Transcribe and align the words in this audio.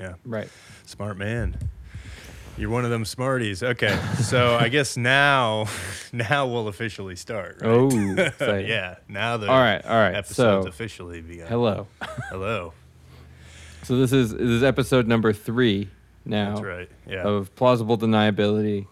Yeah. 0.00 0.14
Right. 0.24 0.48
Smart 0.86 1.18
man. 1.18 1.56
You're 2.56 2.70
one 2.70 2.84
of 2.84 2.90
them 2.90 3.04
smarties. 3.04 3.62
Okay. 3.62 3.98
So 4.22 4.56
I 4.56 4.68
guess 4.76 4.96
now 4.96 5.66
now 6.12 6.46
we'll 6.46 6.68
officially 6.68 7.16
start. 7.16 7.58
Right? 7.62 7.70
Oh, 7.70 7.90
yeah. 8.58 8.96
Now 9.08 9.36
the 9.36 9.48
All 9.48 9.58
right, 9.60 9.84
all 9.84 9.96
right, 9.96 10.14
episode's 10.14 10.64
so- 10.64 10.68
officially 10.68 11.20
begun. 11.20 11.46
Hello. 11.46 11.86
Hello. 12.30 12.72
So 13.82 13.96
this 13.96 14.12
is 14.12 14.30
this 14.32 14.42
is 14.42 14.62
episode 14.62 15.08
number 15.08 15.32
three 15.32 15.88
now 16.26 16.50
That's 16.56 16.60
right. 16.66 16.88
Yeah. 17.08 17.22
of 17.22 17.52
plausible 17.56 17.96
deniability, 17.96 18.86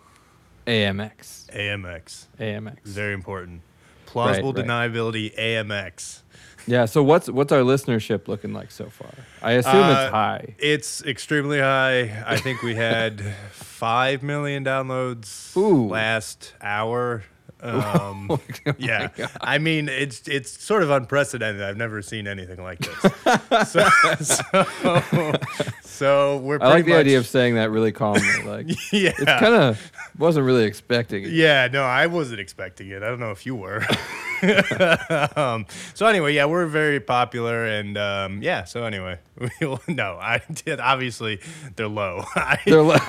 AMX, 0.67 1.47
AMX. 1.51 2.27
AMX. 2.41 2.79
Very 2.85 3.13
important. 3.13 3.61
Plausible 4.07 4.55
right. 4.55 4.65
deniability 4.65 5.39
AMX. 5.39 6.23
Yeah. 6.69 6.85
So 6.85 7.03
what's 7.03 7.29
what's 7.31 7.51
our 7.51 7.61
listenership 7.61 8.29
looking 8.29 8.53
like 8.53 8.71
so 8.71 8.91
far? 8.91 9.11
I 9.43 9.53
assume 9.53 9.75
Uh, 9.75 9.91
it's 9.91 10.11
high. 10.11 10.55
It's 10.59 11.03
extremely 11.05 11.61
high. 11.61 12.23
I 12.27 12.37
think 12.37 12.63
we 12.63 12.75
had 12.75 13.23
five 13.51 14.23
million 14.23 14.65
downloads 14.65 15.57
Ooh. 15.57 15.89
last 15.89 16.53
hour. 16.61 17.25
Um, 17.61 18.29
Oh 18.31 18.41
yeah, 18.79 19.09
I 19.41 19.59
mean 19.59 19.89
it's 19.89 20.29
it's 20.29 20.63
sort 20.63 20.85
of 20.85 20.91
unprecedented. 20.91 21.61
I've 21.61 21.77
never 21.77 22.03
seen 22.03 22.29
anything 22.29 22.63
like 22.63 22.79
this. 22.79 23.73
so, 23.73 23.89
so, 24.21 25.33
so 25.83 26.37
we're. 26.37 26.63
I 26.63 26.69
like 26.69 26.85
the 26.85 26.95
idea 26.95 27.19
of 27.19 27.27
saying 27.27 27.57
that 27.57 27.73
really 27.73 27.91
calmly. 27.91 28.23
Like 28.45 28.69
yeah. 28.93 29.11
it's 29.11 29.25
kind 29.25 29.57
of 29.57 29.91
wasn't 30.17 30.47
really 30.47 30.67
expecting 30.67 31.25
it. 31.25 31.31
Yeah, 31.31 31.67
no, 31.73 31.83
I 31.83 32.07
wasn't 32.07 32.39
expecting 32.39 32.91
it. 32.91 33.03
I 33.03 33.09
don't 33.09 33.19
know 33.19 33.33
if 33.33 33.45
you 33.45 33.57
were. 33.57 33.85
um, 35.37 35.67
so 35.95 36.07
anyway, 36.07 36.35
yeah, 36.35 36.45
we're 36.47 36.67
very 36.67 37.01
popular, 37.01 37.67
and 37.67 37.97
um, 37.99 38.43
yeah. 38.43 38.65
So 38.65 38.85
anyway, 38.85 39.19
we'll, 39.61 39.81
no, 39.89 40.19
I 40.21 40.43
did. 40.65 40.81
Obviously, 40.81 41.41
they're 41.77 41.89
low. 41.89 42.25
I, 42.35 42.59
They're 42.65 42.83
like, 42.83 43.03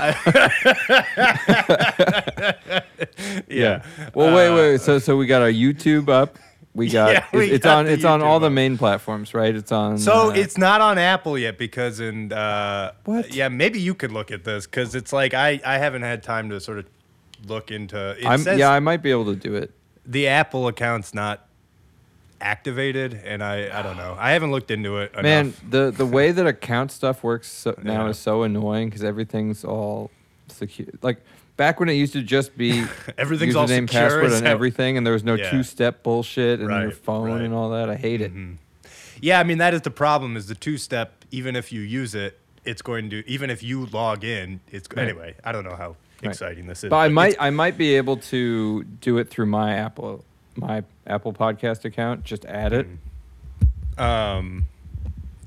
yeah. 3.47 3.83
Well, 4.13 4.35
wait, 4.35 4.47
Uh, 4.49 4.55
wait. 4.55 4.81
So, 4.81 4.99
so 4.99 5.17
we 5.17 5.25
got 5.25 5.41
our 5.41 5.51
YouTube 5.51 6.09
up. 6.09 6.37
We 6.75 6.89
got 6.89 7.11
Yeah, 7.11 7.25
it's, 7.25 7.33
we 7.33 7.51
it's 7.51 7.63
got 7.63 7.77
on 7.79 7.87
it's 7.87 8.05
on 8.05 8.21
all 8.21 8.39
YouTube 8.39 8.41
the 8.43 8.49
main 8.51 8.77
platforms, 8.77 9.33
right? 9.33 9.55
It's 9.55 9.71
on. 9.71 9.97
So 9.97 10.29
uh, 10.29 10.33
it's 10.33 10.57
not 10.57 10.81
on 10.81 10.97
Apple 10.97 11.37
yet 11.37 11.57
because 11.57 11.99
in 11.99 12.31
uh, 12.31 12.93
What? 13.05 13.33
Yeah, 13.33 13.49
maybe 13.49 13.79
you 13.81 13.95
could 13.95 14.11
look 14.11 14.31
at 14.31 14.43
this 14.43 14.65
because 14.65 14.95
it's 14.95 15.11
like 15.11 15.33
I 15.33 15.59
I 15.65 15.77
haven't 15.79 16.03
had 16.03 16.21
time 16.23 16.49
to 16.51 16.59
sort 16.59 16.79
of 16.79 16.85
look 17.47 17.71
into. 17.71 18.11
It 18.19 18.25
I'm, 18.25 18.39
says 18.39 18.59
yeah, 18.59 18.71
I 18.71 18.79
might 18.79 19.01
be 19.01 19.11
able 19.11 19.25
to 19.25 19.35
do 19.35 19.55
it. 19.55 19.71
The 20.09 20.27
Apple 20.27 20.67
account's 20.67 21.13
not 21.13 21.45
activated, 22.41 23.13
and 23.25 23.43
I 23.43 23.77
I 23.77 23.81
don't 23.81 23.97
know. 23.97 24.15
I 24.19 24.31
haven't 24.31 24.51
looked 24.51 24.71
into 24.71 24.97
it. 24.97 25.13
Man, 25.21 25.45
enough. 25.47 25.61
the 25.69 25.91
the 25.91 26.05
way 26.17 26.31
that 26.31 26.47
account 26.47 26.91
stuff 26.91 27.23
works 27.23 27.47
so, 27.49 27.75
now 27.83 28.03
Yeah. 28.05 28.09
is 28.09 28.19
so 28.19 28.43
annoying 28.43 28.89
because 28.89 29.03
everything's 29.03 29.63
all 29.63 30.11
secure. 30.47 30.87
Like 31.01 31.21
back 31.57 31.79
when 31.79 31.89
it 31.89 31.93
used 31.93 32.13
to 32.13 32.21
just 32.21 32.57
be 32.57 32.85
Everything's 33.17 33.55
all 33.55 33.65
username, 33.67 33.87
secure, 33.89 34.01
password, 34.03 34.31
and 34.33 34.47
everything, 34.47 34.97
and 34.97 35.05
there 35.05 35.13
was 35.13 35.23
no 35.23 35.35
Yeah. 35.35 35.51
two-step 35.51 36.03
bullshit 36.03 36.59
and 36.61 36.69
your 36.69 36.91
phone 36.91 37.29
right. 37.31 37.41
and 37.41 37.53
all 37.53 37.69
that. 37.71 37.89
I 37.89 37.95
hate 37.95 38.21
it. 38.21 38.31
Mm-hmm. 38.31 38.53
Yeah, 39.21 39.39
I 39.39 39.43
mean 39.43 39.57
that 39.57 39.73
is 39.73 39.81
the 39.81 39.91
problem. 39.91 40.37
Is 40.37 40.47
the 40.47 40.55
two 40.55 40.77
step? 40.77 41.13
Even 41.31 41.55
if 41.55 41.71
you 41.71 41.81
use 41.81 42.15
it, 42.15 42.39
it's 42.63 42.81
going 42.81 43.09
to. 43.11 43.29
Even 43.29 43.49
if 43.49 43.61
you 43.61 43.85
log 43.87 44.23
in, 44.23 44.61
it's 44.71 44.87
Right. 44.95 45.03
anyway. 45.03 45.35
I 45.43 45.51
don't 45.51 45.63
know 45.65 45.75
how 45.75 45.89
Right. 45.89 45.95
Exciting 46.23 46.67
this 46.67 46.83
is. 46.83 46.89
But 46.89 46.97
I 46.97 47.07
might 47.09 47.35
I 47.39 47.49
might 47.49 47.77
be 47.77 47.95
able 47.95 48.17
to 48.17 48.83
do 48.83 49.17
it 49.17 49.29
through 49.29 49.47
my 49.47 49.75
Apple 49.75 50.23
my 50.55 50.83
Apple 51.07 51.33
Podcast 51.33 51.85
account. 51.85 52.23
Just 52.23 52.45
add 52.45 52.73
it. 52.73 52.87
Um, 53.97 54.67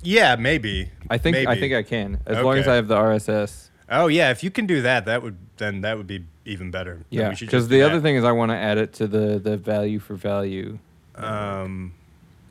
yeah, 0.02 0.36
maybe. 0.36 0.90
I 1.08 1.18
think 1.18 1.36
I 1.36 1.58
think 1.58 1.74
I 1.74 1.82
can 1.82 2.20
as 2.26 2.42
long 2.42 2.58
as 2.58 2.68
I 2.68 2.74
have 2.74 2.88
the 2.88 2.96
RSS. 2.96 3.68
Oh 3.88 4.06
yeah, 4.06 4.30
if 4.30 4.42
you 4.42 4.50
can 4.50 4.66
do 4.66 4.82
that, 4.82 5.04
that 5.06 5.22
would 5.22 5.36
then 5.58 5.82
that 5.82 5.96
would 5.96 6.06
be 6.06 6.24
even 6.44 6.70
better. 6.70 7.04
Yeah, 7.10 7.34
because 7.38 7.68
the 7.68 7.82
other 7.82 8.00
thing 8.00 8.16
is 8.16 8.24
I 8.24 8.32
want 8.32 8.50
to 8.50 8.56
add 8.56 8.78
it 8.78 8.92
to 8.94 9.06
the 9.06 9.38
the 9.38 9.56
value 9.56 9.98
for 9.98 10.14
value. 10.14 10.78
Um, 11.14 11.92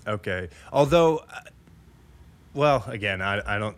okay. 0.07 0.49
Although, 0.71 1.17
uh, 1.17 1.41
well, 2.53 2.83
again, 2.87 3.21
I 3.21 3.55
I 3.55 3.59
don't. 3.59 3.77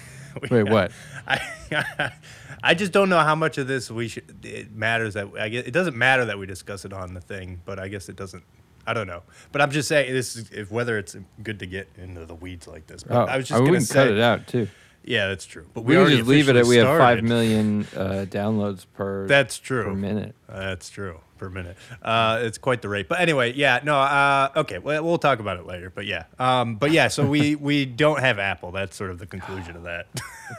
Wait, 0.50 0.68
what? 0.68 0.92
I 1.26 2.12
I 2.62 2.74
just 2.74 2.92
don't 2.92 3.08
know 3.08 3.18
how 3.20 3.34
much 3.34 3.58
of 3.58 3.66
this 3.66 3.90
we 3.90 4.08
should. 4.08 4.44
It 4.44 4.72
matters 4.72 5.14
that 5.14 5.28
I 5.38 5.48
guess 5.48 5.64
it 5.66 5.72
doesn't 5.72 5.96
matter 5.96 6.24
that 6.26 6.38
we 6.38 6.46
discuss 6.46 6.84
it 6.84 6.92
on 6.92 7.14
the 7.14 7.20
thing, 7.20 7.60
but 7.64 7.78
I 7.78 7.88
guess 7.88 8.08
it 8.08 8.16
doesn't. 8.16 8.44
I 8.86 8.94
don't 8.94 9.06
know, 9.06 9.22
but 9.52 9.60
I'm 9.62 9.70
just 9.70 9.88
saying 9.88 10.12
this 10.12 10.34
is 10.36 10.50
if 10.50 10.70
whether 10.70 10.98
it's 10.98 11.16
good 11.42 11.60
to 11.60 11.66
get 11.66 11.88
into 11.96 12.26
the 12.26 12.34
weeds 12.34 12.66
like 12.66 12.86
this. 12.86 13.04
But 13.04 13.16
Oh, 13.16 13.32
I 13.32 13.36
was 13.36 13.48
just 13.48 13.52
I 13.56 13.60
mean, 13.60 13.66
gonna 13.66 13.72
we 13.72 13.78
can 13.78 13.86
say, 13.86 13.94
cut 13.94 14.08
it 14.08 14.20
out 14.20 14.46
too. 14.48 14.68
Yeah, 15.04 15.28
that's 15.28 15.46
true. 15.46 15.66
But 15.74 15.82
We, 15.82 15.96
we, 15.96 16.16
just 16.16 16.28
leave 16.28 16.48
it 16.48 16.56
at 16.56 16.64
we 16.64 16.76
have 16.76 16.98
five 16.98 17.22
million 17.24 17.82
uh, 17.96 18.24
downloads 18.28 18.86
per 18.94 19.26
That's 19.26 19.58
true. 19.58 19.84
per 19.84 19.94
minute. 19.94 20.34
That's 20.48 20.90
true 20.90 21.20
per 21.42 21.50
minute. 21.50 21.76
Uh, 22.00 22.38
it's 22.42 22.56
quite 22.56 22.82
the 22.82 22.88
rate. 22.88 23.08
But 23.08 23.20
anyway, 23.20 23.52
yeah, 23.52 23.80
no. 23.82 23.96
Uh, 23.98 24.50
okay, 24.56 24.78
well, 24.78 25.02
we'll 25.04 25.18
talk 25.18 25.40
about 25.40 25.58
it 25.58 25.66
later. 25.66 25.90
But 25.90 26.06
yeah, 26.06 26.24
um, 26.38 26.76
but 26.76 26.92
yeah. 26.92 27.08
So 27.08 27.26
we 27.26 27.56
we 27.68 27.84
don't 27.84 28.20
have 28.20 28.38
Apple. 28.38 28.70
That's 28.70 28.96
sort 28.96 29.10
of 29.10 29.18
the 29.18 29.26
conclusion 29.26 29.74
of 29.76 29.82
that. 29.82 30.06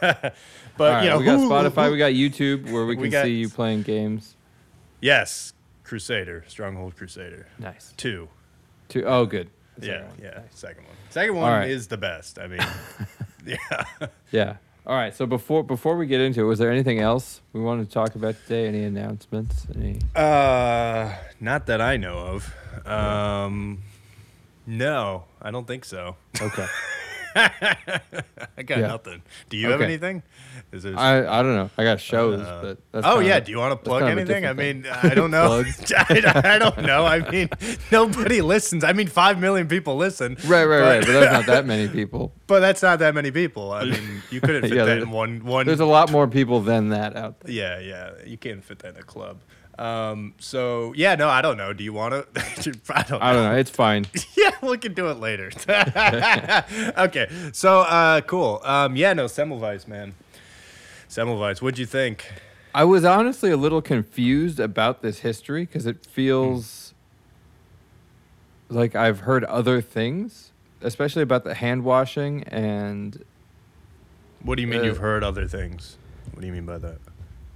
but 0.00 0.34
right, 0.78 1.04
you 1.04 1.08
know, 1.10 1.18
we 1.18 1.24
got 1.24 1.38
Spotify, 1.40 1.90
we 1.90 1.96
got 1.96 2.12
YouTube, 2.12 2.70
where 2.70 2.84
we 2.84 2.96
We 2.96 3.04
can 3.04 3.10
got- 3.10 3.24
see 3.24 3.34
you 3.34 3.48
playing 3.48 3.82
games. 3.82 4.36
yes, 5.00 5.54
Crusader, 5.84 6.44
Stronghold 6.48 6.96
Crusader 6.96 7.46
Nice. 7.58 7.94
two. 7.96 8.28
Two, 8.90 9.04
oh, 9.06 9.24
good. 9.24 9.48
That's 9.78 9.88
Yeah, 9.88 10.04
yeah. 10.22 10.40
Second 10.50 10.84
one. 10.84 10.94
Second 11.10 11.34
one 11.36 11.50
right. 11.50 11.70
is 11.70 11.86
the 11.88 11.96
best. 11.96 12.38
I 12.38 12.46
mean, 12.46 12.60
yeah. 13.46 14.06
Yeah. 14.30 14.56
All 14.86 14.94
right. 14.94 15.14
So 15.14 15.24
before 15.26 15.62
before 15.64 15.96
we 15.96 16.06
get 16.06 16.20
into 16.20 16.42
it, 16.42 16.44
was 16.44 16.58
there 16.58 16.70
anything 16.70 16.98
else 17.00 17.40
we 17.52 17.60
wanted 17.60 17.88
to 17.88 17.92
talk 17.92 18.14
about 18.14 18.36
today? 18.42 18.68
Any 18.68 18.84
announcements? 18.84 19.66
Any? 19.74 19.98
Uh, 20.14 21.14
not 21.40 21.66
that 21.66 21.80
I 21.80 21.96
know 21.96 22.18
of. 22.18 22.86
Um, 22.86 23.82
no, 24.66 25.24
I 25.40 25.50
don't 25.50 25.66
think 25.66 25.84
so. 25.84 26.16
Okay. 26.40 26.66
I 28.56 28.62
got 28.64 28.78
Yeah. 28.78 28.86
nothing. 28.88 29.22
Do 29.48 29.56
you 29.56 29.70
have 29.70 29.80
anything? 29.80 30.22
Is 30.72 30.82
there 30.84 30.98
I 30.98 31.18
I 31.18 31.42
don't 31.42 31.54
know. 31.54 31.70
I 31.76 31.84
got 31.84 32.00
shows, 32.00 32.40
Uh, 32.40 32.60
but 32.62 32.78
that's 32.92 33.06
oh 33.06 33.20
yeah, 33.20 33.40
do 33.40 33.50
you 33.52 33.58
want 33.58 33.72
to 33.72 33.76
plug 33.76 34.02
of 34.02 34.08
anything? 34.08 34.46
I 34.46 34.52
mean, 34.52 34.86
I 34.86 35.14
don't 35.14 35.30
know. 35.30 35.62
I, 35.96 36.42
I 36.54 36.58
don't 36.58 36.82
know. 36.82 37.04
I 37.06 37.28
mean, 37.30 37.48
nobody 37.92 38.40
listens. 38.40 38.84
I 38.84 38.92
mean, 38.92 39.06
five 39.08 39.38
million 39.40 39.68
people 39.68 39.96
listen. 39.96 40.36
Right, 40.46 40.64
right, 40.64 40.80
right. 40.80 41.00
but- 41.00 41.06
But 41.06 41.20
that's 41.20 41.32
not 41.32 41.46
that 41.46 41.66
many 41.66 41.88
people. 41.88 42.32
But 42.46 42.60
that's 42.60 42.82
not 42.82 42.98
that 43.00 43.14
many 43.14 43.30
people. 43.30 43.72
I 43.72 43.84
mean, 43.84 44.22
you 44.30 44.40
couldn't 44.40 44.62
fit 44.62 44.74
Yeah, 44.74 44.84
that 44.84 44.98
in 44.98 45.10
one 45.10 45.44
one. 45.44 45.66
There's 45.66 45.80
a 45.80 45.86
lot 45.86 46.10
more 46.10 46.26
people 46.28 46.60
than 46.60 46.88
that 46.90 47.16
out 47.16 47.40
there. 47.40 47.52
yeah, 47.52 47.78
yeah. 47.78 48.10
You 48.26 48.36
can't 48.36 48.64
fit 48.64 48.80
that 48.80 48.94
in 48.94 49.00
a 49.00 49.04
club. 49.04 49.40
Um. 49.78 50.34
So 50.38 50.92
yeah, 50.96 51.14
no, 51.16 51.28
I 51.28 51.42
don't 51.42 51.56
know. 51.56 51.72
Do 51.72 51.82
you 51.84 51.92
want 51.92 52.12
to? 52.12 52.26
I 52.90 53.02
don't. 53.02 53.10
Know. 53.10 53.18
I 53.20 53.32
don't 53.32 53.44
know. 53.44 53.56
It's 53.56 53.70
fine. 53.70 54.06
Yeah, 54.36 54.50
we 54.62 54.76
can 54.76 54.92
do 54.92 55.08
it 55.08 55.18
later. 55.20 55.50
okay. 56.98 57.28
So 57.52 57.80
uh, 57.80 58.20
cool. 58.22 58.60
Um. 58.62 58.94
Yeah. 58.94 59.12
No, 59.14 59.24
Semmelweis, 59.24 59.88
man. 59.88 60.14
Semmelweis. 61.08 61.62
What'd 61.62 61.78
you 61.78 61.86
think? 61.86 62.30
I 62.74 62.84
was 62.84 63.04
honestly 63.04 63.50
a 63.50 63.56
little 63.56 63.80
confused 63.80 64.60
about 64.60 65.00
this 65.00 65.20
history 65.20 65.64
because 65.64 65.86
it 65.86 66.04
feels 66.04 66.92
like 68.68 68.94
I've 68.96 69.20
heard 69.20 69.44
other 69.44 69.80
things, 69.80 70.50
especially 70.82 71.22
about 71.22 71.44
the 71.44 71.54
hand 71.54 71.84
washing 71.84 72.42
and 72.44 73.24
What 74.42 74.56
do 74.56 74.62
you 74.62 74.68
mean 74.68 74.80
Uh, 74.80 74.84
you've 74.84 74.98
heard 74.98 75.22
other 75.22 75.46
things? 75.46 75.96
What 76.32 76.40
do 76.40 76.46
you 76.48 76.52
mean 76.52 76.66
by 76.66 76.78
that? 76.78 76.98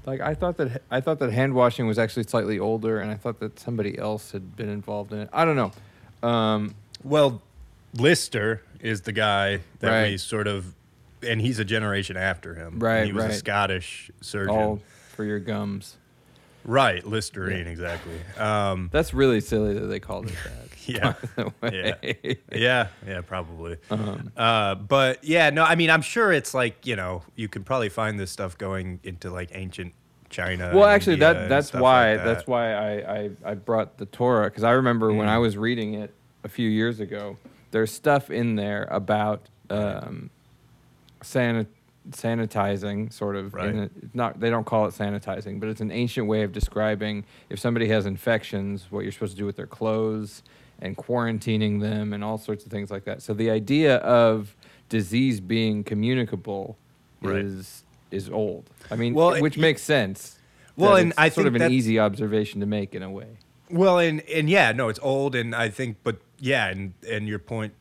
Like 0.08 0.20
I 0.20 0.34
thought 0.34 0.56
that 0.56 0.82
I 0.90 1.00
thought 1.00 1.18
that 1.20 1.32
hand 1.32 1.54
washing 1.54 1.86
was 1.86 1.98
actually 1.98 2.24
slightly 2.24 2.58
older, 2.58 3.00
and 3.00 3.10
I 3.10 3.14
thought 3.16 3.40
that 3.40 3.58
somebody 3.58 3.98
else 3.98 4.32
had 4.32 4.56
been 4.56 4.68
involved 4.68 5.12
in 5.12 5.20
it. 5.20 5.28
I 5.32 5.44
don't 5.44 5.56
know. 5.56 6.28
Um, 6.28 6.74
Well, 7.04 7.42
Lister 7.94 8.62
is 8.80 9.02
the 9.02 9.12
guy 9.12 9.60
that 9.80 10.08
we 10.08 10.16
sort 10.16 10.46
of, 10.46 10.74
and 11.22 11.40
he's 11.40 11.58
a 11.58 11.64
generation 11.64 12.16
after 12.16 12.54
him. 12.54 12.74
And 12.74 12.82
Right, 12.82 13.06
He 13.06 13.12
was 13.12 13.24
a. 13.24 13.32
Scottish 13.32 14.10
surgeon. 14.20 14.54
all 14.54 14.80
for 15.14 15.24
your 15.24 15.38
gums. 15.38 15.96
Right, 16.64 17.06
Listerine, 17.06 17.66
exactly. 17.66 18.20
Um, 18.36 18.90
That's 18.92 19.14
really 19.14 19.40
silly 19.40 19.74
that 19.74 19.86
they 19.86 20.00
called 20.00 20.26
it 20.26 20.34
that. 20.44 20.68
yeah, 20.88 21.14
way. 21.62 22.38
yeah, 22.52 22.88
yeah, 23.06 23.20
probably. 23.22 23.76
Um, 23.90 24.32
Uh, 24.36 24.74
but 24.74 25.22
yeah, 25.22 25.50
no, 25.50 25.64
I 25.64 25.74
mean, 25.76 25.90
I'm 25.90 26.02
sure 26.02 26.32
it's 26.32 26.54
like 26.54 26.86
you 26.86 26.96
know, 26.96 27.22
you 27.36 27.48
can 27.48 27.62
probably 27.64 27.88
find 27.88 28.18
this 28.18 28.30
stuff 28.30 28.56
going 28.58 29.00
into 29.02 29.30
like 29.30 29.50
ancient 29.52 29.92
China. 30.30 30.72
well, 30.74 30.84
actually, 30.84 31.14
India 31.14 31.34
that 31.34 31.48
that's 31.48 31.72
why 31.72 32.14
like 32.16 32.24
that's 32.24 32.46
why 32.46 32.72
I, 32.72 32.90
I, 33.18 33.30
I 33.44 33.54
brought 33.54 33.96
the 33.98 34.06
Torah 34.06 34.48
because 34.50 34.64
I 34.64 34.72
remember 34.72 35.12
when 35.12 35.26
Mm. 35.26 35.30
I 35.30 35.38
was 35.38 35.56
reading 35.56 35.94
it 35.94 36.12
a 36.44 36.48
few 36.48 36.68
years 36.68 37.00
ago. 37.00 37.36
There's 37.70 37.90
stuff 37.92 38.30
in 38.30 38.56
there 38.56 38.86
about 38.90 39.42
um, 39.70 40.30
sanit- 41.22 41.66
sanitizing, 42.10 43.12
sort 43.12 43.36
of. 43.36 43.54
Right. 43.54 43.74
A, 43.74 43.90
not 44.14 44.40
they 44.40 44.50
don't 44.50 44.64
call 44.64 44.86
it 44.86 44.94
sanitizing, 44.94 45.60
but 45.60 45.68
it's 45.68 45.80
an 45.80 45.90
ancient 45.90 46.26
way 46.26 46.42
of 46.42 46.52
describing 46.52 47.24
if 47.50 47.58
somebody 47.58 47.88
has 47.88 48.06
infections, 48.06 48.86
what 48.90 49.00
you're 49.00 49.12
supposed 49.12 49.32
to 49.32 49.38
do 49.38 49.46
with 49.46 49.56
their 49.56 49.66
clothes 49.66 50.42
and 50.80 50.96
quarantining 50.96 51.80
them 51.80 52.12
and 52.12 52.22
all 52.22 52.38
sorts 52.38 52.64
of 52.64 52.70
things 52.70 52.90
like 52.90 53.04
that. 53.04 53.20
So 53.20 53.34
the 53.34 53.50
idea 53.50 53.96
of 53.96 54.54
disease 54.88 55.40
being 55.40 55.84
communicable 55.84 56.76
Right. 57.20 57.36
is 57.44 57.82
is 58.10 58.28
old. 58.30 58.70
I 58.90 58.96
mean, 58.96 59.14
Well, 59.14 59.40
which 59.40 59.56
y- 59.56 59.60
makes 59.62 59.82
sense. 59.82 60.38
Well, 60.76 60.96
and 60.96 61.10
it's 61.10 61.18
I 61.18 61.28
sort 61.28 61.46
of 61.48 61.54
an 61.56 61.72
easy 61.72 61.98
observation 61.98 62.60
to 62.60 62.66
make 62.66 62.94
in 62.94 63.02
a 63.02 63.10
way. 63.10 63.38
Well, 63.70 63.98
and 63.98 64.20
and 64.28 64.48
yeah, 64.48 64.72
no, 64.72 64.88
it's 64.88 65.00
old, 65.02 65.34
and 65.34 65.54
I 65.54 65.68
think, 65.70 65.98
but 66.04 66.18
yeah, 66.38 66.68
and 66.68 66.94
and 67.08 67.28
your 67.28 67.38
point. 67.38 67.74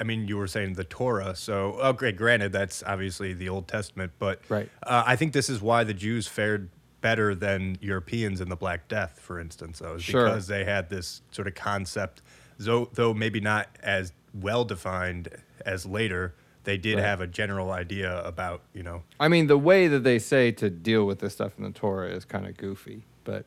I 0.00 0.04
mean, 0.04 0.28
you 0.28 0.36
were 0.36 0.46
saying 0.46 0.74
the 0.74 0.84
Torah, 0.84 1.34
so 1.34 1.72
okay. 1.80 2.12
Granted, 2.12 2.52
that's 2.52 2.84
obviously 2.84 3.32
the 3.34 3.48
Old 3.48 3.66
Testament, 3.66 4.12
but 4.20 4.40
Right. 4.48 4.68
uh, 4.84 5.02
I 5.04 5.16
think 5.16 5.32
this 5.32 5.50
is 5.50 5.60
why 5.60 5.82
the 5.82 5.92
Jews 5.94 6.28
fared 6.28 6.68
better 7.00 7.34
than 7.34 7.76
Europeans 7.80 8.40
in 8.40 8.48
the 8.48 8.54
Black 8.56 8.86
Death, 8.86 9.18
for 9.20 9.40
instance. 9.40 9.80
Though, 9.80 9.96
is 9.96 10.04
Sure. 10.04 10.24
because 10.26 10.46
they 10.46 10.64
had 10.64 10.88
this 10.88 11.22
sort 11.32 11.48
of 11.48 11.56
concept, 11.56 12.22
though 12.58 12.88
though 12.94 13.12
maybe 13.12 13.40
not 13.40 13.68
as 13.82 14.12
well 14.32 14.64
defined 14.64 15.28
as 15.66 15.84
later. 15.84 16.34
They 16.64 16.76
did 16.76 16.96
Right. 16.96 17.04
have 17.04 17.20
a 17.20 17.26
general 17.26 17.70
idea 17.70 18.22
about 18.24 18.62
you 18.74 18.82
know 18.82 19.02
I 19.18 19.28
mean, 19.28 19.46
the 19.46 19.58
way 19.58 19.88
that 19.88 20.04
they 20.04 20.18
say 20.18 20.50
to 20.52 20.68
deal 20.70 21.04
with 21.06 21.18
this 21.20 21.32
stuff 21.34 21.52
in 21.58 21.64
the 21.64 21.70
Torah 21.70 22.08
is 22.10 22.24
kind 22.24 22.46
of 22.46 22.56
goofy, 22.56 23.04
but 23.24 23.44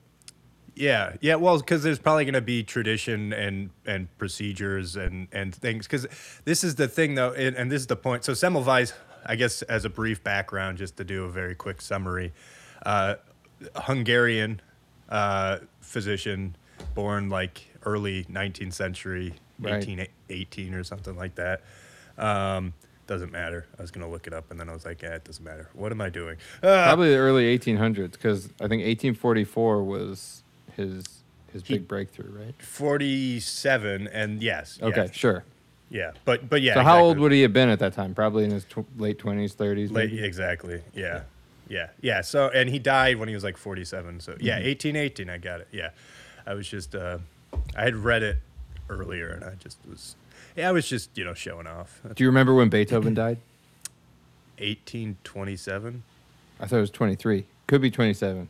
Yeah, 0.76 1.18
yeah. 1.20 1.36
Well, 1.36 1.58
because 1.60 1.84
there's 1.84 2.00
probably 2.00 2.24
going 2.26 2.34
to 2.34 2.42
be 2.42 2.64
tradition 2.64 3.34
and 3.34 3.70
and 3.86 4.08
procedures 4.18 4.96
and 4.96 5.28
and 5.32 5.54
things. 5.54 5.86
Because 5.86 6.08
this 6.46 6.64
is 6.64 6.76
the 6.76 6.88
thing, 6.88 7.16
though, 7.16 7.34
and, 7.34 7.56
and 7.58 7.70
this 7.72 7.82
is 7.82 7.88
the 7.88 7.98
point. 7.98 8.24
So 8.24 8.32
Semmelweis, 8.32 8.94
I 9.26 9.36
guess, 9.36 9.62
as 9.64 9.84
a 9.86 9.90
brief 9.90 10.24
background, 10.24 10.78
just 10.78 10.96
to 10.98 11.04
do 11.04 11.26
a 11.26 11.30
very 11.30 11.56
quick 11.56 11.82
summary, 11.82 12.32
uh, 12.86 13.16
Hungarian 13.76 14.62
uh, 15.10 15.60
physician, 15.82 16.56
born 16.96 17.30
like 17.30 17.68
early 17.86 18.24
19th 18.26 18.74
century, 18.74 19.34
Right. 19.60 19.74
1818 19.74 20.74
or 20.74 20.84
something 20.84 21.16
like 21.16 21.36
that. 21.36 21.62
Um, 22.18 22.74
doesn't 23.12 23.32
matter. 23.34 23.66
I 23.78 23.82
was 23.82 23.92
going 23.92 24.06
to 24.06 24.12
look 24.12 24.26
it 24.26 24.34
up, 24.34 24.50
and 24.52 24.58
then 24.60 24.70
I 24.70 24.74
was 24.74 24.86
like, 24.86 25.02
yeah, 25.02 25.16
it 25.16 25.26
doesn't 25.26 25.44
matter. 25.44 25.68
What 25.74 25.92
am 25.92 26.00
I 26.00 26.10
doing? 26.10 26.38
Ah, 26.64 26.86
probably 26.86 27.10
the 27.10 27.18
early 27.18 27.58
1800s 27.58 28.14
because 28.14 28.46
I 28.62 28.68
think 28.70 28.84
1844 28.86 29.84
was 29.84 30.44
his 30.78 31.04
his 31.52 31.64
He- 31.66 31.74
big 31.74 31.88
breakthrough, 31.90 32.32
right? 32.32 32.56
47, 32.62 34.08
and 34.08 34.42
yes. 34.42 34.80
Okay, 34.82 35.04
yes. 35.08 35.14
sure. 35.14 35.44
Yeah, 35.90 36.12
but 36.24 36.50
but 36.50 36.62
yeah. 36.62 36.76
so 36.76 36.84
how 36.84 37.02
old 37.04 37.20
would 37.20 37.34
he 37.34 37.42
have 37.42 37.52
been 37.52 37.68
at 37.68 37.80
that 37.80 37.92
time? 37.94 38.16
Probably 38.16 38.46
in 38.46 38.52
his 38.52 38.64
tw- 38.64 38.86
late 38.98 39.20
20s, 39.20 39.54
30s. 39.56 39.92
Late, 39.92 40.14
exactly. 40.24 40.82
Yeah. 40.94 41.24
yeah. 41.68 41.88
Yeah. 42.00 42.22
So 42.22 42.48
and 42.50 42.70
he 42.70 42.80
died 42.80 43.18
when 43.18 43.28
he 43.28 43.36
was 43.36 43.44
like 43.44 43.58
47. 43.58 44.22
So 44.22 44.38
yeah, 44.40 44.60
Mm-hmm. 44.60 44.68
1818 44.70 45.30
I 45.30 45.38
got 45.38 45.60
it. 45.60 45.68
Yeah. 45.74 45.90
I 46.48 46.54
was 46.54 46.66
just 46.70 46.96
uh 46.96 47.18
I 47.76 47.84
had 47.84 47.98
read 47.98 48.24
it 48.24 48.38
earlier 48.90 49.32
and 49.32 49.44
I 49.44 49.56
just 49.56 49.78
was 49.90 50.16
yeah, 50.56 50.70
I 50.70 50.72
was 50.72 50.88
just, 50.88 51.18
you 51.18 51.24
know, 51.26 51.34
showing 51.34 51.68
off. 51.68 52.02
Do 52.16 52.24
you 52.24 52.30
remember 52.30 52.54
when 52.54 52.70
Beethoven 52.70 53.14
died? 53.14 53.38
1827? 54.58 56.04
I 56.60 56.66
thought 56.68 56.78
it 56.78 56.82
was 56.82 56.92
23. 56.92 57.46
Could 57.68 57.82
be 57.82 57.90
27. 57.92 58.50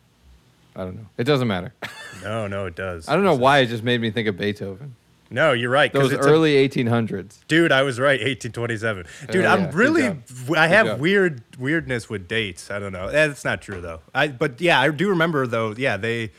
I 0.75 0.83
don't 0.83 0.95
know. 0.95 1.05
It 1.17 1.23
doesn't 1.25 1.47
matter. 1.47 1.73
No, 2.23 2.45
no, 2.45 2.67
it 2.67 2.75
does. 2.75 3.09
I 3.09 3.15
don't 3.15 3.23
know 3.23 3.33
why 3.33 3.59
it 3.59 3.65
just 3.67 3.81
made 3.83 3.99
me 3.99 4.11
think 4.11 4.27
of 4.27 4.37
Beethoven. 4.37 4.95
No, 5.31 5.53
you're 5.53 5.71
right. 5.71 5.91
Those 5.91 6.11
it's 6.11 6.23
a- 6.23 6.29
early 6.29 6.53
1800s. 6.69 7.39
Dude, 7.47 7.71
I 7.71 7.81
was 7.81 7.99
right. 7.99 8.19
1827. 8.19 9.05
Dude, 9.31 9.37
Oh, 9.37 9.39
yeah. 9.39 9.51
I'm 9.51 9.71
really. 9.71 10.15
I 10.55 10.67
have 10.67 10.99
weird 10.99 11.41
weirdness 11.57 12.09
with 12.11 12.27
dates. 12.27 12.69
I 12.69 12.77
don't 12.77 12.91
know. 12.93 13.09
That's 13.09 13.43
not 13.43 13.59
true 13.63 13.81
though. 13.81 14.01
I 14.13 14.27
but 14.27 14.61
yeah, 14.61 14.79
I 14.79 14.89
do 14.89 15.09
remember 15.09 15.47
though. 15.47 15.73
Yeah, 15.75 15.97
they 15.97 16.29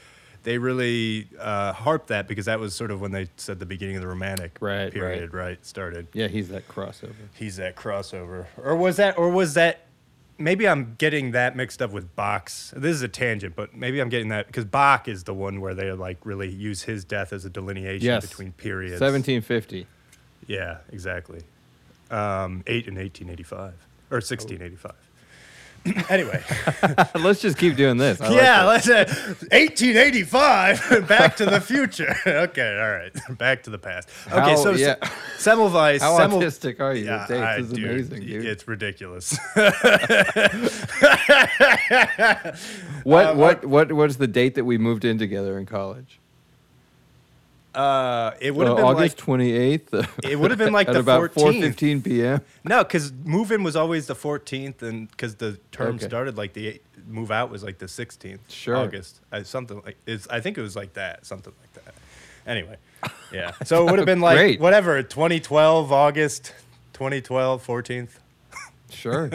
they 0.43 0.59
really 0.59 1.29
uh, 1.39 1.73
harped 1.73 2.09
that 2.09 2.27
because 2.29 2.47
that 2.47 2.59
was 2.59 2.75
sort 2.75 2.91
of 2.91 3.01
when 3.01 3.13
they 3.13 3.29
said 3.37 3.59
the 3.59 3.67
beginning 3.67 3.97
of 3.97 4.03
the 4.03 4.09
Romantic 4.09 4.59
Right, 4.61 4.85
right. 4.85 4.93
period. 4.93 5.33
Right, 5.35 5.65
started. 5.65 6.09
Yeah, 6.13 6.29
he's 6.29 6.49
that 6.49 6.67
crossover. 6.69 7.13
He's 7.35 7.57
that 7.57 7.77
crossover, 7.77 8.47
or 8.57 8.75
was 8.77 8.97
that, 8.97 9.17
or 9.19 9.31
was 9.31 9.55
that? 9.55 9.87
Maybe 10.39 10.67
I'm 10.67 10.97
getting 10.99 11.33
that 11.33 11.55
mixed 11.55 11.81
up 11.81 11.93
with 11.93 12.17
Bach's. 12.17 12.73
This 12.77 12.97
is 12.97 13.03
a 13.03 13.09
tangent, 13.09 13.55
but 13.55 13.77
maybe 13.77 14.01
I'm 14.01 14.09
getting 14.09 14.29
that 14.31 14.47
because 14.49 14.65
Bach 14.65 15.07
is 15.07 15.23
the 15.25 15.35
one 15.35 15.61
where 15.61 15.75
they 15.75 15.93
like 15.93 16.19
really 16.25 16.49
use 16.49 16.83
his 16.83 17.05
death 17.05 17.33
as 17.33 17.45
a 17.45 17.51
delineation 17.51 18.05
Yes. 18.07 18.27
between 18.27 18.51
periods. 18.53 19.01
1750. 19.01 19.87
Yeah, 20.49 20.79
exactly. 20.91 21.43
Um, 22.11 22.65
eight 22.67 22.89
in 22.89 22.97
1885 22.97 23.59
or 24.11 24.17
1685. 24.17 24.93
anyway, 26.09 26.43
Let's 27.15 27.41
just 27.41 27.59
keep 27.59 27.77
doing 27.77 27.97
this. 27.97 28.21
I 28.21 28.33
yeah, 28.33 28.63
it. 28.63 28.67
let's 28.67 28.89
uh, 28.89 29.05
1885. 29.51 31.09
Back 31.09 31.37
to 31.37 31.47
the 31.47 31.61
future. 31.61 32.15
okay, 32.27 32.79
all 32.81 32.91
right. 32.91 33.39
Back 33.39 33.65
to 33.65 33.71
the 33.71 33.79
past. 33.79 34.09
Okay, 34.29 34.39
How- 34.39 34.57
so 34.57 34.73
yeah. 34.73 34.95
Semmelweis. 35.39 36.01
How 36.01 36.19
Semmel- 36.19 36.41
autistic 36.41 36.81
are 36.81 36.95
you? 36.95 37.07
Yeah, 37.07 37.27
I- 37.29 37.57
is 37.59 37.71
dude, 37.71 37.85
amazing, 37.91 38.21
dude. 38.21 38.45
It's 38.47 38.69
ridiculous. 38.69 39.37
what 43.03 43.27
uh, 43.27 43.35
what 43.35 43.65
what 43.65 43.93
was 43.93 44.19
the 44.19 44.29
date 44.29 44.55
that 44.55 44.65
we 44.65 44.79
moved 44.79 45.05
in 45.05 45.19
together 45.19 45.59
in 45.59 45.67
college? 45.67 46.21
Uh, 47.75 48.33
it 48.41 48.55
would 48.55 48.67
have 48.67 48.75
Uh, 48.75 48.77
been 48.77 48.85
August 48.85 49.01
like 49.01 49.17
twenty 49.17 49.53
eighth. 49.53 49.95
it 50.25 50.39
would 50.39 50.51
have 50.51 50.59
been 50.59 50.73
like 50.75 50.87
the 50.93 50.99
about 51.01 51.33
14th. 51.33 51.75
4:15 51.75 52.05
p.m. 52.05 52.41
No, 52.65 52.85
because 52.85 53.13
move 53.25 53.51
in 53.51 53.63
was 53.63 53.77
always 53.77 54.07
the 54.07 54.15
14th, 54.15 54.83
and 54.83 55.11
because 55.11 55.37
the 55.37 55.59
term 55.73 55.97
Okay. 55.97 56.05
started 56.07 56.37
like 56.37 56.53
the 56.53 56.67
eight, 56.69 56.83
move 57.09 57.31
out 57.31 57.51
was 57.51 57.63
like 57.65 57.79
the 57.79 57.87
16th. 57.87 58.41
Sure. 58.49 58.77
August, 58.77 59.21
I, 59.33 59.43
something 59.43 59.81
like 59.87 59.97
it's. 60.07 60.29
I 60.29 60.41
think 60.41 60.59
it 60.59 60.63
was 60.63 60.77
like 60.77 60.93
that, 60.95 61.25
something 61.25 61.53
like 61.61 61.85
that. 61.85 61.95
Anyway, 62.47 62.77
yeah. 63.33 63.53
So 63.65 63.87
it 63.87 63.91
would 63.91 63.99
have 63.99 64.07
been 64.07 64.21
like 64.29 64.37
Great. 64.37 64.61
whatever, 64.61 65.03
2012 65.03 65.91
August, 65.93 66.53
2012 66.93 67.67
14th, 67.67 68.09
Sure. 68.91 69.31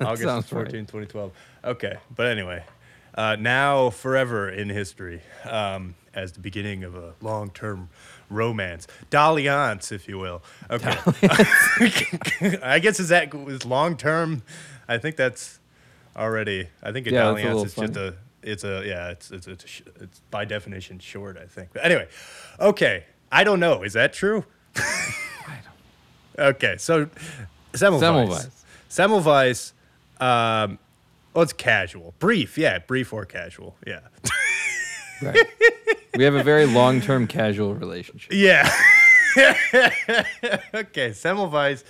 August 0.00 0.22
sounds 0.22 0.48
14, 0.48 0.64
right. 0.80 0.88
2012. 0.88 1.32
Okay, 1.64 1.96
but 2.14 2.26
anyway, 2.26 2.62
uh, 3.16 3.36
now 3.40 3.90
forever 3.90 4.48
in 4.48 4.68
history 4.68 5.22
um, 5.48 5.94
as 6.14 6.32
the 6.32 6.40
beginning 6.40 6.84
of 6.84 6.94
a 6.94 7.14
long-term 7.20 7.88
romance, 8.30 8.86
dalliance, 9.10 9.92
if 9.92 10.08
you 10.08 10.18
will. 10.18 10.42
Okay, 10.70 10.96
I 12.62 12.78
guess 12.80 13.00
is 13.00 13.08
that 13.08 13.34
is 13.34 13.64
long-term. 13.64 14.42
I 14.88 14.98
think 14.98 15.16
that's 15.16 15.60
already. 16.16 16.68
I 16.82 16.92
think 16.92 17.06
a 17.06 17.10
Yeah, 17.12 17.22
dalliance 17.24 17.64
is 17.72 17.74
just 17.74 17.96
a. 17.96 18.14
It's 18.42 18.64
a 18.64 18.82
yeah. 18.86 19.08
It's 19.10 19.30
it's 19.30 19.46
it's, 19.46 19.66
sh- 19.66 19.82
it's 20.00 20.20
by 20.30 20.44
definition 20.44 20.98
short. 20.98 21.38
I 21.38 21.46
think. 21.46 21.70
But 21.72 21.84
anyway, 21.84 22.08
okay. 22.60 23.04
I 23.32 23.42
don't 23.42 23.58
know. 23.60 23.82
Is 23.82 23.94
that 23.94 24.12
true? 24.12 24.44
I 24.76 24.80
don't. 25.46 26.46
Okay, 26.56 26.76
so 26.78 27.06
Semmelweis. 27.74 28.00
Semmelweis. 28.00 28.50
Semmelweis, 28.90 29.72
um, 30.20 30.78
well, 31.32 31.42
it's 31.42 31.52
casual. 31.52 32.12
Brief, 32.18 32.58
yeah, 32.58 32.78
brief 32.78 33.12
or 33.12 33.24
casual, 33.24 33.76
yeah. 33.86 34.00
Right. 35.22 35.36
we 36.16 36.24
have 36.24 36.34
a 36.34 36.42
very 36.42 36.66
long 36.66 37.00
term 37.00 37.26
casual 37.26 37.74
relationship. 37.74 38.32
yeah. 38.32 38.68
okay, 40.74 41.10
Semmelweis, 41.10 41.82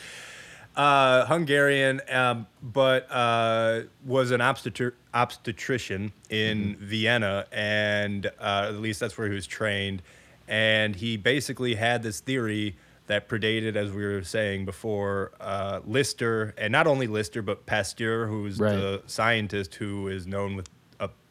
uh, 0.77 1.27
Hungarian, 1.27 2.01
um, 2.11 2.47
but 2.63 3.07
uh, 3.11 3.83
was 4.05 4.31
an 4.31 4.41
obstetri- 4.41 4.93
obstetrician 5.13 6.13
in 6.31 6.77
Vienna, 6.77 7.47
and 7.53 8.27
uh, 8.41 8.67
at 8.69 8.77
least 8.81 9.01
that's 9.01 9.17
where 9.19 9.29
he 9.29 9.35
was 9.35 9.47
trained. 9.47 10.03
And 10.49 10.97
he 10.97 11.17
basically 11.17 11.75
had 11.75 12.03
this 12.03 12.21
theory 12.21 12.77
that 13.07 13.29
predated, 13.29 13.77
as 13.77 13.91
we 13.93 14.03
were 14.05 14.23
saying 14.23 14.65
before, 14.65 15.33
uh, 15.41 15.81
Lister, 15.87 16.55
and 16.57 16.73
not 16.73 16.87
only 16.87 17.07
Lister, 17.07 17.43
but 17.43 17.67
Pasteur, 17.67 18.27
who's 18.27 18.59
Right. 18.59 18.75
the 18.75 19.03
scientist 19.07 19.75
who 19.75 20.09
is 20.09 20.27
known 20.27 20.57
with 20.57 20.71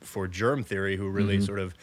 for 0.04 0.28
germ 0.28 0.64
theory, 0.64 0.98
who 0.98 1.10
really 1.10 1.42
sort 1.42 1.60
of 1.60 1.74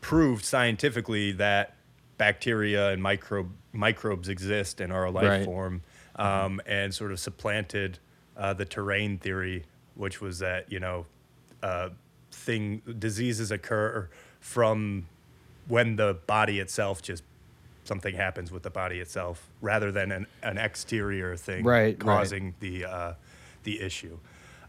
proved 0.00 0.44
scientifically 0.44 1.32
that 1.32 1.74
bacteria 2.18 2.90
and 2.90 3.02
microbe, 3.02 3.50
microbes 3.72 4.28
exist 4.28 4.80
and 4.80 4.92
are 4.92 5.04
a 5.04 5.10
life 5.10 5.24
Right. 5.24 5.44
form, 5.44 5.82
um, 6.16 6.60
and 6.66 6.94
sort 6.94 7.12
of 7.12 7.20
supplanted 7.20 7.98
uh, 8.36 8.52
the 8.52 8.64
terrain 8.64 9.18
theory, 9.18 9.64
which 9.94 10.20
was 10.20 10.38
that 10.40 10.70
you 10.70 10.80
know, 10.80 11.06
uh, 11.62 11.90
thing 12.32 12.82
diseases 12.98 13.50
occur 13.50 14.08
from 14.40 15.06
when 15.68 15.96
the 15.96 16.18
body 16.26 16.58
itself 16.58 17.02
just 17.02 17.22
something 17.84 18.14
happens 18.14 18.50
with 18.52 18.62
the 18.62 18.70
body 18.70 19.00
itself 19.00 19.48
rather 19.60 19.90
than 19.90 20.12
an, 20.12 20.26
an 20.42 20.58
exterior 20.58 21.36
thing 21.36 21.64
Right, 21.64 21.86
right. 21.86 21.98
causing 22.00 22.54
the 22.60 22.84
uh, 22.84 23.14
the 23.64 23.80
issue. 23.80 24.18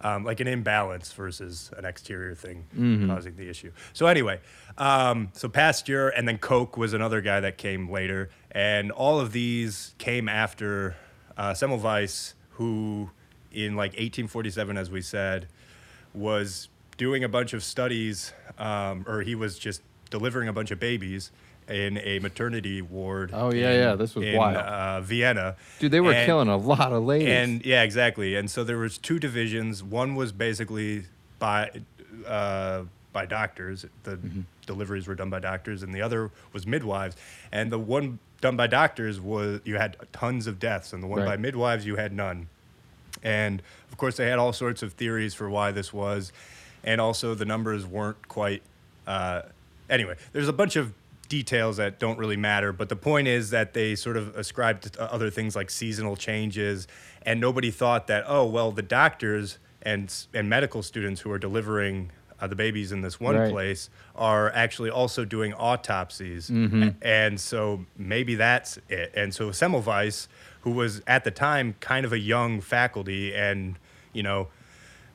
Um, 0.03 0.23
like 0.23 0.39
an 0.39 0.47
imbalance 0.47 1.13
versus 1.13 1.69
an 1.77 1.85
exterior 1.85 2.33
thing 2.33 2.65
Mm-hmm. 2.75 3.07
causing 3.07 3.35
the 3.35 3.47
issue. 3.47 3.71
So 3.93 4.07
anyway, 4.07 4.39
um, 4.77 5.29
so 5.33 5.47
Pasteur 5.47 6.09
and 6.09 6.27
then 6.27 6.39
Koch 6.39 6.75
was 6.75 6.93
another 6.93 7.21
guy 7.21 7.39
that 7.41 7.57
came 7.59 7.87
later, 7.89 8.29
and 8.49 8.91
all 8.91 9.19
of 9.19 9.31
these 9.31 9.93
came 9.99 10.27
after 10.27 10.95
uh, 11.37 11.51
Semmelweis, 11.51 12.33
who 12.51 13.11
in 13.51 13.75
like 13.75 13.91
1847, 13.91 14.75
as 14.77 14.89
we 14.89 15.01
said, 15.01 15.47
was 16.13 16.69
doing 16.97 17.23
a 17.23 17.29
bunch 17.29 17.53
of 17.53 17.63
studies, 17.63 18.33
um, 18.57 19.05
or 19.07 19.21
he 19.21 19.35
was 19.35 19.57
just 19.59 19.81
delivering 20.09 20.47
a 20.47 20.53
bunch 20.53 20.71
of 20.71 20.79
babies, 20.79 21.31
in 21.71 21.97
a 21.99 22.19
maternity 22.19 22.81
ward. 22.81 23.31
Oh, 23.33 23.51
yeah, 23.53 23.71
in- 23.71 23.79
yeah, 23.79 23.95
this 23.95 24.13
was 24.15 24.25
in, 24.27 24.37
wild. 24.37 24.57
Uh, 24.57 25.01
Vienna. 25.01 25.55
Dude, 25.79 25.91
they 25.91 25.99
were 26.01 26.11
And- 26.13 26.25
killing 26.25 26.47
a 26.49 26.57
lot 26.57 26.91
of 26.93 27.03
ladies. 27.03 27.29
And 27.29 27.65
yeah, 27.65 27.83
exactly. 27.83 28.35
And 28.35 28.49
so 28.51 28.63
there 28.63 28.77
was 28.77 28.97
two 28.97 29.19
divisions. 29.19 29.81
One 29.83 30.15
was 30.15 30.31
basically 30.31 31.05
by 31.39 31.71
uh, 32.27 32.83
by 33.13 33.25
doctors. 33.25 33.85
The 34.03 34.17
Mm-hmm. 34.17 34.41
deliveries 34.65 35.07
were 35.07 35.15
done 35.15 35.29
by 35.29 35.39
doctors, 35.39 35.81
and 35.83 35.93
the 35.93 36.01
other 36.01 36.29
was 36.53 36.67
midwives. 36.67 37.15
And 37.51 37.71
the 37.71 37.79
one 37.79 38.19
done 38.41 38.55
by 38.55 38.67
doctors 38.67 39.19
was 39.19 39.61
you 39.65 39.75
had 39.77 39.97
tons 40.13 40.47
of 40.47 40.59
deaths, 40.59 40.93
and 40.93 41.01
the 41.01 41.07
one 41.07 41.19
Right. 41.19 41.25
by 41.27 41.37
midwives 41.37 41.85
you 41.85 41.95
had 41.95 42.11
none. 42.13 42.47
And 43.23 43.61
of 43.91 43.97
course, 43.97 44.17
they 44.17 44.27
had 44.27 44.39
all 44.39 44.53
sorts 44.53 44.81
of 44.83 44.93
theories 44.93 45.33
for 45.33 45.49
why 45.49 45.71
this 45.71 45.91
was, 45.93 46.31
and 46.83 46.99
also 47.01 47.33
the 47.35 47.45
numbers 47.45 47.85
weren't 47.85 48.27
quite. 48.27 48.61
Uh, 49.07 49.43
anyway, 49.89 50.15
there's 50.33 50.47
a 50.47 50.53
bunch 50.53 50.75
of 50.75 50.93
details 51.35 51.77
that 51.77 51.97
don't 51.97 52.19
really 52.19 52.35
matter, 52.37 52.71
but 52.73 52.89
the 52.89 52.95
point 52.95 53.27
is 53.27 53.49
that 53.51 53.73
they 53.73 53.95
sort 53.95 54.17
of 54.17 54.35
ascribed 54.35 54.93
to 54.93 55.11
other 55.11 55.29
things 55.31 55.55
like 55.55 55.69
seasonal 55.71 56.15
changes, 56.17 56.87
and 57.23 57.39
nobody 57.39 57.71
thought 57.71 58.07
that 58.07 58.25
oh 58.27 58.45
well, 58.45 58.71
the 58.71 58.81
doctors 58.83 59.57
and 59.81 60.13
and 60.33 60.49
medical 60.49 60.83
students 60.83 61.21
who 61.21 61.31
are 61.31 61.39
delivering. 61.39 62.11
Uh, 62.43 62.47
the 62.47 62.55
babies 62.55 62.91
in 62.91 63.01
this 63.01 63.19
one 63.19 63.35
Right. 63.35 63.51
place 63.51 63.91
are 64.15 64.51
actually 64.53 64.89
also 64.89 65.23
doing 65.25 65.53
autopsies, 65.53 66.49
A- 66.49 66.95
and 67.03 67.39
so 67.39 67.85
maybe 67.95 68.33
that's 68.33 68.79
it. 68.89 69.11
And 69.15 69.31
so 69.31 69.51
Semmelweis, 69.51 70.27
who 70.61 70.71
was 70.71 71.03
at 71.05 71.23
the 71.23 71.29
time 71.29 71.75
kind 71.79 72.03
of 72.03 72.11
a 72.11 72.17
young 72.17 72.59
faculty 72.59 73.31
and 73.35 73.75
you 74.11 74.23
know 74.23 74.47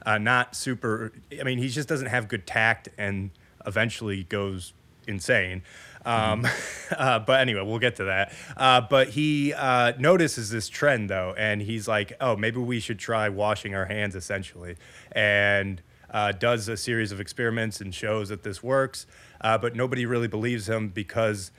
uh, 0.06 0.18
not 0.18 0.54
super 0.54 1.10
i 1.40 1.42
mean 1.42 1.58
he 1.58 1.68
just 1.68 1.88
doesn't 1.88 2.06
have 2.06 2.28
good 2.28 2.46
tact 2.46 2.88
and 2.96 3.30
eventually 3.66 4.22
goes 4.22 4.72
insane 5.08 5.62
um, 6.06 6.46
uh, 6.96 7.18
but 7.18 7.40
anyway 7.40 7.62
we'll 7.62 7.78
get 7.78 7.96
to 7.96 8.04
that 8.04 8.32
uh, 8.56 8.80
but 8.80 9.10
he 9.10 9.52
uh, 9.52 9.92
notices 9.98 10.50
this 10.50 10.68
trend 10.68 11.10
though 11.10 11.34
and 11.36 11.62
he's 11.62 11.86
like 11.86 12.12
oh 12.20 12.36
maybe 12.36 12.58
we 12.58 12.80
should 12.80 12.98
try 12.98 13.28
washing 13.28 13.74
our 13.74 13.86
hands 13.86 14.14
essentially 14.14 14.76
and 15.12 15.82
uh, 16.10 16.32
does 16.32 16.68
a 16.68 16.76
series 16.76 17.12
of 17.12 17.20
experiments 17.20 17.80
and 17.80 17.94
shows 17.94 18.28
that 18.28 18.42
this 18.42 18.62
works 18.62 19.06
uh, 19.40 19.58
but 19.58 19.76
nobody 19.76 20.06
really 20.06 20.28
believes 20.28 20.68
him 20.68 20.88
because 20.88 21.50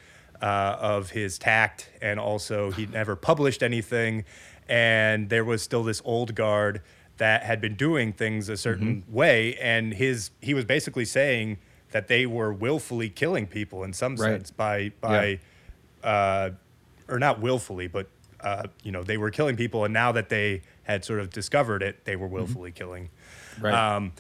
uh, 0.42 0.78
of 0.80 1.12
his 1.12 1.38
tact, 1.38 1.90
and 2.02 2.20
also 2.20 2.72
he 2.72 2.86
never 2.86 3.16
published 3.16 3.64
anything. 3.64 4.26
And 4.68 5.30
there 5.30 5.46
was 5.46 5.62
still 5.62 5.84
this 5.84 6.02
old 6.06 6.36
guard 6.36 6.82
that 7.18 7.44
had 7.44 7.62
been 7.62 7.76
doing 7.76 8.14
things 8.14 8.50
a 8.50 8.58
certain 8.58 9.04
way, 9.08 9.56
and 9.56 9.94
his 9.94 10.32
he 10.42 10.54
was 10.54 10.66
basically 10.66 11.06
saying 11.06 11.58
that 11.92 12.08
they 12.08 12.26
were 12.26 12.52
willfully 12.54 13.10
killing 13.10 13.48
people 13.48 13.84
in 13.84 13.94
some 13.94 14.16
Right. 14.16 14.32
sense 14.34 14.52
by 14.52 14.92
by 15.02 15.40
uh, 16.04 16.52
or 17.08 17.20
not 17.20 17.40
willfully, 17.42 17.88
but 17.88 18.08
uh, 18.42 18.64
you 18.84 18.92
know 18.92 19.04
they 19.04 19.18
were 19.18 19.32
killing 19.32 19.56
people, 19.56 19.84
and 19.86 19.94
now 19.94 20.12
that 20.12 20.30
they 20.30 20.62
had 20.84 21.04
sort 21.04 21.20
of 21.20 21.30
discovered 21.30 21.82
it, 21.84 22.06
they 22.06 22.16
were 22.16 22.28
willfully 22.28 22.72
killing. 22.72 23.10
Right. 23.60 23.74
Um, 23.74 24.14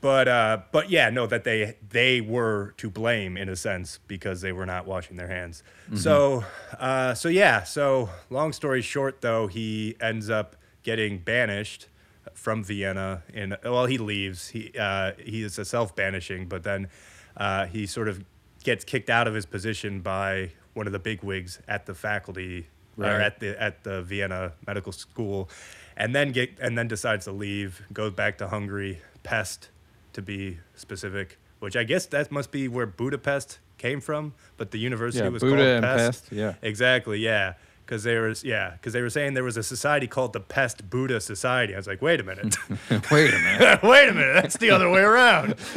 but 0.00 0.26
uh, 0.26 0.58
but 0.72 0.90
yeah, 0.90 1.10
no, 1.10 1.26
that 1.28 1.44
they 1.44 1.76
they 1.90 2.20
were 2.20 2.74
to 2.78 2.90
blame 2.90 3.36
in 3.36 3.48
a 3.48 3.54
sense 3.56 4.00
because 4.08 4.40
they 4.40 4.50
were 4.52 4.66
not 4.66 4.84
washing 4.86 5.16
their 5.16 5.28
hands. 5.28 5.62
So 5.94 6.44
uh, 6.78 7.14
so 7.14 7.28
yeah, 7.28 7.62
so 7.62 8.10
long 8.28 8.52
story 8.52 8.82
short, 8.82 9.20
though, 9.20 9.46
he 9.46 9.94
ends 10.00 10.28
up 10.28 10.56
getting 10.82 11.18
banished 11.18 11.86
from 12.34 12.64
Vienna. 12.64 13.22
In 13.32 13.56
well, 13.62 13.86
he 13.86 13.96
leaves. 13.98 14.48
He 14.48 14.72
uh, 14.78 15.12
he 15.24 15.42
is 15.44 15.56
a 15.58 15.64
self 15.64 15.94
banishing, 15.94 16.46
but 16.48 16.64
then 16.64 16.88
uh, 17.36 17.66
he 17.66 17.86
sort 17.86 18.08
of 18.08 18.24
gets 18.64 18.84
kicked 18.84 19.10
out 19.10 19.26
of 19.26 19.34
his 19.34 19.46
position 19.46 20.00
by 20.00 20.52
one 20.74 20.86
of 20.86 20.92
the 20.92 20.98
big 20.98 21.22
wigs 21.22 21.60
at 21.68 21.86
the 21.86 21.94
faculty 21.94 22.66
or 22.98 23.04
at 23.06 23.40
the 23.40 23.60
at 23.60 23.84
the 23.84 24.02
Vienna 24.02 24.52
Medical 24.66 24.92
School, 24.92 25.48
and 25.96 26.14
then 26.14 26.30
get 26.32 26.50
and 26.60 26.76
then 26.76 26.88
decides 26.88 27.24
to 27.24 27.32
leave, 27.32 27.82
goes 27.92 28.12
back 28.12 28.38
to 28.38 28.48
Hungary, 28.48 29.00
Pest, 29.22 29.70
to 30.12 30.22
be 30.22 30.58
specific, 30.74 31.38
which 31.60 31.76
I 31.76 31.84
guess 31.84 32.06
that 32.06 32.30
must 32.30 32.50
be 32.50 32.68
where 32.68 32.86
Budapest 32.86 33.58
came 33.78 34.00
from, 34.00 34.34
but 34.56 34.70
the 34.70 34.78
university 34.78 35.24
Yeah, 35.24 35.30
was 35.30 35.42
called 35.42 35.56
Pest. 35.56 35.82
Pest, 35.82 36.32
yeah. 36.32 36.54
exactly, 36.62 37.18
yeah. 37.18 37.54
Because 37.92 38.04
they 38.04 38.16
was 38.18 38.42
yeah, 38.42 38.70
because 38.70 38.94
they 38.94 39.02
were 39.02 39.10
saying 39.10 39.34
there 39.34 39.44
was 39.44 39.58
a 39.58 39.62
society 39.62 40.06
called 40.06 40.32
the 40.32 40.40
Pest 40.40 40.88
Buddha 40.88 41.20
Society. 41.20 41.74
I 41.74 41.76
was 41.76 41.86
like, 41.86 42.00
wait 42.00 42.20
a 42.20 42.22
minute, 42.22 42.56
Wait 43.10 43.34
a 43.34 43.38
minute. 43.38 43.82
wait 43.82 44.08
a 44.08 44.14
minute, 44.14 44.32
that's 44.32 44.56
the 44.56 44.70
other 44.70 44.88
way 44.88 45.02
around. 45.02 45.50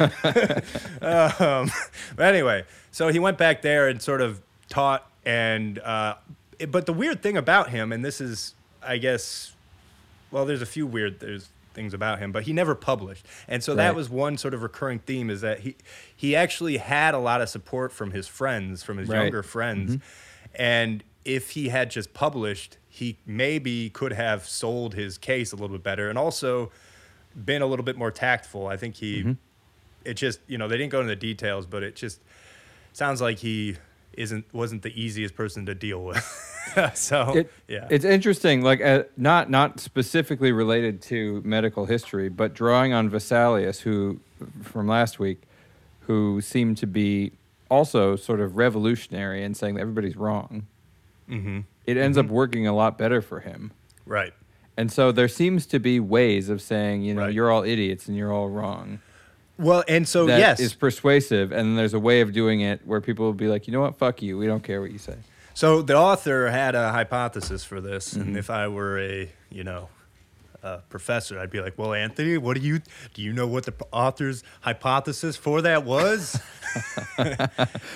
um, 1.02 1.70
but 2.16 2.24
anyway, 2.34 2.64
so 2.90 3.08
he 3.08 3.18
went 3.18 3.36
back 3.36 3.60
there 3.60 3.86
and 3.88 4.00
sort 4.00 4.22
of 4.22 4.40
taught, 4.70 5.06
and 5.26 5.78
uh, 5.80 6.14
it- 6.58 6.70
but 6.70 6.86
the 6.86 6.94
weird 6.94 7.22
thing 7.22 7.36
about 7.36 7.68
him, 7.68 7.92
and 7.92 8.02
this 8.02 8.18
is, 8.18 8.54
I 8.82 8.96
guess, 8.96 9.52
well, 10.30 10.46
there's 10.46 10.62
a 10.62 10.66
few 10.66 10.86
weird 10.86 11.20
there's 11.20 11.50
things 11.74 11.92
about 11.92 12.18
him, 12.18 12.32
but 12.32 12.44
he 12.44 12.54
never 12.54 12.74
published, 12.74 13.26
and 13.46 13.62
so 13.62 13.74
that 13.74 13.94
was 13.94 14.08
one 14.08 14.38
sort 14.38 14.54
of 14.54 14.62
recurring 14.62 15.00
theme 15.00 15.28
is 15.28 15.42
that 15.42 15.60
he 15.60 15.76
he 16.16 16.34
actually 16.34 16.78
had 16.78 17.12
a 17.12 17.18
lot 17.18 17.42
of 17.42 17.50
support 17.50 17.92
from 17.92 18.12
his 18.12 18.26
friends, 18.26 18.82
from 18.82 18.96
his 18.96 19.10
Right. 19.10 19.20
younger 19.20 19.42
friends, 19.42 19.98
and 20.54 21.04
if 21.26 21.50
he 21.50 21.68
had 21.68 21.90
just 21.90 22.14
published, 22.14 22.78
he 22.88 23.18
maybe 23.26 23.90
could 23.90 24.12
have 24.12 24.46
sold 24.46 24.94
his 24.94 25.18
case 25.18 25.52
a 25.52 25.56
little 25.56 25.76
bit 25.76 25.82
better, 25.82 26.08
and 26.08 26.16
also 26.16 26.70
been 27.34 27.60
a 27.60 27.66
little 27.66 27.84
bit 27.84 27.98
more 27.98 28.12
tactful. 28.12 28.68
I 28.68 28.76
think 28.76 28.94
he, 28.94 29.36
it 30.04 30.14
just 30.14 30.38
you 30.46 30.56
know 30.56 30.68
they 30.68 30.78
didn't 30.78 30.92
go 30.92 31.00
into 31.00 31.10
the 31.10 31.16
details, 31.16 31.66
but 31.66 31.82
it 31.82 31.96
just 31.96 32.20
sounds 32.92 33.20
like 33.20 33.40
he 33.40 33.76
isn't 34.12 34.46
wasn't 34.54 34.82
the 34.82 34.98
easiest 34.98 35.34
person 35.34 35.66
to 35.66 35.74
deal 35.74 36.02
with. 36.04 36.24
so 36.94 37.38
It, 37.38 37.52
yeah, 37.68 37.88
It's 37.90 38.04
interesting, 38.04 38.62
like 38.62 38.80
uh, 38.80 39.02
not 39.16 39.50
not 39.50 39.80
specifically 39.80 40.52
related 40.52 41.02
to 41.02 41.42
medical 41.44 41.86
history, 41.86 42.28
but 42.28 42.54
drawing 42.54 42.92
on 42.92 43.10
Vesalius, 43.10 43.80
who 43.80 44.20
from 44.62 44.86
last 44.86 45.18
week, 45.18 45.42
who 46.02 46.40
seemed 46.40 46.76
to 46.78 46.86
be 46.86 47.32
also 47.68 48.14
sort 48.14 48.40
of 48.40 48.56
revolutionary 48.56 49.42
and 49.42 49.56
saying 49.56 49.74
that 49.74 49.80
everybody's 49.80 50.16
wrong. 50.16 50.68
Hmm 51.28 51.60
It 51.86 51.96
ends 51.96 52.16
up 52.18 52.26
working 52.26 52.66
a 52.66 52.72
lot 52.74 52.98
better 52.98 53.20
for 53.22 53.40
him. 53.40 53.72
right. 54.04 54.32
And 54.78 54.92
so 54.92 55.10
there 55.10 55.28
seems 55.28 55.64
to 55.68 55.78
be 55.78 55.98
ways 56.00 56.50
of 56.50 56.60
saying, 56.60 57.00
you 57.02 57.14
know, 57.14 57.22
Right. 57.22 57.32
you're 57.32 57.50
all 57.50 57.62
idiots 57.64 58.08
and 58.08 58.16
you're 58.16 58.30
all 58.32 58.50
wrong. 58.50 59.00
Well, 59.58 59.82
and 59.88 60.06
so 60.06 60.26
That 60.26 60.38
yes, 60.38 60.60
is 60.60 60.74
persuasive, 60.74 61.50
and 61.50 61.78
there's 61.78 61.94
a 61.94 61.98
way 61.98 62.20
of 62.20 62.34
doing 62.34 62.60
it 62.60 62.86
where 62.86 63.00
people 63.00 63.24
will 63.24 63.32
be 63.32 63.48
like, 63.48 63.66
you 63.66 63.72
know 63.72 63.80
what, 63.80 63.96
fuck 63.96 64.20
you, 64.20 64.36
we 64.36 64.46
don't 64.46 64.62
care 64.62 64.82
what 64.82 64.90
you 64.90 64.98
say. 64.98 65.16
So 65.54 65.80
the 65.80 65.96
author 65.96 66.50
had 66.50 66.74
a 66.74 66.92
hypothesis 66.92 67.64
for 67.64 67.80
this, 67.80 68.10
Mm-hmm. 68.12 68.20
and 68.20 68.36
if 68.36 68.50
I 68.50 68.68
were 68.68 68.98
a 69.00 69.30
you 69.50 69.64
know 69.64 69.88
professor, 70.88 71.38
I'd 71.38 71.50
be 71.50 71.60
like, 71.60 71.76
"Well, 71.78 71.92
Anthony, 71.94 72.36
what 72.38 72.56
do 72.56 72.62
you 72.62 72.80
do? 73.14 73.22
You 73.22 73.32
know 73.32 73.46
what 73.46 73.64
the 73.64 73.74
author's 73.92 74.42
hypothesis 74.60 75.36
for 75.36 75.62
that 75.62 75.84
was?" 75.84 76.40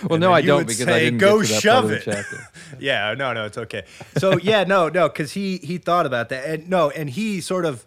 Well, 0.09 0.19
no, 0.19 0.33
I 0.33 0.41
don't 0.43 0.63
because 0.67 0.85
say, 0.85 0.95
I 0.97 0.99
didn't 1.01 1.19
"Go 1.19 1.41
get 1.41 1.49
to 1.49 1.53
that 1.55 1.61
shove 1.63 1.91
it." 1.91 1.99
of 1.99 2.05
the 2.05 2.13
chapter. 2.13 2.49
yeah, 2.81 3.15
no, 3.15 3.33
no, 3.33 3.45
it's 3.45 3.59
okay. 3.59 3.85
So 4.19 4.39
yeah, 4.39 4.65
no, 4.65 4.89
no, 4.89 5.09
because 5.09 5.33
he 5.33 5.59
he 5.59 5.79
thought 5.79 6.07
about 6.07 6.29
that, 6.31 6.45
and 6.47 6.69
no, 6.71 6.91
and 6.91 7.11
he 7.11 7.41
sort 7.41 7.65
of. 7.67 7.85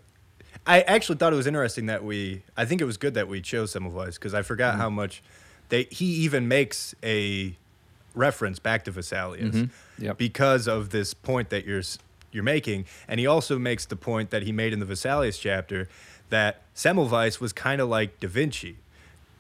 I 0.65 0.81
actually 0.81 1.17
thought 1.17 1.33
it 1.33 1.35
was 1.35 1.47
interesting 1.47 1.87
that 1.87 2.03
we. 2.03 2.43
I 2.55 2.65
think 2.65 2.79
it 2.81 2.85
was 2.85 2.97
good 2.97 3.15
that 3.15 3.27
we 3.27 3.41
chose 3.41 3.73
Semmelweis 3.73 4.13
because 4.15 4.33
I 4.33 4.39
Mm-hmm. 4.39 4.47
forgot 4.47 4.75
how 4.75 4.89
much 4.89 5.21
they. 5.69 5.83
He 5.89 6.05
even 6.25 6.47
makes 6.47 6.93
a 7.03 7.55
reference 8.15 8.59
back 8.59 8.83
to 8.85 8.91
Vesalius 8.91 9.51
Mhm. 9.51 9.69
Yep. 9.97 10.17
because 10.19 10.67
of 10.67 10.91
this 10.91 11.13
point 11.15 11.49
that 11.49 11.65
you're 11.65 11.81
you're 12.33 12.43
making, 12.43 12.85
and 13.07 13.19
he 13.19 13.27
also 13.27 13.57
makes 13.59 13.85
the 13.85 13.95
point 13.95 14.29
that 14.31 14.43
he 14.43 14.51
made 14.51 14.73
in 14.73 14.79
the 14.79 14.85
Vesalius 14.85 15.39
chapter 15.39 15.87
that 16.29 16.61
Semmelweis 16.75 17.39
was 17.39 17.53
kind 17.53 17.79
of 17.81 17.89
like 17.89 18.19
Da 18.19 18.27
Vinci. 18.27 18.77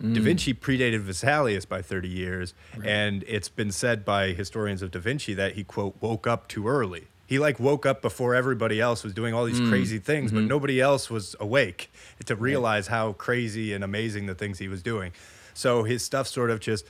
Da 0.01 0.07
Mm. 0.07 0.19
Vinci 0.19 0.53
predated 0.53 1.01
Vesalius 1.03 1.65
by 1.67 1.81
30 1.81 2.09
years, 2.09 2.53
and 2.83 3.23
it's 3.27 3.47
been 3.47 3.71
said 3.71 4.03
by 4.03 4.33
historians 4.33 4.81
of 4.81 4.91
Da 4.91 4.99
Vinci 4.99 5.33
that 5.35 5.53
he 5.53 5.63
quote 5.63 5.95
woke 6.01 6.27
up 6.27 6.47
too 6.47 6.67
early. 6.67 7.07
He 7.25 7.39
like 7.39 7.57
woke 7.59 7.85
up 7.85 8.01
before 8.01 8.35
everybody 8.35 8.81
else 8.81 9.03
was 9.03 9.13
doing 9.13 9.33
all 9.33 9.45
these 9.45 9.61
crazy 9.61 9.97
things, 9.99 10.31
but 10.31 10.43
nobody 10.43 10.81
else 10.81 11.09
was 11.09 11.35
awake 11.39 11.89
to 12.25 12.35
realize 12.35 12.87
how 12.87 13.13
crazy 13.13 13.71
and 13.73 13.81
amazing 13.83 14.25
the 14.25 14.35
things 14.35 14.59
he 14.59 14.67
was 14.67 14.83
doing. 14.83 15.13
So 15.53 15.83
his 15.83 16.03
stuff 16.03 16.27
sort 16.27 16.49
of 16.49 16.59
just 16.59 16.85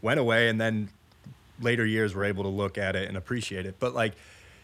went 0.00 0.18
away, 0.18 0.48
and 0.48 0.58
then 0.60 0.88
later 1.60 1.84
years 1.84 2.14
were 2.14 2.24
able 2.24 2.44
to 2.44 2.48
look 2.48 2.78
at 2.78 2.96
it 2.96 3.08
and 3.08 3.16
appreciate 3.16 3.66
it. 3.66 3.76
But 3.78 3.94
like, 3.94 4.14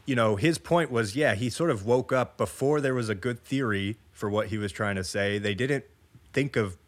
you 0.09 0.17
know, 0.17 0.37
his 0.37 0.57
point 0.57 0.91
was, 0.91 1.15
yeah, 1.15 1.35
he 1.35 1.51
sort 1.51 1.69
of 1.71 1.85
woke 1.85 2.15
up 2.15 2.39
before 2.39 2.81
there 2.81 2.95
was 2.95 3.11
a 3.11 3.15
good 3.15 3.45
theory 3.45 3.99
for 4.11 4.31
what 4.31 4.47
he 4.47 4.57
was 4.57 4.73
trying 4.73 4.97
to 4.97 5.05
say. 5.05 5.39
They 5.39 5.55
didn't 5.55 5.85
think 6.33 6.57
of 6.57 6.79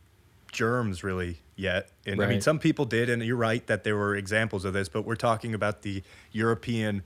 germs 0.50 1.05
really 1.05 1.41
yet. 1.55 1.91
And 2.07 2.23
I 2.23 2.27
mean, 2.27 2.41
some 2.41 2.59
people 2.59 2.87
did, 2.87 3.11
and 3.11 3.23
you're 3.23 3.37
right 3.37 3.65
that 3.67 3.85
there 3.85 3.95
were 3.95 4.17
examples 4.17 4.65
of 4.65 4.73
this, 4.73 4.89
but 4.89 5.05
we're 5.05 5.17
talking 5.17 5.53
about 5.53 5.83
the 5.83 6.03
European 6.33 7.03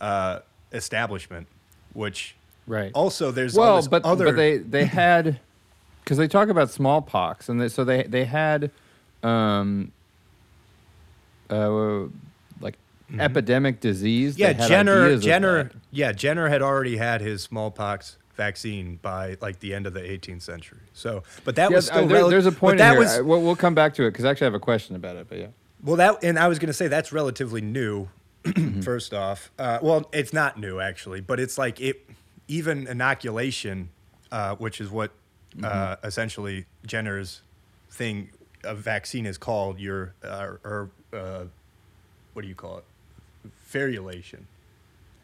uh, 0.00 0.40
establishment, 0.72 1.46
which 1.92 2.34
Right. 2.66 2.90
also 2.94 3.30
there's 3.30 3.54
well, 3.54 3.76
this 3.76 3.88
but 3.88 4.04
other. 4.04 4.24
but 4.26 4.36
they 4.36 4.58
they 4.58 4.84
had 4.84 5.40
because 6.04 6.16
they 6.18 6.28
talk 6.28 6.48
about 6.50 6.70
smallpox 6.70 7.48
and 7.48 7.60
they, 7.60 7.68
so 7.68 7.82
they 7.82 8.02
they 8.02 8.26
had 8.26 8.70
um 9.22 9.90
uh 11.48 12.04
epidemic 13.18 13.80
disease. 13.80 14.36
Mm-hmm. 14.36 14.60
Yeah, 14.60 14.66
Jenner, 14.68 15.16
Jenner, 15.18 15.70
yeah, 15.90 16.12
Jenner 16.12 16.48
had 16.48 16.62
already 16.62 16.96
had 16.96 17.20
his 17.20 17.42
smallpox 17.42 18.16
vaccine 18.34 18.98
by 19.02 19.36
like 19.40 19.60
the 19.60 19.74
end 19.74 19.86
of 19.86 19.94
the 19.94 20.00
18th 20.00 20.42
century. 20.42 20.78
So, 20.92 21.22
but 21.44 21.56
that 21.56 21.70
Yeah, 21.70 21.76
was 21.76 21.88
uh, 21.90 21.94
still 21.94 22.06
there- 22.08 22.18
rel- 22.18 22.28
there's 22.30 22.46
a 22.46 22.52
point 22.52 22.74
in 22.74 22.78
that 22.78 22.92
here. 22.92 23.00
was 23.00 23.18
I- 23.18 23.20
we'll, 23.22 23.42
we'll 23.42 23.56
come 23.56 23.74
back 23.74 23.94
to 23.94 24.04
it 24.04 24.10
because 24.12 24.24
I 24.24 24.30
actually 24.30 24.46
have 24.46 24.54
a 24.54 24.60
question 24.60 24.94
about 24.96 25.16
it. 25.16 25.28
But 25.28 25.38
yeah, 25.38 25.46
well 25.82 25.96
that, 25.96 26.22
and 26.22 26.38
I 26.38 26.48
was 26.48 26.58
going 26.58 26.68
to 26.68 26.72
say 26.74 26.86
that's 26.88 27.12
relatively 27.12 27.60
new. 27.60 28.08
Mm-hmm. 28.44 28.80
First 28.82 29.12
off, 29.12 29.50
uh, 29.58 29.78
well, 29.82 30.08
it's 30.12 30.32
not 30.32 30.58
new 30.58 30.78
actually, 30.80 31.20
but 31.20 31.40
it's 31.40 31.58
like 31.58 31.80
it 31.80 32.06
even 32.46 32.86
inoculation, 32.86 33.88
uh, 34.30 34.54
which 34.56 34.80
is 34.80 34.90
what 34.90 35.10
uh, 35.62 35.66
Mm-hmm. 35.96 36.06
essentially 36.06 36.66
Jenner's 36.86 37.40
thing, 37.90 38.30
a 38.62 38.74
vaccine 38.74 39.26
is 39.26 39.36
called. 39.38 39.80
Your 39.80 40.14
uh, 40.22 40.52
or 40.62 40.90
uh, 41.12 41.44
what 42.34 42.42
do 42.42 42.48
you 42.48 42.54
call 42.54 42.78
it? 42.78 42.84
Variolation. 43.72 44.42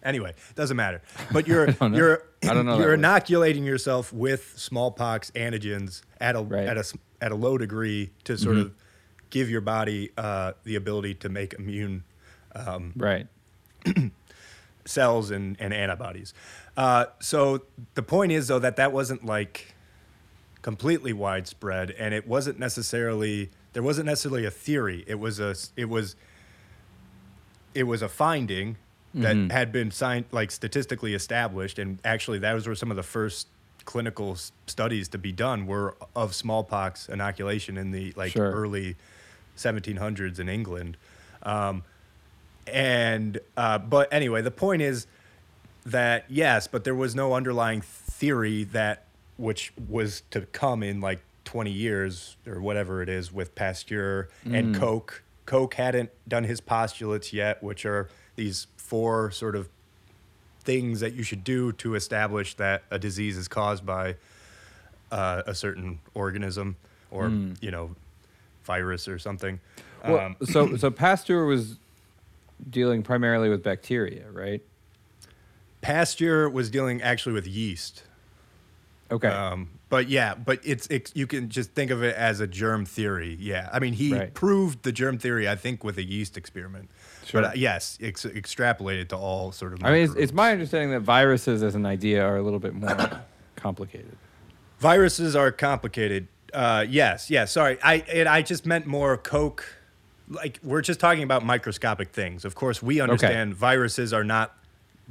Anyway, 0.03 0.35
doesn't 0.55 0.77
matter. 0.77 1.01
But 1.33 1.47
you're 1.47 1.71
you're 1.81 2.25
I 2.43 2.55
don't 2.55 2.67
know 2.67 2.79
you're 2.79 2.95
inoculating 2.95 3.65
yourself 3.65 4.13
with 4.13 4.53
smallpox 4.57 5.31
antigens 5.33 6.03
at 6.21 6.37
a 6.37 6.41
Right. 6.41 6.67
Mm-hmm. 6.67 6.69
at 6.69 6.77
a 6.77 6.99
at 7.21 7.33
a 7.33 7.35
low 7.35 7.57
degree 7.57 8.11
to 8.25 8.37
sort 8.37 8.59
of 8.59 8.73
give 9.31 9.49
your 9.49 9.63
body 9.63 10.11
uh, 10.19 10.53
the 10.65 10.77
ability 10.77 11.15
to 11.15 11.29
make 11.29 11.55
immune 11.55 12.05
right. 12.97 13.27
cells 14.85 15.31
and, 15.31 15.57
and 15.59 15.73
antibodies. 15.73 16.35
Uh, 16.77 17.07
so 17.21 17.63
the 17.95 18.03
point 18.03 18.33
is 18.33 18.49
though 18.49 18.59
that 18.59 18.77
that 18.77 18.93
wasn't 18.93 19.25
like 19.25 19.75
completely 20.63 21.13
widespread, 21.13 21.91
and 21.93 22.15
it 22.15 22.27
wasn't 22.27 22.59
necessarily 22.59 23.51
there 23.73 23.83
wasn't 23.83 24.07
necessarily 24.07 24.45
a 24.45 24.51
theory. 24.51 25.05
It 25.07 25.19
was 25.19 25.41
a 25.41 25.55
it 25.77 25.89
was 25.89 26.17
it 27.75 27.85
was 27.85 28.03
a 28.03 28.09
finding 28.09 28.77
that 29.15 29.37
Mm-hmm. 29.37 29.51
had 29.51 29.71
been 29.71 29.91
signed 29.93 30.25
like 30.33 30.51
statistically 30.51 31.15
established, 31.15 31.79
and 31.79 31.99
actually 32.05 32.39
those 32.41 32.67
were 32.67 32.75
some 32.75 32.91
of 32.91 32.97
the 32.97 33.03
first 33.05 33.47
clinical 33.85 34.37
studies 34.67 35.09
to 35.09 35.19
be 35.19 35.31
done 35.31 35.67
were 35.67 35.95
of 36.17 36.35
smallpox 36.35 37.09
inoculation 37.09 37.77
in 37.77 37.91
the 37.93 38.13
like 38.17 38.33
Sure. 38.33 38.51
early 38.51 38.97
1700s 39.57 40.41
in 40.41 40.49
England. 40.49 40.97
Um, 41.45 41.83
and 42.67 43.39
uh, 43.57 43.79
but 43.79 44.13
anyway, 44.13 44.43
the 44.43 44.51
point 44.51 44.83
is 44.83 45.07
that 45.87 46.25
yes, 46.29 46.67
but 46.67 46.85
there 46.85 46.95
was 46.95 47.15
no 47.15 47.35
underlying 47.35 47.83
theory 47.83 48.65
that 48.65 49.05
which 49.37 49.73
was 49.89 50.23
to 50.31 50.43
come 50.43 50.83
in 50.83 51.01
like 51.01 51.21
20 51.45 51.71
years 51.71 52.37
or 52.47 52.61
whatever 52.61 53.03
it 53.03 53.09
is 53.09 53.31
with 53.33 53.55
Pasteur 53.55 54.29
and 54.47 54.75
Koch. 54.75 55.23
Koch 55.47 55.75
hadn't 55.75 56.11
done 56.27 56.45
his 56.45 56.61
postulates 56.61 57.33
yet, 57.33 57.63
which 57.63 57.85
are 57.85 58.09
these 58.37 58.67
four 58.77 59.31
sort 59.31 59.57
of 59.57 59.69
things 60.61 61.01
that 61.01 61.13
you 61.13 61.23
should 61.23 61.45
do 61.45 61.73
to 61.73 61.95
establish 61.95 62.55
that 62.55 62.83
a 62.91 62.99
disease 62.99 63.37
is 63.37 63.49
caused 63.49 63.85
by 63.85 64.17
uh, 65.13 65.43
a 65.47 65.55
certain 65.55 65.99
organism 66.15 66.77
or 67.11 67.29
you 67.61 67.71
know 67.71 67.95
virus 68.65 69.07
or 69.07 69.19
something. 69.19 69.61
Well, 70.07 70.19
Um, 70.19 70.37
so 70.45 70.77
so 70.77 70.91
Pasteur 70.91 71.45
was 71.45 71.77
dealing 72.71 73.03
primarily 73.03 73.49
with 73.49 73.63
bacteria, 73.63 74.25
right? 74.31 74.63
Pasteur 75.83 76.49
was 76.49 76.71
dealing 76.71 77.03
actually 77.03 77.35
with 77.35 77.47
yeast. 77.47 78.05
Okay. 79.11 79.29
Um, 79.29 79.71
but 79.91 80.09
yeah, 80.09 80.35
but 80.35 80.61
it's, 80.65 80.87
it's 80.89 81.13
you 81.15 81.27
can 81.27 81.49
just 81.51 81.71
think 81.73 81.91
of 81.91 82.03
it 82.03 82.17
as 82.17 82.41
a 82.41 82.47
germ 82.47 82.85
theory. 82.85 83.37
Yeah, 83.39 83.69
I 83.73 83.79
mean 83.79 83.93
he 83.93 84.13
Right. 84.13 84.35
proved 84.35 84.83
the 84.83 84.91
germ 84.93 85.19
theory, 85.19 85.49
I 85.49 85.55
think, 85.57 85.85
with 85.85 85.99
a 85.99 86.03
yeast 86.05 86.37
experiment. 86.37 86.91
Sure. 87.25 87.43
But 87.43 87.51
uh, 87.51 87.53
yes, 87.55 87.97
ex- 88.03 88.25
extrapolated 88.25 89.09
to 89.11 89.17
all 89.17 89.53
sort 89.53 89.73
of. 89.73 89.85
I 89.85 89.93
mean, 89.93 90.05
it's, 90.05 90.15
it's 90.15 90.33
my 90.33 90.51
understanding 90.53 90.91
that 90.91 91.01
viruses 91.01 91.63
as 91.63 91.75
an 91.75 91.87
idea 91.87 92.25
are 92.25 92.37
a 92.37 92.43
little 92.43 92.59
bit 92.59 92.75
more 92.75 93.23
complicated. 93.57 94.17
viruses 94.79 95.37
are 95.37 95.53
complicated. 95.53 96.29
Uh, 96.53 96.85
yes, 96.89 97.31
yes. 97.31 97.53
Sorry, 97.53 97.79
I 97.83 97.97
and 98.13 98.29
I 98.29 98.43
just 98.43 98.67
meant 98.67 98.87
more 98.87 99.17
Koch. 99.17 99.63
Like 100.29 100.59
we're 100.63 100.81
just 100.83 100.99
talking 101.01 101.23
about 101.23 101.45
microscopic 101.45 102.11
things. 102.11 102.45
Of 102.45 102.55
course, 102.55 102.83
we 102.83 103.01
understand 103.01 103.55
viruses 103.55 104.13
are 104.13 104.25
not 104.25 104.57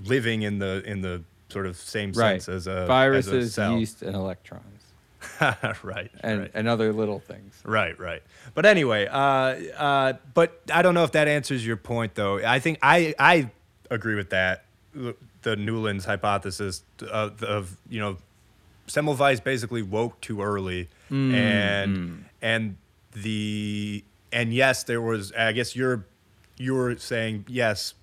living 0.03 0.41
in 0.41 0.59
the 0.59 0.81
in 0.85 1.01
the 1.01 1.23
sort 1.53 1.65
of 1.67 1.77
same 1.77 2.11
Right. 2.11 2.41
sense 2.41 2.49
as 2.49 2.67
a 2.67 2.71
as 2.71 2.83
a 2.83 2.85
Viruses, 2.87 3.53
cell. 3.53 3.77
yeast, 3.79 4.01
and 4.01 4.15
electrons, 4.15 4.81
right, 5.83 6.11
and 6.21 6.39
right. 6.41 6.51
and 6.53 6.67
other 6.67 6.91
little 6.91 7.19
things. 7.19 7.55
Right, 7.63 7.97
right. 7.99 8.21
But 8.53 8.65
anyway, 8.65 9.07
uh, 9.07 9.17
uh, 9.17 10.13
but 10.33 10.59
I 10.73 10.81
don't 10.81 10.93
know 10.93 11.03
if 11.05 11.11
that 11.13 11.27
answers 11.27 11.65
your 11.65 11.77
point, 11.77 12.15
though. 12.15 12.39
I 12.45 12.59
think 12.59 12.79
I 12.81 13.13
I 13.17 13.51
agree 13.89 14.15
with 14.15 14.31
that. 14.31 14.65
The 14.93 15.55
Nuland's 15.55 16.05
hypothesis 16.05 16.83
of, 17.09 17.41
of 17.43 17.77
you 17.89 17.99
know, 17.99 18.17
Semmelweis 18.87 19.43
basically 19.43 19.81
woke 19.81 20.19
too 20.21 20.41
early, 20.41 20.89
and 21.09 22.25
and 22.41 22.77
the 23.13 24.03
and 24.31 24.53
yes, 24.53 24.83
there 24.83 25.01
was. 25.01 25.31
I 25.33 25.51
guess 25.51 25.75
you're 25.75 26.05
you're 26.57 26.97
saying 26.97 27.45
yes, 27.47 27.93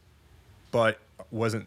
but 0.73 0.99
wasn't 1.31 1.67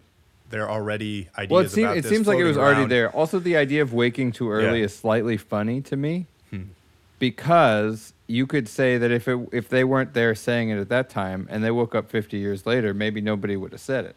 there 0.53 0.69
are 0.69 0.69
already 0.69 1.27
ideas 1.35 1.49
Well, 1.51 1.61
it, 1.65 1.69
seem, 1.71 1.87
it 1.87 2.05
seems 2.05 2.27
like 2.27 2.37
it 2.37 2.43
was 2.43 2.57
floating 2.57 2.75
already 2.77 2.89
there. 2.89 3.09
Also, 3.09 3.39
the 3.39 3.57
idea 3.57 3.81
of 3.81 3.91
waking 3.91 4.33
too 4.33 4.51
early 4.51 4.79
Yeah. 4.79 4.85
is 4.85 4.95
slightly 4.95 5.35
funny 5.35 5.81
to 5.81 5.95
me 5.97 6.27
Hmm. 6.51 6.61
because 7.17 8.13
you 8.27 8.45
could 8.45 8.67
say 8.69 8.99
that 8.99 9.09
if 9.09 9.27
it 9.27 9.39
if 9.51 9.67
they 9.67 9.83
weren't 9.83 10.13
there 10.13 10.35
saying 10.35 10.69
it 10.69 10.77
at 10.77 10.89
that 10.89 11.09
time 11.09 11.47
and 11.49 11.63
they 11.63 11.71
woke 11.71 11.95
up 11.95 12.09
50 12.11 12.37
years 12.37 12.67
later, 12.67 12.93
maybe 12.93 13.19
nobody 13.19 13.55
would 13.55 13.71
have 13.71 13.81
said 13.81 14.05
it, 14.05 14.15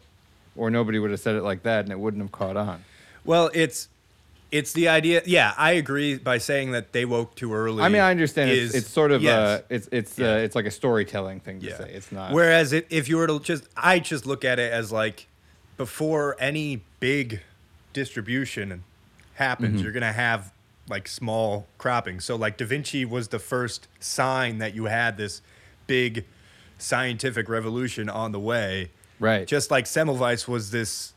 or 0.55 0.69
nobody 0.69 0.99
would 0.99 1.09
have 1.09 1.19
said 1.19 1.33
it 1.35 1.41
like 1.41 1.63
that, 1.63 1.85
and 1.85 1.91
it 1.91 1.99
wouldn't 1.99 2.21
have 2.21 2.31
caught 2.31 2.55
on. 2.55 2.83
Well, 3.25 3.49
it's 3.55 3.89
it's 4.51 4.73
the 4.73 4.87
idea. 4.89 5.23
Yeah, 5.25 5.53
I 5.57 5.71
agree 5.71 6.17
by 6.19 6.37
saying 6.37 6.71
that 6.71 6.93
they 6.93 7.03
woke 7.03 7.33
too 7.35 7.51
early. 7.53 7.81
I 7.83 7.89
mean, 7.89 8.01
I 8.01 8.11
understand 8.11 8.51
is- 8.51 8.69
it's, 8.75 8.85
it's 8.85 8.89
sort 8.93 9.11
of 9.11 9.23
yes. 9.23 9.33
uh, 9.33 9.61
it's 9.69 9.89
it's 9.91 10.19
Yeah. 10.19 10.33
uh, 10.33 10.37
it's 10.37 10.55
like 10.55 10.65
a 10.67 10.71
storytelling 10.71 11.39
thing 11.39 11.59
to 11.61 11.65
yeah. 11.67 11.77
say. 11.77 11.91
It's 11.93 12.11
not. 12.11 12.31
Whereas 12.31 12.71
it, 12.73 12.85
if 12.91 13.09
you 13.09 13.17
were 13.17 13.27
to 13.27 13.39
just, 13.39 13.63
I 13.75 13.99
just 13.99 14.25
look 14.27 14.45
at 14.45 14.59
it 14.59 14.71
as 14.71 14.91
like 14.91 15.25
before 15.77 16.35
any 16.39 16.81
big 16.99 17.41
distribution 17.93 18.83
happens, 19.35 19.75
Mm-hmm. 19.75 19.83
you're 19.83 19.91
gonna 19.91 20.11
have 20.13 20.51
like 20.89 21.07
small 21.07 21.67
cropping. 21.77 22.19
So 22.19 22.35
like 22.35 22.57
Da 22.57 22.65
Vinci 22.65 23.05
was 23.05 23.27
the 23.29 23.39
first 23.39 23.87
sign 23.99 24.57
that 24.59 24.73
you 24.73 24.85
had 24.85 25.17
this 25.17 25.41
big 25.85 26.25
scientific 26.77 27.49
revolution 27.49 28.09
on 28.09 28.31
the 28.31 28.39
way. 28.39 28.91
Right. 29.19 29.47
Just 29.47 29.71
like 29.71 29.85
Semmelweis 29.85 30.47
was 30.47 30.71
this 30.71 31.13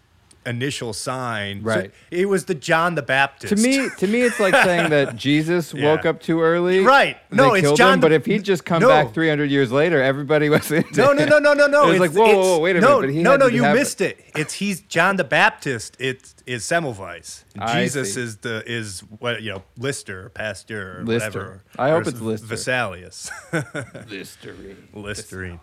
initial 0.46 0.92
sign. 0.94 1.60
So 1.60 1.66
Right. 1.66 1.90
it 2.10 2.26
was 2.28 2.46
the 2.46 2.54
John 2.54 2.94
the 2.94 3.02
Baptist. 3.02 3.54
to 3.54 3.62
me, 3.62 3.88
to 3.98 4.06
me, 4.06 4.22
it's 4.22 4.40
like 4.40 4.54
saying 4.54 4.88
that 4.90 5.14
Jesus 5.28 5.74
Yeah. 5.74 5.84
woke 5.84 6.06
up 6.06 6.20
too 6.22 6.40
early. 6.40 6.80
Right. 6.80 7.18
No, 7.30 7.52
it's 7.54 7.62
killed 7.62 7.76
John 7.76 7.94
him. 7.94 8.00
the- 8.00 8.04
But 8.06 8.12
if 8.12 8.24
he'd 8.26 8.42
just 8.42 8.64
come 8.64 8.80
No. 8.80 8.88
back 8.88 9.12
300 9.12 9.50
years 9.50 9.70
later, 9.70 10.02
everybody 10.02 10.48
was 10.48 10.70
into 10.72 10.98
No, 11.00 11.12
no, 11.12 11.26
no, 11.26 11.38
no, 11.38 11.52
no, 11.52 11.66
no. 11.66 11.82
It 11.90 11.96
It's- 11.96 12.00
like, 12.00 12.10
whoa, 12.12 12.24
whoa, 12.24 12.30
it's- 12.30 12.44
whoa, 12.46 12.58
wait 12.60 12.76
a 12.76 12.80
no, 12.80 12.86
minute. 13.00 13.00
But 13.08 13.14
he 13.14 13.22
no, 13.22 13.36
no, 13.36 13.46
you 13.46 13.62
have 13.64 13.76
missed 13.76 14.00
it. 14.00 14.18
It's 14.34 14.54
he's 14.54 14.80
John 14.80 15.16
the 15.16 15.24
Baptist. 15.24 15.96
It 16.00 16.32
is 16.46 16.64
Semmelweis. 16.64 17.44
And 17.54 17.64
I 17.64 17.82
Jesus 17.82 18.14
see. 18.14 18.22
is 18.22 18.36
the 18.38 18.62
is 18.66 19.00
what 19.18 19.42
you 19.42 19.50
know 19.52 19.62
Lister 19.76 20.26
or 20.26 20.28
Pasteur 20.30 21.00
or 21.00 21.04
Lister. 21.04 21.28
whatever. 21.28 21.62
I 21.78 21.90
hope 21.90 22.06
it's 22.06 22.20
Lister. 22.20 22.46
Vesalius. 22.46 23.30
Listerine. 24.10 24.88
Listerine. 24.94 25.60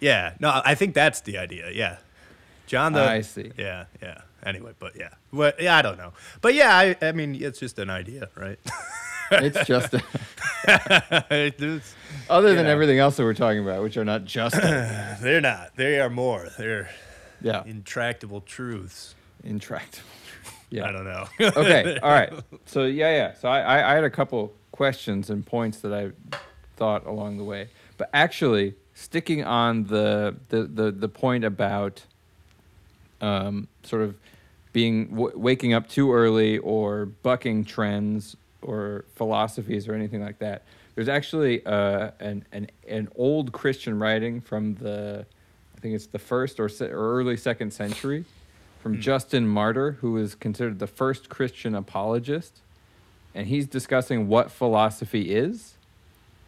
Yeah. 0.00 0.34
No, 0.40 0.60
I 0.64 0.74
think 0.74 0.94
that's 0.94 1.20
the 1.20 1.38
idea. 1.38 1.70
Yeah. 1.72 1.96
John 2.72 2.94
the. 2.94 3.02
I 3.02 3.20
see. 3.20 3.52
Yeah. 3.58 3.84
Yeah. 4.02 4.22
Anyway, 4.44 4.72
but 4.78 4.96
yeah. 4.96 5.10
Well, 5.30 5.52
yeah, 5.60 5.76
I 5.76 5.82
don't 5.82 5.98
know. 5.98 6.14
But 6.40 6.54
yeah, 6.54 6.74
I, 6.74 6.96
I 7.02 7.12
mean, 7.12 7.34
it's 7.34 7.58
just 7.60 7.78
an 7.78 7.90
idea, 7.90 8.30
right? 8.34 8.58
It's 9.34 9.66
just 9.66 9.94
It's- 11.30 11.94
other 12.28 12.54
than 12.54 12.66
everything 12.66 12.98
else 12.98 13.16
that 13.16 13.24
we're 13.24 13.32
talking 13.34 13.60
about, 13.62 13.82
which 13.82 13.96
are 13.96 14.04
not 14.04 14.24
just 14.24 14.54
they're 15.22 15.40
not. 15.40 15.74
They 15.76 16.00
are 16.00 16.10
more. 16.10 16.48
They're 16.58 16.90
yeah, 17.40 17.62
intractable 17.66 18.40
truths. 18.42 19.14
intractable. 19.44 20.08
Yeah. 20.70 20.88
I 20.88 20.92
don't 20.92 21.04
know. 21.04 21.26
okay. 21.38 21.98
All 22.02 22.08
right. 22.10 22.32
So 22.64 22.84
yeah, 22.84 23.14
yeah. 23.14 23.34
So 23.34 23.46
I, 23.46 23.60
I, 23.60 23.92
I 23.92 23.94
had 23.94 24.04
a 24.04 24.10
couple 24.10 24.54
questions 24.70 25.28
and 25.28 25.44
points 25.44 25.80
that 25.80 25.92
I 25.92 26.12
thought 26.76 27.04
along 27.06 27.36
the 27.36 27.44
way, 27.44 27.68
but 27.98 28.08
actually 28.14 28.74
sticking 28.94 29.44
on 29.44 29.84
the 29.84 30.34
the 30.48 30.62
the, 30.64 30.90
the 30.90 31.08
point 31.10 31.44
about 31.44 32.04
um, 33.22 33.68
sort 33.82 34.02
of 34.02 34.16
being 34.72 35.06
w- 35.08 35.38
waking 35.38 35.72
up 35.72 35.88
too 35.88 36.12
early 36.12 36.58
or 36.58 37.06
bucking 37.06 37.64
trends 37.64 38.36
or 38.60 39.04
philosophies 39.14 39.88
or 39.88 39.94
anything 39.94 40.20
like 40.20 40.38
that. 40.40 40.62
There's 40.94 41.08
actually 41.08 41.64
uh, 41.64 42.10
an, 42.20 42.44
an 42.52 42.68
an 42.86 43.08
old 43.16 43.52
Christian 43.52 43.98
writing 43.98 44.40
from 44.40 44.74
the 44.74 45.24
I 45.76 45.80
think 45.80 45.94
it's 45.94 46.06
the 46.06 46.18
first 46.18 46.60
or, 46.60 46.68
se- 46.68 46.90
or 46.90 47.18
early 47.18 47.36
second 47.36 47.72
century 47.72 48.24
from 48.82 49.00
Justin 49.00 49.46
Martyr, 49.46 49.92
who 50.00 50.16
is 50.16 50.34
considered 50.34 50.78
the 50.80 50.86
first 50.86 51.28
Christian 51.28 51.74
apologist, 51.74 52.60
and 53.34 53.46
he's 53.46 53.66
discussing 53.66 54.28
what 54.28 54.50
philosophy 54.50 55.34
is. 55.34 55.74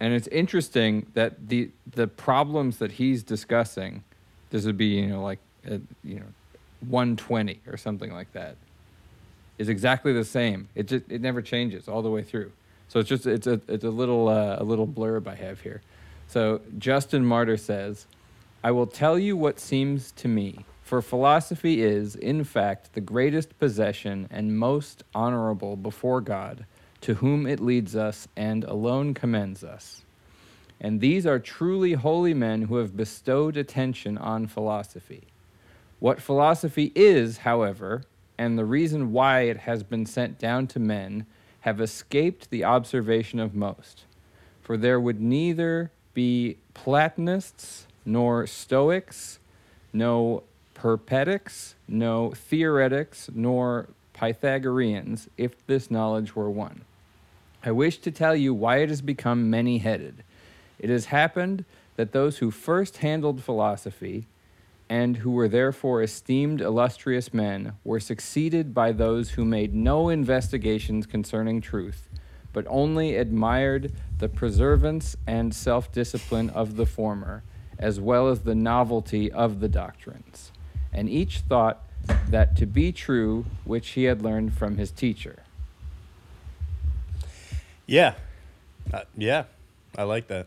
And 0.01 0.13
it's 0.13 0.27
interesting 0.29 1.07
that 1.15 1.49
the 1.49 1.71
the 1.91 2.07
problems 2.07 2.79
that 2.79 2.93
he's 2.93 3.23
discussing, 3.23 4.03
this 4.51 4.67
would 4.67 4.77
be 4.77 4.87
you 4.87 5.07
know 5.07 5.23
like 5.23 5.39
uh 5.71 5.79
you 6.03 6.17
know 6.17 6.27
120 6.89 7.61
or 7.67 7.77
something 7.77 8.13
like 8.13 8.33
that 8.33 8.57
is 9.59 9.69
exactly 9.69 10.13
the 10.13 10.25
same. 10.25 10.69
It 10.75 10.89
just 10.89 11.05
it 11.09 11.21
never 11.21 11.43
changes 11.43 11.89
all 11.89 12.03
the 12.03 12.11
way 12.11 12.23
through. 12.23 12.53
So 12.89 13.01
it's 13.01 13.09
just 13.09 13.27
it's 13.27 13.47
a 13.47 13.61
it's 13.69 13.85
a 13.85 13.91
little 13.91 14.29
uh, 14.29 14.57
a 14.59 14.65
little 14.65 14.87
blurb 14.87 15.27
i 15.27 15.35
have 15.35 15.61
here. 15.61 15.81
So 16.27 16.61
justin 16.79 17.25
martyr 17.25 17.57
says 17.57 18.07
i 18.63 18.71
will 18.71 18.87
tell 18.87 19.19
you 19.19 19.37
what 19.37 19.61
seems 19.61 20.11
to 20.13 20.27
me 20.27 20.65
for 20.83 21.01
philosophy 21.01 21.83
is 21.83 22.17
in 22.17 22.45
fact 22.45 22.95
the 22.95 23.01
greatest 23.01 23.59
possession 23.59 24.27
and 24.31 24.59
most 24.59 25.05
honorable 25.15 25.77
before 25.77 26.21
god 26.21 26.67
to 27.05 27.15
whom 27.17 27.47
it 27.47 27.61
leads 27.61 27.95
us 27.95 28.29
and 28.35 28.65
alone 28.65 29.13
commends 29.13 29.63
us. 29.63 30.01
And 30.81 31.03
these 31.03 31.27
are 31.27 31.39
truly 31.39 31.93
holy 31.93 32.33
men 32.33 32.63
who 32.63 32.77
have 32.77 32.97
bestowed 32.97 33.59
attention 33.59 34.17
on 34.17 34.47
philosophy. 34.47 35.25
What 36.05 36.21
philosophy 36.21 36.93
is, 36.95 37.39
however, 37.39 38.03
and 38.37 38.59
the 38.59 38.67
reason 38.67 39.11
why 39.11 39.45
it 39.45 39.61
has 39.61 39.83
been 39.83 40.05
sent 40.05 40.39
down 40.39 40.67
to 40.67 40.79
men, 40.79 41.25
have 41.61 41.81
escaped 41.81 42.51
the 42.51 42.63
observation 42.63 43.41
of 43.41 43.55
most. 43.55 44.05
For 44.61 44.77
there 44.77 45.01
would 45.01 45.19
neither 45.19 45.93
be 46.13 46.59
Platonists, 46.75 47.87
nor 48.05 48.47
Stoics, 48.47 49.39
no 49.95 50.43
Peripatetics, 50.75 51.75
no 51.89 52.33
Theoretics, 52.33 53.31
nor 53.35 53.89
Pythagoreans, 54.13 55.31
if 55.39 55.67
this 55.67 55.91
knowledge 55.91 56.37
were 56.37 56.51
one. 56.51 56.83
I 57.65 57.71
wish 57.71 57.97
to 58.01 58.11
tell 58.11 58.37
you 58.37 58.53
why 58.53 58.83
it 58.83 58.91
has 58.91 59.01
become 59.01 59.49
many 59.49 59.79
headed. 59.79 60.23
It 60.79 60.91
has 60.91 61.07
happened 61.07 61.65
that 61.97 62.13
those 62.13 62.37
who 62.37 62.51
first 62.51 62.99
handled 62.99 63.43
philosophy, 63.43 64.27
and 64.95 65.17
who 65.17 65.33
were 65.33 65.49
therefore 65.49 66.03
esteemed 66.05 66.61
illustrious 66.61 67.35
men, 67.35 67.73
were 67.83 67.99
succeeded 67.99 68.73
by 68.73 68.93
those 68.93 69.31
who 69.31 69.45
made 69.45 69.75
no 69.75 70.09
investigations 70.09 71.05
concerning 71.05 71.61
truth, 71.61 72.09
but 72.53 72.65
only 72.69 73.17
admired 73.17 73.91
the 74.21 74.29
preservance 74.29 75.17
and 75.27 75.53
self 75.53 75.91
discipline 75.91 76.49
of 76.51 76.77
the 76.77 76.87
former, 76.87 77.43
as 77.77 77.99
well 77.99 78.29
as 78.29 78.43
the 78.43 78.55
novelty 78.55 79.33
of 79.33 79.59
the 79.59 79.69
doctrines. 79.69 80.53
And 80.93 81.09
each 81.11 81.41
thought 81.41 81.83
that 82.29 82.55
to 82.59 82.65
be 82.65 82.93
true 82.93 83.47
which 83.65 83.89
he 83.91 84.05
had 84.05 84.23
learned 84.23 84.55
from 84.55 84.77
his 84.77 84.93
teacher. 84.93 85.43
Yeah. 87.85 88.15
Uh, 88.93 89.01
yeah. 89.17 89.45
I 89.99 90.05
like 90.05 90.29
that. 90.29 90.47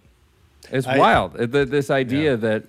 It's 0.72 0.88
I- 0.88 0.98
wild. 0.98 1.34
This 1.34 1.90
idea 1.90 2.32
Yeah. 2.32 2.36
that 2.38 2.64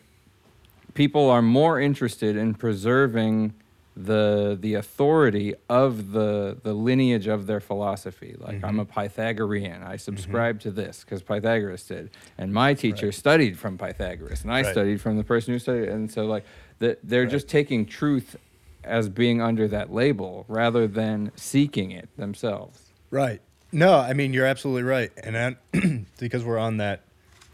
people 0.99 1.31
are 1.31 1.43
more 1.43 1.81
interested 1.81 2.37
in 2.37 2.55
preserving 2.55 3.55
the 3.97 4.57
the 4.61 4.75
authority 4.75 5.55
of 5.69 6.13
the 6.13 6.59
the 6.63 6.73
lineage 6.75 7.27
of 7.29 7.47
their 7.47 7.61
philosophy. 7.61 8.35
Like 8.39 8.63
I'm 8.65 8.79
a 8.81 8.85
Mm-hmm. 8.85 9.01
Pythagorean. 9.01 9.83
I 9.83 9.97
subscribe 9.97 10.61
to 10.61 10.71
this 10.73 11.05
because 11.05 11.23
Pythagoras 11.23 11.85
did, 11.85 12.11
and 12.37 12.53
my 12.53 12.75
teacher 12.75 13.11
studied 13.13 13.59
from 13.59 13.79
Pythagoras, 13.79 14.43
and 14.43 14.53
I 14.53 14.63
Right. 14.63 14.67
studied 14.77 15.01
from 15.01 15.17
the 15.17 15.25
person 15.25 15.53
who 15.55 15.59
studied. 15.61 15.89
And 15.89 16.11
so 16.11 16.27
like 16.27 16.45
that, 16.81 16.99
they're 17.03 17.23
Right. 17.23 17.31
just 17.31 17.49
taking 17.49 17.87
truth 17.87 18.37
as 18.85 19.09
being 19.09 19.41
under 19.41 19.67
that 19.69 19.93
label 19.93 20.45
rather 20.49 20.87
than 20.89 21.31
seeking 21.37 21.91
it 21.93 22.09
themselves. 22.17 22.93
Right. 23.11 23.41
No, 23.73 23.93
I 23.99 24.13
mean 24.15 24.33
you're 24.33 24.47
absolutely 24.47 24.85
right, 24.85 25.11
and 25.25 25.35
then, 25.35 26.07
because 26.19 26.45
we're 26.45 26.59
on 26.59 26.77
that 26.79 27.05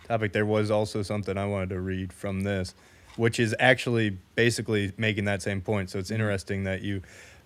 topic, 0.06 0.32
there 0.32 0.46
was 0.46 0.70
also 0.70 1.02
something 1.02 1.36
I 1.38 1.46
wanted 1.46 1.70
to 1.70 1.80
read 1.80 2.12
from 2.12 2.40
this, 2.42 2.74
which 3.16 3.38
is 3.38 3.54
actually 3.58 4.18
basically 4.34 4.92
making 4.96 5.24
that 5.26 5.42
same 5.42 5.60
point. 5.60 5.90
So 5.90 5.98
it's 5.98 6.10
interesting 6.10 6.64
that 6.64 6.82
you 6.82 7.02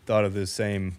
thought 0.07 0.25
of 0.25 0.35
this 0.35 0.51
same. 0.51 0.97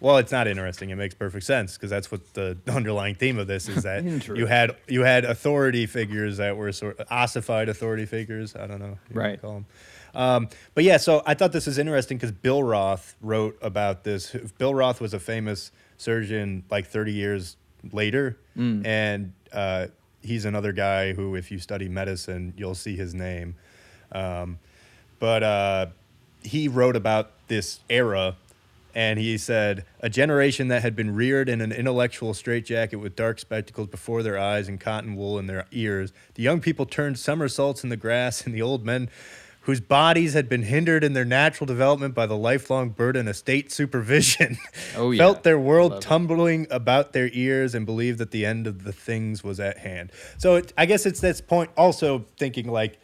Well, 0.00 0.16
it's 0.16 0.32
not 0.32 0.48
interesting. 0.48 0.90
It 0.90 0.96
makes 0.96 1.14
perfect 1.14 1.44
sense 1.44 1.76
because 1.76 1.90
that's 1.90 2.10
what 2.10 2.34
the 2.34 2.58
underlying 2.66 3.14
theme 3.14 3.38
of 3.38 3.46
this 3.46 3.68
is 3.68 3.84
that 3.84 4.02
you 4.36 4.46
had 4.46 4.76
you 4.88 5.02
had 5.02 5.24
authority 5.24 5.86
figures 5.86 6.38
that 6.38 6.56
were 6.56 6.72
sort 6.72 6.98
of 6.98 7.06
ossified 7.10 7.68
authority 7.68 8.06
figures. 8.06 8.56
I 8.56 8.66
don't 8.66 8.80
know, 8.80 8.98
you 9.10 9.20
Right. 9.20 9.40
Call 9.40 9.54
them. 9.54 9.66
Um, 10.14 10.48
but 10.74 10.84
yeah, 10.84 10.98
so 10.98 11.22
I 11.24 11.34
thought 11.34 11.52
this 11.52 11.66
was 11.66 11.78
interesting 11.78 12.18
because 12.18 12.32
Billroth 12.32 13.14
wrote 13.22 13.56
about 13.62 14.04
this. 14.04 14.32
Billroth 14.32 15.00
was 15.00 15.14
a 15.14 15.20
famous 15.20 15.70
surgeon 15.96 16.64
like 16.70 16.86
30 16.86 17.12
years 17.12 17.56
later, 17.92 18.36
and 18.84 19.32
uh, 19.52 19.86
he's 20.20 20.44
another 20.44 20.72
guy 20.72 21.14
who, 21.14 21.34
if 21.34 21.50
you 21.50 21.58
study 21.58 21.88
medicine, 21.88 22.52
you'll 22.58 22.74
see 22.74 22.94
his 22.96 23.14
name. 23.14 23.54
Um, 24.14 24.58
but 25.18 25.42
uh, 25.42 25.86
he 26.42 26.68
wrote 26.68 26.96
about 26.96 27.30
this 27.48 27.80
era, 27.88 28.36
and 28.94 29.18
he 29.18 29.38
said, 29.38 29.84
A 30.00 30.08
generation 30.10 30.68
that 30.68 30.82
had 30.82 30.94
been 30.96 31.14
reared 31.14 31.48
in 31.48 31.60
an 31.60 31.72
intellectual 31.72 32.34
straitjacket 32.34 33.00
with 33.00 33.16
dark 33.16 33.38
spectacles 33.38 33.88
before 33.88 34.22
their 34.22 34.38
eyes 34.38 34.68
and 34.68 34.80
cotton 34.80 35.16
wool 35.16 35.38
in 35.38 35.46
their 35.46 35.66
ears. 35.70 36.12
The 36.34 36.42
young 36.42 36.60
people 36.60 36.86
turned 36.86 37.18
somersaults 37.18 37.84
in 37.84 37.90
the 37.90 37.96
grass, 37.96 38.44
and 38.44 38.54
the 38.54 38.62
old 38.62 38.84
men 38.84 39.08
whose 39.66 39.80
bodies 39.80 40.34
had 40.34 40.48
been 40.48 40.64
hindered 40.64 41.04
in 41.04 41.12
their 41.12 41.24
natural 41.24 41.66
development 41.68 42.12
by 42.16 42.26
the 42.26 42.36
lifelong 42.36 42.88
burden 42.90 43.28
of 43.28 43.36
state 43.36 43.70
supervision 43.70 44.58
Oh, 44.96 45.12
yeah. 45.12 45.18
felt 45.22 45.44
their 45.44 45.56
world 45.58 45.92
Love 45.92 45.98
it. 46.00 46.02
tumbling 46.02 46.66
about 46.68 47.12
their 47.12 47.30
ears 47.32 47.72
and 47.72 47.86
believed 47.86 48.18
that 48.18 48.32
the 48.32 48.44
end 48.44 48.66
of 48.66 48.82
the 48.82 48.92
things 48.92 49.44
was 49.44 49.60
at 49.60 49.78
hand. 49.78 50.10
So 50.36 50.56
it, 50.56 50.72
I 50.76 50.86
guess 50.86 51.06
it's 51.06 51.20
this 51.20 51.40
point 51.40 51.70
also 51.76 52.24
thinking 52.38 52.66
like 52.68 52.98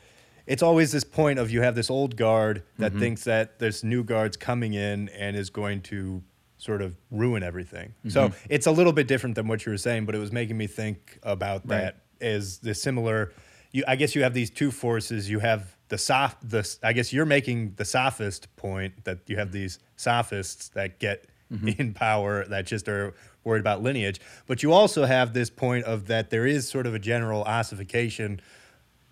it's 0.49 0.63
always 0.63 0.91
this 0.91 1.05
point 1.05 1.39
of 1.39 1.51
you 1.51 1.61
have 1.63 1.75
this 1.77 1.91
old 1.91 2.17
guard 2.17 2.63
that 2.79 2.91
Mm-hmm. 2.93 3.01
thinks 3.01 3.25
that 3.25 3.59
there's 3.61 3.85
new 3.85 4.03
guards 4.03 4.37
coming 4.37 4.75
in 4.75 5.09
and 5.11 5.37
is 5.37 5.51
going 5.51 5.83
to 5.83 6.23
sort 6.57 6.83
of 6.83 6.97
ruin 7.13 7.43
everything. 7.45 7.89
Mm-hmm. 8.01 8.11
So 8.11 8.33
it's 8.49 8.67
a 8.67 8.73
little 8.73 8.93
bit 8.93 9.07
different 9.07 9.37
than 9.37 9.47
what 9.47 9.65
you 9.65 9.71
were 9.73 9.79
saying, 9.79 10.07
but 10.07 10.15
it 10.15 10.19
was 10.19 10.33
making 10.33 10.57
me 10.57 10.67
think 10.67 11.19
about 11.23 11.61
Right. 11.69 11.79
that 11.81 12.03
as 12.21 12.59
the 12.59 12.75
similar 12.75 13.33
you 13.71 13.85
I 13.87 13.97
guess 13.97 14.15
you 14.17 14.23
have 14.23 14.35
these 14.35 14.51
two 14.51 14.71
forces. 14.71 15.29
You 15.31 15.39
have 15.41 15.77
the 15.89 15.99
soft 15.99 16.49
the 16.49 16.63
I 16.83 16.93
guess 16.95 17.13
you're 17.13 17.27
making 17.27 17.75
the 17.77 17.85
sophist 17.85 18.49
point 18.57 19.05
that 19.05 19.19
you 19.27 19.37
have 19.37 19.53
these 19.53 19.79
sophists 19.97 20.69
that 20.71 20.99
get 20.99 21.27
Mm-hmm. 21.53 21.69
in 21.81 21.95
power 21.95 22.45
that 22.49 22.67
just 22.67 22.89
are 22.91 23.15
worried 23.43 23.61
about 23.61 23.83
lineage. 23.83 24.21
But 24.47 24.63
you 24.63 24.71
also 24.75 25.07
have 25.07 25.33
this 25.33 25.49
point 25.49 25.87
of 25.87 26.07
that 26.09 26.29
there 26.29 26.47
is 26.47 26.69
sort 26.69 26.87
of 26.87 26.95
a 26.95 26.99
general 26.99 27.43
ossification 27.45 28.41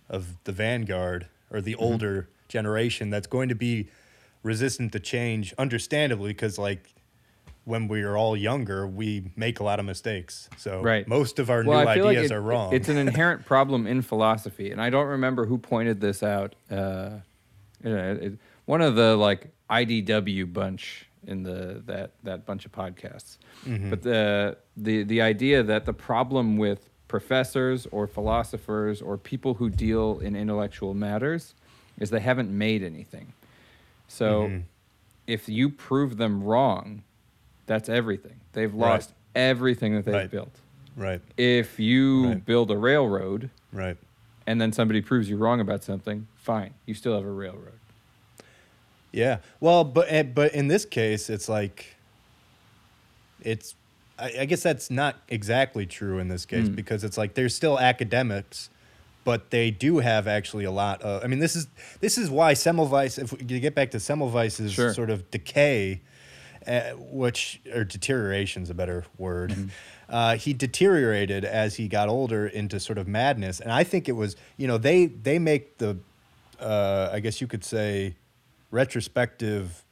of 0.09 0.37
the 0.45 0.53
vanguard 0.53 1.29
or 1.51 1.61
the 1.61 1.75
older 1.77 2.29
generation 2.49 3.11
that's 3.11 3.27
going 3.27 3.49
to 3.49 3.55
be 3.55 3.89
resistant 4.43 4.93
to 4.93 5.01
change, 5.01 5.53
understandably, 5.59 6.31
because 6.31 6.59
like 6.59 6.93
when 7.65 7.89
we 7.89 8.03
are 8.03 8.17
all 8.17 8.37
younger, 8.37 8.87
we 8.87 9.33
make 9.35 9.59
a 9.59 9.65
lot 9.65 9.81
of 9.81 9.87
mistakes. 9.87 10.49
So 10.57 10.81
Right. 10.83 11.07
most 11.09 11.41
of 11.41 11.51
our 11.51 11.65
Well, 11.65 11.83
new 11.83 11.89
ideas 11.89 12.05
like 12.07 12.17
it- 12.19 12.33
are 12.33 12.41
wrong. 12.41 12.73
It's 12.73 12.89
an 12.89 12.97
inherent 13.09 13.45
problem 13.45 13.87
in 13.89 14.03
philosophy, 14.03 14.71
and 14.71 14.81
I 14.81 14.89
don't 14.91 15.09
remember 15.09 15.47
who 15.47 15.59
pointed 15.59 16.01
this 16.01 16.23
out. 16.23 16.55
Uh, 16.71 17.11
know, 17.83 18.19
it, 18.21 18.39
one 18.67 18.83
of 18.83 18.95
the 18.95 19.17
like 19.17 19.49
IDW 19.69 20.53
bunch 20.53 21.09
in 21.27 21.43
the 21.43 21.83
that 21.87 22.13
that 22.23 22.47
bunch 22.47 22.65
of 22.67 22.73
podcasts. 22.73 23.39
Mm-hmm. 23.67 23.91
But 23.91 24.03
the 24.03 24.57
the 24.77 25.03
the 25.03 25.21
idea 25.23 25.63
that 25.65 25.85
the 25.87 25.93
problem 25.93 26.57
with 26.57 26.89
professors 27.09 27.87
or 27.93 28.07
philosophers 28.07 29.01
or 29.01 29.17
people 29.17 29.55
who 29.55 29.71
deal 29.71 30.19
in 30.19 30.35
intellectual 30.37 30.95
matters 30.95 31.55
is 31.99 32.11
they 32.11 32.21
haven't 32.21 32.51
made 32.51 32.83
anything. 32.83 33.33
So 34.09 34.43
Mm-hmm. 34.49 34.61
if 35.27 35.49
you 35.49 35.69
prove 35.71 36.17
them 36.17 36.43
wrong, 36.43 37.03
that's 37.67 37.89
everything. 37.89 38.41
They've 38.53 38.73
Right. 38.73 38.91
lost 38.91 39.13
everything 39.35 39.95
that 39.95 40.05
they've 40.05 40.15
Right. 40.15 40.31
built 40.31 40.61
right, 40.97 41.21
if 41.37 41.79
you 41.79 42.29
Right. 42.29 42.45
build 42.45 42.71
a 42.71 42.77
railroad 42.79 43.51
right. 43.73 43.97
and 44.47 44.61
then 44.61 44.73
somebody 44.73 45.01
proves 45.03 45.29
you 45.29 45.37
wrong 45.37 45.61
about 45.61 45.85
something, 45.85 46.27
fine, 46.37 46.73
you 46.87 46.95
still 46.95 47.15
have 47.15 47.25
a 47.25 47.31
railroad. 47.31 47.79
Yeah. 49.13 49.39
Well, 49.61 49.85
but 49.85 50.07
eh, 50.11 50.23
but 50.25 50.55
in 50.55 50.69
this 50.69 50.85
case, 50.85 51.31
it's 51.31 51.49
like 51.49 51.97
it's. 53.41 53.75
I, 54.19 54.33
I 54.41 54.45
guess 54.47 54.63
that's 54.63 54.91
not 54.91 55.17
exactly 55.29 55.87
true 55.87 56.19
in 56.19 56.29
this 56.29 56.47
case 56.47 56.69
Mm. 56.69 56.77
because 56.77 57.05
it's 57.05 57.19
like 57.19 57.35
there's 57.35 57.55
still 57.55 57.79
academics, 57.79 58.71
but 59.25 59.51
they 59.51 59.71
do 59.71 59.99
have 59.99 60.27
actually 60.27 60.65
a 60.65 60.71
lot 60.71 61.03
of. 61.03 61.23
I 61.25 61.27
mean, 61.27 61.39
this 61.41 61.55
is 61.57 61.67
this 62.01 62.17
is 62.19 62.31
why 62.31 62.55
Semmelweis. 62.55 63.19
If 63.19 63.33
we 63.33 63.39
get 63.61 63.75
back 63.75 63.91
to 63.93 63.99
Semmelweis's 63.99 64.73
Sure. 64.73 64.95
sort 64.95 65.11
of 65.11 65.31
decay, 65.31 66.01
uh, 66.67 66.93
which 66.93 67.61
or 67.75 67.85
deterioration 67.85 68.63
is 68.63 68.71
a 68.71 68.75
better 68.75 69.05
word. 69.19 69.51
Mm-hmm. 69.51 69.69
Uh, 70.09 70.37
he 70.37 70.53
deteriorated 70.53 71.45
as 71.45 71.75
he 71.75 71.89
got 71.89 72.09
older 72.09 72.47
into 72.47 72.79
sort 72.79 72.97
of 72.97 73.09
madness, 73.09 73.59
and 73.59 73.73
I 73.73 73.83
think 73.83 74.09
it 74.09 74.13
was 74.13 74.37
you 74.57 74.69
know 74.69 74.79
they 74.79 75.07
they 75.07 75.39
make 75.41 75.79
the, 75.79 75.99
uh, 76.61 77.11
I 77.13 77.19
guess 77.21 77.41
you 77.41 77.49
could 77.49 77.65
say, 77.65 78.15
retrospective 78.71 79.83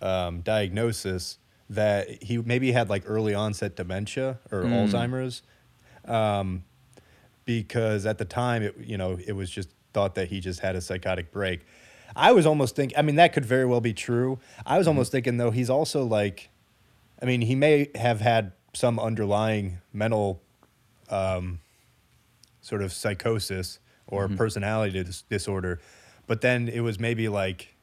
um, 0.00 0.40
diagnosis 0.42 1.38
that 1.70 2.22
he 2.22 2.38
maybe 2.38 2.72
had 2.72 2.88
like 2.88 3.02
early 3.06 3.34
onset 3.34 3.76
dementia 3.76 4.38
or 4.50 4.62
Mm. 4.62 4.88
Alzheimer's, 4.90 5.42
um, 6.06 6.64
because 7.44 8.06
at 8.06 8.18
the 8.18 8.24
time 8.24 8.62
it 8.62 8.74
you 8.78 8.96
know 8.98 9.18
it 9.26 9.32
was 9.32 9.50
just 9.50 9.68
thought 9.92 10.14
that 10.14 10.28
he 10.28 10.40
just 10.40 10.60
had 10.60 10.76
a 10.76 10.80
psychotic 10.80 11.32
break. 11.32 11.60
I 12.16 12.32
was 12.32 12.46
almost 12.46 12.74
thinking. 12.76 12.96
I 12.98 13.02
mean, 13.02 13.16
that 13.16 13.32
could 13.32 13.44
very 13.44 13.66
well 13.66 13.80
be 13.80 13.92
true. 13.92 14.38
I 14.64 14.78
was 14.78 14.86
almost 14.88 15.12
thinking 15.12 15.36
though 15.36 15.50
he's 15.50 15.70
also 15.70 16.04
like, 16.04 16.48
I 17.22 17.26
mean, 17.26 17.42
he 17.42 17.54
may 17.54 17.90
have 17.94 18.20
had 18.20 18.52
some 18.74 18.98
underlying 18.98 19.78
mental 19.92 20.40
um, 21.10 21.60
sort 22.60 22.82
of 22.82 22.92
psychosis 22.92 23.78
or 24.06 24.28
personality 24.28 25.02
dis- 25.02 25.22
disorder, 25.22 25.80
but 26.26 26.40
then 26.40 26.68
it 26.68 26.80
was 26.80 26.98
maybe 26.98 27.28
like 27.28 27.74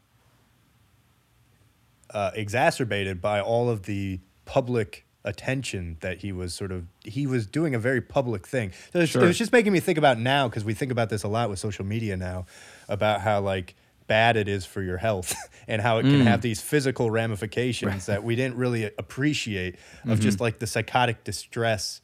uh, 2.15 2.31
exacerbated 2.33 3.21
by 3.21 3.39
all 3.39 3.69
of 3.69 3.83
the 3.83 4.19
public 4.45 5.05
attention 5.25 5.97
that 6.01 6.19
he 6.19 6.31
was 6.31 6.53
sort 6.53 6.71
of 6.71 6.85
he 7.03 7.25
was 7.27 7.45
doing 7.47 7.73
a 7.75 7.79
very 7.79 7.99
public 8.01 8.47
thing. 8.47 8.71
So 8.93 8.99
it's- 8.99 9.09
Sure. 9.09 9.23
It 9.23 9.27
was 9.27 9.37
just 9.37 9.51
making 9.51 9.73
me 9.73 9.79
think 9.79 9.97
about 9.97 10.17
now 10.19 10.47
because 10.47 10.63
we 10.63 10.73
think 10.73 10.91
about 10.91 11.09
this 11.09 11.23
a 11.23 11.27
lot 11.27 11.49
with 11.49 11.59
social 11.59 11.83
media 11.85 12.15
now 12.15 12.45
about 12.87 13.21
how 13.21 13.41
like 13.41 13.75
bad 14.07 14.37
it 14.37 14.47
is 14.47 14.65
for 14.67 14.83
your 14.83 14.97
health 14.97 15.35
and 15.67 15.81
how 15.81 15.97
it 15.97 16.03
can 16.03 16.21
Mm. 16.21 16.27
have 16.27 16.41
these 16.41 16.61
physical 16.61 17.09
ramifications 17.09 18.05
that 18.05 18.23
we 18.23 18.35
didn't 18.35 18.55
really 18.55 18.85
appreciate 18.99 19.75
of 20.07 20.19
just 20.19 20.39
like 20.39 20.59
the 20.59 20.67
psychotic 20.67 21.23
distress 21.23 22.01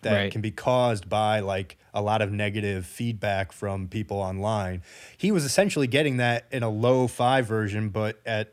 that 0.00 0.08
Mm-hmm. 0.12 0.16
Right. 0.16 0.32
can 0.32 0.40
be 0.40 0.50
caused 0.50 1.08
by 1.08 1.40
like 1.40 1.76
a 1.94 2.00
lot 2.02 2.22
of 2.22 2.32
negative 2.32 2.86
feedback 2.86 3.52
from 3.52 3.86
people 3.86 4.16
online. 4.16 4.82
He 5.16 5.30
was 5.30 5.44
essentially 5.44 5.86
getting 5.86 6.16
that 6.16 6.46
in 6.50 6.62
a 6.64 6.70
lo-fi 6.70 7.42
version, 7.42 7.90
but 7.90 8.18
at 8.26 8.52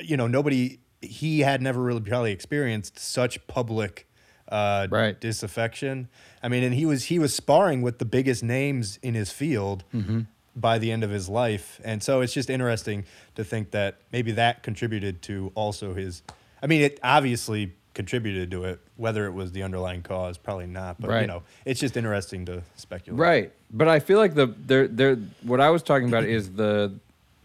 you 0.00 0.16
know 0.16 0.26
nobody 0.26 0.78
he 1.02 1.40
had 1.40 1.60
never 1.62 1.80
really 1.82 2.00
probably 2.00 2.32
experienced 2.32 2.98
such 2.98 3.46
public 3.46 4.06
uh, 4.48 4.86
Right. 4.90 5.20
disaffection. 5.20 6.08
I 6.42 6.48
mean, 6.48 6.62
and 6.62 6.74
he 6.74 6.86
was 6.86 7.04
he 7.04 7.18
was 7.18 7.34
sparring 7.34 7.82
with 7.82 7.98
the 7.98 8.04
biggest 8.04 8.42
names 8.42 8.98
in 9.02 9.14
his 9.14 9.30
field 9.30 9.84
Mm-hmm. 9.94 10.20
by 10.54 10.78
the 10.78 10.90
end 10.92 11.04
of 11.04 11.10
his 11.10 11.28
life, 11.28 11.80
and 11.84 12.02
so 12.02 12.20
it's 12.22 12.32
just 12.32 12.48
interesting 12.48 13.04
to 13.34 13.44
think 13.44 13.72
that 13.72 13.98
maybe 14.12 14.32
that 14.32 14.62
contributed 14.62 15.20
to 15.22 15.52
also 15.54 15.94
his. 15.94 16.22
I 16.62 16.66
mean, 16.66 16.80
it 16.80 16.98
obviously 17.02 17.74
contributed 17.94 18.50
to 18.52 18.64
it. 18.64 18.80
Whether 18.96 19.26
it 19.26 19.32
was 19.32 19.52
the 19.52 19.62
underlying 19.62 20.02
cause, 20.02 20.38
probably 20.38 20.66
not. 20.66 20.98
But 21.00 21.20
you 21.20 21.26
know, 21.26 21.42
it's 21.66 21.80
just 21.80 21.96
interesting 21.96 22.46
to 22.46 22.62
speculate. 22.76 23.20
Right, 23.20 23.52
but 23.70 23.88
I 23.88 24.00
feel 24.00 24.18
like 24.18 24.34
the 24.34 24.46
there 24.46 24.88
there 24.88 25.16
what 25.42 25.60
I 25.60 25.70
was 25.70 25.82
talking 25.82 26.08
about 26.08 26.24
is 26.38 26.52
the 26.52 26.94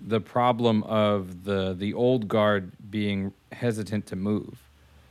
the 0.06 0.20
problem 0.22 0.84
of 0.84 1.44
the 1.44 1.74
the 1.74 1.94
old 1.94 2.28
guard 2.28 2.72
being 2.90 3.34
hesitant 3.52 4.06
to 4.08 4.16
move, 4.16 4.64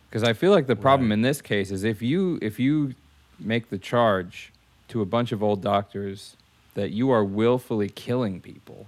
because 0.08 0.22
I 0.22 0.32
feel 0.32 0.50
like 0.50 0.66
the 0.66 0.76
problem 0.76 1.10
Right. 1.10 1.14
in 1.14 1.22
this 1.22 1.40
case 1.40 1.70
is 1.70 1.84
if 1.84 2.02
you 2.02 2.38
if 2.42 2.58
you 2.58 2.94
make 3.38 3.70
the 3.70 3.78
charge 3.78 4.52
to 4.88 5.00
a 5.00 5.06
bunch 5.06 5.32
of 5.32 5.42
old 5.42 5.62
doctors 5.62 6.36
that 6.74 6.90
you 6.90 7.10
are 7.10 7.24
willfully 7.24 7.88
killing 7.88 8.40
people, 8.40 8.86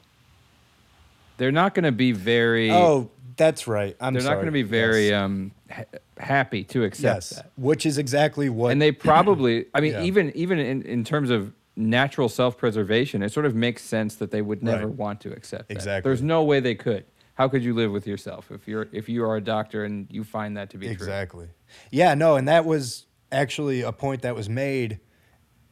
they're 1.37 1.53
not 1.53 1.75
going 1.75 1.85
to 1.85 1.93
be 1.93 2.13
very. 2.13 2.71
Oh, 2.71 3.11
that's 3.37 3.67
right. 3.67 3.97
I'm 4.01 4.13
they're 4.15 4.23
not 4.23 4.35
going 4.35 4.47
to 4.47 4.53
be 4.53 4.63
very 4.63 5.09
Yes. 5.09 5.23
um, 5.23 5.53
ha- 5.71 5.85
happy 6.19 6.65
to 6.65 6.85
accept 6.85 7.03
yes, 7.17 7.29
that 7.31 7.51
which 7.57 7.87
is 7.87 7.99
exactly 7.99 8.49
what. 8.49 8.71
and 8.73 8.81
they 8.81 8.93
probably 8.93 9.67
i 9.75 9.81
mean 9.81 9.93
Yeah. 9.93 10.03
even 10.03 10.31
even 10.37 10.59
in, 10.59 10.83
in 10.83 11.03
terms 11.05 11.31
of 11.31 11.53
natural 11.77 12.29
self-preservation 12.29 13.23
it 13.23 13.33
sort 13.33 13.47
of 13.47 13.55
makes 13.55 13.83
sense 13.83 14.17
that 14.17 14.31
they 14.31 14.43
would 14.43 14.63
never 14.63 14.87
Right. 14.87 14.97
want 14.97 15.21
to 15.23 15.33
accept 15.33 15.69
that. 15.69 15.75
Exactly. 15.75 16.09
there's 16.09 16.21
no 16.23 16.45
way 16.45 16.61
they 16.61 16.75
could 16.75 17.05
how 17.35 17.49
could 17.49 17.65
you 17.65 17.75
live 17.75 17.91
with 17.91 18.07
yourself 18.07 18.51
if 18.51 18.69
you're 18.69 18.89
if 18.93 19.09
you 19.09 19.25
are 19.25 19.37
a 19.37 19.41
doctor 19.41 19.85
and 19.85 20.07
you 20.11 20.23
find 20.23 20.57
that 20.59 20.69
to 20.71 20.77
be 20.79 20.87
true 20.87 20.93
Exactly. 20.93 21.49
Yeah, 21.91 22.13
no, 22.15 22.37
and 22.37 22.47
that 22.49 22.67
was 22.67 23.07
actually 23.33 23.81
a 23.81 23.93
point 23.93 24.21
that 24.23 24.35
was 24.35 24.51
made. 24.51 25.01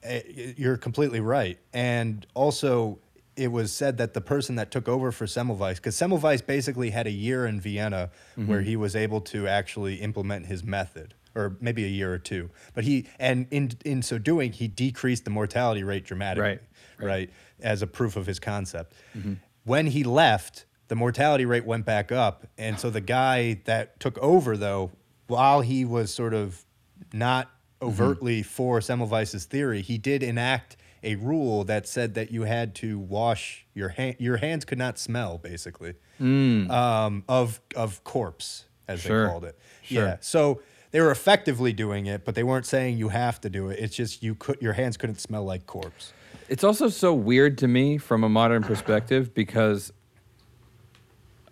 Uh, 0.02 0.20
You're 0.56 0.78
completely 0.78 1.20
right. 1.20 1.58
And 1.74 2.26
also, 2.32 2.98
it 3.36 3.48
was 3.52 3.70
said 3.70 3.98
that 3.98 4.14
the 4.14 4.22
person 4.22 4.54
that 4.56 4.70
took 4.70 4.88
over 4.88 5.12
for 5.12 5.26
Semmelweis, 5.26 5.76
because 5.76 5.94
Semmelweis 5.94 6.44
basically 6.44 6.88
had 6.88 7.06
a 7.06 7.10
year 7.10 7.44
in 7.44 7.60
Vienna 7.60 8.10
where 8.46 8.62
he 8.62 8.76
was 8.76 8.96
able 8.96 9.20
to 9.20 9.46
actually 9.46 9.96
implement 9.96 10.46
his 10.46 10.64
method, 10.64 11.12
or 11.34 11.56
maybe 11.60 11.84
a 11.84 11.88
year 11.88 12.12
or 12.12 12.18
two. 12.18 12.50
But 12.74 12.84
he, 12.84 13.06
and 13.18 13.46
in 13.50 13.72
in 13.84 14.02
so 14.02 14.18
doing, 14.18 14.52
he 14.52 14.68
decreased 14.68 15.24
the 15.24 15.30
mortality 15.30 15.82
rate 15.84 16.04
dramatically, 16.04 16.48
Right, 16.48 16.60
right, 16.98 17.06
right. 17.06 17.30
as 17.60 17.82
a 17.82 17.86
proof 17.86 18.16
of 18.16 18.26
his 18.26 18.38
concept. 18.38 18.94
Mm-hmm. 19.16 19.34
When 19.64 19.86
he 19.86 20.04
left, 20.04 20.64
the 20.88 20.96
mortality 20.96 21.44
rate 21.44 21.64
went 21.64 21.84
back 21.84 22.10
up, 22.10 22.46
and 22.58 22.78
so 22.78 22.90
the 22.90 23.00
guy 23.00 23.60
that 23.64 24.00
took 24.00 24.18
over, 24.18 24.56
though, 24.56 24.90
while 25.26 25.60
he 25.60 25.84
was 25.84 26.12
sort 26.12 26.34
of 26.34 26.64
not 27.12 27.46
mm-hmm. 27.46 27.88
overtly 27.88 28.42
for 28.42 28.80
Semmelweis's 28.80 29.44
theory, 29.44 29.82
he 29.82 29.98
did 29.98 30.22
enact 30.22 30.76
a 31.02 31.14
rule 31.14 31.64
that 31.64 31.86
said 31.88 32.14
that 32.14 32.30
you 32.30 32.42
had 32.42 32.74
to 32.74 32.98
wash 32.98 33.64
your 33.72 33.88
hand. 33.90 34.16
Your 34.18 34.36
hands 34.36 34.64
could 34.64 34.76
not 34.78 34.98
smell, 34.98 35.38
basically, 35.38 35.94
mm. 36.20 36.68
um, 36.70 37.24
of 37.28 37.60
of 37.74 38.02
corpse, 38.04 38.66
as 38.88 39.00
Sure, 39.00 39.24
they 39.24 39.30
called 39.30 39.44
it. 39.44 39.58
sure. 39.82 40.04
Yeah. 40.04 40.16
So 40.20 40.60
they 40.90 41.00
were 41.00 41.10
effectively 41.10 41.72
doing 41.72 42.06
it, 42.06 42.24
but 42.24 42.34
they 42.34 42.42
weren't 42.42 42.66
saying 42.66 42.98
you 42.98 43.08
have 43.08 43.40
to 43.42 43.50
do 43.50 43.68
it. 43.68 43.78
It's 43.78 43.94
just 43.94 44.22
you 44.22 44.34
could 44.34 44.60
your 44.60 44.72
hands 44.74 44.96
couldn't 44.96 45.20
smell 45.20 45.44
like 45.44 45.66
corpse. 45.66 46.12
It's 46.48 46.64
also 46.64 46.88
so 46.88 47.14
weird 47.14 47.58
to 47.58 47.68
me 47.68 47.96
from 47.96 48.24
a 48.24 48.28
modern 48.28 48.62
perspective 48.62 49.32
because 49.34 49.92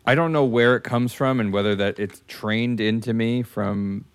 I 0.05 0.15
don't 0.15 0.33
know 0.33 0.45
where 0.45 0.75
it 0.75 0.83
comes 0.83 1.13
from 1.13 1.39
and 1.39 1.53
whether 1.53 1.77
that 1.77 1.99
it's 1.99 2.23
trained 2.27 2.81
into 2.81 3.13
me 3.13 3.43
from 3.43 4.07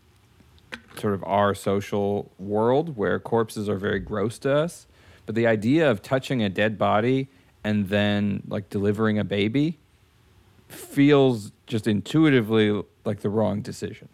sort 0.98 1.14
of 1.14 1.24
our 1.24 1.56
social 1.56 2.32
world 2.38 2.98
where 2.98 3.20
corpses 3.20 3.70
are 3.70 3.78
very 3.78 4.00
gross 4.00 4.38
to 4.40 4.54
us. 4.54 4.88
But 5.26 5.36
the 5.36 5.48
idea 5.48 5.90
of 5.90 6.02
touching 6.02 6.44
a 6.44 6.50
dead 6.50 6.78
body 6.78 7.30
and 7.64 7.88
then 7.88 8.44
like 8.48 8.70
delivering 8.70 9.18
a 9.18 9.24
baby 9.24 9.80
feels 10.68 11.52
just 11.66 11.88
intuitively 11.88 12.84
like 13.06 13.22
the 13.22 13.30
wrong 13.30 13.62
decision. 13.62 14.10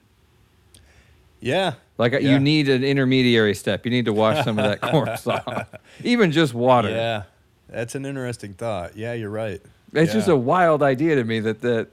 Yeah. 1.42 1.74
Like 1.98 2.14
Yeah. 2.14 2.20
you 2.20 2.40
need 2.40 2.70
an 2.70 2.84
intermediary 2.84 3.56
step. 3.56 3.86
You 3.86 3.92
need 3.92 4.06
to 4.06 4.14
wash 4.14 4.44
some 4.44 4.60
of 4.60 4.66
that 4.66 4.82
corpse 4.82 5.26
off. 5.28 5.68
Even 6.04 6.32
just 6.32 6.54
water. 6.54 6.90
Yeah. 6.90 7.24
That's 7.70 7.96
an 7.96 8.06
interesting 8.06 8.54
thought. 8.54 8.98
Yeah, 8.98 9.14
you're 9.14 9.30
right. 9.30 9.62
It's 9.94 10.14
just 10.14 10.28
a 10.28 10.36
wild 10.36 10.84
idea 10.84 11.16
to 11.16 11.24
me 11.24 11.40
that 11.42 11.62
that, 11.62 11.88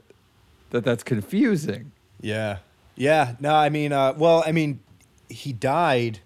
that 0.71 0.83
that's 0.83 1.03
confusing. 1.03 1.91
Yeah. 2.21 2.57
Yeah. 2.95 3.35
No, 3.39 3.55
I 3.55 3.69
mean, 3.69 3.91
uh, 3.93 4.13
well, 4.17 4.43
I 4.45 4.51
mean, 4.51 4.79
he 5.29 5.53
died 5.53 6.19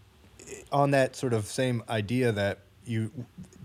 on 0.72 0.92
that 0.92 1.16
sort 1.16 1.34
of 1.34 1.46
same 1.46 1.84
idea 1.90 2.32
that 2.32 2.60
you, 2.86 3.12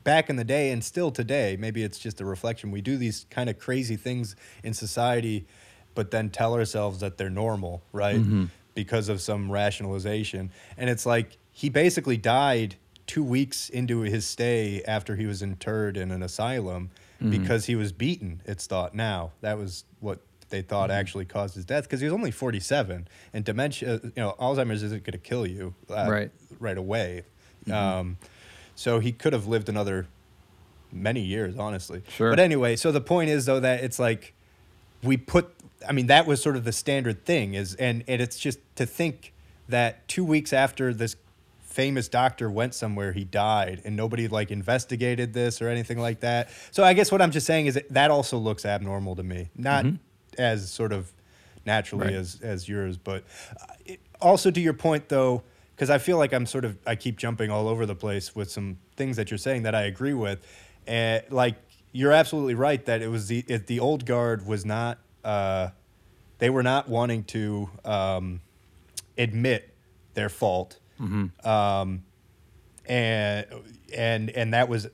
back 0.04 0.28
in 0.30 0.36
the 0.36 0.44
day 0.44 0.70
and 0.70 0.82
still 0.84 1.10
today, 1.10 1.56
maybe 1.58 1.82
it's 1.82 1.98
just 1.98 2.20
a 2.20 2.24
reflection. 2.24 2.70
We 2.70 2.80
do 2.80 2.96
these 2.96 3.26
kind 3.30 3.48
of 3.50 3.58
crazy 3.58 3.96
things 3.96 4.34
in 4.62 4.72
society, 4.74 5.46
but 5.94 6.10
then 6.10 6.30
tell 6.30 6.54
ourselves 6.54 7.00
that 7.00 7.16
they're 7.18 7.30
normal, 7.30 7.82
right? 7.92 8.20
Because 8.76 9.08
of 9.08 9.20
some 9.20 9.50
rationalization. 9.50 10.52
And 10.76 10.88
it's 10.88 11.04
like 11.06 11.38
he 11.50 11.68
basically 11.70 12.16
died 12.18 12.76
two 13.06 13.24
weeks 13.24 13.68
into 13.70 14.00
his 14.00 14.24
stay 14.26 14.82
after 14.86 15.16
he 15.16 15.26
was 15.26 15.42
interred 15.42 15.96
in 15.96 16.12
an 16.12 16.22
asylum 16.22 16.90
because 17.30 17.64
he 17.64 17.74
was 17.74 17.92
beaten, 17.92 18.42
it's 18.44 18.66
thought 18.66 18.94
now. 18.94 19.32
That 19.40 19.56
was 19.56 19.84
what 20.00 20.18
they 20.50 20.60
thought 20.60 20.90
actually 20.90 21.24
caused 21.24 21.54
his 21.54 21.64
death 21.64 21.84
because 21.84 22.00
he 22.00 22.04
was 22.04 22.12
only 22.12 22.30
47 22.30 23.08
and 23.32 23.44
dementia 23.44 24.00
you 24.04 24.12
know 24.16 24.36
alzheimer's 24.38 24.82
isn't 24.84 25.02
going 25.02 25.12
to 25.12 25.18
kill 25.18 25.44
you 25.46 25.74
uh, 25.90 26.06
Right. 26.08 26.30
right 26.60 26.76
away 26.78 27.24
um, 27.72 28.16
so 28.76 29.00
he 29.00 29.10
could 29.10 29.32
have 29.32 29.46
lived 29.48 29.68
another 29.68 30.06
many 30.92 31.22
years 31.22 31.56
honestly 31.58 32.02
Sure. 32.10 32.30
but 32.30 32.38
anyway 32.38 32.76
so 32.76 32.92
the 32.92 33.00
point 33.00 33.28
is 33.30 33.46
though 33.46 33.58
that 33.58 33.82
it's 33.82 33.98
like 33.98 34.34
we 35.06 35.16
put 35.16 35.54
i 35.88 35.92
mean 35.92 36.06
that 36.08 36.26
was 36.26 36.42
sort 36.42 36.56
of 36.56 36.64
the 36.64 36.72
standard 36.72 37.24
thing 37.24 37.54
is 37.54 37.74
and, 37.76 38.04
and 38.08 38.20
it's 38.20 38.38
just 38.38 38.58
to 38.76 38.84
think 38.86 39.32
that 39.68 40.06
two 40.08 40.24
weeks 40.24 40.52
after 40.52 40.92
this 40.92 41.16
famous 41.62 42.08
doctor 42.08 42.50
went 42.50 42.74
somewhere 42.74 43.12
he 43.12 43.24
died 43.24 43.82
and 43.84 43.94
nobody 43.96 44.28
like 44.28 44.50
investigated 44.50 45.34
this 45.34 45.60
or 45.60 45.68
anything 45.68 45.98
like 45.98 46.20
that. 46.20 46.48
So 46.70 46.82
i 46.82 46.92
guess 46.94 47.12
what 47.12 47.20
i'm 47.20 47.30
just 47.30 47.46
saying 47.46 47.66
is 47.66 47.74
that, 47.74 47.88
that 47.90 48.10
also 48.10 48.38
looks 48.38 48.64
abnormal 48.64 49.16
to 49.16 49.22
me. 49.22 49.50
Not 49.54 49.86
as 50.38 50.70
sort 50.70 50.92
of 50.92 51.12
naturally 51.66 52.06
Right. 52.06 52.14
as 52.14 52.40
as 52.42 52.68
yours 52.68 52.96
but 52.96 53.24
uh, 53.60 53.66
it, 53.84 54.00
also 54.20 54.50
to 54.50 54.60
your 54.60 54.72
point 54.72 55.08
though 55.08 55.42
because 55.74 55.90
i 55.90 55.98
feel 55.98 56.16
like 56.16 56.32
i'm 56.32 56.46
sort 56.46 56.64
of 56.64 56.78
i 56.86 56.94
keep 56.94 57.16
jumping 57.18 57.50
all 57.50 57.68
over 57.68 57.84
the 57.86 57.94
place 57.94 58.34
with 58.34 58.50
some 58.50 58.78
things 58.96 59.16
that 59.16 59.30
you're 59.30 59.38
saying 59.38 59.62
that 59.64 59.74
i 59.74 59.82
agree 59.82 60.14
with. 60.14 60.38
And 60.86 61.24
like 61.30 61.56
you're 61.96 62.12
absolutely 62.12 62.54
right 62.54 62.84
that 62.86 63.00
it 63.02 63.08
was 63.08 63.26
the 63.28 63.44
it, 63.48 63.66
the 63.66 63.80
old 63.80 64.04
guard 64.04 64.46
was 64.46 64.64
not 64.64 64.98
uh, 65.24 65.68
they 66.38 66.50
were 66.50 66.62
not 66.62 66.88
wanting 66.88 67.24
to 67.24 67.70
um, 67.84 68.40
admit 69.16 69.72
their 70.14 70.28
fault 70.28 70.78
um, 71.44 72.02
and 72.86 73.46
and 73.94 74.30
and 74.30 74.54
that 74.54 74.68
was 74.68 74.88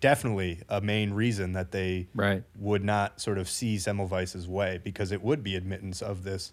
definitely 0.00 0.60
a 0.68 0.80
main 0.80 1.12
reason 1.12 1.52
that 1.52 1.70
they 1.70 2.08
Right. 2.14 2.42
would 2.58 2.82
not 2.84 3.20
sort 3.20 3.38
of 3.38 3.48
see 3.48 3.76
Semmelweis's 3.76 4.48
way 4.48 4.80
because 4.82 5.12
it 5.12 5.22
would 5.22 5.42
be 5.44 5.54
admittance 5.56 6.02
of 6.02 6.24
this. 6.24 6.52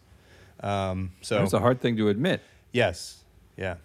Um, 0.62 1.12
so 1.22 1.42
it's 1.44 1.54
a 1.54 1.60
hard 1.60 1.80
thing 1.82 1.98
to 1.98 2.10
admit. 2.10 2.42
yes, 2.72 3.24
yeah, 3.58 3.76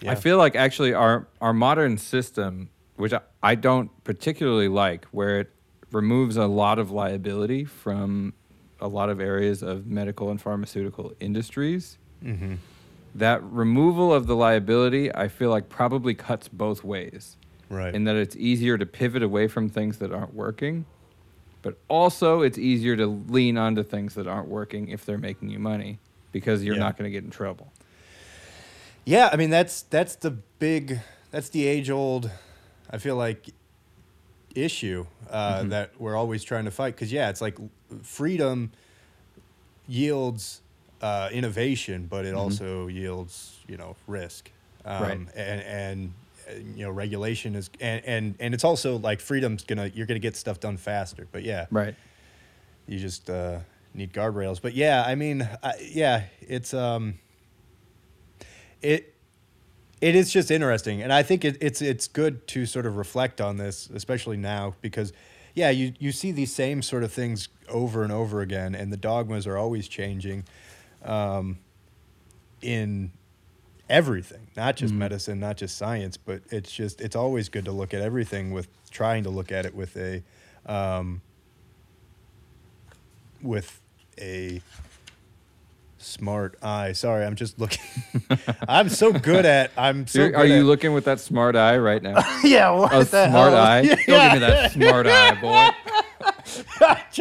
yeah. 0.00 0.12
I 0.12 0.14
feel 0.14 0.36
like 0.38 0.54
actually 0.56 0.94
our 0.94 1.26
our 1.40 1.52
modern 1.52 1.98
system 1.98 2.68
which 2.96 3.12
I, 3.12 3.20
I 3.42 3.54
don't 3.54 3.90
particularly 4.04 4.68
like, 4.68 5.04
where 5.06 5.40
it 5.40 5.50
removes 5.90 6.36
a 6.36 6.46
lot 6.46 6.78
of 6.78 6.90
liability 6.90 7.64
from 7.64 8.32
a 8.80 8.88
lot 8.88 9.08
of 9.10 9.20
areas 9.20 9.62
of 9.62 9.86
medical 9.86 10.30
and 10.30 10.40
pharmaceutical 10.40 11.12
industries. 11.20 11.98
Mm-hmm. 12.24 12.54
That 13.14 13.42
removal 13.42 14.12
of 14.12 14.26
the 14.26 14.34
liability, 14.34 15.14
I 15.14 15.28
feel 15.28 15.50
like, 15.50 15.68
probably 15.68 16.14
cuts 16.14 16.48
both 16.48 16.82
ways. 16.82 17.36
Right. 17.68 17.94
In 17.94 18.04
that 18.04 18.16
it's 18.16 18.36
easier 18.36 18.76
to 18.78 18.84
pivot 18.86 19.22
away 19.22 19.48
from 19.48 19.68
things 19.68 19.98
that 19.98 20.12
aren't 20.12 20.34
working, 20.34 20.84
but 21.62 21.78
also 21.88 22.42
it's 22.42 22.58
easier 22.58 22.96
to 22.96 23.06
lean 23.06 23.56
onto 23.56 23.82
things 23.82 24.14
that 24.14 24.26
aren't 24.26 24.48
working 24.48 24.88
if 24.88 25.04
they're 25.06 25.16
making 25.18 25.48
you 25.50 25.58
money 25.58 25.98
because 26.32 26.62
you're 26.64 26.74
Yeah. 26.74 26.80
not 26.82 26.96
going 26.98 27.08
to 27.08 27.10
get 27.10 27.24
in 27.24 27.30
trouble. 27.30 27.72
Yeah, 29.04 29.30
I 29.32 29.36
mean 29.36 29.50
that's 29.50 29.82
that's 29.82 30.16
the 30.16 30.30
big 30.30 31.00
that's 31.30 31.48
the 31.48 31.66
age 31.66 31.90
old 31.90 32.30
I 32.92 32.98
feel 32.98 33.16
like 33.16 33.48
issue 34.54 35.06
uh, 35.30 35.62
Mhm. 35.62 35.70
that 35.70 35.98
we're 35.98 36.14
always 36.16 36.44
trying 36.44 36.66
to 36.66 36.70
fight 36.70 36.94
because 36.94 37.10
yeah, 37.12 37.30
it's 37.30 37.40
like 37.40 37.56
freedom 38.02 38.72
yields 39.86 40.60
uh, 41.00 41.28
innovation, 41.32 42.06
but 42.06 42.24
it 42.24 42.34
Mhm. 42.34 42.38
also 42.38 42.86
yields 42.88 43.58
you 43.66 43.76
know 43.76 43.96
risk, 44.06 44.50
um, 44.84 45.02
Right. 45.02 45.18
and 45.34 45.60
and 45.62 46.14
you 46.76 46.84
know 46.84 46.90
regulation 46.90 47.54
is 47.54 47.70
and, 47.80 48.04
and 48.04 48.36
and 48.40 48.52
it's 48.54 48.64
also 48.64 48.98
like 48.98 49.20
freedom's 49.20 49.64
gonna 49.64 49.90
you're 49.94 50.06
gonna 50.06 50.18
get 50.20 50.36
stuff 50.36 50.60
done 50.60 50.76
faster, 50.76 51.26
but 51.32 51.42
yeah, 51.42 51.66
Right. 51.70 51.94
you 52.86 52.98
just 52.98 53.30
uh, 53.30 53.60
need 53.94 54.12
guardrails. 54.12 54.60
But 54.60 54.74
yeah, 54.74 55.02
I 55.06 55.14
mean, 55.14 55.48
I, 55.62 55.74
yeah, 55.80 56.24
it's 56.40 56.74
um, 56.74 57.14
it 58.80 59.11
it 60.02 60.14
is 60.14 60.30
just 60.32 60.50
interesting, 60.50 61.00
and 61.00 61.12
I 61.12 61.22
think 61.22 61.44
it, 61.44 61.56
it's 61.60 61.80
it's 61.80 62.08
good 62.08 62.46
to 62.48 62.66
sort 62.66 62.84
of 62.86 62.96
reflect 62.96 63.40
on 63.40 63.56
this, 63.56 63.88
especially 63.94 64.36
now, 64.36 64.74
because 64.82 65.12
yeah, 65.54 65.70
you 65.70 65.94
you 65.98 66.12
see 66.12 66.32
these 66.32 66.54
same 66.54 66.82
sort 66.82 67.04
of 67.04 67.12
things 67.12 67.48
over 67.68 68.02
and 68.02 68.12
over 68.12 68.40
again, 68.42 68.74
and 68.74 68.92
the 68.92 68.96
dogmas 68.96 69.46
are 69.46 69.56
always 69.56 69.86
changing, 69.88 70.44
um, 71.04 71.58
in 72.60 73.12
everything, 73.88 74.48
not 74.56 74.76
just 74.76 74.92
Mhm. 74.92 74.98
medicine, 74.98 75.38
not 75.40 75.56
just 75.56 75.76
science, 75.76 76.16
but 76.16 76.42
it's 76.50 76.72
just 76.72 77.00
it's 77.00 77.16
always 77.16 77.48
good 77.48 77.64
to 77.66 77.72
look 77.72 77.94
at 77.94 78.00
everything 78.02 78.50
with 78.50 78.68
trying 78.90 79.22
to 79.24 79.30
look 79.30 79.52
at 79.52 79.64
it 79.66 79.74
with 79.74 79.96
a 79.96 80.22
um, 80.66 81.20
with 83.40 83.80
a 84.18 84.60
smart 86.02 86.56
eye. 86.62 86.92
Sorry, 86.92 87.24
I'm 87.24 87.34
just 87.36 87.58
looking. 87.58 87.80
I'm 88.68 88.88
so 88.88 89.12
good 89.12 89.44
at. 89.46 89.70
I'm 89.76 90.06
so. 90.06 90.20
You're- 90.20 90.34
are 90.34 90.46
you 90.46 90.60
at- 90.60 90.64
looking 90.64 90.92
with 90.92 91.04
that 91.06 91.20
smart 91.20 91.56
eye 91.56 91.78
right 91.78 92.02
now? 92.02 92.22
Yeah, 92.44 92.70
what 92.70 92.92
A 92.92 92.98
the 93.04 93.04
smart 93.28 93.52
hell? 93.52 93.56
eye? 93.56 93.80
Yeah. 93.82 93.94
Don't 94.06 94.22
give 94.22 94.32
me 94.32 94.38
that 94.40 94.72
smart 94.72 95.06
eye, 95.06 95.40
boy. 95.40 95.68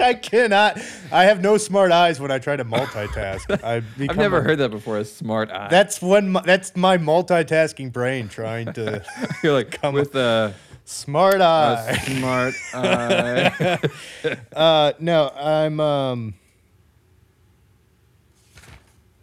I 0.04 0.14
cannot. 0.16 0.82
I 1.12 1.26
have 1.26 1.42
no 1.42 1.58
smart 1.58 1.92
eyes 1.92 2.20
when 2.20 2.32
I 2.32 2.40
try 2.40 2.56
to 2.56 2.66
multitask. 2.66 3.64
I 3.64 3.76
I've 3.78 4.18
never 4.18 4.40
a- 4.40 4.44
heard 4.44 4.58
that 4.60 4.70
before. 4.72 4.98
A 4.98 5.06
smart 5.06 5.52
eye. 5.52 5.68
That's 5.70 6.02
when 6.02 6.32
my, 6.32 6.42
that's 6.42 6.76
my 6.76 6.98
multitasking 6.98 7.92
brain 7.94 8.30
trying 8.30 8.74
to 8.74 9.04
You're 9.44 9.54
like 9.54 9.72
come 9.72 9.94
with 9.94 10.16
a, 10.16 10.54
smart 10.86 11.40
eye. 11.42 11.98
smart 12.06 12.54
eye. 12.74 13.80
Uh, 14.56 14.94
no, 15.00 15.30
I'm 15.30 15.80
um. 15.80 16.34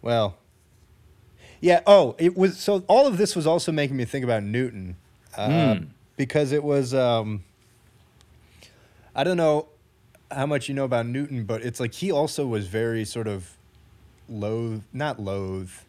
Well. 0.01 0.37
Yeah. 1.61 1.81
Oh, 1.85 2.15
it 2.17 2.37
was 2.37 2.57
so. 2.57 2.83
All 2.87 3.05
of 3.07 3.17
this 3.17 3.35
was 3.35 3.45
also 3.45 3.71
making 3.71 3.97
me 3.97 4.05
think 4.05 4.23
about 4.23 4.43
Newton, 4.43 4.95
uh, 5.35 5.75
Hmm. 5.75 5.83
because 6.15 6.51
it 6.51 6.63
was. 6.63 6.93
Um, 6.93 7.43
I 9.15 9.23
don't 9.23 9.37
know 9.37 9.67
how 10.31 10.45
much 10.45 10.69
you 10.69 10.75
know 10.75 10.85
about 10.85 11.05
Newton, 11.07 11.43
but 11.43 11.61
it's 11.63 11.79
like 11.79 11.93
he 11.95 12.11
also 12.11 12.45
was 12.47 12.67
very 12.67 13.03
sort 13.03 13.27
of 13.27 13.57
loath, 14.29 14.81
not 14.93 15.19
loath, 15.19 15.85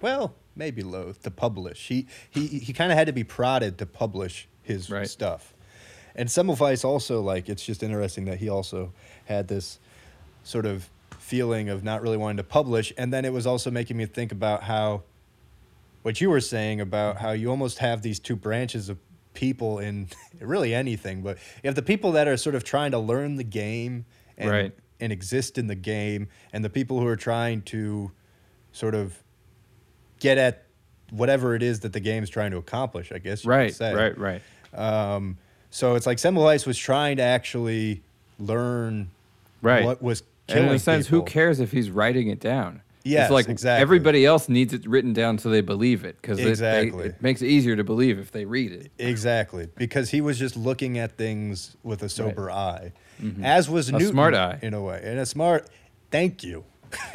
well, 0.00 0.34
maybe 0.56 0.82
loath 0.82 1.22
to 1.24 1.30
publish. 1.30 1.88
He 1.88 2.06
he 2.30 2.46
he 2.46 2.72
kind 2.72 2.90
of 2.90 2.96
had 2.96 3.06
to 3.08 3.12
be 3.12 3.24
prodded 3.24 3.76
to 3.78 3.86
publish 3.86 4.48
his 4.62 4.88
Right. 4.88 5.08
stuff. 5.08 5.52
And 6.14 6.28
Semmelweis 6.28 6.84
also 6.84 7.20
like 7.20 7.48
it's 7.48 7.64
just 7.64 7.82
interesting 7.82 8.24
that 8.26 8.38
he 8.38 8.48
also 8.48 8.92
had 9.26 9.48
this 9.48 9.78
sort 10.44 10.64
of 10.66 10.88
feeling 11.22 11.68
of 11.68 11.82
not 11.84 12.02
really 12.02 12.16
wanting 12.16 12.36
to 12.36 12.42
publish 12.44 12.92
and 12.98 13.12
then 13.12 13.24
it 13.24 13.32
was 13.32 13.46
also 13.46 13.70
making 13.70 13.96
me 13.96 14.04
think 14.06 14.32
about 14.32 14.64
how 14.64 15.02
what 16.02 16.20
you 16.20 16.28
were 16.28 16.40
saying 16.40 16.80
about 16.80 17.18
how 17.18 17.30
you 17.30 17.48
almost 17.48 17.78
have 17.78 18.02
these 18.02 18.18
two 18.18 18.34
branches 18.36 18.88
of 18.88 18.98
people 19.32 19.78
in 19.78 20.08
really 20.40 20.74
anything 20.74 21.22
but 21.22 21.36
you 21.62 21.68
have 21.68 21.76
the 21.76 21.82
people 21.82 22.12
that 22.12 22.26
are 22.26 22.36
sort 22.36 22.54
of 22.56 22.64
trying 22.64 22.90
to 22.90 22.98
learn 22.98 23.36
the 23.36 23.44
game 23.44 24.04
and, 24.36 24.50
Right. 24.50 24.72
and 25.00 25.12
exist 25.12 25.58
in 25.58 25.68
the 25.68 25.76
game 25.76 26.26
and 26.52 26.64
the 26.64 26.70
people 26.70 26.98
who 27.00 27.06
are 27.06 27.16
trying 27.16 27.62
to 27.62 28.10
sort 28.72 28.94
of 28.94 29.16
get 30.18 30.38
at 30.38 30.64
whatever 31.10 31.54
it 31.54 31.62
is 31.62 31.80
that 31.80 31.92
the 31.92 32.00
game 32.00 32.22
is 32.24 32.30
trying 32.30 32.50
to 32.50 32.56
accomplish 32.56 33.12
i 33.12 33.18
guess 33.18 33.44
you 33.44 33.50
could 33.50 33.80
right, 33.80 33.80
right, 33.94 34.18
right. 34.18 34.42
Um, 34.74 35.38
so 35.70 35.94
it's 35.94 36.06
like 36.06 36.18
Semmelweis 36.18 36.66
was 36.66 36.76
trying 36.78 37.18
to 37.18 37.22
actually 37.22 38.02
learn 38.38 39.10
Right. 39.62 39.84
what 39.84 40.02
was 40.02 40.22
And 40.48 40.66
in 40.66 40.72
a 40.72 40.78
sense, 40.78 41.06
who 41.06 41.22
cares 41.22 41.60
if 41.60 41.72
he's 41.72 41.90
writing 41.90 42.28
it 42.28 42.40
down? 42.40 42.82
Yes, 43.04 43.24
it's 43.24 43.32
like 43.32 43.48
exactly. 43.48 43.82
everybody 43.82 44.24
else 44.24 44.48
needs 44.48 44.72
it 44.72 44.86
written 44.86 45.12
down 45.12 45.36
so 45.38 45.50
they 45.50 45.60
believe 45.60 46.04
it 46.04 46.20
because 46.22 46.38
Exactly. 46.38 47.06
it, 47.06 47.20
makes 47.20 47.42
it 47.42 47.46
easier 47.48 47.74
to 47.74 47.82
believe 47.82 48.18
if 48.20 48.30
they 48.30 48.44
read 48.44 48.70
it. 48.70 48.92
Exactly, 48.98 49.66
because 49.76 50.10
he 50.10 50.20
was 50.20 50.38
just 50.38 50.56
looking 50.56 50.98
at 50.98 51.16
things 51.16 51.76
with 51.82 52.04
a 52.04 52.08
sober 52.08 52.48
eye, 52.48 52.92
Mhm. 53.20 53.42
as 53.42 53.68
was 53.68 53.88
A 53.88 53.92
Newton 53.92 54.08
smart 54.08 54.34
eye. 54.34 54.60
in 54.62 54.72
a 54.72 54.80
way, 54.80 55.00
and 55.02 55.18
a 55.18 55.26
smart. 55.26 55.68
Thank 56.12 56.44
you. 56.44 56.64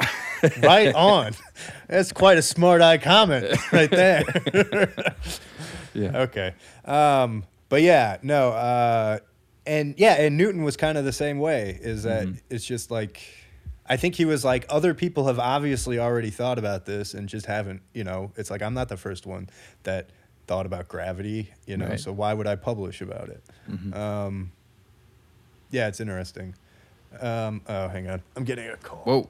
right 0.62 0.94
on. 0.94 1.32
That's 1.88 2.12
quite 2.12 2.36
a 2.36 2.42
smart 2.42 2.82
eye 2.82 2.98
comment 2.98 3.46
right 3.72 3.90
there. 3.90 4.24
Yeah. 5.94 6.18
Okay. 6.22 6.54
Um, 6.84 7.44
but 7.70 7.82
yeah, 7.82 8.18
no. 8.22 8.50
Uh, 8.50 9.18
and 9.68 9.94
yeah, 9.98 10.14
and 10.14 10.36
Newton 10.36 10.64
was 10.64 10.76
kind 10.76 10.96
of 10.98 11.04
the 11.04 11.12
same 11.12 11.38
way. 11.38 11.78
Is 11.80 12.02
that 12.04 12.26
Mhm. 12.26 12.40
it's 12.50 12.64
just 12.64 12.90
like, 12.90 13.20
I 13.86 13.96
think 13.96 14.14
he 14.16 14.24
was 14.24 14.44
like 14.44 14.64
other 14.68 14.94
people 14.94 15.26
have 15.26 15.38
obviously 15.38 15.98
already 15.98 16.30
thought 16.30 16.58
about 16.58 16.86
this 16.86 17.14
and 17.14 17.28
just 17.28 17.46
haven't. 17.46 17.82
You 17.92 18.04
know, 18.04 18.32
it's 18.36 18.50
like 18.50 18.62
I'm 18.62 18.74
not 18.74 18.88
the 18.88 18.96
first 18.96 19.26
one 19.26 19.48
that 19.84 20.10
thought 20.46 20.66
about 20.66 20.88
gravity. 20.88 21.50
You 21.66 21.76
know, 21.76 21.88
Right. 21.88 22.00
so 22.00 22.12
why 22.12 22.32
would 22.34 22.46
I 22.46 22.56
publish 22.56 23.00
about 23.02 23.28
it? 23.28 23.42
Mhm. 23.70 23.94
Um, 23.94 24.52
yeah, 25.70 25.88
it's 25.88 26.00
interesting. 26.00 26.54
Um, 27.20 27.62
oh, 27.68 27.88
hang 27.88 28.08
on, 28.08 28.22
I'm 28.36 28.44
getting 28.44 28.66
a 28.68 28.76
call. 28.76 29.02
Whoa. 29.04 29.28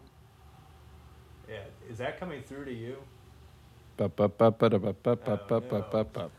Yeah, 1.48 1.60
is 1.90 1.98
that 1.98 2.18
coming 2.20 2.42
through 2.42 2.64
to 2.66 2.72
you? 2.72 2.96
Bup, 3.96 4.14
bup, 4.16 4.36
bup, 4.38 4.58
bup, 4.58 4.70
bup, 4.70 5.02
bup, 5.02 5.24
bup, 5.24 5.50
Oh, 5.50 5.82
bup, 5.90 6.16
no. 6.16 6.30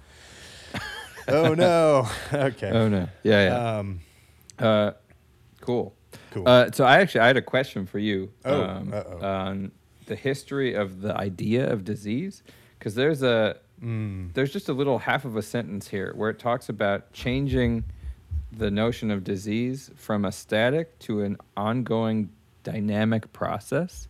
Oh 1.31 1.53
no. 1.53 2.07
okay. 2.33 2.69
Oh 2.71 2.87
no. 2.89 3.07
Yeah, 3.23 3.43
yeah. 3.45 3.77
Um, 3.79 3.99
Uh, 4.57 4.91
cool. 5.61 5.95
cool. 6.31 6.47
Uh, 6.47 6.69
so 6.71 6.83
I 6.83 6.99
actually 6.99 7.21
I 7.21 7.27
had 7.27 7.37
a 7.37 7.41
question 7.41 7.85
for 7.85 7.99
you 7.99 8.31
Oh, 8.45 8.63
um, 8.63 8.93
on 9.21 9.71
the 10.05 10.15
history 10.15 10.73
of 10.73 11.01
the 11.01 11.15
idea 11.15 11.71
of 11.71 11.83
disease, 11.85 12.43
because 12.77 12.95
there's 12.95 13.21
a 13.23 13.57
mm, 13.81 14.33
there's 14.33 14.51
just 14.51 14.67
a 14.69 14.73
little 14.73 14.99
half 14.99 15.23
of 15.25 15.35
a 15.37 15.41
sentence 15.41 15.87
here 15.87 16.13
where 16.15 16.29
it 16.29 16.39
talks 16.39 16.67
about 16.69 17.13
changing 17.13 17.83
the 18.51 18.71
notion 18.71 19.11
of 19.11 19.23
disease 19.23 19.91
from 19.95 20.25
a 20.25 20.31
static 20.31 20.97
to 20.99 21.21
an 21.21 21.37
ongoing 21.55 22.29
dynamic 22.63 23.31
process. 23.31 24.07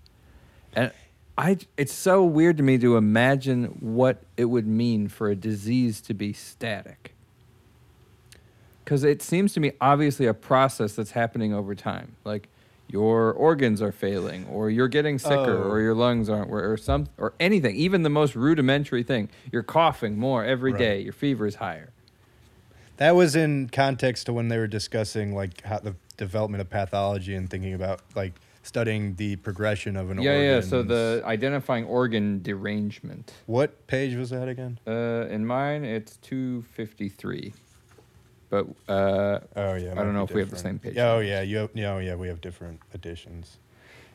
And 0.73 0.91
I 1.39 1.57
it's 1.77 1.93
so 1.93 2.23
weird 2.25 2.57
to 2.57 2.63
me 2.63 2.77
to 2.79 2.97
imagine 2.97 3.77
what 3.79 4.21
it 4.37 4.45
would 4.45 4.67
mean 4.67 5.07
for 5.07 5.29
a 5.29 5.35
disease 5.35 6.01
to 6.01 6.13
be 6.13 6.33
static. 6.33 7.13
Cuz 8.85 9.03
it 9.03 9.21
seems 9.21 9.53
to 9.53 9.59
me 9.59 9.71
obviously 9.79 10.25
a 10.25 10.33
process 10.33 10.95
that's 10.95 11.11
happening 11.11 11.53
over 11.53 11.75
time. 11.75 12.15
Like 12.25 12.49
your 12.89 13.31
organs 13.31 13.81
are 13.81 13.91
failing 13.91 14.45
or 14.47 14.69
you're 14.69 14.87
getting 14.87 15.19
sicker 15.19 15.63
Oh. 15.63 15.69
or 15.69 15.79
your 15.79 15.93
lungs 15.93 16.27
aren't 16.27 16.49
or, 16.51 16.71
or 16.71 16.75
some 16.75 17.07
or 17.17 17.33
anything, 17.39 17.75
even 17.75 18.01
the 18.03 18.09
most 18.09 18.35
rudimentary 18.35 19.03
thing. 19.03 19.29
You're 19.51 19.63
coughing 19.63 20.17
more 20.17 20.43
every 20.43 20.73
day. 20.73 20.95
Right. 20.97 21.03
your 21.05 21.13
fever 21.13 21.45
is 21.47 21.55
higher. 21.55 21.89
that 22.97 23.15
was 23.15 23.33
in 23.33 23.69
context 23.69 24.25
to 24.25 24.33
when 24.33 24.49
they 24.49 24.57
were 24.57 24.67
discussing 24.67 25.33
like 25.33 25.61
how 25.61 25.79
the 25.79 25.95
development 26.17 26.59
of 26.59 26.69
pathology 26.69 27.33
and 27.33 27.49
thinking 27.49 27.73
about 27.73 28.01
like 28.13 28.33
studying 28.73 29.15
the 29.15 29.35
progression 29.37 29.97
of 29.97 30.11
an 30.11 30.21
yeah, 30.21 30.31
organ. 30.31 30.45
yeah. 30.45 30.61
So 30.61 30.83
the 30.83 31.23
identifying 31.25 31.85
organ 31.85 32.41
derangement. 32.43 33.33
what 33.47 33.87
page 33.87 34.15
was 34.15 34.29
that 34.29 34.47
again? 34.47 34.79
Uh, 34.87 35.25
in 35.35 35.43
mine, 35.45 35.83
it's 35.83 36.17
two 36.17 36.61
fifty 36.77 37.09
three, 37.09 37.53
but 38.51 38.67
uh, 38.87 39.39
Oh 39.55 39.73
yeah, 39.73 39.91
I 39.93 39.95
don't 40.03 40.13
know 40.13 40.23
if 40.23 40.31
we 40.33 40.39
have 40.41 40.51
the 40.51 40.57
same 40.57 40.77
page 40.77 40.97
Oh 40.97 41.19
yeah, 41.19 41.41
you 41.41 41.57
have, 41.57 41.73
no, 41.75 41.97
yeah, 41.97 42.13
we 42.15 42.27
have 42.27 42.41
different 42.41 42.79
editions. 42.93 43.57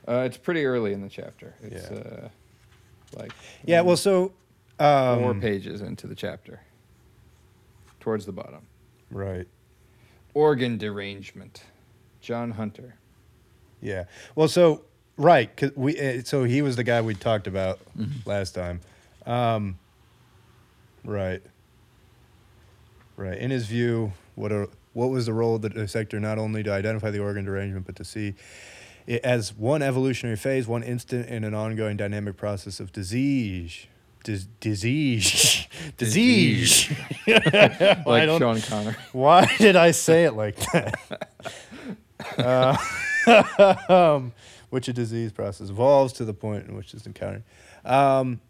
uh, 0.06 0.22
it's 0.26 0.36
pretty 0.36 0.64
early 0.64 0.92
in 0.92 1.02
the 1.02 1.08
chapter. 1.10 1.54
It's 1.60 1.90
Yeah. 1.90 1.96
uh, 1.98 2.28
like 3.18 3.32
Yeah, 3.66 3.80
well, 3.80 3.96
so 3.96 4.32
um, 4.78 5.18
four 5.20 5.34
pages 5.34 5.80
into 5.82 6.06
the 6.06 6.14
chapter, 6.14 6.60
towards 7.98 8.24
the 8.24 8.32
bottom. 8.32 8.66
Right. 9.10 9.48
Organ 10.32 10.78
derangement. 10.78 11.64
John 12.20 12.52
Hunter. 12.52 12.94
Yeah. 13.84 14.04
Well, 14.34 14.48
so 14.48 14.82
right, 15.16 15.54
cause 15.56 15.70
we 15.76 15.96
uh, 16.00 16.22
so 16.24 16.42
he 16.44 16.60
was 16.62 16.74
the 16.76 16.82
guy 16.84 17.00
we 17.02 17.14
talked 17.14 17.46
about 17.46 17.78
Mm-hmm. 17.96 18.28
last 18.28 18.54
time. 18.56 18.80
Um, 19.26 19.78
right. 21.04 21.40
Right. 23.16 23.38
In 23.38 23.50
his 23.50 23.66
view, 23.66 24.12
what 24.34 24.50
a 24.50 24.68
what 24.92 25.10
was 25.10 25.26
the 25.26 25.32
role 25.32 25.54
of 25.56 25.62
the 25.62 25.68
dissector 25.70 26.18
not 26.20 26.38
only 26.38 26.62
to 26.62 26.72
identify 26.72 27.10
the 27.10 27.18
organ 27.20 27.44
derangement 27.44 27.84
but 27.86 27.96
to 27.96 28.04
see 28.04 28.34
it 29.06 29.22
as 29.24 29.54
one 29.54 29.82
evolutionary 29.82 30.36
phase, 30.36 30.66
one 30.66 30.82
instant 30.82 31.28
in 31.28 31.44
an 31.44 31.52
ongoing 31.54 31.96
dynamic 31.96 32.36
process 32.36 32.80
of 32.80 32.90
disease. 32.92 33.86
Dis- 34.24 34.46
disease. 34.60 35.66
disease. 35.98 36.90
Like 38.06 38.28
Sean 38.38 38.60
Connery. 38.60 38.96
why 39.12 39.46
did 39.58 39.76
I 39.76 39.90
say 39.92 40.24
it 40.24 40.32
like 40.32 40.56
that? 40.72 41.28
uh, 42.38 42.76
um, 43.88 44.32
which 44.70 44.88
a 44.88 44.92
disease 44.92 45.32
process 45.32 45.70
evolves 45.70 46.12
to 46.14 46.24
the 46.24 46.34
point 46.34 46.66
in 46.68 46.76
which 46.76 46.94
it's 46.94 47.06
encountered. 47.06 47.44
Um, 47.84 48.40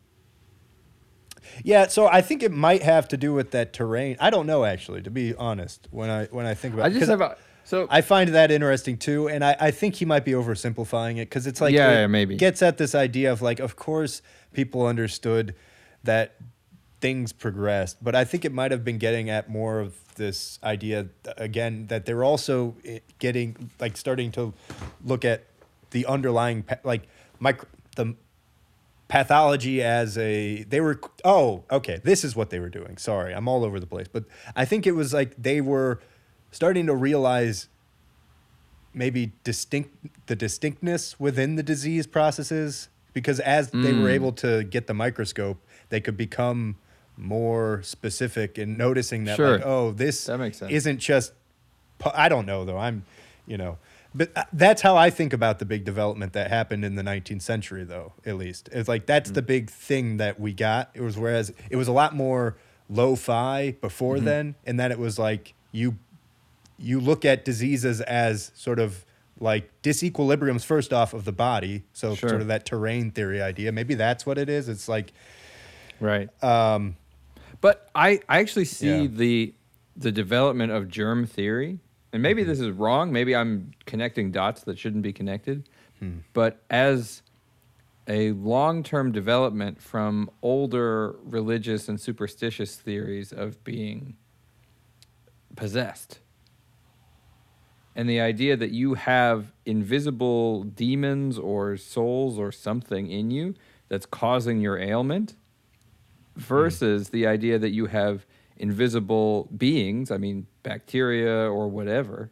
yeah, 1.63 1.87
so 1.89 2.07
I 2.07 2.21
think 2.23 2.43
it 2.43 2.53
might 2.53 2.83
have 2.83 3.07
to 3.09 3.17
do 3.17 3.33
with 3.35 3.51
that 3.53 3.73
terrain. 3.73 4.17
I 4.21 4.31
don't 4.31 4.47
know 4.47 4.65
actually, 4.65 5.03
to 5.03 5.11
be 5.11 5.35
honest. 5.35 5.89
When 5.91 6.11
I 6.11 6.25
when 6.27 6.47
I 6.47 6.55
think 6.55 6.75
about, 6.75 6.87
I 6.87 6.91
just 6.91 7.09
have 7.09 7.21
a 7.21 7.37
so 7.65 7.87
I 7.91 8.01
find 8.03 8.31
that 8.31 8.51
interesting 8.51 8.97
too, 8.99 9.29
and 9.29 9.45
I, 9.45 9.57
I 9.59 9.71
think 9.71 9.97
he 9.97 10.05
might 10.05 10.25
be 10.25 10.33
oversimplifying 10.33 11.15
it 11.17 11.29
because 11.31 11.47
it's 11.47 11.61
like 11.61 11.75
Yeah, 11.75 11.91
it 11.91 11.95
yeah, 11.95 12.07
maybe. 12.07 12.37
gets 12.37 12.63
at 12.63 12.77
this 12.79 12.95
idea 12.95 13.33
of 13.33 13.41
like, 13.43 13.59
of 13.61 13.77
course, 13.77 14.21
people 14.53 14.87
understood 14.87 15.55
that 16.03 16.35
things 17.05 17.35
progressed, 17.35 18.03
but 18.03 18.15
I 18.15 18.25
think 18.25 18.47
it 18.47 18.53
might 18.61 18.71
have 18.71 18.83
been 18.83 18.97
getting 18.97 19.29
at 19.29 19.51
more 19.51 19.79
of 19.79 19.93
this 20.15 20.59
idea 20.65 21.09
again 21.37 21.87
that 21.89 22.07
they're 22.07 22.25
also 22.25 22.77
eh, 22.83 23.01
getting 23.19 23.71
like 23.79 23.99
starting 23.99 24.33
to 24.33 24.55
look 25.05 25.23
at 25.23 25.45
the 25.91 26.07
underlying 26.07 26.65
like 26.83 27.03
micro 27.39 27.69
the 27.97 28.15
pathology 29.09 29.83
as 29.83 30.17
a 30.17 30.63
they 30.63 30.81
were 30.81 30.99
oh 31.27 31.63
okay 31.71 32.01
this 32.05 32.25
is 32.25 32.35
what 32.35 32.49
they 32.49 32.59
were 32.59 32.71
doing 32.71 32.97
sorry 32.97 33.35
i'm 33.35 33.49
all 33.49 33.65
over 33.65 33.79
the 33.79 33.87
place 33.87 34.07
but 34.11 34.25
i 34.57 34.65
think 34.65 34.87
it 34.87 34.93
was 34.93 35.13
like 35.13 35.35
they 35.37 35.61
were 35.61 36.01
starting 36.53 36.87
to 36.87 36.95
realize 36.95 37.69
maybe 38.95 39.33
distinct 39.45 39.91
the 40.27 40.35
distinctness 40.37 41.21
within 41.21 41.57
the 41.57 41.63
disease 41.63 42.07
processes 42.07 42.89
because 43.13 43.41
as 43.41 43.71
they 43.73 43.93
were 43.93 44.09
Mm. 44.09 44.15
able 44.19 44.33
to 44.33 44.65
get 44.65 44.87
the 44.87 44.95
microscope 44.95 45.59
they 45.91 46.01
could 46.01 46.17
become 46.17 46.77
more 47.17 47.81
specific 47.83 48.59
and 48.59 48.77
noticing 48.77 49.25
that 49.25 49.37
Sure. 49.37 49.53
like 49.59 49.67
oh 49.67 49.93
this 49.93 50.25
That 50.25 50.39
makes 50.39 50.59
sense. 50.59 50.73
isn't 50.73 50.99
just 50.99 51.33
i 52.15 52.29
don't 52.29 52.45
know 52.47 52.65
though 52.65 52.77
i'm 52.79 53.05
you 53.47 53.57
know 53.57 53.79
but 54.15 54.31
uh, 54.37 54.43
that's 54.53 54.83
how 54.83 54.97
i 54.97 55.11
think 55.11 55.33
about 55.33 55.59
the 55.61 55.65
big 55.65 55.85
development 55.85 56.33
that 56.33 56.51
happened 56.51 56.85
in 56.85 56.97
the 56.97 57.03
19th 57.03 57.43
century 57.43 57.85
though 57.85 58.13
at 58.27 58.37
least 58.37 58.69
it's 58.73 58.89
like 58.89 59.07
that's 59.07 59.31
Mm. 59.31 59.35
the 59.35 59.43
big 59.43 59.71
thing 59.71 60.17
that 60.17 60.41
we 60.41 60.53
got 60.53 60.91
it 60.95 61.03
was 61.03 61.17
whereas 61.17 61.53
it 61.71 61.77
was 61.77 61.87
a 61.89 61.93
lot 61.93 62.15
more 62.17 62.57
lo-fi 62.91 63.73
before 63.81 64.17
Mm-hmm. 64.17 64.25
then 64.25 64.55
and 64.67 64.79
then 64.81 64.91
it 64.91 64.99
was 64.99 65.19
like 65.19 65.55
you 65.73 65.97
you 66.79 66.99
look 67.01 67.25
at 67.25 67.45
diseases 67.45 68.01
as 68.01 68.51
sort 68.57 68.81
of 68.81 69.05
like 69.41 69.71
disequilibriums 69.83 70.65
first 70.65 70.93
off 70.93 71.15
of 71.15 71.25
the 71.25 71.33
body 71.33 71.85
so 71.93 72.15
Sure. 72.17 72.29
sort 72.29 72.41
of 72.41 72.49
that 72.49 72.67
terrain 72.67 73.11
theory 73.13 73.41
idea 73.41 73.71
maybe 73.73 73.95
that's 73.95 74.27
what 74.27 74.37
it 74.37 74.49
is 74.49 74.69
it's 74.69 74.89
like 74.89 75.13
right. 76.01 76.29
um 76.43 76.97
But 77.65 77.89
I, 77.95 78.21
I 78.29 78.41
actually 78.41 78.67
see 78.67 79.05
Yeah. 79.05 79.07
the 79.11 79.55
the 79.97 80.13
development 80.13 80.71
of 80.71 80.87
germ 80.89 81.25
theory, 81.25 81.79
and 82.13 82.23
maybe 82.23 82.43
Mm-hmm. 82.43 82.51
this 82.51 82.61
is 82.61 82.71
wrong. 82.73 83.11
Maybe 83.11 83.35
I'm 83.35 83.71
connecting 83.87 84.31
dots 84.33 84.65
that 84.65 84.79
shouldn't 84.79 85.03
be 85.03 85.15
connected. 85.15 85.67
Hmm. 85.99 86.19
But 86.35 86.63
as 86.69 87.23
a 88.07 88.33
long 88.33 88.83
term 88.83 89.13
development 89.13 89.81
from 89.81 90.29
older 90.43 91.17
religious 91.25 91.89
and 91.89 91.99
superstitious 91.99 92.77
theories 92.77 93.33
of 93.33 93.65
being 93.65 94.17
possessed, 95.57 96.19
and 97.97 98.11
the 98.11 98.21
idea 98.21 98.59
that 98.59 98.73
you 98.73 98.93
have 98.93 99.53
invisible 99.65 100.65
demons 100.65 101.39
or 101.39 101.79
souls 101.79 102.39
or 102.39 102.53
something 102.53 103.11
in 103.11 103.31
you 103.31 103.55
that's 103.89 104.05
causing 104.05 104.61
your 104.61 104.77
ailment 104.77 105.35
versus 106.37 107.11
the 107.11 107.27
idea 107.27 107.59
that 107.59 107.71
you 107.71 107.87
have 107.87 108.27
invisible 108.57 109.49
beings, 109.57 110.11
I 110.11 110.17
mean, 110.19 110.47
bacteria 110.63 111.51
or 111.51 111.69
whatever, 111.69 112.31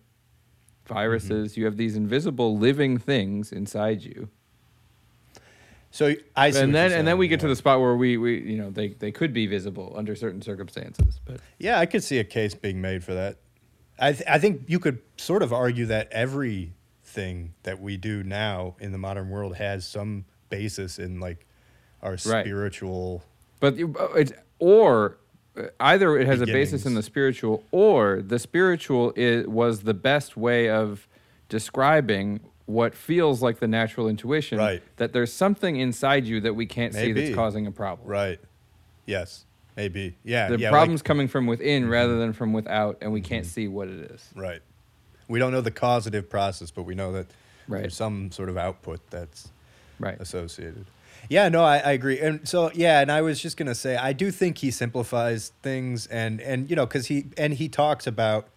viruses, 0.86 1.52
mm-hmm. 1.52 1.60
you 1.60 1.66
have 1.66 1.76
these 1.76 1.96
invisible 1.96 2.56
living 2.58 2.98
things 2.98 3.52
inside 3.52 4.02
you. 4.02 4.28
so 5.90 6.14
i 6.36 6.50
see 6.50 6.60
and 6.60 6.74
then 6.74 6.90
and 6.92 7.06
then 7.06 7.18
we 7.18 7.28
get 7.28 7.40
to 7.40 7.48
the 7.48 7.56
spot 7.56 7.80
where 7.80 7.96
we, 7.96 8.16
we 8.16 8.40
you 8.40 8.56
know 8.56 8.70
they, 8.70 8.88
they 8.88 9.12
could 9.12 9.32
be 9.32 9.46
visible 9.46 9.92
under 9.94 10.16
certain 10.16 10.40
circumstances 10.40 11.20
but 11.24 11.38
Yeah, 11.58 11.78
I 11.78 11.86
could 11.86 12.02
see 12.02 12.18
a 12.18 12.24
case 12.24 12.54
being 12.54 12.80
made 12.80 13.04
for 13.04 13.14
that. 13.14 13.38
I 13.98 14.12
th- 14.12 14.28
I 14.28 14.38
think 14.38 14.62
you 14.66 14.80
could 14.80 14.98
sort 15.16 15.42
of 15.42 15.52
argue 15.52 15.86
that 15.86 16.08
everything 16.10 17.54
that 17.62 17.80
we 17.80 17.96
do 17.96 18.24
now 18.24 18.74
in 18.80 18.90
the 18.90 18.98
modern 18.98 19.28
world 19.30 19.56
has 19.56 19.86
some 19.86 20.24
basis 20.48 20.98
in 20.98 21.20
like 21.20 21.46
our 22.02 22.16
Right. 22.26 22.44
But 23.62 23.80
uh, 23.80 24.12
it's 24.14 24.32
or 24.58 25.18
uh, 25.56 25.62
either 25.80 26.18
it 26.18 26.26
has 26.26 26.40
a 26.40 26.46
basis 26.46 26.84
in 26.84 26.94
the 26.94 27.02
spiritual, 27.02 27.64
or 27.70 28.20
the 28.20 28.38
spiritual 28.38 29.12
is, 29.16 29.46
was 29.46 29.82
the 29.84 29.94
best 29.94 30.36
way 30.36 30.68
of 30.68 31.06
describing 31.48 32.40
what 32.66 32.94
feels 32.94 33.40
like 33.42 33.60
the 33.60 33.68
natural 33.68 34.08
intuition. 34.08 34.58
Right. 34.58 34.82
That 34.96 35.12
there's 35.12 35.32
something 35.32 35.76
inside 35.76 36.24
you 36.26 36.40
that 36.40 36.54
we 36.54 36.66
can't 36.66 36.92
see 36.92 37.12
that's 37.12 37.34
causing 37.34 37.66
a 37.66 37.70
problem. 37.70 38.08
Right. 38.08 38.40
Yes. 39.06 39.44
Maybe. 39.76 40.16
Yeah. 40.24 40.48
The 40.48 40.58
yeah, 40.58 40.70
problem's 40.70 41.00
like- 41.00 41.04
coming 41.06 41.28
from 41.28 41.46
within 41.46 41.88
rather 41.88 42.18
than 42.18 42.32
from 42.32 42.52
without, 42.52 42.98
and 43.00 43.12
we 43.12 43.20
can't 43.20 43.44
Mm-hmm. 43.44 43.52
see 43.52 43.68
what 43.68 43.88
it 43.88 44.10
is. 44.10 44.28
right. 44.34 44.60
We 45.28 45.38
don't 45.38 45.52
know 45.52 45.60
the 45.62 45.70
causative 45.70 46.28
process, 46.28 46.70
but 46.72 46.82
we 46.82 46.94
know 46.96 47.12
that 47.12 47.26
Right. 47.68 47.82
there's 47.82 47.94
some 47.96 48.32
sort 48.32 48.48
of 48.48 48.56
output 48.58 49.00
that's 49.10 49.48
Right. 50.02 50.20
associated. 50.20 50.86
Yeah, 51.28 51.48
no, 51.48 51.62
I, 51.62 51.78
I 51.78 51.92
agree. 51.92 52.18
And 52.20 52.46
so 52.48 52.70
yeah, 52.74 53.00
and 53.00 53.10
I 53.10 53.22
was 53.22 53.40
just 53.40 53.56
gonna 53.56 53.74
say 53.74 53.96
I 53.96 54.12
do 54.12 54.30
think 54.30 54.58
he 54.58 54.70
simplifies 54.70 55.52
things 55.62 56.06
and 56.08 56.40
and 56.40 56.68
you 56.68 56.76
know 56.76 56.84
because 56.86 57.06
he 57.06 57.26
and 57.38 57.54
he 57.54 57.68
talks 57.68 58.06
about 58.06 58.48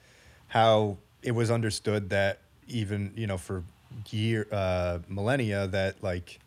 how 0.47 0.97
it 1.21 1.31
was 1.31 1.51
understood 1.51 2.09
that 2.09 2.39
even 2.67 3.13
you 3.15 3.27
know 3.27 3.37
for 3.37 3.63
year 4.09 4.47
uh, 4.51 4.99
millennia 5.07 5.67
that 5.67 6.03
like 6.03 6.39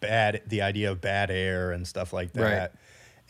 bad 0.00 0.42
the 0.46 0.62
idea 0.62 0.90
of 0.90 1.00
bad 1.00 1.30
air 1.30 1.72
and 1.72 1.86
stuff 1.86 2.12
like 2.12 2.32
that, 2.32 2.42
Right. 2.42 2.70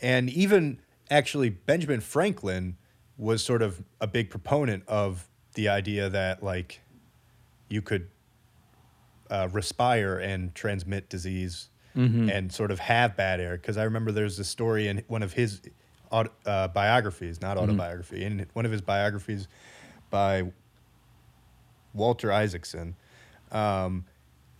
and 0.01 0.29
even 0.29 0.79
actually 1.11 1.49
Benjamin 1.49 1.99
Franklin 2.01 2.77
was 3.17 3.43
sort 3.43 3.61
of 3.61 3.83
a 4.01 4.07
big 4.07 4.29
proponent 4.29 4.83
of 4.87 5.27
the 5.53 5.67
idea 5.69 6.09
that 6.09 6.41
like 6.43 6.81
you 7.69 7.81
could 7.81 8.07
uh, 9.29 9.47
respire 9.51 10.17
and 10.17 10.53
transmit 10.55 11.09
disease 11.09 11.69
Mm-hmm. 11.95 12.29
and 12.29 12.51
sort 12.51 12.71
of 12.71 12.79
have 12.79 13.15
bad 13.15 13.39
air. 13.39 13.55
Because 13.55 13.77
I 13.77 13.83
remember 13.85 14.11
there's 14.11 14.37
a 14.37 14.43
story 14.43 14.89
in 14.89 15.01
one 15.07 15.23
of 15.23 15.31
his 15.31 15.61
uh, 16.11 16.67
biographies, 16.67 17.39
not 17.41 17.55
Mm-hmm. 17.55 17.63
autobiography, 17.69 18.21
in 18.25 18.45
one 18.51 18.65
of 18.65 18.71
his 18.73 18.81
biographies 18.81 19.47
by 20.09 20.43
Walter 21.93 22.31
Isaacson. 22.31 22.95
Um, 23.51 24.03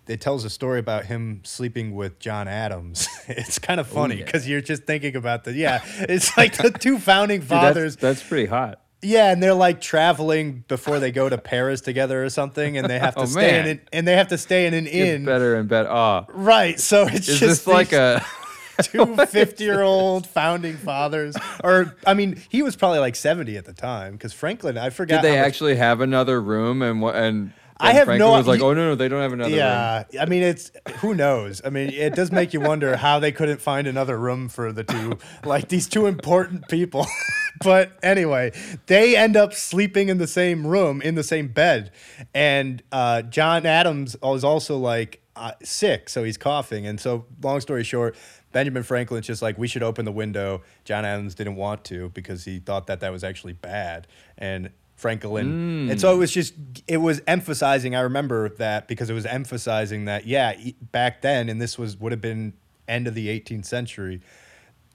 it 0.07 0.21
tells 0.21 0.45
a 0.45 0.49
story 0.49 0.79
about 0.79 1.05
him 1.05 1.41
sleeping 1.43 1.93
with 1.95 2.19
John 2.19 2.47
Adams. 2.47 3.07
it's 3.27 3.59
kind 3.59 3.79
of 3.79 3.87
funny 3.87 4.15
yeah. 4.19 4.25
because 4.25 4.47
you're 4.47 4.61
just 4.61 4.83
thinking 4.83 5.15
about 5.17 5.43
the 5.43 5.51
yeah. 5.55 5.81
It's 6.07 6.37
like 6.37 6.55
the 6.55 6.69
two 6.71 6.99
founding 6.99 7.41
Dude, 7.41 7.49
fathers. 7.49 7.95
that's, 7.97 8.19
that's 8.19 8.29
pretty 8.29 8.45
hot. 8.45 8.81
Yeah, 9.05 9.31
and 9.31 9.41
they're 9.41 9.53
like 9.53 9.81
traveling 9.81 10.63
before 10.67 10.99
they 10.99 11.11
go 11.11 11.29
to 11.29 11.37
Paris 11.37 11.81
together 11.81 12.23
or 12.23 12.29
something, 12.29 12.77
and 12.77 12.89
they 12.89 12.99
have 12.99 13.15
to 13.15 13.21
Oh, 13.21 13.25
stay 13.25 13.59
in 13.59 13.67
an, 13.67 13.81
and 13.93 14.07
they 14.07 14.15
have 14.15 14.27
to 14.29 14.37
stay 14.37 14.65
in 14.65 14.73
an 14.73 14.87
inn. 14.87 15.25
better 15.25 15.55
and 15.55 15.69
better. 15.69 15.89
Ah, 15.89 16.25
Right. 16.29 16.79
So 16.79 17.07
it's 17.07 17.27
is 17.29 17.39
just 17.39 17.67
like 17.67 17.93
a? 17.93 18.25
two 18.83 19.15
50 19.25 19.63
year 19.63 19.81
old 19.81 20.27
founding 20.27 20.75
fathers? 20.75 21.35
Or 21.63 21.95
I 22.05 22.13
mean, 22.13 22.41
he 22.49 22.61
was 22.61 22.75
probably 22.75 22.99
like 22.99 23.15
70 23.15 23.55
at 23.55 23.63
the 23.65 23.71
time 23.73 24.13
because 24.13 24.33
Franklin, 24.33 24.77
I 24.77 24.89
forgot. 24.89 25.21
Did 25.21 25.31
they 25.31 25.37
much- 25.37 25.47
actually 25.47 25.75
have 25.77 26.01
another 26.01 26.41
room? 26.41 26.81
And 26.81 27.01
what? 27.01 27.15
And, 27.15 27.53
I 27.77 27.93
have 27.93 28.05
Franklin 28.05 28.29
no- 28.31 28.37
was 28.37 28.47
like, 28.47 28.61
oh 28.61 28.73
no, 28.73 28.89
no, 28.89 28.95
they 28.95 29.07
don't 29.07 29.21
have 29.21 29.33
another 29.33 29.49
room. 29.49 29.57
Yeah, 29.57 30.03
I 30.19 30.25
mean, 30.25 30.43
it's 30.43 30.71
who 30.97 31.13
knows. 31.13 31.61
I 31.65 31.69
mean, 31.69 31.89
it 31.89 32.15
does 32.15 32.31
make 32.31 32.53
you 32.53 32.61
wonder 32.61 32.95
how 33.05 33.19
they 33.19 33.31
couldn't 33.31 33.59
find 33.59 33.87
another 33.87 34.17
room 34.17 34.47
for 34.47 34.71
the 34.71 34.83
two, 34.83 35.17
like 35.43 35.67
these 35.67 35.87
two 35.87 36.05
important 36.05 36.67
people. 36.69 37.05
but 37.63 37.91
anyway, 38.01 38.51
they 38.85 39.15
end 39.17 39.35
up 39.35 39.53
sleeping 39.53 40.09
in 40.09 40.17
the 40.17 40.27
same 40.27 40.65
room 40.65 41.01
in 41.01 41.15
the 41.15 41.23
same 41.23 41.49
bed, 41.49 41.91
and 42.33 42.81
uh, 42.91 43.21
John 43.23 43.65
Adams 43.65 44.15
is 44.23 44.43
also 44.43 44.77
like 44.77 45.21
uh, 45.35 45.51
sick, 45.63 46.07
so 46.09 46.23
he's 46.23 46.37
coughing, 46.37 46.87
and 46.87 46.99
so 46.99 47.25
long 47.43 47.59
story 47.59 47.83
short. 47.83 48.15
Benjamin 48.53 48.83
Franklin's 48.83 49.27
just 49.27 49.41
like 49.41 49.57
we 49.57 49.67
should 49.67 49.83
open 49.83 50.05
the 50.05 50.13
window. 50.13 50.61
John 50.85 51.03
Adams 51.03 51.35
didn't 51.35 51.57
want 51.57 51.83
to 51.85 52.07
because 52.09 52.45
he 52.45 52.59
thought 52.59 52.87
that 52.87 53.01
that 53.01 53.11
was 53.11 53.23
actually 53.23 53.51
bad, 53.51 54.07
and 54.37 54.69
Franklin. 54.95 55.45
Hmm. 55.85 55.91
And 55.91 56.01
so 56.01 56.13
it 56.13 56.17
was 56.17 56.31
just 56.31 56.53
it 56.87 56.97
was 56.97 57.21
emphasizing. 57.27 57.95
I 57.95 58.01
remember 58.01 58.49
that 58.49 58.87
because 58.87 59.09
it 59.09 59.13
was 59.13 59.25
emphasizing 59.25 60.05
that 60.05 60.25
yeah, 60.25 60.55
back 60.91 61.21
then, 61.21 61.49
and 61.49 61.61
this 61.61 61.77
was 61.77 61.97
would 61.97 62.11
have 62.11 62.21
been 62.21 62.53
end 62.87 63.07
of 63.07 63.13
the 63.13 63.27
18th 63.27 63.65
century. 63.65 64.21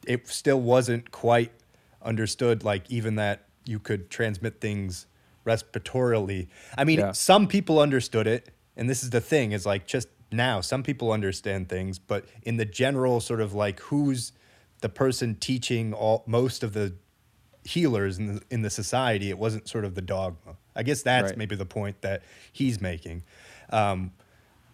It 0.07 0.27
still 0.29 0.61
wasn't 0.61 1.11
quite 1.11 1.53
understood, 2.03 2.65
like 2.65 2.91
even 2.91 3.17
that 3.17 3.47
you 3.67 3.79
could 3.79 4.09
transmit 4.11 4.61
things 4.61 5.07
respiratorily. 5.47 6.49
I 6.79 6.85
mean, 6.85 7.01
Yeah. 7.01 7.13
some 7.13 7.47
people 7.47 7.79
understood 7.79 8.27
it, 8.27 8.51
and 8.77 8.89
this 8.89 9.03
is 9.03 9.11
the 9.11 9.21
thing: 9.21 9.53
is 9.53 9.67
like 9.67 9.87
just 9.87 10.09
now, 10.33 10.61
some 10.61 10.83
people 10.83 11.13
understand 11.13 11.69
things, 11.69 11.99
but 11.99 12.25
in 12.43 12.57
the 12.57 12.65
general 12.65 13.21
sort 13.21 13.41
of 13.41 13.53
like 13.53 13.81
who's 13.81 14.33
the 14.81 14.89
person 14.89 15.35
teaching 15.35 15.93
all 15.93 16.23
most 16.27 16.63
of 16.63 16.73
the 16.73 16.95
healers 17.65 18.19
in 18.19 18.27
the, 18.37 18.43
in 18.51 18.63
the 18.63 18.71
society, 18.71 19.29
it 19.31 19.39
wasn't 19.39 19.69
sort 19.69 19.85
of 19.85 19.95
the 19.95 20.03
dogma. 20.03 20.57
I 20.75 20.83
guess 20.83 21.03
that's 21.03 21.31
Right. 21.31 21.37
maybe 21.39 21.57
the 21.57 21.67
point 21.67 22.01
that 22.03 22.23
he's 22.53 22.81
making, 22.81 23.23
um, 23.71 24.13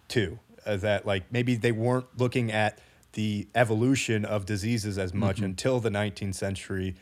too. 0.07 0.39
Uh, 0.65 0.75
that 0.77 1.05
like 1.05 1.31
maybe 1.31 1.55
they 1.55 1.71
weren't 1.71 2.05
looking 2.17 2.51
at 2.51 2.79
the 3.13 3.47
evolution 3.55 4.25
of 4.25 4.45
diseases 4.45 4.97
as 4.97 5.13
much 5.13 5.39
until 5.39 5.79
the 5.79 5.89
19th 5.89 6.35
century. 6.35 6.95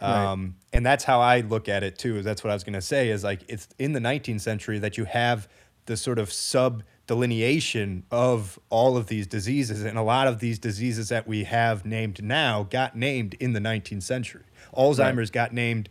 Right. 0.00 0.24
Um, 0.32 0.56
and 0.72 0.84
that's 0.84 1.04
how 1.04 1.20
I 1.20 1.40
look 1.40 1.68
at 1.68 1.82
it 1.82 1.98
too. 1.98 2.16
Is 2.16 2.24
that's 2.24 2.42
what 2.42 2.50
I 2.50 2.54
was 2.54 2.64
going 2.64 2.72
to 2.72 2.80
say. 2.80 3.10
Is 3.10 3.22
like 3.22 3.42
it's 3.48 3.68
in 3.78 3.92
the 3.92 4.00
19th 4.00 4.40
century 4.40 4.78
that 4.78 4.96
you 4.96 5.04
have 5.04 5.46
the 5.86 5.96
sort 5.96 6.18
of 6.18 6.32
sub 6.32 6.82
delineation 7.16 8.02
of 8.10 8.58
all 8.70 8.96
of 8.96 9.06
these 9.08 9.26
diseases, 9.26 9.82
and 9.84 9.98
a 9.98 10.02
lot 10.02 10.26
of 10.26 10.38
these 10.40 10.58
diseases 10.58 11.10
that 11.10 11.28
we 11.28 11.44
have 11.44 11.84
named 11.84 12.22
now 12.22 12.62
got 12.70 12.96
named 12.96 13.34
in 13.34 13.52
the 13.52 13.60
19th 13.60 14.02
century. 14.02 14.44
Alzheimer's 14.74 15.30
got 15.30 15.52
named, 15.52 15.90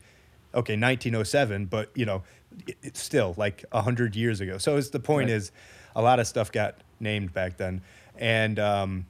okay, 0.55 0.74
1907, 0.74 1.65
but 1.67 1.91
you 1.93 2.05
know, 2.05 2.24
it, 2.67 2.76
it's 2.82 3.01
still 3.01 3.36
like 3.38 3.63
hundred 3.72 4.15
years 4.15 4.41
ago. 4.41 4.57
So 4.57 4.78
it's 4.78 4.89
the 4.89 4.99
point 4.99 5.30
Right. 5.30 5.36
is, 5.38 5.51
a 5.95 6.01
lot 6.01 6.19
of 6.19 6.26
stuff 6.28 6.51
got 6.51 6.76
named 6.99 7.34
back 7.34 7.57
then, 7.57 7.82
and 8.17 8.57
um, 8.57 9.05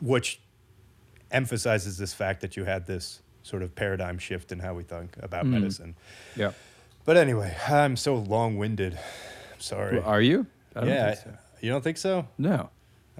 which 0.00 0.40
emphasizes 1.30 1.98
this 1.98 2.14
fact 2.14 2.40
that 2.40 2.56
you 2.56 2.64
had 2.64 2.86
this 2.86 3.20
sort 3.42 3.62
of 3.62 3.74
paradigm 3.74 4.16
shift 4.18 4.50
in 4.50 4.60
how 4.60 4.72
we 4.72 4.82
think 4.82 5.14
about 5.20 5.44
Mm. 5.44 5.50
medicine. 5.50 5.94
Yeah. 6.36 6.52
But 7.04 7.18
anyway, 7.18 7.54
I'm 7.68 7.96
so 7.96 8.14
long-winded. 8.16 8.98
Sorry. 9.58 9.98
Well, 9.98 10.08
are 10.08 10.22
you? 10.22 10.46
I 10.76 10.80
don't 10.80 10.88
yeah, 10.88 11.14
think 11.14 11.18
so. 11.36 11.38
you 11.60 11.70
don't 11.70 11.82
think 11.84 11.98
so? 11.98 12.26
No. 12.38 12.70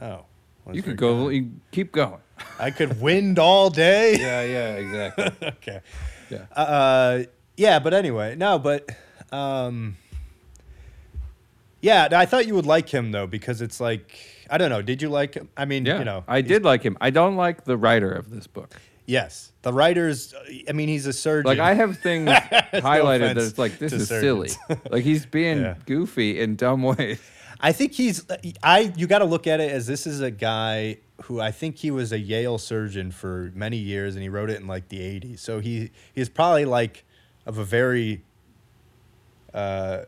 Oh, 0.01 0.25
well, 0.65 0.75
You 0.75 0.83
could 0.83 0.97
go. 0.97 1.29
You 1.29 1.51
keep 1.71 1.93
going. 1.93 2.21
I 2.59 2.71
could 2.71 3.01
wind 3.01 3.39
all 3.39 3.71
day. 3.71 4.17
Yeah. 4.21 4.43
Yeah. 4.43 4.75
Exactly. 4.77 5.49
okay. 5.49 5.81
Yeah. 6.31 6.45
Uh, 6.57 7.23
yeah, 7.57 7.79
but 7.79 7.95
anyway, 7.95 8.35
no, 8.35 8.59
but 8.59 8.91
um, 9.31 9.97
yeah, 11.81 12.09
I 12.13 12.27
thought 12.27 12.47
you 12.47 12.55
would 12.55 12.67
like 12.67 12.89
him 12.89 13.13
though 13.13 13.27
because 13.27 13.61
it's 13.61 13.79
like 13.81 14.17
I 14.51 14.59
don't 14.59 14.71
know. 14.71 14.83
Did 14.83 15.03
you 15.03 15.09
like 15.09 15.35
him? 15.35 15.49
I 15.57 15.65
mean, 15.65 15.85
Yeah. 15.87 15.99
you 15.99 16.05
know, 16.05 16.25
I 16.27 16.41
did 16.41 16.65
like 16.65 16.83
him. 16.83 16.97
I 17.01 17.11
don't 17.11 17.37
like 17.37 17.65
the 17.65 17.77
writer 17.77 18.11
of 18.11 18.31
this 18.31 18.47
book. 18.47 18.75
Yes, 19.07 19.53
the 19.63 19.73
writers. 19.73 20.35
I 20.69 20.73
mean, 20.73 20.89
he's 20.89 21.07
a 21.07 21.13
surgeon. 21.13 21.47
Like 21.47 21.59
I 21.59 21.75
have 21.75 21.99
things 21.99 22.29
highlighted 22.73 23.35
that 23.35 23.39
it's 23.39 23.59
like 23.59 23.79
this 23.79 23.93
is 23.93 24.09
silly. 24.09 24.51
like 24.91 25.05
he's 25.05 25.27
being 25.27 25.61
Yeah. 25.61 25.75
goofy 25.87 26.41
in 26.41 26.57
dumb 26.57 26.83
ways. 26.83 27.21
I 27.65 27.73
think 27.73 27.95
he's 27.95 28.27
I 28.63 28.93
you 28.95 29.07
got 29.07 29.21
to 29.21 29.25
look 29.25 29.47
at 29.47 29.59
it 29.59 29.73
as 29.73 29.87
this 29.87 30.07
is 30.07 30.21
a 30.21 30.31
guy 30.31 30.99
who 31.23 31.41
I 31.41 31.51
think 31.51 31.79
he 31.79 31.91
was 31.91 32.13
a 32.13 32.19
Yale 32.19 32.59
surgeon 32.59 33.11
for 33.11 33.53
many 33.55 33.79
years 33.79 34.17
and 34.17 34.23
he 34.23 34.29
wrote 34.29 34.51
it 34.51 34.61
in 34.61 34.67
like 34.67 34.91
the 34.91 34.99
80s. 34.99 35.39
So 35.39 35.61
he 35.61 35.91
he's 36.15 36.29
probably 36.29 36.67
like 36.67 37.07
of 37.47 37.57
a 37.57 37.65
very 37.65 38.23
uh 39.55 40.03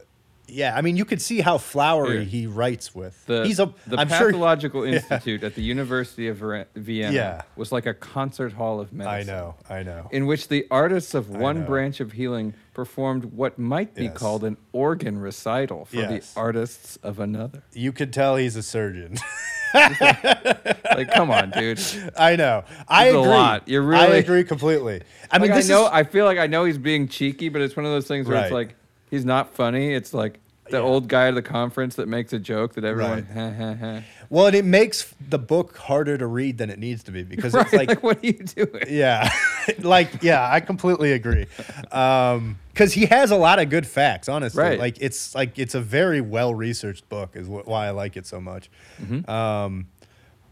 yeah, 0.49 0.77
I 0.77 0.81
mean 0.83 0.97
you 0.97 1.05
could 1.05 1.21
see 1.21 1.41
how 1.41 1.59
flowery 1.59 2.19
Here. 2.19 2.25
he 2.25 2.47
writes 2.47 2.95
with. 2.95 3.25
The, 3.27 3.45
he's 3.47 3.59
a 3.59 3.73
the 3.87 3.97
I'm 3.99 4.09
sure 4.09 4.27
Pathological 4.31 4.85
Institute 4.95 5.43
at 5.43 5.55
the 5.55 5.63
University 5.63 6.29
of 6.29 6.39
Vienna 6.75 7.13
Yeah. 7.13 7.43
was 7.57 7.73
like 7.73 7.87
a 7.87 7.95
concert 7.95 8.53
hall 8.53 8.81
of 8.81 8.93
medicine. 8.93 9.31
I 9.31 9.33
know, 9.37 9.55
I 9.69 9.83
know. 9.83 10.09
In 10.13 10.27
which 10.27 10.49
the 10.49 10.67
artists 10.71 11.15
of 11.15 11.31
one 11.31 11.65
branch 11.65 12.01
of 12.01 12.13
healing 12.13 12.55
performed 12.75 13.25
what 13.27 13.59
might 13.59 13.95
be 13.95 14.05
Yes. 14.05 14.17
called 14.17 14.45
an 14.45 14.57
organ 14.73 15.19
recital 15.19 15.87
for 15.87 15.97
Yes. 15.97 16.33
the 16.35 16.41
artists 16.41 16.97
of 17.03 17.19
another. 17.19 17.63
You 17.73 17.93
could 17.93 18.13
tell 18.13 18.37
he's 18.37 18.57
a 18.57 18.63
surgeon. 18.63 19.17
Like, 19.75 21.11
come 21.13 21.31
on, 21.31 21.51
dude. 21.51 21.81
I 22.17 22.37
know. 22.37 22.65
I 22.89 23.07
It's 23.09 23.15
a 23.15 23.19
agree. 23.19 23.31
lot. 23.31 23.69
You're 23.69 23.95
I 23.95 24.07
really- 24.07 24.19
agree 24.21 24.45
completely. 24.45 25.03
I 25.31 25.37
I 25.37 25.39
mean, 25.39 25.51
this 25.51 25.69
I 25.69 25.75
know. 25.75 25.85
is 25.87 25.91
I 25.93 26.05
feel 26.05 26.25
like 26.25 26.39
I 26.39 26.47
know 26.47 26.65
he's 26.65 26.79
being 26.79 27.09
cheeky, 27.09 27.49
but 27.51 27.61
it's 27.61 27.77
one 27.77 27.85
of 27.85 27.93
those 27.93 28.07
things 28.07 28.27
where 28.27 28.43
it's 28.43 28.53
like 28.53 28.75
he's 29.17 29.25
not 29.25 29.55
funny. 29.55 29.95
It's 29.95 30.13
like 30.15 30.41
the 30.71 30.79
Yeah. 30.79 30.83
old 30.83 31.09
guy 31.09 31.29
at 31.29 31.35
the 31.35 31.43
conference 31.43 31.95
that 31.95 32.09
makes 32.09 32.33
a 32.33 32.39
joke 32.39 32.75
that 32.75 32.85
everyone. 32.85 33.27
Right. 33.35 33.35
Ha, 33.35 33.51
ha, 33.53 33.75
ha. 33.75 34.03
well, 34.31 34.47
and 34.47 34.55
it 34.57 34.65
makes 34.65 35.15
the 35.29 35.39
book 35.39 35.77
harder 35.77 36.19
to 36.19 36.27
read 36.27 36.59
than 36.59 36.71
it 36.71 36.79
needs 36.81 37.05
to 37.05 37.13
be 37.13 37.23
because 37.23 37.55
Right, 37.59 37.67
it's 37.67 37.75
like 37.75 38.03
what 38.03 38.23
are 38.23 38.27
you 38.27 38.33
doing? 38.33 38.85
Yeah, 38.89 39.31
like 39.79 40.23
yeah, 40.23 40.51
I 40.53 40.61
completely 40.61 41.13
agree. 41.13 41.47
Um, 41.93 42.59
because 42.73 42.93
he 42.93 43.07
has 43.07 43.31
a 43.31 43.37
lot 43.37 43.59
of 43.59 43.71
good 43.71 43.87
facts, 43.87 44.29
honestly. 44.29 44.63
Right. 44.63 44.79
Like 44.79 44.99
it's 45.01 45.35
like 45.35 45.59
it's 45.59 45.75
a 45.75 45.81
very 45.81 46.21
well 46.21 46.53
researched 46.55 47.09
book, 47.09 47.31
is 47.37 47.47
wh- 47.47 47.67
why 47.67 47.87
I 47.87 47.91
like 47.91 48.17
it 48.17 48.27
so 48.27 48.41
much. 48.41 48.69
Mm-hmm. 49.01 49.31
Um, 49.31 49.87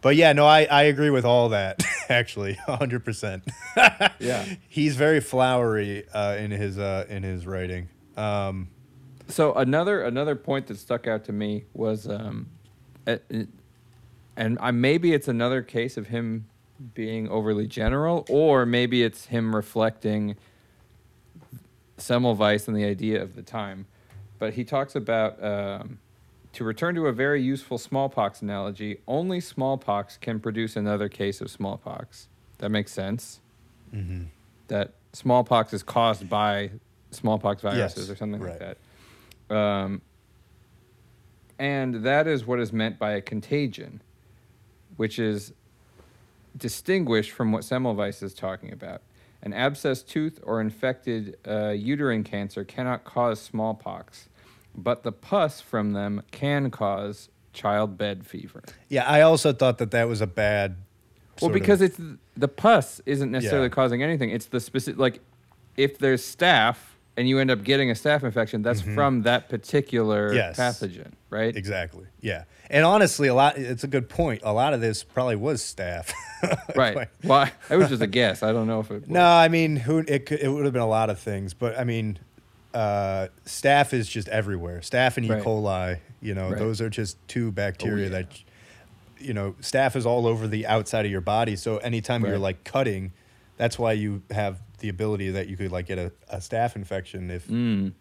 but 0.01 0.17
yeah, 0.17 0.33
no, 0.33 0.47
I 0.47 0.65
I 0.65 0.83
agree 0.85 1.11
with 1.11 1.25
all 1.25 1.49
that. 1.51 1.83
Actually, 2.09 2.55
hundred 2.55 3.05
percent. 3.05 3.43
Yeah. 4.21 4.45
He's 4.69 4.95
very 4.97 5.21
flowery 5.21 6.05
uh, 6.15 6.37
in 6.39 6.51
his 6.53 6.79
uh, 6.79 7.05
in 7.09 7.23
his 7.25 7.47
writing. 7.47 7.89
Um, 8.17 8.69
So 9.29 9.55
another 9.55 10.03
another 10.03 10.37
point 10.37 10.67
that 10.67 10.79
stuck 10.79 11.07
out 11.07 11.25
to 11.25 11.33
me 11.33 11.65
was, 11.73 12.07
um, 12.07 12.49
and 14.37 14.59
I, 14.61 14.71
maybe 14.71 15.13
it's 15.15 15.29
another 15.29 15.63
case 15.63 15.97
of 15.97 16.09
him 16.09 16.47
being 16.93 17.29
overly 17.29 17.67
general, 17.67 18.27
or 18.29 18.67
maybe 18.67 19.03
it's 19.03 19.27
him 19.27 19.55
reflecting 19.55 20.37
Semmelweis 21.97 22.69
and 22.69 22.77
the 22.77 22.85
idea 22.85 23.23
of 23.23 23.35
the 23.35 23.43
time. 23.43 23.87
But 24.39 24.55
he 24.55 24.65
talks 24.65 24.95
about 24.95 25.43
um, 25.43 25.99
to 26.53 26.65
return 26.65 26.95
to 26.97 27.07
a 27.07 27.13
very 27.13 27.41
useful 27.43 27.79
smallpox 27.79 28.43
analogy. 28.43 28.99
Only 29.07 29.41
smallpox 29.41 30.19
can 30.19 30.39
produce 30.41 30.77
another 30.77 31.09
case 31.09 31.41
of 31.41 31.51
smallpox. 31.51 32.29
That 32.59 32.71
makes 32.71 32.93
sense. 32.93 33.41
That 34.69 34.93
smallpox 35.13 35.73
is 35.73 35.83
caused 35.83 36.29
by 36.29 36.73
smallpox 37.15 37.63
viruses 37.63 37.99
Yes, 37.99 38.11
or 38.11 38.17
something 38.17 38.41
like 38.41 38.59
that. 38.59 38.77
Um, 39.55 40.01
and 41.59 41.97
that 42.05 42.27
is 42.27 42.45
what 42.47 42.59
is 42.61 42.73
meant 42.73 42.99
by 42.99 43.13
a 43.13 43.21
contagion, 43.21 44.03
which 44.97 45.19
is 45.19 45.53
distinguished 46.57 47.31
from 47.31 47.53
what 47.53 47.63
Semmelweis 47.63 48.23
is 48.23 48.35
talking 48.35 48.73
about. 48.73 49.03
An 49.43 49.53
abscessed 49.53 50.07
tooth 50.09 50.41
or 50.43 50.61
infected 50.61 51.37
uh, 51.47 51.69
uterine 51.71 52.25
cancer 52.25 52.65
cannot 52.65 53.05
cause 53.05 53.41
smallpox, 53.41 54.29
but 54.75 55.03
the 55.03 55.13
pus 55.13 55.61
from 55.61 55.93
them 55.93 56.23
can 56.31 56.71
cause 56.71 57.29
childbed 57.53 58.27
fever. 58.27 58.63
yeah, 58.89 59.05
I 59.09 59.21
also 59.21 59.53
thought 59.53 59.79
that 59.79 59.91
that 59.93 60.09
was 60.09 60.21
a 60.21 60.27
bad. 60.27 60.73
Well, 60.73 61.51
sort 61.51 61.51
of- 61.51 61.55
because 61.61 61.81
it's 61.83 62.01
the 62.37 62.49
pus 62.49 63.01
isn't 63.07 63.31
necessarily 63.31 63.67
Yeah. 63.67 63.75
causing 63.75 64.03
anything. 64.03 64.31
It's 64.31 64.47
the 64.47 64.61
specific 64.61 64.99
like 64.99 65.21
if 65.77 65.99
there's 65.99 66.23
staph 66.25 66.77
and 67.17 67.29
you 67.29 67.39
end 67.39 67.51
up 67.51 67.63
getting 67.63 67.91
a 67.91 67.95
staph 67.95 68.23
infection, 68.25 68.63
that's 68.63 68.81
from 68.81 69.23
that 69.23 69.49
particular 69.49 70.29
Mm-hmm. 70.29 70.37
Yes. 70.37 70.59
pathogen, 70.59 71.13
right? 71.31 71.55
Exactly. 71.57 72.07
Yeah. 72.21 72.45
And 72.71 72.85
honestly, 72.85 73.29
a 73.29 73.35
lot. 73.35 73.57
It's 73.59 73.85
a 73.85 73.87
good 73.89 74.09
point. 74.09 74.41
A 74.45 74.53
lot 74.53 74.73
of 74.75 74.81
this 74.81 75.05
probably 75.05 75.37
was 75.37 75.63
staph. 75.63 76.13
Right. 76.77 77.09
Well, 77.23 77.49
it 77.71 77.77
was 77.77 77.89
just 77.89 78.03
a 78.03 78.07
guess. 78.21 78.43
I 78.43 78.53
don't 78.53 78.67
know 78.67 78.81
if 78.81 78.91
it. 78.91 79.01
Was. 79.03 79.09
No, 79.09 79.25
I 79.25 79.49
mean, 79.49 79.77
who 79.77 79.99
it 80.07 80.27
could, 80.27 80.41
it 80.41 80.49
would 80.49 80.65
have 80.65 80.75
been 80.75 80.83
a 80.83 80.87
lot 80.87 81.09
of 81.09 81.19
things, 81.19 81.55
but 81.55 81.79
I 81.79 81.85
mean, 81.85 82.19
uh, 82.75 83.29
staph 83.47 83.95
is 83.95 84.09
just 84.09 84.29
everywhere. 84.29 84.81
Staph 84.81 85.17
and 85.17 85.25
E. 85.25 85.31
Right. 85.31 85.43
coli, 85.43 85.99
you 86.21 86.35
know, 86.35 86.51
Right. 86.51 86.59
those 86.59 86.83
are 86.83 86.91
just 86.91 87.17
two 87.29 87.51
bacteria 87.53 88.05
yeah. 88.05 88.11
that, 88.11 88.43
you 89.19 89.33
know, 89.33 89.53
staph 89.63 89.97
is 89.97 90.05
all 90.05 90.27
over 90.27 90.47
the 90.47 90.67
outside 90.67 91.07
of 91.07 91.11
your 91.11 91.21
body. 91.23 91.57
So 91.57 91.79
anytime 91.79 92.25
you're 92.27 92.39
like 92.39 92.63
cutting, 92.65 93.13
that's 93.57 93.79
why 93.79 93.93
you 93.93 94.23
have 94.31 94.61
the 94.85 94.91
ability 94.91 95.31
that 95.31 95.49
you 95.49 95.57
could 95.57 95.73
like 95.73 95.87
get 95.87 95.99
a, 95.99 96.13
a 96.29 96.37
staph 96.37 96.77
infection 96.77 97.31
if 97.31 97.49
Mm. 97.49 97.93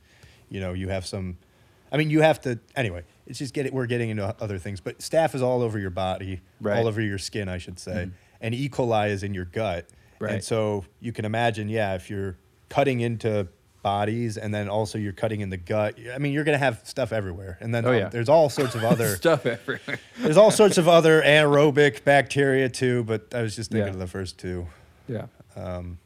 you 0.49 0.59
know 0.59 0.73
you 0.73 0.89
have 0.89 1.05
some. 1.05 1.37
I 1.93 1.95
mean, 1.97 2.09
you 2.09 2.21
have 2.21 2.41
to 2.41 2.59
anyway. 2.75 3.03
It's 3.25 3.39
just 3.39 3.53
get 3.53 3.65
it. 3.65 3.73
We're 3.73 3.85
getting 3.85 4.09
into 4.09 4.35
other 4.41 4.57
things, 4.57 4.81
but 4.81 4.99
staph 4.99 5.33
is 5.33 5.41
all 5.41 5.61
over 5.61 5.79
your 5.79 5.91
body, 5.91 6.41
Right. 6.59 6.77
all 6.77 6.87
over 6.89 6.99
your 7.01 7.17
skin, 7.17 7.47
I 7.47 7.57
should 7.57 7.79
say, 7.79 8.09
and 8.41 8.53
E. 8.53 8.67
coli 8.67 9.11
is 9.11 9.23
in 9.23 9.33
your 9.33 9.45
gut. 9.45 9.87
Right. 10.19 10.33
And 10.33 10.43
so 10.43 10.83
you 10.99 11.13
can 11.13 11.23
imagine, 11.23 11.69
yeah, 11.69 11.95
if 11.95 12.09
you're 12.09 12.35
cutting 12.67 12.99
into 12.99 13.47
bodies, 13.81 14.35
and 14.37 14.53
then 14.53 14.67
also 14.69 14.97
you're 14.97 15.13
cutting 15.13 15.39
in 15.41 15.49
the 15.51 15.57
gut. 15.57 15.97
I 16.13 16.17
mean, 16.17 16.33
you're 16.33 16.43
gonna 16.45 16.57
have 16.57 16.81
stuff 16.83 17.13
everywhere, 17.13 17.57
and 17.61 17.73
then 17.73 17.85
Oh, 17.85 18.03
um, 18.05 18.09
there's 18.11 18.27
all 18.29 18.49
sorts 18.49 18.75
of 18.75 18.83
other 18.83 19.15
Stuff 19.23 19.45
everywhere. 19.45 19.99
there's 20.19 20.37
all 20.37 20.51
sorts 20.51 20.77
of 20.77 20.87
other 20.89 21.21
anaerobic 21.21 22.03
bacteria 22.03 22.67
too. 22.67 23.03
But 23.05 23.33
I 23.33 23.41
was 23.41 23.55
just 23.55 23.71
thinking 23.71 23.87
Yeah. 23.87 23.93
of 23.93 23.99
the 23.99 24.07
first 24.07 24.37
two 24.37 24.67
yeah. 25.07 25.25
um, 25.55 25.99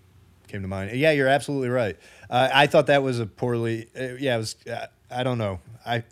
came 0.47 0.61
to 0.61 0.67
mind. 0.67 0.91
Yeah, 0.97 1.11
you're 1.11 1.27
absolutely 1.27 1.69
right. 1.69 1.97
Uh, 2.29 2.49
I 2.53 2.67
thought 2.67 2.87
that 2.87 3.03
was 3.03 3.19
a 3.19 3.25
poorly. 3.25 3.87
Uh, 3.97 4.15
yeah, 4.19 4.35
it 4.35 4.39
was. 4.39 4.55
Uh, 4.69 4.87
I 5.11 5.23
don't 5.23 5.37
know. 5.37 5.59
I. 5.85 6.03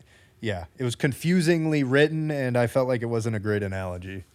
Yeah, 0.42 0.66
it 0.78 0.84
was 0.84 0.96
confusingly 0.96 1.84
written, 1.84 2.30
and 2.30 2.56
I 2.58 2.68
felt 2.68 2.88
like 2.88 3.02
it 3.02 3.08
wasn't 3.08 3.36
a 3.36 3.40
great 3.40 3.64
analogy. 3.64 4.26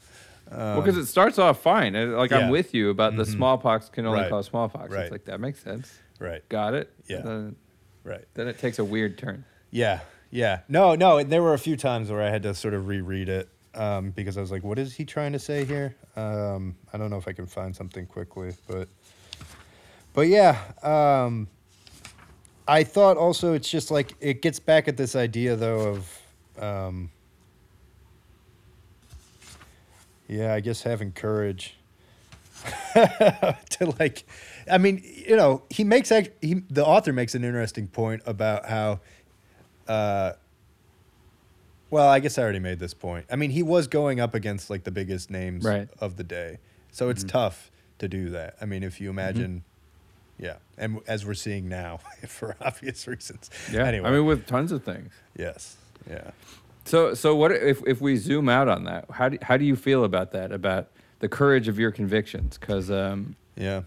well, 0.51 0.81
because 0.81 0.97
it 0.97 1.07
starts 1.07 1.39
off 1.39 1.63
fine. 1.63 1.93
Like 2.17 2.31
yeah. 2.33 2.39
I'm 2.39 2.49
with 2.51 2.75
you 2.75 2.91
about 2.91 3.17
the 3.17 3.25
smallpox 3.25 3.89
can 3.89 4.07
only 4.07 4.23
Right. 4.23 4.31
cause 4.31 4.47
smallpox. 4.47 4.91
Right. 4.93 5.03
It's 5.03 5.13
like 5.13 5.25
that 5.27 5.39
makes 5.41 5.63
sense. 5.63 5.97
Right. 6.19 6.47
Got 6.49 6.75
it. 6.75 6.93
Yeah. 7.07 7.21
Then, 7.21 7.57
Right. 8.03 8.25
then 8.35 8.49
it 8.49 8.59
takes 8.59 8.79
a 8.81 8.85
weird 8.85 9.19
turn. 9.19 9.45
Yeah, 9.71 10.01
yeah. 10.31 10.61
No, 10.69 10.97
no. 10.97 11.19
and 11.19 11.31
There 11.31 11.43
were 11.43 11.55
a 11.55 11.59
few 11.59 11.77
times 11.77 12.11
where 12.11 12.23
I 12.23 12.31
had 12.31 12.43
to 12.43 12.55
sort 12.55 12.75
of 12.75 12.89
reread 12.89 13.29
it 13.29 13.49
um, 13.75 14.11
because 14.11 14.37
I 14.37 14.41
was 14.41 14.51
like, 14.51 14.65
"What 14.65 14.79
is 14.81 14.95
he 14.95 15.05
trying 15.05 15.33
to 15.35 15.39
say 15.39 15.65
here?" 15.65 15.95
Um, 16.17 16.75
I 16.93 16.99
don't 16.99 17.11
know 17.11 17.19
if 17.19 17.29
I 17.29 17.33
can 17.33 17.47
find 17.47 17.77
something 17.77 18.07
quickly, 18.07 18.53
but 18.67 18.89
but 20.13 20.29
yeah. 20.29 20.59
Um, 20.83 21.49
I 22.69 22.85
thought 22.85 23.17
also 23.17 23.53
it's 23.55 23.69
just 23.69 23.91
like 23.91 24.15
it 24.21 24.43
gets 24.43 24.61
back 24.61 24.87
at 24.89 24.97
this 24.97 25.17
idea 25.17 25.57
though 25.57 25.81
of 25.89 26.63
um, 26.63 27.11
yeah, 30.29 30.55
I 30.55 30.61
guess 30.61 30.83
having 30.83 31.13
courage 31.13 31.77
to 32.95 33.95
like 33.99 34.25
i 34.71 34.77
mean 34.77 35.03
you 35.27 35.35
know 35.35 35.63
he 35.71 35.83
makes 35.83 36.13
act- 36.13 36.33
he, 36.43 36.57
the 36.69 36.85
author 36.85 37.11
makes 37.11 37.35
an 37.35 37.43
interesting 37.43 37.89
point 37.89 38.21
about 38.27 38.67
how 38.69 39.01
uh 39.89 40.33
well 41.89 42.07
i 42.07 42.21
guess 42.21 42.37
i 42.37 42.43
already 42.43 42.59
made 42.59 42.79
this 42.79 42.93
point 42.93 43.25
i 43.33 43.37
mean 43.37 43.49
he 43.51 43.63
was 43.63 43.87
going 43.87 44.21
up 44.21 44.35
against 44.35 44.69
like 44.69 44.85
the 44.85 44.91
biggest 44.91 45.31
names 45.31 45.65
Right. 45.65 45.89
of 46.01 46.17
the 46.19 46.23
day 46.25 46.59
so 46.93 47.09
it's 47.09 47.25
tough 47.25 47.71
to 47.99 48.09
do 48.09 48.29
that 48.29 48.57
i 48.61 48.67
mean 48.67 48.83
if 48.83 49.01
you 49.01 49.09
imagine 49.09 49.65
yeah 50.41 50.57
and 50.79 51.01
as 51.07 51.25
we're 51.27 51.35
seeing 51.35 51.69
now 51.69 51.99
for 52.27 52.57
obvious 52.61 53.07
reasons 53.07 53.51
Yeah. 53.73 53.87
anyway 53.87 54.09
I 54.09 54.13
mean, 54.13 54.25
with 54.27 54.47
tons 54.47 54.73
of 54.73 54.83
things. 54.85 55.13
yes 55.37 55.77
yeah 56.09 56.31
So, 56.85 57.15
so 57.15 57.37
what 57.37 57.53
if 57.53 57.83
if 57.87 58.01
we 58.01 58.17
zoom 58.17 58.49
out 58.49 58.67
on 58.69 58.85
that? 58.85 59.05
How 59.11 59.29
do 59.29 59.37
how 59.43 59.57
do 59.59 59.65
you 59.65 59.77
feel 59.77 60.03
about 60.05 60.33
that? 60.33 60.51
About 60.51 60.89
the 61.21 61.29
courage 61.29 61.69
of 61.69 61.79
your 61.79 61.93
convictions? 61.93 62.57
Because 62.59 62.91
um, 62.91 63.37
yeah 63.55 63.83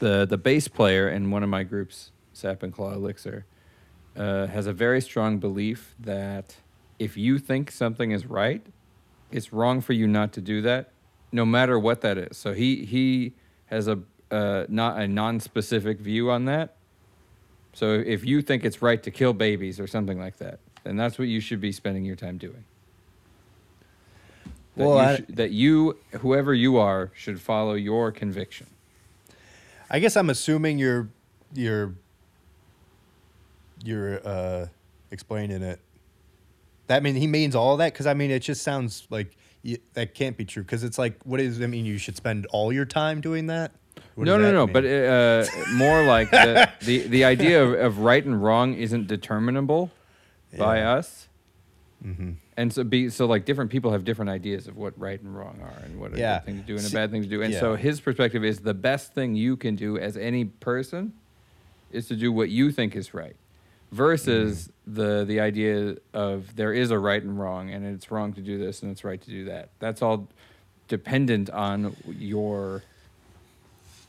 the 0.00 0.26
the 0.26 0.36
bass 0.38 0.68
player 0.68 1.08
in 1.08 1.30
one 1.30 1.42
of 1.42 1.48
my 1.48 1.62
groups, 1.64 2.10
Sap 2.34 2.62
and 2.62 2.72
Claw 2.72 2.92
Elixir, 2.92 3.46
uh, 4.16 4.46
has 4.48 4.66
a 4.66 4.72
very 4.72 5.00
strong 5.00 5.38
belief 5.38 5.94
that 5.98 6.56
if 6.98 7.16
you 7.16 7.38
think 7.38 7.70
something 7.70 8.10
is 8.12 8.26
right, 8.26 8.62
it's 9.32 9.52
wrong 9.52 9.80
for 9.80 9.94
you 9.94 10.06
not 10.06 10.32
to 10.34 10.40
do 10.40 10.60
that, 10.62 10.90
no 11.32 11.44
matter 11.46 11.78
what 11.78 12.00
that 12.02 12.18
is. 12.18 12.36
So 12.36 12.52
he 12.52 12.84
he 12.84 13.32
has 13.66 13.88
a 13.88 13.98
uh, 14.34 14.66
not 14.68 14.98
a 14.98 15.06
non-specific 15.06 15.98
view 16.00 16.30
on 16.30 16.44
that. 16.46 16.74
So 17.72 17.92
if 17.94 18.24
you 18.24 18.42
think 18.42 18.64
it's 18.64 18.82
right 18.82 19.02
to 19.02 19.10
kill 19.10 19.32
babies 19.32 19.78
or 19.80 19.86
something 19.86 20.18
like 20.18 20.36
that, 20.38 20.58
then 20.84 20.96
that's 20.96 21.18
what 21.18 21.28
you 21.28 21.40
should 21.40 21.60
be 21.60 21.72
spending 21.72 22.04
your 22.04 22.16
time 22.16 22.38
doing. 22.38 22.64
That 24.76 24.84
Well, 24.86 24.96
you 24.96 25.02
I- 25.02 25.24
that 25.30 25.50
you, 25.52 25.98
whoever 26.20 26.52
you 26.52 26.76
are, 26.78 27.10
should 27.14 27.40
follow 27.40 27.74
your 27.74 28.10
conviction. 28.12 28.66
I 29.88 30.00
guess 30.00 30.16
I'm 30.16 30.30
assuming 30.30 30.78
you're 30.78 31.08
you're 31.54 31.94
you're 33.84 34.20
uh, 34.26 34.66
explaining 35.10 35.62
it. 35.62 35.78
That 36.88 36.96
I 36.96 37.00
mean 37.00 37.14
he 37.14 37.26
means 37.26 37.54
all 37.54 37.76
that 37.76 37.92
because 37.92 38.06
I 38.06 38.14
mean 38.14 38.30
it 38.30 38.40
just 38.40 38.62
sounds 38.62 39.06
like 39.10 39.36
y 39.64 39.78
that 39.94 40.14
can't 40.14 40.36
be 40.36 40.44
true 40.44 40.62
because 40.64 40.82
it's 40.84 40.98
like 40.98 41.22
what 41.24 41.38
does 41.38 41.60
it 41.60 41.68
mean? 41.68 41.84
You 41.84 41.98
should 41.98 42.16
spend 42.16 42.46
all 42.46 42.72
your 42.72 42.84
time 42.84 43.20
doing 43.20 43.46
that? 43.46 43.72
What 44.14 44.26
no, 44.26 44.38
no, 44.38 44.52
no. 44.52 44.66
mean? 44.66 44.72
But 44.72 44.84
uh, 44.84 45.46
more 45.74 46.02
like 46.04 46.30
the, 46.30 46.68
the 46.82 46.98
the 47.08 47.24
idea 47.24 47.62
of, 47.64 47.72
of 47.74 47.98
right 47.98 48.24
and 48.24 48.42
wrong 48.42 48.74
isn't 48.74 49.06
determinable 49.08 49.90
by 50.56 50.78
Yeah. 50.78 50.92
us, 50.92 51.28
hmm 52.02 52.32
and 52.56 52.72
so 52.72 52.84
be 52.84 53.10
so 53.10 53.26
like 53.26 53.44
different 53.44 53.72
people 53.72 53.90
have 53.90 54.04
different 54.04 54.30
ideas 54.30 54.68
of 54.68 54.76
what 54.76 54.96
right 54.98 55.20
and 55.20 55.34
wrong 55.36 55.60
are, 55.60 55.82
and 55.84 55.98
what 55.98 56.14
a 56.14 56.18
Yeah. 56.18 56.36
good 56.38 56.44
thing 56.46 56.56
to 56.58 56.62
do 56.62 56.76
and 56.76 56.86
a 56.86 56.90
bad 56.90 57.10
thing 57.10 57.22
to 57.22 57.28
do. 57.28 57.42
And 57.42 57.52
so 57.54 57.74
his 57.74 58.00
perspective 58.00 58.44
is 58.44 58.60
the 58.60 58.74
best 58.74 59.12
thing 59.14 59.34
you 59.34 59.56
can 59.56 59.74
do 59.74 59.98
as 59.98 60.16
any 60.16 60.44
person 60.44 61.14
is 61.90 62.06
to 62.08 62.16
do 62.16 62.30
what 62.32 62.50
you 62.50 62.70
think 62.70 62.94
is 62.94 63.12
right, 63.14 63.36
versus 63.90 64.68
Mm-hmm. 64.86 64.94
the 64.94 65.24
the 65.24 65.40
idea 65.40 65.96
of 66.12 66.54
there 66.54 66.72
is 66.72 66.92
a 66.92 66.98
right 66.98 67.22
and 67.22 67.38
wrong, 67.40 67.70
and 67.70 67.84
it's 67.84 68.10
wrong 68.12 68.32
to 68.34 68.40
do 68.40 68.58
this 68.58 68.82
and 68.82 68.92
it's 68.92 69.02
right 69.02 69.20
to 69.20 69.30
do 69.30 69.46
that. 69.46 69.72
That's 69.80 70.00
all 70.02 70.30
dependent 70.86 71.50
on 71.50 71.96
your 72.16 72.84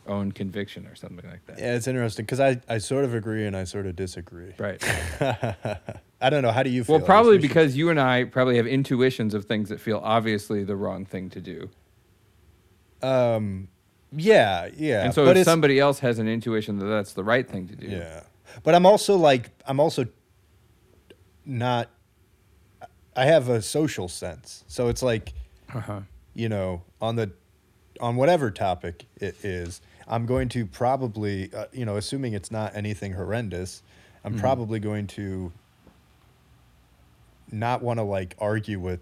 own 0.07 0.31
conviction 0.31 0.85
or 0.87 0.95
something 0.95 1.27
like 1.29 1.45
that. 1.47 1.57
Yeah, 1.59 1.75
it's 1.75 1.87
interesting 1.87 2.25
because 2.25 2.39
I, 2.39 2.59
I 2.69 2.77
sort 2.77 3.05
of 3.05 3.13
agree 3.13 3.45
and 3.47 3.55
I 3.55 3.63
sort 3.63 3.85
of 3.85 3.95
disagree. 3.95 4.53
Right. 4.57 4.81
I 6.21 6.29
don't 6.29 6.41
know. 6.43 6.51
How 6.51 6.63
do 6.63 6.69
you 6.69 6.83
feel? 6.83 6.97
Well, 6.97 7.05
probably 7.05 7.35
should- 7.35 7.41
because 7.43 7.75
you 7.75 7.89
and 7.89 7.99
I 7.99 8.23
probably 8.25 8.57
have 8.57 8.67
intuitions 8.67 9.33
of 9.33 9.45
things 9.45 9.69
that 9.69 9.79
feel 9.79 9.99
obviously 10.03 10.63
the 10.63 10.75
wrong 10.75 11.05
thing 11.05 11.29
to 11.31 11.41
do. 11.41 11.69
Um, 13.01 13.67
yeah, 14.11 14.69
yeah. 14.75 15.03
and 15.03 15.13
so 15.13 15.23
but 15.25 15.31
if 15.31 15.41
it's- 15.41 15.45
somebody 15.45 15.79
else 15.79 15.99
has 15.99 16.19
an 16.19 16.27
intuition 16.27 16.79
that 16.79 16.85
that's 16.85 17.13
the 17.13 17.23
right 17.23 17.47
thing 17.47 17.67
to 17.67 17.75
do. 17.75 17.87
Yeah. 17.87 18.21
But 18.63 18.75
I'm 18.75 18.85
also 18.85 19.15
like 19.17 19.49
I'm 19.65 19.79
also 19.79 20.05
not 21.45 21.89
I 23.15 23.25
have 23.25 23.49
a 23.49 23.61
social 23.61 24.07
sense. 24.07 24.63
So 24.67 24.87
it's 24.89 25.01
like, 25.03 25.33
Uh-huh. 25.73 26.01
you 26.33 26.49
know, 26.49 26.83
on 27.01 27.15
the 27.15 27.31
on 28.01 28.15
whatever 28.15 28.51
topic 28.51 29.05
it 29.17 29.35
is, 29.43 29.81
I'm 30.07 30.25
going 30.25 30.49
to 30.49 30.65
probably 30.65 31.51
uh, 31.53 31.65
you 31.73 31.85
know, 31.85 31.97
assuming 31.97 32.33
it's 32.33 32.51
not 32.51 32.75
anything 32.75 33.13
horrendous, 33.13 33.81
I'm 34.23 34.31
Mm-hmm. 34.33 34.39
probably 34.41 34.79
going 34.79 35.07
to 35.07 35.51
not 37.51 37.81
want 37.81 37.99
to 37.99 38.03
like 38.03 38.35
argue 38.39 38.79
with 38.79 38.99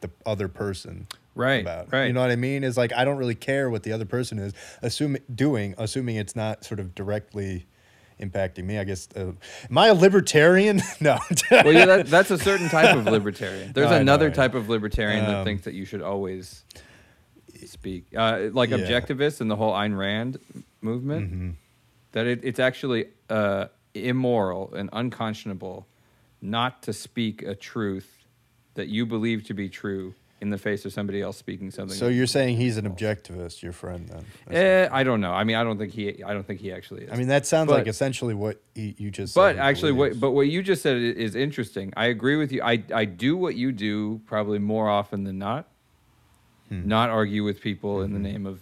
the 0.00 0.10
other 0.24 0.48
person 0.48 1.06
Right, 1.34 1.60
about 1.60 1.92
right. 1.92 2.06
You 2.06 2.14
know 2.14 2.22
what 2.22 2.30
I 2.30 2.36
mean? 2.36 2.64
Is 2.64 2.78
like 2.78 2.94
I 2.94 3.04
don't 3.04 3.18
really 3.18 3.34
care 3.34 3.68
what 3.68 3.82
the 3.82 3.92
other 3.92 4.06
person 4.06 4.38
is 4.38 4.54
assuming 4.80 5.20
doing, 5.34 5.74
assuming 5.76 6.16
it's 6.16 6.34
not 6.34 6.64
sort 6.64 6.80
of 6.80 6.94
directly 6.94 7.66
impacting 8.18 8.64
me. 8.64 8.78
I 8.78 8.84
guess. 8.84 9.06
Uh, 9.14 9.32
am 9.68 9.76
I 9.76 9.88
a 9.88 9.94
libertarian? 9.94 10.80
no. 11.00 11.18
well, 11.50 11.72
yeah, 11.72 11.84
that, 11.84 12.06
that's 12.10 12.30
a 12.30 12.38
certain 12.38 12.70
type 12.70 12.96
of 12.96 13.04
libertarian. 13.04 13.72
There's 13.74 13.90
No, 13.90 13.96
another 13.96 14.28
know. 14.30 14.34
type 14.34 14.54
of 14.54 14.70
libertarian 14.70 15.26
that 15.26 15.36
Um, 15.36 15.44
thinks 15.44 15.64
that 15.64 15.74
you 15.74 15.84
should 15.84 16.00
always 16.00 16.64
speak, 17.66 18.06
uh, 18.16 18.48
like 18.52 18.70
Yeah. 18.70 18.78
objectivists 18.78 19.40
and 19.40 19.50
the 19.50 19.56
whole 19.56 19.72
Ayn 19.72 19.96
Rand 19.96 20.38
movement. 20.80 21.32
Mhm. 21.32 21.54
That 22.12 22.26
it, 22.26 22.40
it's 22.42 22.58
actually 22.60 23.06
uh, 23.28 23.66
immoral 23.94 24.72
and 24.74 24.88
unconscionable 24.92 25.86
not 26.40 26.82
to 26.84 26.92
speak 26.92 27.42
a 27.42 27.54
truth 27.54 28.24
that 28.74 28.88
you 28.88 29.04
believe 29.06 29.44
to 29.44 29.54
be 29.54 29.68
true 29.68 30.14
in 30.40 30.50
the 30.50 30.58
face 30.58 30.84
of 30.84 30.92
somebody 30.92 31.22
else 31.22 31.38
speaking 31.38 31.70
something. 31.70 31.96
So 31.96 32.08
you're 32.08 32.26
saying 32.26 32.58
he's 32.58 32.76
an 32.76 32.84
objectivist, 32.88 33.62
your 33.62 33.72
friend? 33.72 34.06
Then. 34.46 34.54
Eh, 34.54 34.88
I 34.92 35.02
don't 35.02 35.22
know. 35.22 35.32
I 35.32 35.44
mean, 35.44 35.56
I 35.56 35.64
don't 35.64 35.78
think 35.78 35.92
he. 35.92 36.22
I 36.22 36.34
don't 36.34 36.46
think 36.46 36.60
he 36.60 36.70
actually 36.72 37.04
is. 37.04 37.10
I 37.10 37.16
mean, 37.16 37.28
that 37.28 37.46
sounds 37.46 37.68
But- 37.68 37.78
like 37.78 37.86
essentially 37.86 38.34
what 38.34 38.60
he, 38.74 38.94
you 38.98 39.10
just. 39.10 39.32
said 39.34 39.40
but 39.40 39.56
actually, 39.56 39.92
what 39.92 40.20
but 40.20 40.32
what 40.32 40.46
you 40.48 40.62
just 40.62 40.82
said 40.82 40.98
is 40.98 41.34
interesting. 41.34 41.92
I 41.96 42.06
agree 42.06 42.36
with 42.36 42.52
you. 42.52 42.60
I 42.62 42.82
I 42.94 43.06
do 43.06 43.34
what 43.36 43.56
you 43.56 43.72
do 43.72 44.20
probably 44.26 44.58
more 44.58 44.88
often 44.90 45.24
than 45.24 45.38
not. 45.38 45.68
Hmm. 46.68 46.88
Not 46.88 47.10
argue 47.10 47.44
with 47.44 47.60
people 47.60 48.02
in 48.02 48.12
the 48.12 48.16
Mm-hmm. 48.18 48.22
name 48.24 48.46
of 48.46 48.60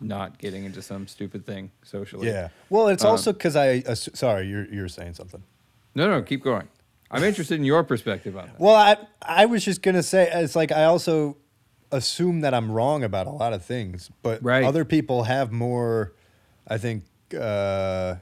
not 0.00 0.38
getting 0.38 0.64
into 0.64 0.82
some 0.82 1.06
stupid 1.06 1.44
thing 1.46 1.70
socially. 1.84 2.26
Yeah. 2.26 2.48
Well, 2.70 2.88
it's 2.88 3.04
Um, 3.04 3.10
also 3.12 3.32
because 3.32 3.54
I. 3.56 3.80
assu- 3.82 4.16
sorry, 4.16 4.46
you're 4.48 4.66
you're 4.72 4.88
saying 4.88 5.14
something. 5.14 5.42
No, 5.94 6.08
no, 6.10 6.22
keep 6.22 6.42
going. 6.42 6.68
I'm 7.10 7.22
interested 7.22 7.56
in 7.56 7.64
your 7.64 7.84
perspective 7.84 8.36
on 8.36 8.46
that. 8.46 8.58
Well, 8.58 8.74
I 8.74 8.96
I 9.20 9.44
was 9.46 9.64
just 9.64 9.82
gonna 9.82 10.02
say 10.02 10.30
it's 10.32 10.56
like 10.56 10.72
I 10.72 10.84
also 10.84 11.36
assume 11.90 12.40
that 12.40 12.54
I'm 12.54 12.72
wrong 12.72 13.04
about 13.04 13.26
a 13.26 13.30
lot 13.30 13.52
of 13.52 13.62
things, 13.64 14.10
but 14.22 14.42
Right. 14.42 14.64
other 14.64 14.84
people 14.84 15.24
have 15.24 15.52
more. 15.52 16.12
I 16.66 16.78
think. 16.78 17.04
Uh, 17.38 18.16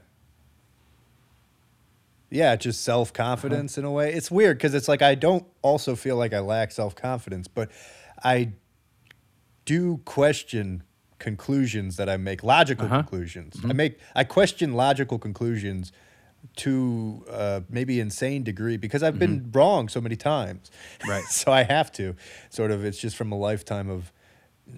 yeah, 2.29 2.55
just 2.55 2.83
self 2.83 3.11
confidence 3.13 3.77
in 3.77 3.85
a 3.85 3.91
way. 3.91 4.13
It's 4.13 4.31
weird 4.31 4.57
because 4.57 4.73
it's 4.73 4.87
like 4.87 5.01
I 5.01 5.15
don't 5.15 5.45
also 5.61 5.95
feel 5.95 6.15
like 6.15 6.33
I 6.33 6.39
lack 6.39 6.71
self 6.71 6.95
confidence, 6.95 7.47
but 7.47 7.69
I 8.23 8.51
do 9.65 9.97
question 10.05 10.83
conclusions 11.19 11.97
that 11.97 12.09
I 12.09 12.17
make, 12.17 12.43
logical 12.43 12.85
Uh-huh. 12.87 12.97
conclusions. 13.03 13.55
I 13.69 13.73
make 13.73 13.99
I 14.15 14.23
question 14.23 14.73
logical 14.73 15.19
conclusions 15.19 15.91
to 16.57 17.23
uh, 17.29 17.61
maybe 17.69 17.99
insane 17.99 18.43
degree 18.43 18.75
because 18.77 19.03
I've 19.03 19.19
been 19.19 19.51
wrong 19.53 19.87
so 19.89 20.01
many 20.01 20.15
times. 20.15 20.71
Right. 21.07 21.23
so 21.29 21.51
I 21.51 21.63
have 21.63 21.91
to 21.93 22.15
sort 22.49 22.71
of. 22.71 22.83
It's 22.83 22.97
just 22.97 23.15
from 23.15 23.31
a 23.31 23.37
lifetime 23.37 23.89
of 23.89 24.11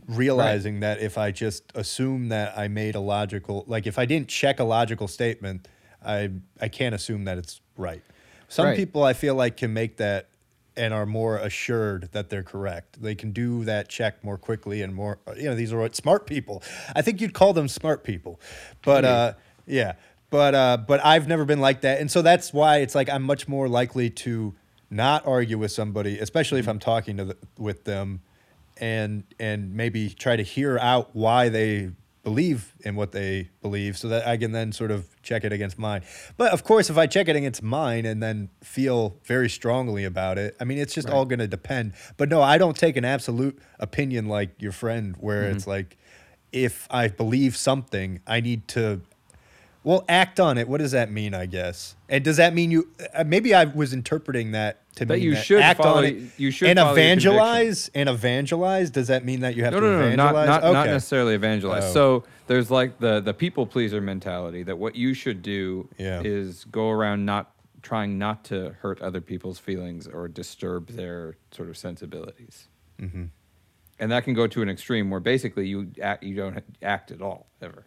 realizing 0.08 0.80
that 0.82 1.00
if 1.02 1.18
I 1.18 1.32
just 1.32 1.64
assume 1.76 2.30
that 2.30 2.58
I 2.58 2.68
made 2.68 2.96
a 2.96 3.00
logical, 3.00 3.64
like 3.68 3.88
if 3.88 3.98
I 3.98 4.06
didn't 4.06 4.28
check 4.28 4.60
a 4.60 4.64
logical 4.64 5.08
statement, 5.08 5.68
I 6.06 6.32
I 6.60 6.68
can't 6.68 6.94
assume 6.96 7.24
that 7.26 7.38
it's 7.38 7.62
right. 7.78 8.02
Some 8.50 8.66
Right. 8.68 8.76
people 8.78 9.04
I 9.04 9.14
feel 9.14 9.36
like 9.36 9.56
can 9.58 9.74
make 9.74 9.98
that 9.98 10.28
and 10.76 10.94
are 10.94 11.06
more 11.06 11.38
assured 11.38 12.10
that 12.12 12.30
they're 12.30 12.44
correct. 12.44 13.02
They 13.02 13.16
can 13.16 13.32
do 13.32 13.64
that 13.66 13.90
check 13.90 14.24
more 14.24 14.38
quickly 14.38 14.82
and 14.82 14.94
more. 14.94 15.20
You 15.36 15.46
know, 15.46 15.56
these 15.56 15.72
are 15.74 15.80
what 15.80 15.96
smart 15.96 16.26
people. 16.26 16.64
I 16.96 17.02
think 17.02 17.22
you'd 17.22 17.34
call 17.34 17.54
them 17.54 17.68
smart 17.68 18.04
people, 18.04 18.40
but 18.84 19.06
uh, 19.06 19.34
yeah, 19.66 19.94
but 20.30 20.56
uh, 20.56 20.78
but 20.78 21.04
I've 21.06 21.28
never 21.28 21.46
been 21.46 21.62
like 21.62 21.82
that, 21.82 22.00
and 22.02 22.10
so 22.10 22.22
that's 22.22 22.54
why 22.54 22.78
it's 22.78 22.96
like 22.96 23.10
I'm 23.10 23.24
much 23.24 23.48
more 23.48 23.68
likely 23.68 24.10
to 24.10 24.56
not 24.90 25.26
argue 25.26 25.58
with 25.58 25.72
somebody, 25.72 26.20
especially 26.20 26.60
if 26.60 26.68
I'm 26.68 26.80
talking 26.80 27.18
to 27.18 27.26
the, 27.26 27.38
with 27.58 27.84
them, 27.84 28.22
and 28.78 29.24
and 29.40 29.76
maybe 29.76 30.10
try 30.10 30.36
to 30.36 30.44
hear 30.44 30.78
out 30.80 31.10
why 31.14 31.50
they 31.50 31.92
believe 32.24 32.74
in 32.80 32.96
what 32.96 33.12
they 33.12 33.50
believe 33.62 33.98
so 33.98 34.08
that 34.08 34.26
I 34.26 34.38
can 34.38 34.54
then 34.54 34.72
sort 34.72 34.92
of 34.92 35.08
check 35.24 35.44
it 35.44 35.52
against 35.52 35.78
mine. 35.78 36.04
But 36.38 36.54
of 36.54 36.64
course, 36.64 36.90
if 36.90 36.98
I 36.98 37.06
check 37.06 37.28
it 37.28 37.36
against 37.36 37.62
mine 37.62 38.06
and 38.06 38.24
then 38.24 38.50
feel 38.64 39.18
very 39.26 39.50
strongly 39.50 40.06
about 40.06 40.38
it, 40.38 40.56
I 40.60 40.64
mean, 40.64 40.78
it's 40.78 40.94
just 40.94 41.10
all 41.10 41.26
going 41.26 41.40
to 41.40 41.48
depend. 41.48 41.94
But 42.16 42.30
no, 42.30 42.42
I 42.42 42.58
don't 42.58 42.78
take 42.78 42.96
an 42.96 43.06
absolute 43.06 43.60
opinion 43.80 44.28
like 44.28 44.62
your 44.62 44.72
friend, 44.72 45.16
where 45.20 45.44
Mm-hmm. 45.44 45.58
it's 45.58 45.68
like, 45.68 45.98
if 46.54 46.88
I 46.90 47.08
believe 47.10 47.58
something, 47.58 48.22
I 48.26 48.40
need 48.40 48.68
to, 48.70 49.02
well, 49.84 50.06
act 50.08 50.40
on 50.40 50.58
it. 50.58 50.68
What 50.68 50.80
does 50.80 50.92
that 50.92 51.12
mean, 51.12 51.34
I 51.34 51.46
guess? 51.46 51.96
And 52.10 52.24
does 52.24 52.38
that 52.38 52.54
mean 52.54 52.72
you, 52.72 52.90
uh, 53.14 53.24
maybe 53.26 53.54
I 53.54 53.66
was 53.66 53.94
interpreting 53.94 54.52
that 54.52 54.80
to 54.96 55.06
That 55.06 55.16
mean 55.16 55.24
you 55.24 55.34
that 55.36 55.44
should 55.44 55.62
act 55.62 55.80
follow- 55.82 55.98
on 56.00 56.06
it 56.06 56.16
you 56.38 56.52
should 56.52 56.70
and 56.70 56.78
follow 56.80 56.90
your 56.96 56.96
conviction. 57.06 57.32
evangelize 57.32 57.92
and 57.96 58.08
evangelize. 58.10 58.90
Does 58.92 59.08
that 59.08 59.26
mean 59.26 59.40
that 59.42 59.56
you 59.56 59.64
have 59.64 59.74
No, 59.74 59.80
to 59.80 59.86
no, 59.88 59.92
no, 60.00 60.06
evangelize? 60.06 60.48
not 60.48 60.64
not, 60.64 60.74
not 60.74 60.84
Okay. 60.84 60.92
necessarily 60.94 61.34
evangelize. 61.36 61.84
Oh. 61.86 61.94
So 61.94 62.24
there's 62.48 62.70
like 62.70 63.00
the 63.00 63.20
the 63.20 63.34
people 63.34 63.66
pleaser 63.66 64.00
mentality 64.02 64.64
that 64.64 64.78
what 64.78 64.96
you 64.96 65.14
should 65.14 65.42
do 65.42 65.90
Yeah. 65.98 66.22
is 66.24 66.66
go 66.66 66.90
around 66.92 67.26
not 67.26 67.52
trying 67.82 68.18
not 68.18 68.46
to 68.46 68.76
hurt 68.82 69.02
other 69.02 69.20
people's 69.20 69.60
feelings 69.60 70.08
or 70.08 70.28
disturb 70.30 70.88
their 70.90 71.36
sort 71.52 71.68
of 71.70 71.76
sensibilities. 71.78 72.68
Mm-hmm. 73.02 73.26
And 74.00 74.12
that 74.12 74.24
can 74.24 74.34
go 74.34 74.48
to 74.48 74.62
an 74.62 74.70
extreme 74.70 75.10
where 75.10 75.20
basically 75.20 75.68
you 75.68 75.92
act, 76.02 76.24
you 76.24 76.36
don't 76.36 76.64
act 76.82 77.12
at 77.12 77.22
all 77.22 77.48
ever. 77.62 77.86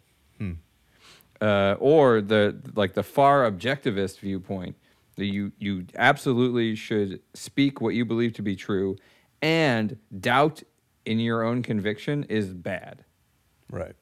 Hmm. 1.41 1.45
Uh, 1.47 1.73
or 1.79 2.21
the 2.21 2.59
like 2.75 2.93
the 2.93 3.03
far 3.03 3.49
objectivist 3.49 4.19
viewpoint 4.19 4.75
that 5.15 5.25
you 5.25 5.51
you 5.59 5.85
absolutely 5.97 6.75
should 6.75 7.21
speak 7.33 7.81
what 7.81 7.93
you 7.95 8.05
believe 8.05 8.33
to 8.33 8.41
be 8.41 8.55
true, 8.55 8.95
and 9.41 9.97
doubt 10.19 10.63
in 11.05 11.19
your 11.19 11.43
own 11.43 11.61
conviction 11.63 12.23
is 12.25 12.53
bad. 12.53 13.03
Right. 13.69 13.95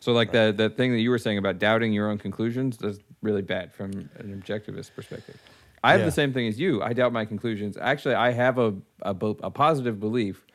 So 0.00 0.12
like 0.12 0.32
the 0.32 0.52
the 0.56 0.68
thing 0.70 0.92
that 0.92 1.00
you 1.00 1.10
were 1.10 1.18
saying 1.18 1.38
about 1.38 1.58
doubting 1.58 1.92
your 1.92 2.10
own 2.10 2.18
conclusions 2.18 2.80
is 2.82 3.00
really 3.22 3.42
bad 3.42 3.72
from 3.72 3.92
an 4.18 4.42
objectivist 4.42 4.94
perspective. 4.94 5.40
I 5.84 5.92
have 5.92 6.00
Yeah. 6.00 6.06
the 6.06 6.12
same 6.12 6.32
thing 6.32 6.46
as 6.46 6.58
you. 6.60 6.82
I 6.82 6.92
doubt 6.92 7.12
my 7.12 7.24
conclusions. 7.24 7.76
Actually, 7.76 8.14
I 8.16 8.32
have 8.32 8.58
a, 8.58 8.74
a 9.02 9.14
a 9.14 9.50
positive 9.50 9.98
belief 10.00 10.46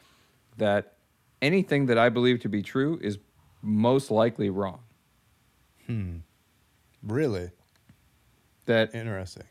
that 0.58 0.96
anything 1.42 1.86
that 1.88 1.98
I 1.98 2.10
believe 2.10 2.40
to 2.42 2.50
be 2.50 2.62
true 2.62 2.98
is 3.02 3.18
most 3.62 4.10
likely 4.12 4.50
wrong. 4.50 4.80
Really 7.04 7.52
That 8.66 8.94
interesting. 8.96 9.44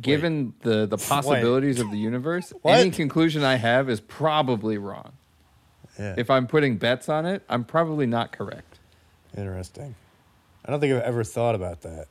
given 0.00 0.54
the 0.60 0.86
the 0.86 0.98
possibilities 0.98 1.80
of 1.80 1.90
the 1.90 1.98
universe, 1.98 2.52
any 2.64 2.90
conclusion 2.90 3.42
I 3.44 3.56
have 3.56 3.88
is 3.88 4.00
probably 4.00 4.78
wrong. 4.78 5.12
Yeah. 5.98 6.14
If 6.16 6.30
I'm 6.30 6.46
putting 6.46 6.76
bets 6.76 7.08
on 7.08 7.26
it, 7.26 7.42
I'm 7.48 7.64
probably 7.64 8.06
not 8.06 8.32
correct. 8.32 8.78
Interesting. 9.36 9.94
I 10.64 10.70
don't 10.70 10.80
think 10.80 10.94
I've 10.94 11.02
ever 11.02 11.24
thought 11.24 11.54
about 11.54 11.82
that. 11.82 12.08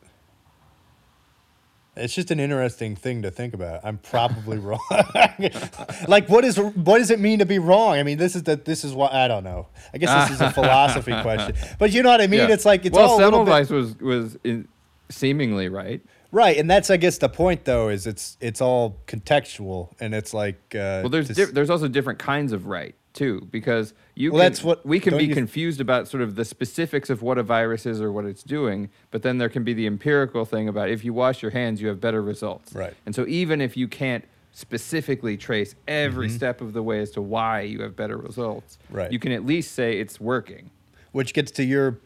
It's 1.98 2.14
just 2.14 2.32
an 2.32 2.40
interesting 2.40 2.96
thing 2.96 3.22
to 3.24 3.32
think 3.32 3.54
about. 3.54 3.82
I'm 3.84 3.98
probably 3.98 4.58
wrong. 4.68 4.80
like, 6.08 6.30
what 6.30 6.46
is 6.46 6.58
what 6.60 7.00
does 7.00 7.12
it 7.12 7.20
mean 7.20 7.40
to 7.40 7.46
be 7.46 7.60
wrong? 7.60 7.98
I 7.98 8.04
mean, 8.04 8.18
this 8.18 8.36
is 8.36 8.44
the 8.44 8.56
this 8.56 8.84
is 8.84 8.94
what 8.94 9.14
I 9.14 9.28
don't 9.28 9.44
know. 9.44 9.68
I 9.94 9.98
guess 9.98 10.30
this 10.30 10.36
is 10.36 10.42
a 10.42 10.52
philosophy 10.60 11.14
question, 11.22 11.56
but 11.80 11.92
you 11.92 12.04
know 12.04 12.10
what 12.10 12.22
I 12.22 12.28
mean. 12.28 12.42
Yeah. 12.42 12.54
It's 12.54 12.66
like 12.66 12.86
it's 12.86 12.96
well, 12.96 13.12
all 13.12 13.18
a 13.18 13.24
little 13.24 13.46
bit 13.46 13.52
Semmelweis 13.52 13.72
was 13.72 13.98
was 14.00 14.38
in, 14.44 14.68
seemingly 15.10 15.70
right. 15.70 16.02
right, 16.32 16.58
and 16.58 16.70
that's 16.70 16.90
I 16.90 16.98
guess 16.98 17.18
the 17.18 17.30
point 17.30 17.66
though 17.66 17.90
is 17.90 18.08
it's 18.08 18.38
it's 18.42 18.62
all 18.62 18.98
contextual, 19.08 19.94
and 20.00 20.14
it's 20.14 20.34
like 20.34 20.60
uh, 20.76 21.02
Well, 21.04 21.10
there's 21.10 21.30
s- 21.38 21.52
there's 21.52 21.70
also 21.70 21.88
different 21.88 22.20
kinds 22.20 22.52
of 22.52 22.68
right 22.68 22.96
too, 23.14 23.48
because 23.52 23.94
you 24.18 24.32
Well, 24.32 24.42
can, 24.42 24.52
that's 24.52 24.64
what- 24.64 24.86
we 24.86 25.00
can 25.00 25.18
be 25.18 25.28
confused 25.28 25.80
about 25.80 26.08
sort 26.08 26.24
of 26.24 26.36
the 26.36 26.44
specifics 26.46 27.10
of 27.10 27.22
what 27.22 27.38
a 27.38 27.44
virus 27.44 27.86
is 27.86 28.02
or 28.02 28.12
what 28.12 28.26
it's 28.26 28.44
doing, 28.44 28.90
but 29.12 29.22
then 29.22 29.38
there 29.38 29.50
can 29.50 29.64
be 29.64 29.74
the 29.74 29.86
empirical 29.86 30.44
thing 30.46 30.68
about 30.68 30.90
if 30.90 31.04
you 31.06 31.14
wash 31.14 31.42
your 31.42 31.52
hands, 31.52 31.82
you 31.82 31.88
have 31.88 32.02
better 32.02 32.22
results. 32.22 32.74
Right. 32.74 32.94
And 33.06 33.14
so 33.14 33.26
even 33.28 33.62
if 33.62 33.78
you 33.78 33.88
can't 33.88 34.26
specifically 34.52 35.38
trace 35.38 35.76
every 35.88 36.30
step 36.30 36.62
of 36.62 36.74
the 36.74 36.82
way 36.82 37.00
as 37.00 37.12
to 37.12 37.22
why 37.22 37.62
you 37.62 37.82
have 37.84 37.96
better 37.96 38.18
results, 38.18 38.78
Mm-hmm. 38.86 38.98
Right. 38.98 39.12
you 39.12 39.20
can 39.20 39.32
at 39.32 39.46
least 39.46 39.74
say 39.74 40.00
it's 40.00 40.20
working. 40.20 40.72
which 41.12 41.34
gets 41.34 41.52
to 41.52 41.64
your 41.64 42.00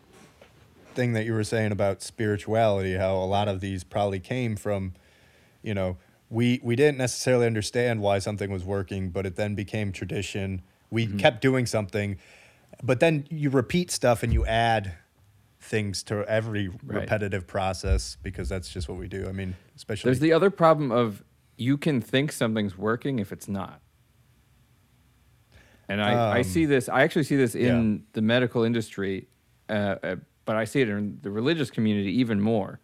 thing 0.94 1.14
that 1.14 1.24
you 1.26 1.34
were 1.34 1.44
saying 1.46 1.72
about 1.72 2.02
spirituality 2.02 2.96
how 2.96 3.16
a 3.16 3.24
lot 3.26 3.48
of 3.48 3.62
these 3.62 3.82
probably 3.86 4.20
came 4.20 4.58
from 4.58 4.92
you 5.64 5.74
know 5.74 5.96
we 6.30 6.60
we 6.62 6.76
didn't 6.76 6.98
necessarily 6.98 7.46
understand 7.48 8.02
why 8.02 8.20
something 8.20 8.52
was 8.52 8.66
working 8.66 9.10
but 9.10 9.26
it 9.26 9.38
then 9.38 9.56
became 9.56 9.94
tradition 9.94 10.62
we 10.92 11.08
Mm-hmm. 11.08 11.18
kept 11.18 11.42
doing 11.42 11.66
something 11.66 12.18
but 12.84 13.00
then 13.00 13.26
you 13.30 13.50
repeat 13.50 13.90
stuff 13.92 14.24
and 14.24 14.32
you 14.34 14.46
add 14.46 14.94
things 15.60 16.04
to 16.04 16.26
every 16.28 16.68
Right. 16.68 16.80
repetitive 17.02 17.48
process 17.48 18.18
because 18.22 18.50
that's 18.50 18.70
just 18.70 18.90
what 18.90 18.98
we 18.98 19.08
do 19.08 19.28
i 19.28 19.32
mean 19.32 19.56
especially 19.76 20.10
There's 20.10 20.20
the 20.20 20.34
other 20.34 20.50
problem 20.50 20.92
of 20.92 21.24
you 21.58 21.78
can 21.78 22.02
think 22.02 22.32
something's 22.32 22.76
working 22.78 23.20
if 23.20 23.32
it's 23.32 23.48
not. 23.48 23.82
And 25.88 26.02
I, 26.02 26.14
I 26.14 26.38
Um, 26.40 26.44
see 26.44 26.66
this, 26.66 26.90
I 26.90 27.04
actually 27.04 27.24
see 27.26 27.36
this 27.36 27.54
in 27.54 27.94
yeah. 27.94 28.00
the 28.14 28.22
medical 28.22 28.64
industry, 28.64 29.28
uh, 29.70 29.96
uh, 30.02 30.16
but 30.46 30.56
I 30.56 30.64
see 30.66 30.82
it 30.82 30.90
in 30.90 31.20
the 31.22 31.30
religious 31.30 31.70
community 31.70 32.12
even 32.20 32.40
more. 32.42 32.80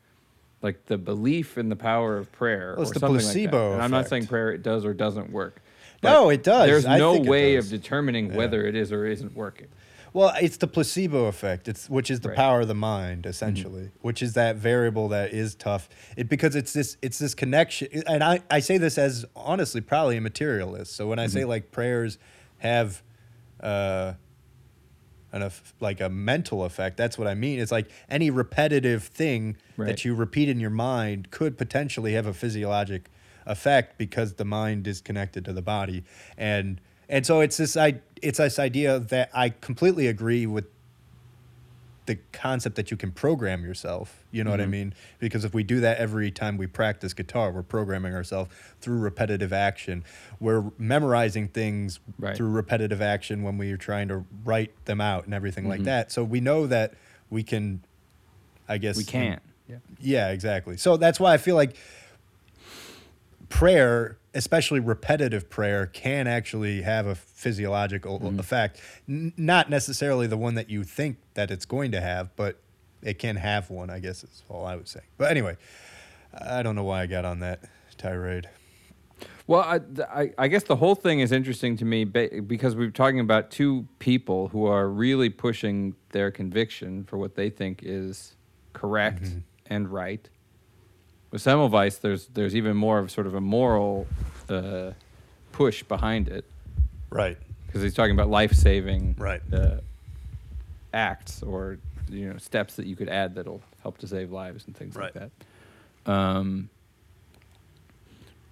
Like 0.61 0.85
the 0.85 0.97
belief 0.97 1.57
in 1.57 1.69
the 1.69 1.75
power 1.75 2.17
of 2.17 2.31
prayer 2.31 2.73
Well, 2.77 2.81
it's 2.83 2.91
or 2.91 2.93
the 2.95 2.99
something 2.99 3.19
placebo 3.19 3.43
like 3.43 3.51
that. 3.69 3.73
And 3.75 3.83
I'm 3.83 3.91
not 3.91 4.07
saying 4.09 4.27
prayer 4.27 4.51
it 4.51 4.61
does 4.61 4.85
or 4.85 4.93
doesn't 4.93 5.31
work. 5.31 5.61
No, 6.03 6.29
it 6.29 6.43
does. 6.43 6.67
There's 6.67 6.85
I 6.85 6.97
no 6.97 7.17
way 7.19 7.55
of 7.55 7.69
determining 7.69 8.29
Yeah. 8.31 8.37
whether 8.37 8.65
it 8.65 8.75
is 8.75 8.91
or 8.91 9.05
isn't 9.05 9.35
working. 9.35 9.67
Well, 10.13 10.33
it's 10.41 10.57
the 10.57 10.67
placebo 10.67 11.25
effect. 11.25 11.67
It's 11.67 11.89
which 11.89 12.09
is 12.09 12.21
the 12.21 12.29
Right. 12.29 12.33
Mm-hmm. 12.37 12.41
power 12.41 12.61
of 12.61 12.67
the 12.67 12.73
mind, 12.75 13.25
essentially, 13.25 13.91
which 14.01 14.21
is 14.23 14.33
that 14.33 14.55
variable 14.55 15.09
that 15.09 15.31
is 15.33 15.53
tough. 15.53 15.89
It 16.15 16.29
because 16.29 16.55
it's 16.55 16.73
this 16.73 16.97
it's 17.01 17.19
this 17.19 17.35
connection, 17.35 17.87
and 18.07 18.23
I 18.23 18.41
I 18.49 18.59
say 18.61 18.77
this 18.77 18.97
as 18.97 19.25
honestly 19.35 19.81
probably 19.81 20.17
a 20.17 20.21
materialist. 20.21 20.95
So 20.95 21.07
when 21.07 21.19
I 21.19 21.27
say 21.27 21.41
Mm-hmm. 21.41 21.49
like 21.49 21.71
prayers 21.71 22.17
have, 22.59 23.03
uh, 23.59 24.13
an 25.33 25.51
like 25.81 25.99
a 25.99 26.09
mental 26.09 26.63
effect, 26.63 26.95
that's 26.97 27.17
what 27.17 27.27
I 27.27 27.35
mean. 27.35 27.59
It's 27.59 27.71
like 27.71 27.89
any 28.09 28.29
repetitive 28.31 29.03
thing 29.03 29.57
Right. 29.75 29.87
that 29.87 30.05
you 30.05 30.15
repeat 30.15 30.47
in 30.49 30.59
your 30.59 30.69
mind 30.71 31.29
could 31.31 31.57
potentially 31.57 32.13
have 32.13 32.25
a 32.25 32.33
physiologic 32.33 33.09
effect 33.47 33.97
because 33.97 34.33
the 34.33 34.45
mind 34.45 34.85
is 34.87 35.01
connected 35.01 35.43
to 35.45 35.53
the 35.53 35.61
body 35.61 36.03
and 36.37 36.79
and 37.09 37.25
so 37.25 37.39
it's 37.39 37.57
this 37.57 37.75
i 37.77 37.95
it's 38.21 38.37
this 38.37 38.59
idea 38.59 38.99
that 38.99 39.29
i 39.33 39.49
completely 39.49 40.05
agree 40.07 40.45
with 40.45 40.65
the 42.07 42.17
concept 42.31 42.75
that 42.77 42.89
you 42.89 42.95
can 42.95 43.11
program 43.11 43.63
yourself 43.65 44.23
you 44.31 44.43
know 44.43 44.51
what 44.51 44.61
i 44.61 44.65
Mhm. 44.65 44.69
mean 44.69 44.93
because 45.19 45.43
if 45.43 45.53
we 45.53 45.63
do 45.63 45.79
that 45.81 45.97
every 45.97 46.31
time 46.31 46.57
we 46.57 46.65
practice 46.67 47.13
guitar 47.13 47.51
we're 47.51 47.63
programming 47.63 48.13
ourselves 48.13 48.49
through 48.81 48.99
repetitive 48.99 49.51
action 49.51 50.03
we're 50.39 50.65
memorizing 50.77 51.47
things 51.49 51.99
Right. 52.19 52.35
through 52.35 52.49
repetitive 52.49 53.01
action 53.01 53.43
when 53.43 53.57
we're 53.57 53.75
trying 53.77 54.07
to 54.09 54.23
write 54.45 54.71
them 54.85 55.01
out 55.01 55.25
and 55.25 55.33
everything 55.33 55.67
like 55.67 55.81
Mhm. 55.81 55.85
that 55.85 56.11
so 56.11 56.23
we 56.23 56.39
know 56.39 56.65
that 56.67 56.93
we 57.29 57.43
can 57.43 57.81
i 58.69 58.77
guess 58.77 58.97
We 58.97 59.03
can't. 59.03 59.41
Yeah. 59.69 59.77
yeah, 59.99 60.29
exactly. 60.29 60.77
So 60.77 60.95
that's 60.95 61.19
why 61.19 61.33
I 61.33 61.37
feel 61.37 61.55
like 61.57 61.75
prayer, 63.49 64.17
especially 64.33 64.79
repetitive 64.79 65.49
prayer, 65.49 65.85
can 65.87 66.27
actually 66.27 66.81
have 66.81 67.05
a 67.07 67.15
physiological 67.15 68.19
Mm-hmm. 68.19 68.39
effect. 68.39 68.81
N- 69.07 69.33
not 69.37 69.69
necessarily 69.69 70.27
the 70.27 70.37
one 70.37 70.55
that 70.55 70.69
you 70.69 70.83
think 70.83 71.17
that 71.33 71.51
it's 71.51 71.65
going 71.65 71.91
to 71.91 72.01
have, 72.01 72.35
but 72.35 72.59
it 73.01 73.19
can 73.19 73.35
have 73.37 73.69
one, 73.69 73.89
I 73.89 73.99
guess 73.99 74.23
is 74.23 74.43
all 74.49 74.65
I 74.65 74.75
would 74.75 74.87
say. 74.87 75.01
But 75.17 75.31
anyway, 75.31 75.57
I 76.33 76.63
don't 76.63 76.75
know 76.75 76.83
why 76.83 77.01
I 77.01 77.05
got 77.05 77.25
on 77.25 77.39
that 77.39 77.61
tirade. 77.97 78.49
Well, 79.47 79.61
I, 79.61 79.79
I, 80.13 80.33
I 80.37 80.47
guess 80.49 80.63
the 80.63 80.75
whole 80.75 80.93
thing 80.95 81.21
is 81.21 81.31
interesting 81.31 81.77
to 81.77 81.85
me 81.85 82.03
because 82.03 82.75
we're 82.75 82.91
talking 82.91 83.19
about 83.21 83.49
two 83.49 83.87
people 83.99 84.49
who 84.49 84.65
are 84.65 84.89
really 84.89 85.29
pushing 85.29 85.95
their 86.09 86.31
conviction 86.31 87.05
for 87.05 87.17
what 87.17 87.35
they 87.35 87.49
think 87.49 87.79
is 87.83 88.35
correct 88.73 89.23
Mm-hmm. 89.23 89.39
and 89.67 89.89
right. 89.89 90.29
With 91.31 91.43
Semmelweis, 91.43 91.99
there's 92.01 92.27
there's 92.27 92.55
even 92.55 92.77
more 92.77 92.99
of 92.99 93.11
sort 93.11 93.27
of 93.27 93.35
a 93.35 93.41
moral 93.41 94.07
uh, 94.49 94.91
push 95.51 95.83
behind 95.83 96.27
it 96.29 96.45
Right. 97.09 97.37
because 97.65 97.81
he's 97.81 97.93
talking 97.93 98.13
about 98.13 98.29
life 98.29 98.53
saving 98.53 99.15
Right. 99.17 99.41
uh, 99.53 99.77
acts 100.93 101.43
or 101.43 101.79
you 102.09 102.29
know 102.31 102.37
steps 102.37 102.75
that 102.77 102.85
you 102.85 102.95
could 102.95 103.09
add 103.09 103.35
that'll 103.35 103.61
help 103.83 103.97
to 103.99 104.07
save 104.07 104.31
lives 104.31 104.65
and 104.67 104.75
things 104.75 104.95
like 104.95 105.13
that. 105.13 105.31
Um, 106.11 106.69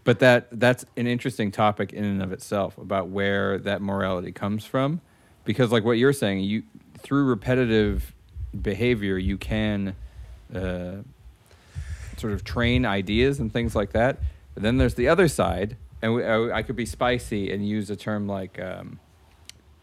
but 0.04 0.20
that 0.20 0.48
that's 0.52 0.86
an 0.98 1.08
interesting 1.08 1.52
topic 1.52 1.94
in 1.94 2.04
and 2.04 2.22
of 2.22 2.32
itself 2.34 2.78
about 2.78 3.08
where 3.08 3.58
that 3.60 3.82
morality 3.82 4.32
comes 4.34 4.66
from, 4.66 5.00
because 5.46 5.72
like 5.72 5.86
what 5.86 5.94
you're 5.98 6.14
saying, 6.14 6.42
you 6.42 6.64
through 7.00 7.24
repetitive 7.26 8.14
behavior 8.62 9.18
you 9.18 9.38
can 9.38 9.96
uh, 10.54 10.98
sort 12.18 12.34
of 12.34 12.44
train 12.44 12.86
ideas 12.86 13.40
and 13.40 13.52
things 13.52 13.76
like 13.76 13.92
that. 13.94 14.20
But 14.54 14.64
then 14.64 14.78
there's 14.78 14.96
the 14.96 15.08
other 15.08 15.28
side, 15.28 15.78
and 16.02 16.16
we, 16.16 16.24
I, 16.24 16.58
I 16.58 16.64
could 16.64 16.76
be 16.76 16.86
spicy 16.86 17.52
and 17.52 17.68
use 17.68 17.90
a 17.90 17.96
term 17.96 18.28
like 18.28 18.60
um, 18.60 19.00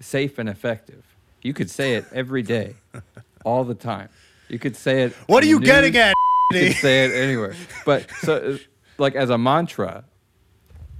safe 0.00 0.38
and 0.38 0.48
effective. 0.48 1.04
You 1.42 1.52
could 1.52 1.70
say 1.70 1.94
it 1.94 2.06
every 2.12 2.42
day, 2.42 2.76
all 3.44 3.64
the 3.64 3.74
time. 3.74 4.08
You 4.48 4.58
could 4.58 4.76
say 4.76 5.02
it. 5.02 5.14
What 5.26 5.42
are 5.42 5.46
you 5.46 5.58
the 5.58 5.66
getting 5.66 5.96
at? 5.96 6.14
You 6.52 6.68
could 6.68 6.76
say 6.76 7.04
it 7.04 7.12
anywhere. 7.12 7.54
But 7.84 8.10
so, 8.20 8.36
uh, 8.36 8.58
like 8.98 9.14
as 9.14 9.30
a 9.30 9.38
mantra, 9.38 10.04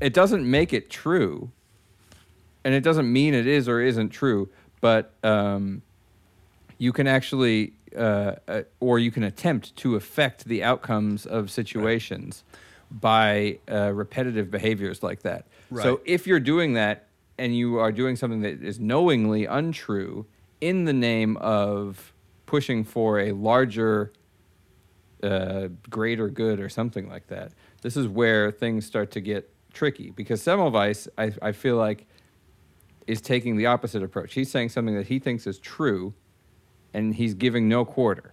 it 0.00 0.12
doesn't 0.12 0.48
make 0.48 0.72
it 0.72 0.90
true, 0.90 1.50
and 2.64 2.74
it 2.74 2.82
doesn't 2.82 3.10
mean 3.10 3.34
it 3.34 3.46
is 3.46 3.68
or 3.68 3.80
isn't 3.80 4.10
true. 4.10 4.48
But 4.80 5.14
um, 5.22 5.82
you 6.78 6.92
can 6.92 7.06
actually, 7.06 7.74
uh, 7.96 8.36
uh, 8.48 8.62
or 8.80 8.98
you 8.98 9.10
can 9.10 9.22
attempt 9.22 9.74
to 9.76 9.96
affect 9.96 10.44
the 10.44 10.62
outcomes 10.62 11.26
of 11.26 11.50
situations 11.50 12.44
by 12.90 13.58
uh, 13.70 13.92
repetitive 13.92 14.50
behaviors 14.50 15.02
like 15.02 15.22
that. 15.22 15.46
So 15.82 16.00
if 16.04 16.26
you're 16.26 16.40
doing 16.40 16.74
that 16.74 17.08
and 17.38 17.56
you 17.56 17.78
are 17.78 17.92
doing 17.92 18.16
something 18.16 18.42
that 18.42 18.62
is 18.62 18.78
knowingly 18.78 19.46
untrue 19.46 20.26
in 20.60 20.84
the 20.84 20.92
name 20.92 21.36
of 21.38 22.12
pushing 22.46 22.84
for 22.84 23.18
a 23.18 23.32
larger 23.32 24.12
uh, 25.22 25.68
greater 25.88 26.28
good 26.28 26.60
or 26.60 26.68
something 26.68 27.08
like 27.08 27.28
that. 27.28 27.52
This 27.82 27.96
is 27.96 28.08
where 28.08 28.50
things 28.50 28.84
start 28.84 29.10
to 29.12 29.20
get 29.20 29.48
tricky 29.72 30.10
because 30.10 30.42
Semmelweis, 30.42 31.08
I, 31.16 31.32
I 31.40 31.52
feel 31.52 31.76
like, 31.76 32.06
is 33.06 33.20
taking 33.20 33.56
the 33.56 33.66
opposite 33.66 34.02
approach. 34.02 34.34
He's 34.34 34.50
saying 34.50 34.68
something 34.68 34.94
that 34.94 35.06
he 35.06 35.18
thinks 35.18 35.46
is 35.46 35.58
true, 35.58 36.14
and 36.94 37.14
he's 37.14 37.34
giving 37.34 37.68
no 37.68 37.84
quarter. 37.84 38.32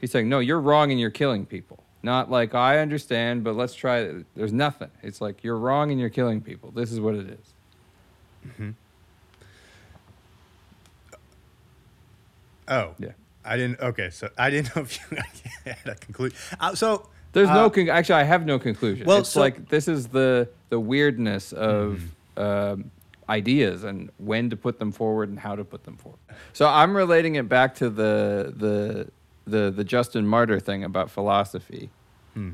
He's 0.00 0.10
saying, 0.12 0.28
no, 0.28 0.38
you're 0.38 0.60
wrong 0.60 0.90
and 0.90 1.00
you're 1.00 1.10
killing 1.10 1.44
people. 1.46 1.82
Not 2.02 2.30
like, 2.30 2.54
I 2.54 2.78
understand, 2.78 3.42
but 3.42 3.56
let's 3.56 3.74
try 3.74 3.98
it. 3.98 4.26
There's 4.36 4.52
nothing. 4.52 4.90
It's 5.02 5.20
like, 5.20 5.42
you're 5.42 5.56
wrong 5.58 5.90
and 5.90 5.98
you're 5.98 6.08
killing 6.10 6.40
people. 6.40 6.70
This 6.70 6.92
is 6.92 7.00
what 7.00 7.16
it 7.16 7.28
is. 7.30 8.72
Oh, 12.68 12.94
Yeah. 12.98 13.10
I 13.44 13.56
didn't. 13.56 13.80
Okay, 13.80 14.10
so 14.10 14.28
I 14.36 14.50
didn't 14.50 14.76
know 14.76 14.82
if 14.82 14.98
you 15.10 15.16
had 15.64 15.78
a 15.86 15.94
conclusion. 15.94 16.36
Uh, 16.60 16.74
so 16.74 17.08
There's 17.32 17.48
uh, 17.48 17.54
no 17.54 17.70
con- 17.70 17.88
actually. 17.88 18.16
I 18.16 18.24
have 18.24 18.44
no 18.44 18.58
conclusion. 18.58 19.06
well, 19.06 19.18
it's 19.18 19.30
so- 19.30 19.40
like 19.40 19.68
this 19.70 19.88
is 19.88 20.08
the 20.08 20.48
the 20.68 20.78
weirdness 20.78 21.52
of 21.54 22.02
Mm-hmm. 22.36 22.42
um, 22.82 22.90
ideas 23.28 23.84
and 23.84 24.10
when 24.18 24.50
to 24.50 24.56
put 24.56 24.78
them 24.78 24.92
forward 24.92 25.28
and 25.28 25.38
how 25.38 25.54
to 25.54 25.64
put 25.64 25.84
them 25.84 25.96
forward. 25.96 26.20
So 26.52 26.66
I'm 26.66 26.96
relating 26.96 27.34
it 27.34 27.48
back 27.48 27.74
to 27.76 27.90
the 27.90 28.52
the 28.56 29.10
the 29.46 29.70
the 29.70 29.84
Justin 29.84 30.26
Martyr 30.26 30.60
thing 30.60 30.84
about 30.84 31.10
philosophy, 31.10 31.90
Hmm. 32.34 32.50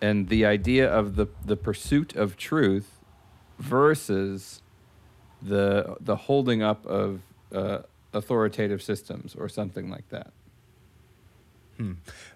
and 0.00 0.28
the 0.28 0.44
idea 0.46 0.90
of 0.90 1.16
the 1.16 1.26
the 1.44 1.56
pursuit 1.56 2.14
of 2.16 2.36
truth 2.36 3.00
versus 3.58 4.62
the 5.40 5.96
the 6.00 6.16
holding 6.16 6.62
up 6.62 6.86
of 6.86 7.20
uh, 7.54 7.78
authoritative 8.12 8.82
systems 8.82 9.34
or 9.34 9.48
something 9.48 9.90
like 9.90 10.08
that 10.10 10.32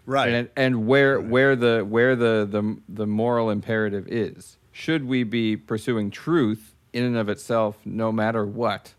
right. 0.06 0.32
and 0.32 0.48
and 0.56 0.86
where 0.86 1.20
where 1.20 1.54
the 1.54 1.84
where 1.84 2.16
the, 2.16 2.46
the 2.50 2.78
the 2.88 3.06
moral 3.06 3.50
imperative 3.50 4.06
is 4.08 4.58
should 4.72 5.04
we 5.06 5.22
be 5.22 5.56
pursuing 5.56 6.10
truth 6.10 6.74
in 6.92 7.04
and 7.04 7.16
of 7.16 7.28
itself 7.28 7.76
no 7.84 8.10
matter 8.12 8.44
what 8.46 8.94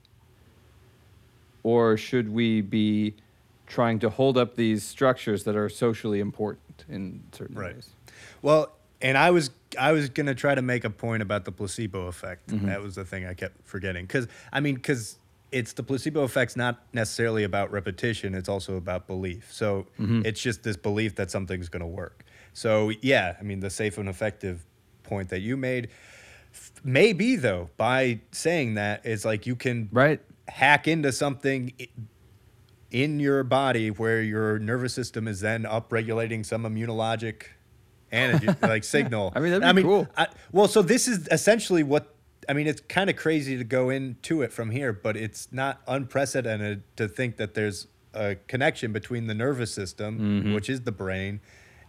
or 1.64 1.98
should 1.98 2.30
we 2.32 2.62
be 2.62 3.14
trying 3.66 4.00
to 4.00 4.10
hold 4.10 4.38
up 4.38 4.56
these 4.56 4.84
structures 4.84 5.44
that 5.44 5.56
are 5.56 5.70
socially 5.70 6.20
important 6.20 6.86
in 6.90 7.24
certain 7.32 7.56
Right. 7.58 7.76
ways 7.76 7.90
Well, 8.42 8.72
and 9.02 9.18
I 9.18 9.32
was 9.32 9.52
I 9.78 9.92
was 9.92 10.10
gonna 10.10 10.34
try 10.36 10.56
to 10.56 10.62
make 10.62 10.86
a 10.86 10.90
point 10.90 11.22
about 11.22 11.44
the 11.46 11.52
placebo 11.52 12.08
effect. 12.08 12.48
Mm-hmm. 12.50 12.68
That 12.68 12.82
was 12.82 12.96
the 12.96 13.04
thing 13.06 13.26
I 13.26 13.34
kept 13.34 13.56
forgetting. 13.68 14.06
Because 14.06 14.28
I 14.52 14.60
mean, 14.60 14.76
because 14.76 15.18
it's 15.52 15.74
the 15.74 15.84
placebo 15.84 16.24
effect's 16.24 16.56
not 16.56 16.82
necessarily 16.94 17.44
about 17.44 17.72
repetition. 17.72 18.34
It's 18.34 18.50
also 18.50 18.76
about 18.78 19.06
belief. 19.08 19.52
So 19.52 19.88
Mm-hmm. 20.00 20.22
it's 20.26 20.42
just 20.42 20.64
this 20.64 20.78
belief 20.78 21.16
that 21.16 21.30
something's 21.32 21.70
gonna 21.70 21.88
work. 21.88 22.24
So 22.54 22.92
yeah, 23.02 23.36
I 23.40 23.44
mean, 23.44 23.60
the 23.60 23.70
safe 23.70 23.98
and 23.98 24.08
effective 24.10 24.66
point 25.04 25.30
that 25.30 25.40
you 25.42 25.58
made, 25.58 25.90
maybe 26.84 27.36
though, 27.36 27.70
by 27.78 28.20
saying 28.32 28.76
that, 28.76 29.05
it's 29.05 29.26
like 29.26 29.45
you 29.45 29.55
can 29.55 29.89
right 29.91 30.20
hack 30.47 30.88
into 30.88 31.12
something 31.12 31.74
in 32.91 33.20
your 33.20 33.43
body 33.43 33.89
where 33.91 34.22
your 34.22 34.60
nervous 34.60 34.93
system 34.93 35.28
is 35.28 35.41
then 35.41 35.64
upregulating 35.64 36.45
some 36.45 36.64
immunologic 36.64 37.43
antigen 38.12 38.62
like 38.68 38.84
signal. 38.84 39.34
I 39.36 39.39
mean, 39.41 39.60
that'd 39.60 39.76
be 39.76 39.82
cool. 39.84 40.08
I, 40.16 40.28
well, 40.51 40.68
so 40.68 40.82
this 40.82 41.08
is 41.08 41.28
essentially 41.32 41.84
what 41.84 42.14
I 42.47 42.53
mean. 42.53 42.68
It's 42.68 42.82
kind 42.88 43.10
of 43.10 43.16
crazy 43.18 43.58
to 43.58 43.64
go 43.64 43.89
into 43.89 44.41
it 44.41 44.53
from 44.53 44.72
here, 44.72 44.93
but 44.93 45.18
it's 45.18 45.49
not 45.51 45.82
unprecedented 45.88 46.84
to 46.95 47.08
think 47.10 47.36
that 47.38 47.53
there's 47.55 47.88
a 48.14 48.36
connection 48.47 48.93
between 48.93 49.28
the 49.28 49.34
nervous 49.36 49.74
system, 49.74 50.20
Mm-hmm. 50.20 50.53
which 50.53 50.70
is 50.70 50.82
the 50.82 50.91
brain, 50.93 51.41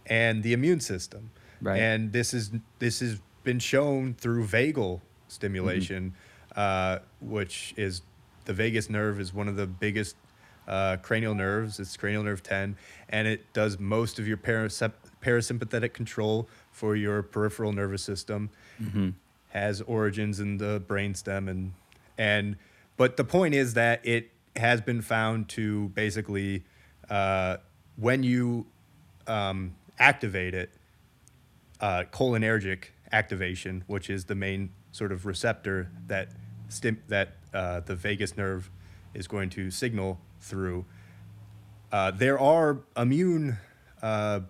and 0.05 0.43
the 0.43 0.51
immune 0.53 0.81
system. 0.81 1.31
Right. 1.61 1.79
And 1.79 2.11
this 2.11 2.33
is 2.33 2.51
this 2.79 2.99
has 2.99 3.21
been 3.49 3.57
shown 3.57 4.13
through 4.13 4.45
vagal 4.45 5.01
stimulation, 5.27 6.13
uh, 6.55 6.99
which 7.19 7.73
is 7.77 8.03
the 8.45 8.53
vagus 8.53 8.91
nerve 8.91 9.19
is 9.19 9.33
one 9.33 9.47
of 9.47 9.55
the 9.55 9.65
biggest 9.65 10.15
uh, 10.67 10.97
cranial 11.01 11.33
nerves. 11.33 11.79
It's 11.79 11.97
cranial 11.97 12.21
nerve 12.21 12.43
10, 12.43 12.75
and 13.09 13.27
it 13.27 13.51
does 13.51 13.79
most 13.79 14.19
of 14.19 14.27
your 14.27 14.37
parasep- 14.37 14.93
parasympathetic 15.23 15.93
control 15.93 16.47
for 16.71 16.95
your 16.95 17.23
peripheral 17.23 17.73
nervous 17.73 18.03
system. 18.03 18.51
Has 19.49 19.81
origins 19.81 20.39
in 20.39 20.59
the 20.59 20.79
brainstem 20.87 21.49
and 21.49 21.73
and 22.19 22.55
but 22.97 23.17
the 23.17 23.23
point 23.23 23.55
is 23.55 23.73
that 23.73 24.05
it 24.05 24.29
has 24.55 24.79
been 24.79 25.01
found 25.01 25.49
to 25.49 25.89
basically 25.89 26.65
uh, 27.09 27.57
when 27.95 28.21
you 28.21 28.67
um, 29.25 29.73
activate 29.97 30.53
it, 30.53 30.69
uh, 31.81 32.03
cholinergic 32.11 32.89
activation, 33.11 33.83
which 33.87 34.09
is 34.09 34.25
the 34.25 34.35
main 34.35 34.71
sort 34.91 35.11
of 35.11 35.25
receptor 35.25 35.91
that 36.07 36.29
stim- 36.69 37.03
that 37.07 37.35
uh, 37.53 37.79
the 37.81 37.95
vagus 37.95 38.37
nerve 38.37 38.69
is 39.13 39.27
going 39.27 39.49
to 39.51 39.71
signal 39.71 40.19
through. 40.39 40.85
Uh, 41.91 42.11
there 42.11 42.39
are 42.39 42.79
immune, 42.95 43.57
uh, 44.01 44.41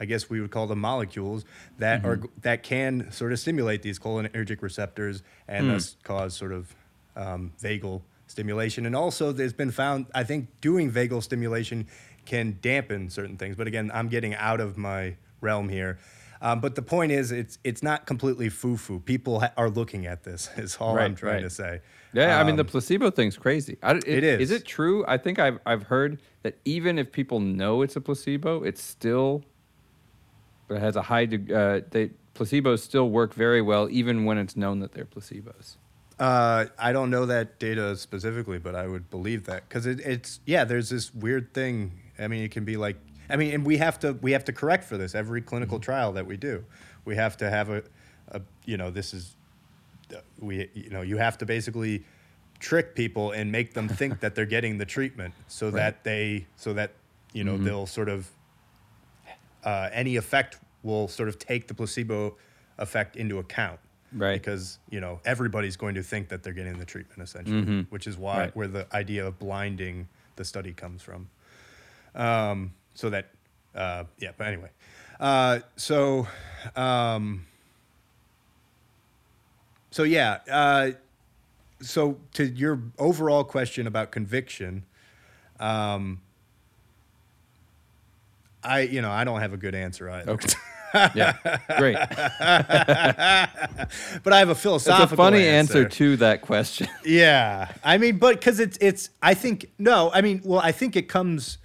I 0.00 0.04
guess 0.06 0.30
we 0.30 0.40
would 0.40 0.50
call 0.50 0.66
them 0.66 0.80
molecules 0.80 1.44
that 1.78 2.04
are 2.04 2.20
that 2.42 2.62
can 2.62 3.10
sort 3.12 3.32
of 3.32 3.38
stimulate 3.38 3.82
these 3.82 3.98
cholinergic 3.98 4.62
receptors 4.62 5.22
and 5.46 5.70
thus 5.70 5.96
cause 6.02 6.34
sort 6.34 6.52
of 6.52 6.74
um, 7.16 7.52
vagal 7.62 8.02
stimulation. 8.26 8.86
And 8.86 8.96
also, 8.96 9.30
there's 9.32 9.52
been 9.52 9.70
found, 9.70 10.06
I 10.14 10.24
think, 10.24 10.48
doing 10.60 10.90
vagal 10.90 11.22
stimulation 11.22 11.86
can 12.24 12.58
dampen 12.62 13.10
certain 13.10 13.36
things. 13.36 13.54
But 13.54 13.66
again, 13.66 13.90
I'm 13.92 14.08
getting 14.08 14.34
out 14.34 14.60
of 14.60 14.78
my 14.78 15.16
realm 15.42 15.68
here. 15.68 15.98
Um, 16.44 16.60
but 16.60 16.74
the 16.74 16.82
point 16.82 17.10
is, 17.10 17.32
it's 17.32 17.58
it's 17.64 17.82
not 17.82 18.04
completely 18.06 18.50
foo-foo. 18.50 19.00
People 19.00 19.40
ha- 19.40 19.52
are 19.56 19.70
looking 19.70 20.04
at 20.06 20.24
this. 20.24 20.50
Is 20.58 20.76
all 20.78 20.98
I'm 20.98 21.14
trying 21.16 21.36
right. 21.36 21.40
to 21.42 21.48
say. 21.50 21.80
Yeah, 22.12 22.38
I 22.38 22.44
mean 22.44 22.56
the 22.56 22.60
Um, 22.62 22.66
placebo 22.68 23.10
thing's 23.10 23.36
crazy. 23.38 23.78
I, 23.82 23.92
it, 23.94 24.06
It 24.06 24.24
is. 24.24 24.40
Is 24.42 24.50
it 24.50 24.64
true? 24.66 25.04
I 25.08 25.16
think 25.16 25.38
I've 25.38 25.58
I've 25.64 25.84
heard 25.84 26.20
that 26.42 26.58
even 26.66 26.98
if 26.98 27.10
people 27.12 27.40
know 27.40 27.80
it's 27.82 27.96
a 27.96 28.00
placebo, 28.00 28.62
it's 28.62 28.82
still 28.82 29.42
But 30.68 30.76
it 30.76 30.80
has 30.80 30.96
a 30.96 31.02
high. 31.02 31.24
deg- 31.26 31.50
Uh, 31.50 31.80
they 31.90 32.10
placebos 32.34 32.80
still 32.80 33.08
work 33.10 33.32
very 33.34 33.62
well, 33.62 33.88
even 33.90 34.24
when 34.26 34.36
it's 34.38 34.54
known 34.56 34.80
that 34.80 34.92
they're 34.92 35.06
placebos. 35.06 35.76
Uh, 36.18 36.66
I 36.78 36.92
don't 36.92 37.10
know 37.10 37.26
that 37.26 37.58
data 37.58 37.96
specifically, 37.96 38.58
but 38.58 38.74
I 38.74 38.86
would 38.86 39.08
believe 39.10 39.44
that 39.46 39.66
because 39.68 39.86
it, 39.86 39.98
it's 40.00 40.40
yeah. 40.44 40.64
There's 40.64 40.90
this 40.90 41.12
weird 41.14 41.54
thing. 41.54 41.92
I 42.18 42.28
mean, 42.28 42.44
it 42.44 42.50
can 42.52 42.64
be 42.64 42.76
like 42.76 42.96
I 43.30 43.36
mean, 43.36 43.52
and 43.54 43.64
we 43.66 43.76
have 43.78 43.98
to 44.00 44.12
we 44.14 44.32
have 44.32 44.44
to 44.46 44.52
correct 44.52 44.84
for 44.84 44.96
this 44.96 45.14
every 45.14 45.40
clinical 45.40 45.78
trial 45.80 46.12
that 46.12 46.26
we 46.26 46.36
do. 46.36 46.64
We 47.04 47.16
have 47.16 47.36
to 47.38 47.50
have 47.50 47.70
a, 47.70 47.82
a 48.28 48.40
you 48.64 48.76
know 48.76 48.90
this 48.90 49.14
is 49.14 49.36
uh, 50.14 50.18
we 50.38 50.68
you 50.74 50.90
know 50.90 51.02
you 51.02 51.16
have 51.18 51.38
to 51.38 51.46
basically 51.46 52.04
trick 52.60 52.94
people 52.94 53.32
and 53.32 53.50
make 53.52 53.74
them 53.74 53.88
think 54.00 54.20
that 54.20 54.34
they're 54.34 54.46
getting 54.46 54.78
the 54.78 54.86
treatment 54.86 55.34
so 55.48 55.70
that 55.70 56.04
they 56.04 56.46
so 56.56 56.72
that 56.74 56.92
you 57.32 57.44
know 57.44 57.56
they'll 57.58 57.86
sort 57.86 58.08
of 58.08 58.28
uh, 59.64 59.88
any 59.92 60.16
effect 60.16 60.58
will 60.82 61.08
sort 61.08 61.28
of 61.28 61.38
take 61.38 61.66
the 61.68 61.74
placebo 61.74 62.36
effect 62.78 63.16
into 63.16 63.38
account 63.38 63.80
Right. 64.12 64.40
because 64.40 64.78
you 64.90 65.00
know 65.00 65.20
everybody's 65.24 65.76
going 65.76 65.94
to 65.96 66.02
think 66.02 66.28
that 66.28 66.42
they're 66.42 66.52
getting 66.52 66.78
the 66.78 66.84
treatment 66.84 67.22
essentially 67.22 67.62
Mhm. 67.64 67.86
which 67.90 68.06
is 68.06 68.16
why 68.16 68.38
Right. 68.38 68.56
where 68.56 68.68
the 68.68 68.86
idea 68.94 69.26
of 69.26 69.38
blinding 69.38 70.08
the 70.36 70.44
study 70.44 70.72
comes 70.72 71.02
from. 71.02 71.28
Um, 72.14 72.74
so 72.94 73.10
that, 73.10 73.30
uh, 73.74 74.04
yeah. 74.18 74.30
But 74.36 74.46
anyway, 74.46 74.70
uh, 75.20 75.60
so, 75.76 76.26
um, 76.76 77.46
so 79.90 80.02
yeah. 80.02 80.38
Uh, 80.50 80.90
so 81.80 82.18
to 82.34 82.46
your 82.46 82.80
overall 82.98 83.44
question 83.44 83.86
about 83.86 84.10
conviction, 84.10 84.84
um, 85.60 86.20
I 88.62 88.80
you 88.80 89.02
know 89.02 89.10
I 89.10 89.24
don't 89.24 89.40
have 89.40 89.52
a 89.52 89.56
good 89.56 89.74
answer 89.74 90.08
either. 90.10 90.32
Okay. 90.32 90.54
yeah, 91.14 91.32
great. 91.76 91.96
but 94.22 94.32
I 94.32 94.38
have 94.38 94.48
a 94.48 94.54
philosophical. 94.54 95.04
It's 95.04 95.12
a 95.12 95.16
funny 95.16 95.44
answer 95.44 95.88
to 95.88 96.16
that 96.18 96.42
question. 96.42 96.88
Yeah, 97.04 97.72
I 97.82 97.98
mean, 97.98 98.18
but 98.18 98.36
because 98.36 98.60
it's 98.60 98.78
it's. 98.80 99.10
I 99.20 99.34
think 99.34 99.72
no. 99.78 100.10
I 100.14 100.20
mean, 100.20 100.40
well, 100.44 100.60
I 100.60 100.72
think 100.72 100.94
it 100.96 101.08
comes. 101.08 101.58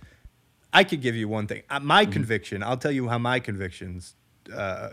I 0.74 0.84
could 0.84 1.02
give 1.02 1.16
you 1.16 1.28
one 1.28 1.48
thing. 1.48 1.64
Uh, 1.70 1.80
my 1.80 2.04
Mm-hmm. 2.04 2.12
conviction. 2.14 2.64
I'll 2.64 2.78
tell 2.78 2.92
you 2.92 3.08
how 3.10 3.18
my 3.18 3.40
convictions 3.40 4.16
uh, 4.56 4.92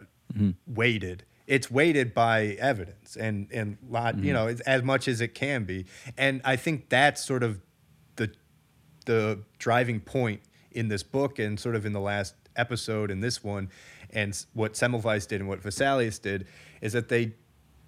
weighted. 0.67 1.25
It's 1.47 1.71
weighted 1.71 2.13
by 2.15 2.57
evidence 2.59 3.17
and 3.17 3.49
and 3.53 3.77
lot. 3.89 4.17
Mm-hmm. 4.17 4.25
You 4.25 4.33
know, 4.33 4.47
it's 4.49 4.61
as 4.63 4.83
much 4.83 5.07
as 5.09 5.21
it 5.21 5.35
can 5.35 5.65
be. 5.65 5.87
And 6.19 6.41
I 6.45 6.57
think 6.57 6.89
that's 6.89 7.25
sort 7.25 7.43
of 7.43 7.61
the 8.17 8.33
the 9.05 9.41
driving 9.59 10.01
point 10.01 10.41
in 10.73 10.89
this 10.89 11.03
book 11.03 11.39
and 11.39 11.59
sort 11.61 11.77
of 11.77 11.87
in 11.87 11.93
the 11.93 12.01
last 12.01 12.35
episode 12.57 13.11
and 13.11 13.23
this 13.23 13.45
one 13.45 13.69
and 14.11 14.45
what 14.55 14.73
Semmelweis 14.75 15.27
did 15.29 15.41
and 15.41 15.49
what 15.49 15.63
Vesalius 15.63 16.21
did 16.21 16.47
is 16.81 16.93
that 16.95 17.09
they 17.09 17.35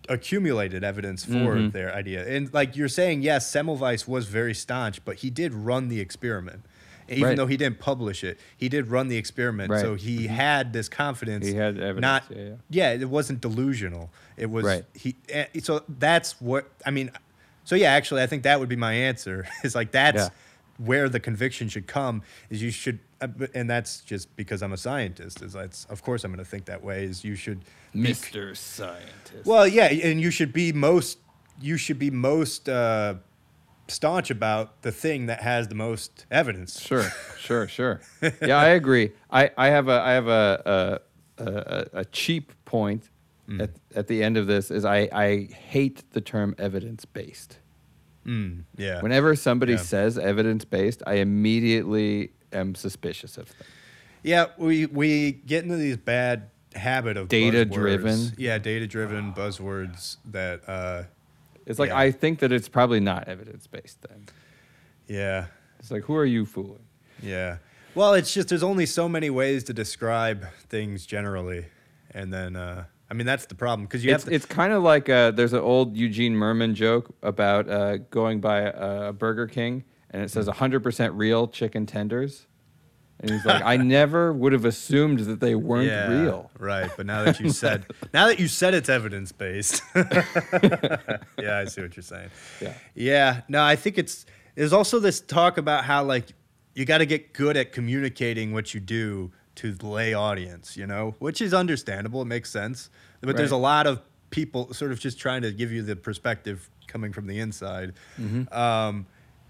accumulated 0.08 0.84
evidence 0.84 1.24
for 1.24 1.32
Mm-hmm. 1.56 1.70
their 1.70 1.94
idea. 1.94 2.26
And 2.26 2.52
like 2.54 2.76
you're 2.76 2.88
saying, 2.88 3.22
yes, 3.22 3.50
Semmelweis 3.50 4.06
was 4.08 4.26
very 4.26 4.54
staunch, 4.54 5.04
but 5.04 5.16
he 5.16 5.30
did 5.30 5.52
run 5.52 5.88
the 5.88 6.00
experiment. 6.00 6.64
Even 7.08 7.22
Right. 7.24 7.36
though 7.36 7.46
he 7.46 7.56
didn't 7.56 7.78
publish 7.78 8.22
it, 8.24 8.38
he 8.56 8.68
did 8.68 8.88
run 8.88 9.08
the 9.08 9.16
experiment. 9.16 9.70
Right. 9.70 9.80
So 9.80 9.94
he 9.94 10.26
had 10.26 10.72
this 10.72 10.88
confidence. 10.88 11.46
He 11.46 11.54
had 11.54 11.78
evidence, 11.78 12.00
Not, 12.02 12.24
yeah, 12.34 12.54
yeah. 12.70 12.92
it 12.92 13.08
wasn't 13.08 13.40
delusional. 13.40 14.10
It 14.36 14.50
was 14.50 14.64
Right. 14.64 14.84
he. 14.94 15.16
eh, 15.28 15.46
So 15.62 15.82
that's 15.88 16.40
what 16.40 16.70
I 16.84 16.90
mean. 16.90 17.10
So 17.64 17.74
yeah, 17.76 17.92
actually, 17.92 18.22
I 18.22 18.26
think 18.26 18.42
that 18.44 18.60
would 18.60 18.68
be 18.68 18.76
my 18.76 18.92
answer. 18.92 19.46
Is 19.64 19.74
like 19.74 19.90
that's 19.92 20.16
Yeah. 20.24 20.28
where 20.78 21.08
the 21.08 21.20
conviction 21.20 21.68
should 21.68 21.86
come. 21.86 22.22
Is 22.50 22.62
you 22.62 22.70
should, 22.70 22.98
uh, 23.20 23.28
and 23.54 23.68
that's 23.68 24.00
just 24.00 24.34
because 24.36 24.62
I'm 24.62 24.72
a 24.72 24.76
scientist. 24.78 25.42
Is 25.42 25.52
that's 25.54 25.84
of 25.86 26.02
course 26.02 26.24
I'm 26.24 26.30
going 26.32 26.44
to 26.44 26.50
think 26.50 26.66
that 26.66 26.82
way. 26.84 27.04
Is 27.04 27.24
you 27.24 27.34
should 27.36 27.60
Mr. 27.94 28.54
Scientist. 28.56 29.44
well, 29.46 29.66
yeah, 29.66 29.86
and 29.86 30.20
you 30.20 30.30
should 30.30 30.52
be 30.52 30.72
most 30.72 31.18
you 31.60 31.76
should 31.76 31.98
be 31.98 32.10
most 32.10 32.68
uh, 32.68 33.14
staunch 33.88 34.30
about 34.30 34.82
the 34.82 34.92
thing 34.92 35.26
that 35.26 35.40
has 35.42 35.68
the 35.68 35.74
most 35.74 36.26
evidence. 36.30 36.80
Sure, 36.80 37.10
sure, 37.38 37.66
sure. 37.68 38.00
Yeah, 38.42 38.56
I 38.58 38.68
agree. 38.68 39.12
I, 39.30 39.50
I 39.56 39.68
have 39.68 39.88
a 39.88 40.00
I 40.00 40.10
have 40.12 40.28
a 40.28 41.00
a, 41.38 41.44
a, 41.44 41.86
a 42.00 42.04
cheap 42.04 42.52
point 42.64 43.10
Mm. 43.48 43.62
at, 43.62 43.70
at 43.96 44.06
the 44.08 44.22
end 44.22 44.36
of 44.36 44.46
this 44.46 44.70
is 44.70 44.84
I, 44.84 45.08
I 45.10 45.48
hate 45.54 46.04
the 46.12 46.20
term 46.20 46.54
evidence 46.58 47.06
based. 47.06 47.60
Mm, 48.26 48.64
yeah. 48.76 49.00
Whenever 49.00 49.34
somebody 49.34 49.72
Yeah. 49.72 49.78
says 49.78 50.18
evidence 50.18 50.66
based, 50.66 51.02
I 51.06 51.14
immediately 51.14 52.32
am 52.52 52.74
suspicious 52.74 53.38
of 53.38 53.46
them. 53.46 53.66
Yeah, 54.22 54.46
we 54.58 54.84
we 54.84 55.32
get 55.32 55.64
into 55.64 55.76
these 55.76 55.96
bad 55.96 56.50
habit 56.74 57.16
of 57.16 57.28
Data-driven. 57.28 58.06
buzzwords. 58.12 58.34
Yeah, 58.36 58.58
data 58.58 58.86
driven 58.86 59.32
buzzwords 59.32 60.18
that 60.26 60.68
uh 60.68 61.04
It's 61.68 61.78
like 61.78 61.90
Yeah. 61.90 61.98
I 61.98 62.10
think 62.10 62.40
that 62.40 62.50
it's 62.50 62.68
probably 62.68 63.00
not 63.00 63.28
evidence 63.28 63.66
based 63.66 63.98
then. 64.08 64.26
yeah. 65.06 65.46
It's 65.78 65.90
like 65.92 66.02
who 66.04 66.16
are 66.16 66.24
you 66.24 66.44
fooling? 66.44 66.84
Yeah. 67.22 67.58
Well, 67.94 68.14
it's 68.14 68.34
just 68.34 68.48
there's 68.48 68.62
only 68.64 68.86
so 68.86 69.08
many 69.08 69.30
ways 69.30 69.62
to 69.64 69.72
describe 69.72 70.44
things 70.68 71.06
generally. 71.06 71.66
And 72.10 72.32
then 72.32 72.56
uh 72.56 72.84
I 73.10 73.14
mean 73.14 73.26
that's 73.26 73.46
the 73.46 73.54
problem 73.54 73.86
because 73.86 74.04
you 74.04 74.12
It's 74.12 74.24
have 74.24 74.30
to 74.30 74.34
it's 74.34 74.44
kind 74.46 74.72
of 74.72 74.82
like 74.82 75.08
uh, 75.08 75.30
there's 75.30 75.52
an 75.52 75.60
old 75.60 75.96
Eugene 75.96 76.34
Mirman 76.34 76.74
joke 76.74 77.14
about 77.22 77.68
uh, 77.68 77.98
going 78.10 78.40
by 78.40 78.60
a, 78.62 79.08
a 79.08 79.12
Burger 79.12 79.46
King 79.46 79.84
and 80.10 80.22
it 80.22 80.30
says 80.30 80.46
100% 80.48 81.10
real 81.14 81.46
chicken 81.48 81.84
tenders, 81.86 82.46
and 83.20 83.30
he's 83.30 83.44
like, 83.44 83.62
I 83.64 83.76
never 83.76 84.32
would 84.32 84.52
have 84.52 84.64
assumed 84.64 85.20
that 85.20 85.40
they 85.40 85.54
weren't 85.54 85.88
yeah, 85.88 86.08
real. 86.08 86.50
Right, 86.58 86.90
but 86.96 87.06
now 87.06 87.24
that 87.24 87.40
you 87.40 87.50
said 87.50 87.86
now 88.14 88.26
that 88.28 88.38
you 88.38 88.48
said 88.48 88.74
it's 88.74 88.88
evidence 88.88 89.32
based. 89.32 89.82
yeah, 89.94 91.58
I 91.58 91.64
see 91.64 91.82
what 91.82 91.96
you're 91.96 92.02
saying. 92.02 92.30
Yeah. 92.60 92.74
Yeah. 92.94 93.40
No, 93.48 93.62
I 93.62 93.76
think 93.76 93.98
it's 93.98 94.24
there's 94.54 94.72
also 94.72 94.98
this 95.00 95.20
talk 95.20 95.58
about 95.58 95.84
how 95.84 96.04
like 96.04 96.26
you 96.74 96.84
got 96.84 96.98
to 96.98 97.06
get 97.06 97.32
good 97.32 97.56
at 97.56 97.72
communicating 97.72 98.52
what 98.52 98.72
you 98.72 98.80
do 98.80 99.32
to 99.56 99.72
the 99.72 99.86
lay 99.86 100.14
audience, 100.14 100.76
you 100.76 100.86
know, 100.86 101.16
which 101.18 101.40
is 101.40 101.52
understandable. 101.52 102.22
It 102.22 102.26
makes 102.26 102.50
sense. 102.50 102.90
But 103.20 103.36
there's 103.36 103.50
a 103.50 103.56
lot 103.56 103.88
of 103.88 104.00
people 104.30 104.72
sort 104.72 104.92
of 104.92 105.00
just 105.00 105.18
trying 105.18 105.42
to 105.42 105.50
give 105.50 105.72
you 105.72 105.82
the 105.82 105.96
perspective 105.96 106.70
coming 106.86 107.12
from 107.12 107.26
the 107.26 107.40
inside. 107.40 107.94
Um, 108.52 109.06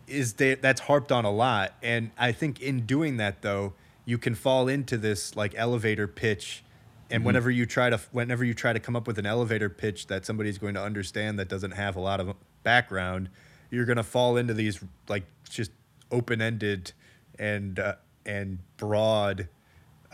is 0.08 0.34
that 0.34 0.62
that's 0.62 0.82
harped 0.82 1.12
on 1.12 1.24
a 1.24 1.30
lot, 1.30 1.74
and 1.82 2.10
I 2.18 2.32
think 2.32 2.60
in 2.60 2.86
doing 2.86 3.16
that 3.18 3.42
though, 3.42 3.74
you 4.04 4.18
can 4.18 4.34
fall 4.34 4.68
into 4.68 4.96
this 4.96 5.36
like 5.36 5.54
elevator 5.56 6.08
pitch. 6.08 6.64
And 7.10 7.24
whenever 7.24 7.50
you 7.50 7.64
try 7.64 7.88
to, 7.88 7.98
whenever 8.12 8.44
you 8.44 8.52
try 8.52 8.74
to 8.74 8.80
come 8.80 8.94
up 8.94 9.06
with 9.06 9.18
an 9.18 9.24
elevator 9.24 9.70
pitch 9.70 10.08
that 10.08 10.26
somebody's 10.26 10.58
going 10.58 10.74
to 10.74 10.82
understand 10.82 11.38
that 11.38 11.48
doesn't 11.48 11.70
have 11.70 11.96
a 11.96 12.00
lot 12.00 12.20
of 12.20 12.34
background, 12.64 13.30
you're 13.70 13.86
going 13.86 13.96
to 13.96 14.02
fall 14.02 14.36
into 14.36 14.52
these 14.52 14.84
like 15.08 15.24
just 15.48 15.70
open-ended 16.10 16.92
and 17.38 17.78
uh, 17.78 17.94
and 18.26 18.58
broad 18.76 19.48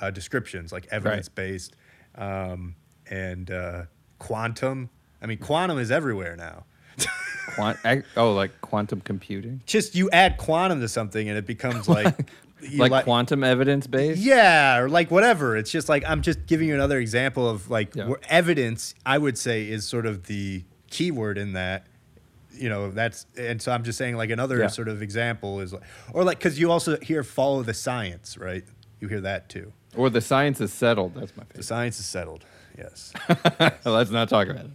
uh, 0.01 0.11
descriptions 0.11 0.73
like 0.73 0.87
evidence-based 0.93 1.75
um, 2.15 2.77
and 3.11 3.51
uh, 3.51 3.83
quantum. 4.21 4.89
I 5.21 5.27
mean, 5.27 5.39
quantum 5.39 5.79
is 5.79 5.91
everywhere 5.91 6.37
now. 6.37 6.65
Quant- 7.55 7.79
oh, 8.17 8.33
like 8.33 8.61
quantum 8.61 9.01
computing, 9.01 9.61
Just 9.67 9.95
you 9.95 10.11
add 10.11 10.37
quantum 10.39 10.81
to 10.81 10.89
something 10.89 11.29
and 11.29 11.37
it 11.39 11.47
becomes 11.47 11.89
like 11.89 12.31
like 12.77 12.91
li- 12.91 13.03
quantum 13.03 13.45
evidence 13.45 13.87
based. 13.87 14.21
Yeah, 14.21 14.79
or 14.79 14.89
like 14.89 15.11
whatever. 15.11 15.57
It's 15.57 15.71
just 15.71 15.89
like 15.89 16.03
I'm 16.07 16.23
just 16.23 16.47
giving 16.47 16.69
you 16.69 16.75
another 16.75 16.99
example 16.99 17.49
of 17.49 17.71
like 17.71 17.95
Yeah. 17.95 18.07
where 18.09 18.19
evidence. 18.29 18.95
I 19.05 19.19
would 19.19 19.37
say 19.39 19.69
is 19.69 19.87
sort 19.87 20.07
of 20.07 20.27
the 20.27 20.65
keyword 20.91 21.37
in 21.39 21.53
that. 21.53 21.87
You 22.57 22.69
know, 22.69 22.91
that's 22.91 23.27
and 23.37 23.61
so 23.61 23.73
I'm 23.73 23.83
just 23.85 23.99
saying 23.99 24.17
like 24.17 24.31
another 24.31 24.59
Yeah. 24.59 24.69
sort 24.69 24.89
of 24.89 25.03
example 25.03 25.61
is 25.61 25.73
like 25.73 25.83
or 26.13 26.25
like 26.25 26.39
because 26.39 26.59
you 26.59 26.71
also 26.71 26.99
hear 27.01 27.23
follow 27.23 27.63
the 27.63 27.75
science, 27.75 28.39
right? 28.39 28.65
You 29.01 29.09
hear 29.09 29.21
that 29.21 29.49
too. 29.49 29.73
Or 29.97 30.09
the 30.09 30.21
science 30.21 30.61
is 30.61 30.73
settled. 30.73 31.15
That's 31.15 31.37
my 31.37 31.43
favorite. 31.45 31.57
The 31.57 31.63
science 31.63 31.99
is 32.01 32.07
settled. 32.07 32.45
Yes. 32.79 33.13
Let's 33.85 34.11
not 34.11 34.29
talk 34.29 34.49
about 34.49 34.65
it. 34.67 34.71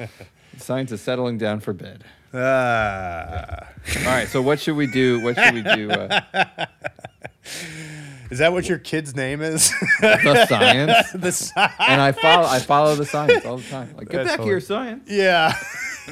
yeah. 0.00 0.06
Science 0.58 0.92
is 0.92 1.00
settling 1.00 1.38
down 1.38 1.60
for 1.60 1.72
bed. 1.72 2.04
Ah. 2.34 3.68
All 3.98 4.04
right. 4.04 4.28
So 4.28 4.40
what 4.40 4.60
should 4.60 4.76
we 4.76 4.86
do? 4.86 5.20
What 5.20 5.36
should 5.36 5.54
we 5.54 5.62
do? 5.62 5.90
Uh, 5.90 6.66
Is 8.30 8.38
that 8.38 8.52
what 8.52 8.66
your 8.68 8.78
kid's 8.78 9.14
name 9.14 9.42
is? 9.42 9.70
the 10.00 10.46
science. 10.46 11.12
the 11.14 11.32
science. 11.32 11.74
and 11.78 12.00
I 12.00 12.12
follow 12.12 12.46
I 12.46 12.60
follow 12.60 12.94
the 12.94 13.04
science 13.04 13.44
all 13.44 13.58
the 13.58 13.68
time. 13.68 13.94
Like, 13.96 14.08
get 14.08 14.24
That's 14.24 14.36
back 14.38 14.46
here, 14.46 14.60
science. 14.60 15.06
Yeah. 15.10 15.54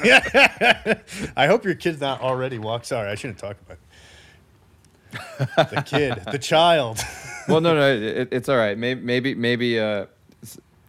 yeah. 0.03 0.99
I 1.35 1.47
hope 1.47 1.65
your 1.65 1.73
kid's 1.73 1.99
not 1.99 2.21
already 2.21 2.59
walk. 2.59 2.85
Sorry, 2.85 3.09
I 3.09 3.15
shouldn't 3.15 3.39
talk 3.39 3.57
about 3.61 3.77
it. 5.11 5.69
the 5.75 5.81
kid, 5.81 6.23
the 6.31 6.39
child. 6.39 6.99
Well, 7.47 7.59
no, 7.59 7.73
no, 7.73 7.91
it, 7.91 8.29
it's 8.31 8.47
all 8.47 8.55
right. 8.55 8.77
Maybe, 8.77 9.01
maybe, 9.01 9.33
maybe. 9.33 9.79
Uh, 9.79 10.05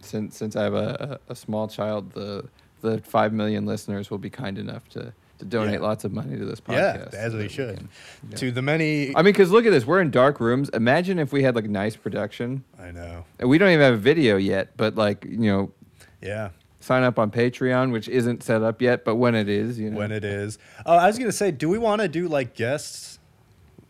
since 0.01 0.37
since 0.37 0.55
I 0.55 0.63
have 0.63 0.75
a, 0.75 1.19
a, 1.27 1.31
a 1.31 1.35
small 1.35 1.67
child, 1.67 2.13
the 2.13 2.47
the 2.83 2.99
five 2.99 3.33
million 3.33 3.65
listeners 3.65 4.11
will 4.11 4.19
be 4.19 4.29
kind 4.29 4.57
enough 4.59 4.87
to 4.89 5.13
to 5.39 5.45
donate 5.45 5.73
Yeah. 5.73 5.79
lots 5.87 6.03
of 6.03 6.13
money 6.13 6.37
to 6.37 6.45
this 6.45 6.61
podcast. 6.61 7.11
Yeah, 7.13 7.19
as 7.19 7.33
they 7.33 7.47
should. 7.47 7.77
can- 7.77 7.89
yeah. 8.29 8.35
To 8.37 8.51
the 8.51 8.61
many. 8.61 9.09
I 9.15 9.23
mean, 9.23 9.33
because 9.33 9.49
look 9.49 9.65
at 9.65 9.71
this. 9.71 9.83
We're 9.85 9.99
in 9.99 10.11
dark 10.11 10.39
rooms. 10.39 10.69
Imagine 10.69 11.17
if 11.17 11.33
we 11.33 11.41
had 11.41 11.55
like 11.55 11.65
nice 11.67 11.95
production. 11.95 12.63
I 12.79 12.91
know. 12.91 13.25
And 13.39 13.49
We 13.49 13.57
don't 13.57 13.69
even 13.69 13.81
have 13.81 13.95
a 13.95 13.97
video 13.97 14.37
yet, 14.37 14.77
but 14.77 14.93
like 14.95 15.25
you 15.25 15.37
know, 15.51 15.71
Yeah. 16.21 16.49
sign 16.79 17.01
up 17.03 17.17
on 17.17 17.31
Patreon, 17.31 17.91
which 17.91 18.07
isn't 18.07 18.43
set 18.43 18.61
up 18.61 18.79
yet, 18.79 19.03
but 19.03 19.15
when 19.15 19.33
it 19.33 19.49
is, 19.49 19.79
you 19.79 19.89
know, 19.89 19.97
When 19.97 20.11
it 20.11 20.23
is. 20.23 20.59
Oh, 20.85 20.95
I 20.97 21.07
was 21.07 21.17
gonna 21.17 21.31
say, 21.31 21.49
do 21.49 21.67
we 21.67 21.79
want 21.79 22.01
to 22.03 22.07
do 22.07 22.27
like 22.27 22.53
guests? 22.53 23.17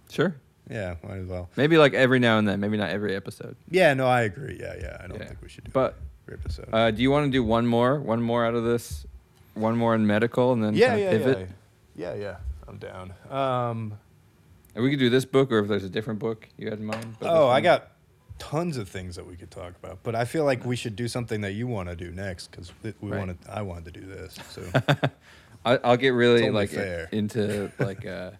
sure, 0.09 0.35
Yeah, 0.69 0.95
might 1.03 1.17
as 1.17 1.25
well. 1.27 1.49
maybe 1.57 1.77
like 1.77 1.93
every 1.93 2.19
now 2.19 2.37
and 2.37 2.47
then, 2.47 2.59
maybe 2.61 2.77
not 2.77 2.89
every 2.91 3.15
episode. 3.15 3.55
Yeah, 3.69 3.93
no, 3.95 4.07
I 4.07 4.21
agree. 4.21 4.57
Yeah, 4.61 4.75
yeah. 4.79 4.97
I 5.03 5.07
don't 5.07 5.19
Yeah. 5.19 5.25
think 5.27 5.41
we 5.41 5.49
should 5.49 5.65
do 5.65 5.71
But 5.73 5.95
every 5.95 5.99
episode. 6.31 6.69
Uh, 6.71 6.91
do 6.91 7.01
you 7.01 7.11
want 7.11 7.25
to 7.25 7.31
do 7.31 7.43
one 7.43 7.65
more? 7.67 7.99
One 7.99 8.21
more 8.21 8.45
out 8.45 8.55
of 8.55 8.63
this? 8.63 9.05
One 9.55 9.77
more 9.77 9.93
in 9.95 10.07
medical 10.07 10.53
and 10.53 10.63
then 10.63 10.73
yeah, 10.75 10.89
kind 10.89 11.01
yeah, 11.01 11.09
pivot? 11.11 11.47
yeah. 11.95 12.13
Yeah, 12.15 12.21
yeah. 12.21 12.35
I'm 12.67 12.77
down. 12.77 13.13
Um. 13.29 13.99
And 14.75 14.83
we 14.83 14.89
could 14.89 14.99
do 14.99 15.09
this 15.11 15.25
book 15.25 15.51
or 15.51 15.59
if 15.59 15.67
there's 15.67 15.83
a 15.83 15.89
different 15.89 16.19
book 16.19 16.49
you 16.57 16.67
had 16.69 16.79
in 16.79 16.85
mind. 16.85 17.15
Oh, 17.21 17.47
I 17.47 17.61
got 17.61 17.91
tons 18.39 18.77
of 18.77 18.89
things 18.89 19.15
that 19.17 19.27
we 19.27 19.35
could 19.35 19.51
talk 19.51 19.73
about, 19.83 19.99
but 20.01 20.15
I 20.15 20.25
feel 20.25 20.43
like 20.45 20.65
we 20.65 20.75
should 20.75 20.95
do 20.95 21.07
something 21.07 21.41
that 21.41 21.51
you 21.53 21.67
want 21.67 21.89
to 21.89 21.95
do 21.95 22.09
next 22.11 22.47
because 22.49 22.71
we 22.81 22.93
Right. 23.01 23.19
wanted. 23.19 23.37
I 23.47 23.61
wanted 23.61 23.93
to 23.93 23.99
do 24.01 24.07
this. 24.07 24.35
So 24.49 24.63
I, 25.65 25.77
I'll 25.83 25.97
get 25.97 26.09
really 26.09 26.49
like 26.49 26.73
into 27.11 27.71
like 27.77 28.03
uh, 28.05 28.31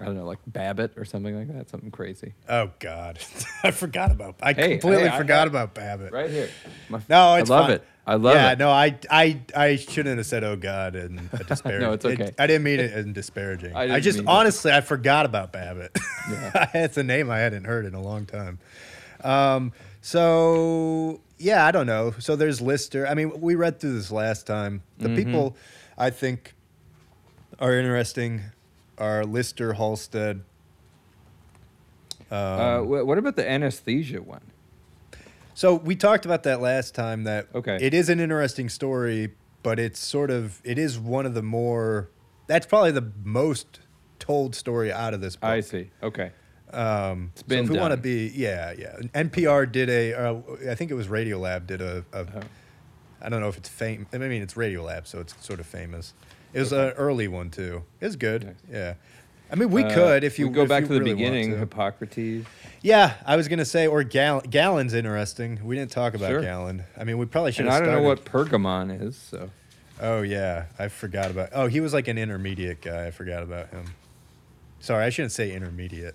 I 0.00 0.04
don't 0.04 0.16
know, 0.16 0.26
like 0.26 0.38
Babbitt 0.46 0.92
or 0.96 1.04
something 1.04 1.36
like 1.36 1.48
that, 1.56 1.68
something 1.70 1.90
crazy. 1.90 2.34
Oh 2.48 2.70
God, 2.78 3.18
I 3.64 3.70
forgot 3.72 4.10
about. 4.12 4.36
I 4.40 4.52
Hey, 4.52 4.78
completely 4.78 5.08
hey, 5.08 5.14
I 5.14 5.18
forgot 5.18 5.40
got- 5.40 5.48
about 5.48 5.74
Babbitt. 5.74 6.12
Right 6.12 6.30
here. 6.30 6.48
My- 6.88 7.00
No, 7.08 7.34
it's 7.34 7.50
I 7.50 7.54
love 7.54 7.66
fine. 7.66 7.74
it. 7.76 7.84
I 8.06 8.14
love 8.14 8.34
yeah, 8.36 8.46
it. 8.46 8.50
Yeah, 8.52 8.54
no, 8.64 8.70
I, 8.70 8.98
I, 9.10 9.40
I 9.54 9.76
shouldn't 9.76 10.16
have 10.16 10.24
said 10.26 10.42
"oh 10.42 10.56
God" 10.56 10.94
and 10.96 11.28
a 11.32 11.44
disparaging. 11.44 11.92
it's 11.92 12.04
okay. 12.06 12.32
I 12.38 12.46
didn't 12.46 12.62
mean 12.62 12.80
it 12.80 12.92
in 12.96 13.12
disparaging. 13.12 13.76
I 13.76 13.96
I, 13.96 14.00
just 14.00 14.20
honestly, 14.26 14.72
I 14.72 14.80
forgot 14.80 15.26
about 15.26 15.52
Babbitt. 15.52 15.94
Yeah. 16.30 16.70
it's 16.74 16.96
a 16.96 17.02
name 17.02 17.30
I 17.30 17.38
hadn't 17.38 17.64
heard 17.64 17.84
in 17.84 17.92
a 17.94 18.00
long 18.00 18.24
time. 18.24 18.58
Um, 19.24 19.72
so 20.00 21.20
yeah, 21.38 21.66
I 21.66 21.70
don't 21.70 21.86
know. 21.86 22.14
So 22.18 22.34
there's 22.36 22.60
Lister. 22.60 23.06
I 23.06 23.14
mean, 23.14 23.40
we 23.40 23.54
read 23.56 23.78
through 23.80 23.94
this 23.94 24.10
last 24.10 24.46
time. 24.46 24.82
The 24.98 25.08
Mm-hmm. 25.08 25.16
people 25.16 25.56
I 25.98 26.10
think 26.10 26.54
are 27.60 27.74
interesting 27.78 28.40
are 28.98 29.24
Lister, 29.24 29.74
Halsted. 29.74 30.40
uh, 32.30 32.80
what 32.80 33.18
about 33.18 33.36
the 33.36 33.48
anesthesia 33.48 34.20
one? 34.22 34.42
So 35.54 35.74
we 35.74 35.96
talked 35.96 36.24
about 36.24 36.44
that 36.44 36.60
last 36.60 36.94
time. 36.94 37.24
That 37.24 37.48
Okay. 37.54 37.78
it 37.80 37.94
is 37.94 38.08
an 38.08 38.20
interesting 38.20 38.68
story, 38.68 39.32
but 39.62 39.78
it's 39.78 39.98
sort 39.98 40.30
of 40.30 40.60
it 40.64 40.78
is 40.78 40.98
one 40.98 41.26
of 41.26 41.34
the 41.34 41.42
more. 41.42 42.10
That's 42.46 42.66
probably 42.66 42.92
the 42.92 43.10
most 43.24 43.80
told 44.18 44.54
story 44.54 44.92
out 44.92 45.14
of 45.14 45.20
this 45.20 45.36
book. 45.36 45.50
I 45.50 45.60
see. 45.60 45.90
Okay. 46.02 46.30
Um, 46.72 47.30
It's 47.32 47.42
been 47.42 47.60
so 47.60 47.64
if 47.64 47.70
we 47.70 47.78
want 47.78 47.92
to 47.92 47.96
be, 47.96 48.30
yeah, 48.34 48.72
yeah. 48.76 48.96
NPR 49.14 49.70
did 49.72 49.88
a, 49.88 50.12
uh, 50.12 50.40
I 50.70 50.74
think 50.74 50.90
it 50.90 50.94
was 50.94 51.06
Radiolab 51.08 51.66
did 51.66 51.80
a, 51.80 52.04
a 52.12 52.26
Oh. 52.36 52.40
I 53.22 53.28
don't 53.30 53.40
know 53.40 53.48
if 53.48 53.56
it's 53.56 53.68
fame. 53.70 54.06
I 54.12 54.18
mean, 54.18 54.42
it's 54.42 54.54
Radiolab, 54.54 55.06
so 55.06 55.18
it's 55.20 55.34
sort 55.44 55.60
of 55.60 55.66
famous. 55.66 56.12
It 56.52 56.60
was 56.60 56.72
an 56.72 56.90
early 56.90 57.28
one 57.28 57.50
too. 57.50 57.82
It 58.00 58.06
was 58.06 58.16
good. 58.16 58.44
Nice. 58.44 58.54
Yeah. 58.70 58.94
I 59.50 59.54
mean, 59.54 59.70
we 59.70 59.82
Uh, 59.82 59.94
could 59.94 60.24
if 60.24 60.38
you 60.38 60.50
go 60.50 60.62
if 60.62 60.68
back 60.68 60.82
you 60.82 60.88
to 60.88 60.94
the 60.94 61.00
really 61.00 61.14
beginning, 61.14 61.50
to. 61.52 61.58
Hippocrates. 61.58 62.46
Yeah, 62.82 63.14
I 63.24 63.36
was 63.36 63.48
gonna 63.48 63.64
say, 63.64 63.86
or 63.86 64.04
Gall- 64.04 64.42
Gallon's 64.42 64.92
interesting. 64.94 65.60
We 65.64 65.74
didn't 65.76 65.90
talk 65.90 66.14
about 66.14 66.28
Sure. 66.30 66.40
Gallon. 66.42 66.84
I 66.98 67.04
mean, 67.04 67.16
we 67.18 67.26
probably 67.26 67.52
should 67.52 67.64
And 67.66 67.70
I 67.74 67.78
don't 67.78 67.88
started. 67.88 68.02
know 68.02 68.08
what 68.08 68.24
Pergamon 68.24 69.02
is, 69.02 69.16
so 69.16 69.50
Oh 70.00 70.22
yeah, 70.22 70.66
I 70.78 70.88
forgot 70.88 71.30
about. 71.30 71.48
Oh, 71.52 71.66
he 71.66 71.80
was 71.80 71.92
like 71.92 72.06
an 72.08 72.18
intermediate 72.18 72.80
guy. 72.82 73.06
I 73.06 73.10
forgot 73.10 73.42
about 73.42 73.70
him. 73.70 73.84
Sorry, 74.80 75.04
I 75.04 75.10
shouldn't 75.10 75.32
say 75.32 75.52
intermediate. 75.52 76.14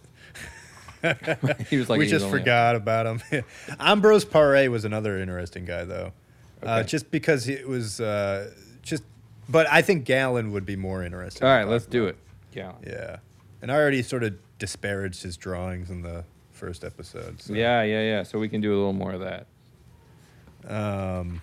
he 1.69 1.77
was 1.77 1.89
like 1.89 1.99
we 1.99 2.07
just 2.07 2.29
forgot 2.29 2.75
about 2.77 3.05
him. 3.05 3.43
Ambrose 3.79 4.23
Paré 4.25 4.69
was 4.69 4.85
another 4.85 5.17
interesting 5.19 5.65
guy, 5.65 5.83
though. 5.83 6.13
Uh, 6.61 6.81
just 6.83 7.11
because 7.11 7.49
it 7.49 7.67
was 7.67 7.99
uh, 7.99 8.51
just, 8.83 9.03
but 9.49 9.67
I 9.71 9.81
think 9.81 10.05
Gallon 10.05 10.51
would 10.51 10.65
be 10.65 10.75
more 10.75 11.03
interesting. 11.03 11.47
All 11.47 11.53
right, 11.55 11.67
let's 11.67 11.85
do 11.85 12.05
it. 12.07 12.17
Yeah. 12.53 12.73
Yeah, 12.85 13.17
and 13.61 13.71
I 13.71 13.75
already 13.75 14.03
sort 14.03 14.23
of 14.23 14.35
disparaged 14.59 15.23
his 15.23 15.37
drawings 15.37 15.89
in 15.89 16.01
the 16.01 16.23
first 16.51 16.83
episode. 16.83 17.41
So. 17.41 17.53
Yeah, 17.53 17.83
yeah, 17.83 18.01
yeah. 18.01 18.23
So 18.23 18.39
we 18.39 18.47
can 18.49 18.61
do 18.61 18.73
a 18.73 18.77
little 18.77 18.93
more 18.93 19.11
of 19.13 19.21
that. 19.21 19.47
Um. 20.67 21.41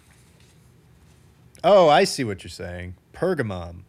Oh, 1.62 1.88
I 1.88 2.04
see 2.04 2.24
what 2.24 2.42
you're 2.42 2.48
saying. 2.50 2.94
Pergamon. 3.12 3.80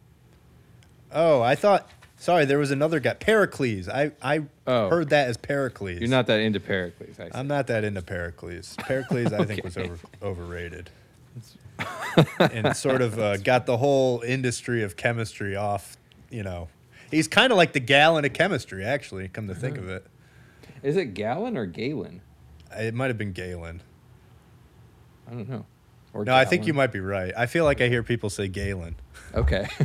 Oh, 1.12 1.42
I 1.42 1.56
thought. 1.56 1.90
Sorry, 2.18 2.46
there 2.46 2.60
was 2.60 2.70
another 2.70 3.00
guy, 3.00 3.14
Pericles. 3.16 3.88
I 3.90 4.12
I 4.22 4.42
Oh. 4.68 4.90
heard 4.90 5.10
that 5.10 5.28
as 5.30 5.38
Pericles. 5.38 6.00
You're 6.00 6.10
not 6.10 6.28
that 6.28 6.40
into 6.40 6.60
Pericles, 6.60 7.20
I 7.20 7.26
see. 7.26 7.32
I'm 7.34 7.48
not 7.48 7.68
that 7.68 7.84
into 7.84 8.02
Pericles. 8.02 8.76
Pericles, 8.80 9.34
I 9.34 9.44
think, 9.46 9.64
was 9.64 9.76
over, 9.78 9.98
overrated. 10.22 10.90
And 12.40 12.76
sort 12.76 13.02
of 13.02 13.18
uh, 13.20 13.38
got 13.38 13.66
the 13.66 13.78
whole 13.78 14.22
industry 14.22 14.84
of 14.84 14.96
chemistry 14.96 15.56
off. 15.56 15.98
You 16.30 16.44
know, 16.44 16.70
he's 17.10 17.28
kind 17.28 17.52
of 17.52 17.58
like 17.58 17.74
the 17.74 17.80
Galen 17.80 18.26
of 18.26 18.34
chemistry, 18.34 18.84
actually. 18.86 19.28
Come 19.28 19.48
to 19.48 19.56
think 19.56 19.78
of 19.78 19.90
it, 19.90 20.06
Is 20.84 20.98
it 20.98 21.14
Galen 21.14 21.58
or 21.58 21.66
Galen? 21.66 22.22
it 22.78 22.94
might 22.94 23.08
have 23.08 23.18
been 23.18 23.34
Galen. 23.34 23.82
I 25.28 25.32
don't 25.32 25.50
know. 25.50 25.66
Or 26.14 26.26
No, 26.26 26.34
I 26.36 26.46
think 26.46 26.66
you 26.68 26.74
might 26.74 26.92
be 26.92 27.00
right. 27.00 27.34
I 27.38 27.46
feel 27.46 27.64
like 27.66 27.82
I 27.82 27.88
hear 27.88 28.04
people 28.04 28.30
say 28.30 28.48
Galen. 28.48 28.96
Okay. 29.34 29.68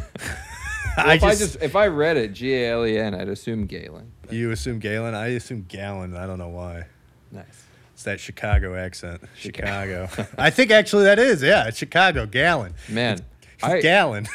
Well, 0.97 1.07
I 1.11 1.14
if 1.16 1.24
I 1.24 1.30
just, 1.32 1.40
just 1.40 1.62
if 1.62 1.76
I 1.76 1.88
read 1.88 2.16
it 2.16 2.32
G 2.32 2.55
A 2.55 2.70
L 2.72 2.86
E 2.86 2.97
N, 2.97 3.14
I'd 3.14 3.28
assume 3.28 3.66
Galen. 3.66 4.12
but- 4.22 4.32
you 4.32 4.51
assume 4.51 4.78
Galen. 4.78 5.14
I 5.14 5.26
assume 5.34 5.66
Galen. 5.68 6.16
I 6.16 6.26
don't 6.26 6.38
know 6.38 6.49
why. 6.49 6.86
Nice. 7.30 7.65
It's 7.97 8.03
that 8.03 8.20
Chicago 8.20 8.74
accent. 8.76 9.22
Chicago. 9.38 10.07
I 10.38 10.51
think 10.51 10.70
actually 10.70 11.05
that 11.05 11.18
is. 11.18 11.42
Yeah, 11.42 11.66
it's 11.66 11.78
Chicago. 11.78 12.26
Gallon. 12.26 12.74
Man, 12.90 13.20
I, 13.62 13.80
Gallon. 13.80 14.26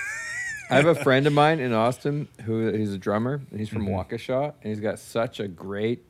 I 0.72 0.78
have 0.78 0.88
a 0.88 0.96
friend 1.04 1.28
of 1.28 1.34
mine 1.34 1.60
in 1.60 1.72
Austin 1.72 2.28
who 2.46 2.72
he's 2.74 2.92
a 2.92 2.98
drummer 2.98 3.40
and 3.52 3.60
he's 3.60 3.70
from 3.70 3.86
Mhm. 3.86 4.10
Waukesha 4.10 4.46
and 4.64 4.70
he's 4.72 4.80
got 4.80 4.98
such 4.98 5.40
a 5.40 5.48
great 5.48 6.04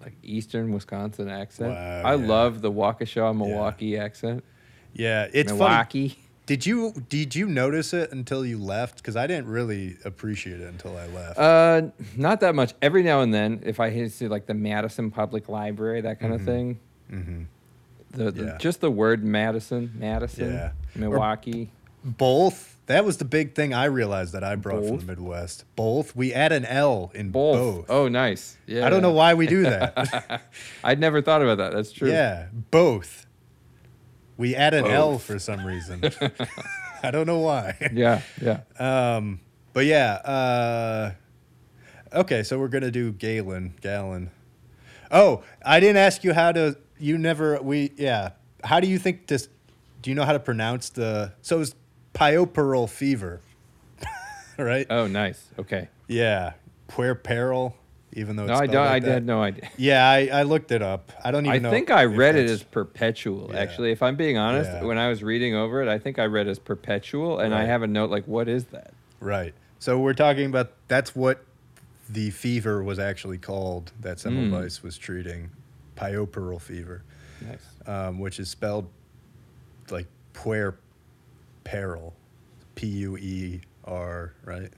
like 0.00 0.12
eastern 0.22 0.70
Wisconsin 0.72 1.28
accent. 1.28 1.72
Wow, 1.74 2.02
I 2.04 2.14
yeah. 2.14 2.24
love 2.28 2.60
the 2.62 2.70
Waukesha 2.70 3.36
Milwaukee 3.36 3.98
accent. 3.98 4.44
yeah, 4.92 5.26
it's 5.32 5.50
funny. 5.50 6.16
Did 6.46 6.64
you 6.64 6.92
did 7.08 7.34
you 7.34 7.46
notice 7.48 7.92
it 7.92 8.12
until 8.12 8.46
you 8.46 8.58
left? 8.58 8.98
Because 8.98 9.16
I 9.16 9.26
didn't 9.26 9.48
really 9.48 9.96
appreciate 10.04 10.60
it 10.60 10.68
until 10.68 10.96
I 10.96 11.06
left. 11.08 11.38
Uh, 11.38 11.82
not 12.16 12.40
that 12.40 12.54
much. 12.54 12.72
Every 12.80 13.02
now 13.02 13.20
and 13.22 13.34
then, 13.34 13.60
if 13.64 13.80
I 13.80 13.90
hit 13.90 14.12
see 14.12 14.28
like 14.28 14.46
the 14.46 14.54
Madison 14.54 15.10
Public 15.10 15.48
Library, 15.48 16.02
that 16.02 16.20
kind 16.20 16.32
of 16.32 16.42
thing. 16.42 16.78
Mm-hmm. 17.12 17.42
The, 18.12 18.30
the 18.30 18.44
Yeah. 18.44 18.58
just 18.58 18.80
the 18.80 18.90
word 18.90 19.24
Madison, 19.24 19.92
Madison, 19.98 20.52
Yeah. 20.52 20.70
Milwaukee. 20.94 21.70
Both. 22.04 22.74
That 22.86 23.04
was 23.04 23.16
the 23.16 23.24
big 23.24 23.56
thing 23.56 23.74
I 23.74 23.86
realized 23.86 24.32
that 24.34 24.44
I 24.44 24.54
brought 24.54 24.86
from 24.86 24.98
the 24.98 25.04
Midwest. 25.04 25.64
Both. 25.74 26.14
We 26.14 26.32
add 26.32 26.52
an 26.52 26.64
L 26.64 27.10
in 27.14 27.30
both. 27.30 27.56
both. 27.78 27.90
Oh, 27.90 28.06
nice. 28.06 28.56
Yeah. 28.66 28.86
I 28.86 28.90
don't 28.90 29.02
know 29.02 29.10
why 29.10 29.34
we 29.34 29.48
do 29.48 29.64
that. 29.64 30.42
I'd 30.84 31.00
never 31.00 31.20
thought 31.20 31.42
about 31.42 31.58
that. 31.58 31.72
That's 31.72 31.90
true. 31.90 32.08
yeah, 32.08 32.46
both. 32.70 33.25
We 34.36 34.54
add 34.54 34.74
an 34.74 34.86
L 34.86 35.18
for 35.18 35.38
some 35.38 35.64
reason. 35.64 36.02
I 37.02 37.10
don't 37.10 37.26
know 37.26 37.38
why. 37.38 37.76
Yeah. 37.92 38.20
Yeah. 38.40 38.60
Um, 38.78 39.40
but 39.72 39.86
yeah. 39.86 40.14
Uh, 40.14 41.12
okay, 42.12 42.42
so 42.42 42.58
we're 42.58 42.68
gonna 42.68 42.90
do 42.90 43.12
Galen. 43.12 43.74
Galen. 43.80 44.30
Oh, 45.10 45.42
I 45.64 45.80
didn't 45.80 45.98
ask 45.98 46.24
you 46.24 46.32
how 46.32 46.52
to. 46.52 46.76
You 46.98 47.18
never. 47.18 47.60
We 47.62 47.92
yeah. 47.96 48.30
How 48.64 48.80
do 48.80 48.88
you 48.88 48.98
think 48.98 49.26
this? 49.26 49.48
Do 50.02 50.10
you 50.10 50.14
know 50.16 50.24
how 50.24 50.32
to 50.32 50.40
pronounce 50.40 50.90
the? 50.90 51.32
So 51.42 51.60
it's 51.60 51.74
puerperal 52.14 52.88
fever, 52.88 53.40
right? 54.58 54.86
Oh, 54.88 55.06
nice. 55.06 55.48
Okay. 55.58 55.88
yeah, 56.08 56.54
puerperal. 56.88 57.74
Even 58.16 58.34
though 58.34 58.44
it's 58.44 58.48
No, 58.50 58.56
I 58.56 58.66
don't. 58.66 58.76
like 58.86 58.90
I 59.02 59.06
that. 59.06 59.12
had 59.12 59.26
no 59.26 59.42
idea. 59.42 59.68
Yeah, 59.76 60.08
I, 60.08 60.26
I 60.32 60.42
looked 60.42 60.72
it 60.72 60.82
up. 60.82 61.12
I 61.22 61.30
don't 61.30 61.46
even 61.46 61.62
know. 61.62 61.68
I 61.68 61.72
think 61.72 61.90
I 61.90 62.06
read 62.06 62.34
it 62.34 62.50
as 62.50 62.62
perpetual. 62.62 63.50
Yeah. 63.52 63.60
Actually, 63.60 63.92
if 63.92 64.02
I'm 64.02 64.16
being 64.16 64.38
honest, 64.38 64.70
Yeah. 64.72 64.84
when 64.84 64.96
I 64.98 65.08
was 65.08 65.22
reading 65.22 65.54
over 65.54 65.82
it, 65.82 65.88
I 65.88 65.98
think 65.98 66.18
I 66.18 66.24
read 66.24 66.48
as 66.48 66.58
perpetual, 66.58 67.38
and 67.38 67.54
I 67.54 67.64
have 67.64 67.82
a 67.82 67.86
note 67.86 68.10
like, 68.10 68.24
"What 68.26 68.48
is 68.48 68.64
that?" 68.66 68.92
Right. 69.20 69.54
So 69.78 69.98
we're 70.00 70.14
talking 70.14 70.46
about 70.46 70.72
that's 70.88 71.14
what 71.14 71.44
the 72.08 72.30
fever 72.30 72.82
was 72.82 72.98
actually 72.98 73.38
called 73.38 73.92
that 74.00 74.16
Mm. 74.16 74.50
Semmelweis 74.50 74.82
was 74.82 74.96
treating, 74.96 75.50
puerperal 75.96 76.60
fever, 76.60 77.02
Nice. 77.46 77.66
um, 77.86 78.18
which 78.18 78.40
is 78.40 78.48
spelled 78.48 78.88
like 79.90 80.06
puerperal, 80.32 82.12
P 82.74 82.86
U 82.86 83.16
E 83.18 83.60
R, 83.84 84.32
right? 84.44 84.72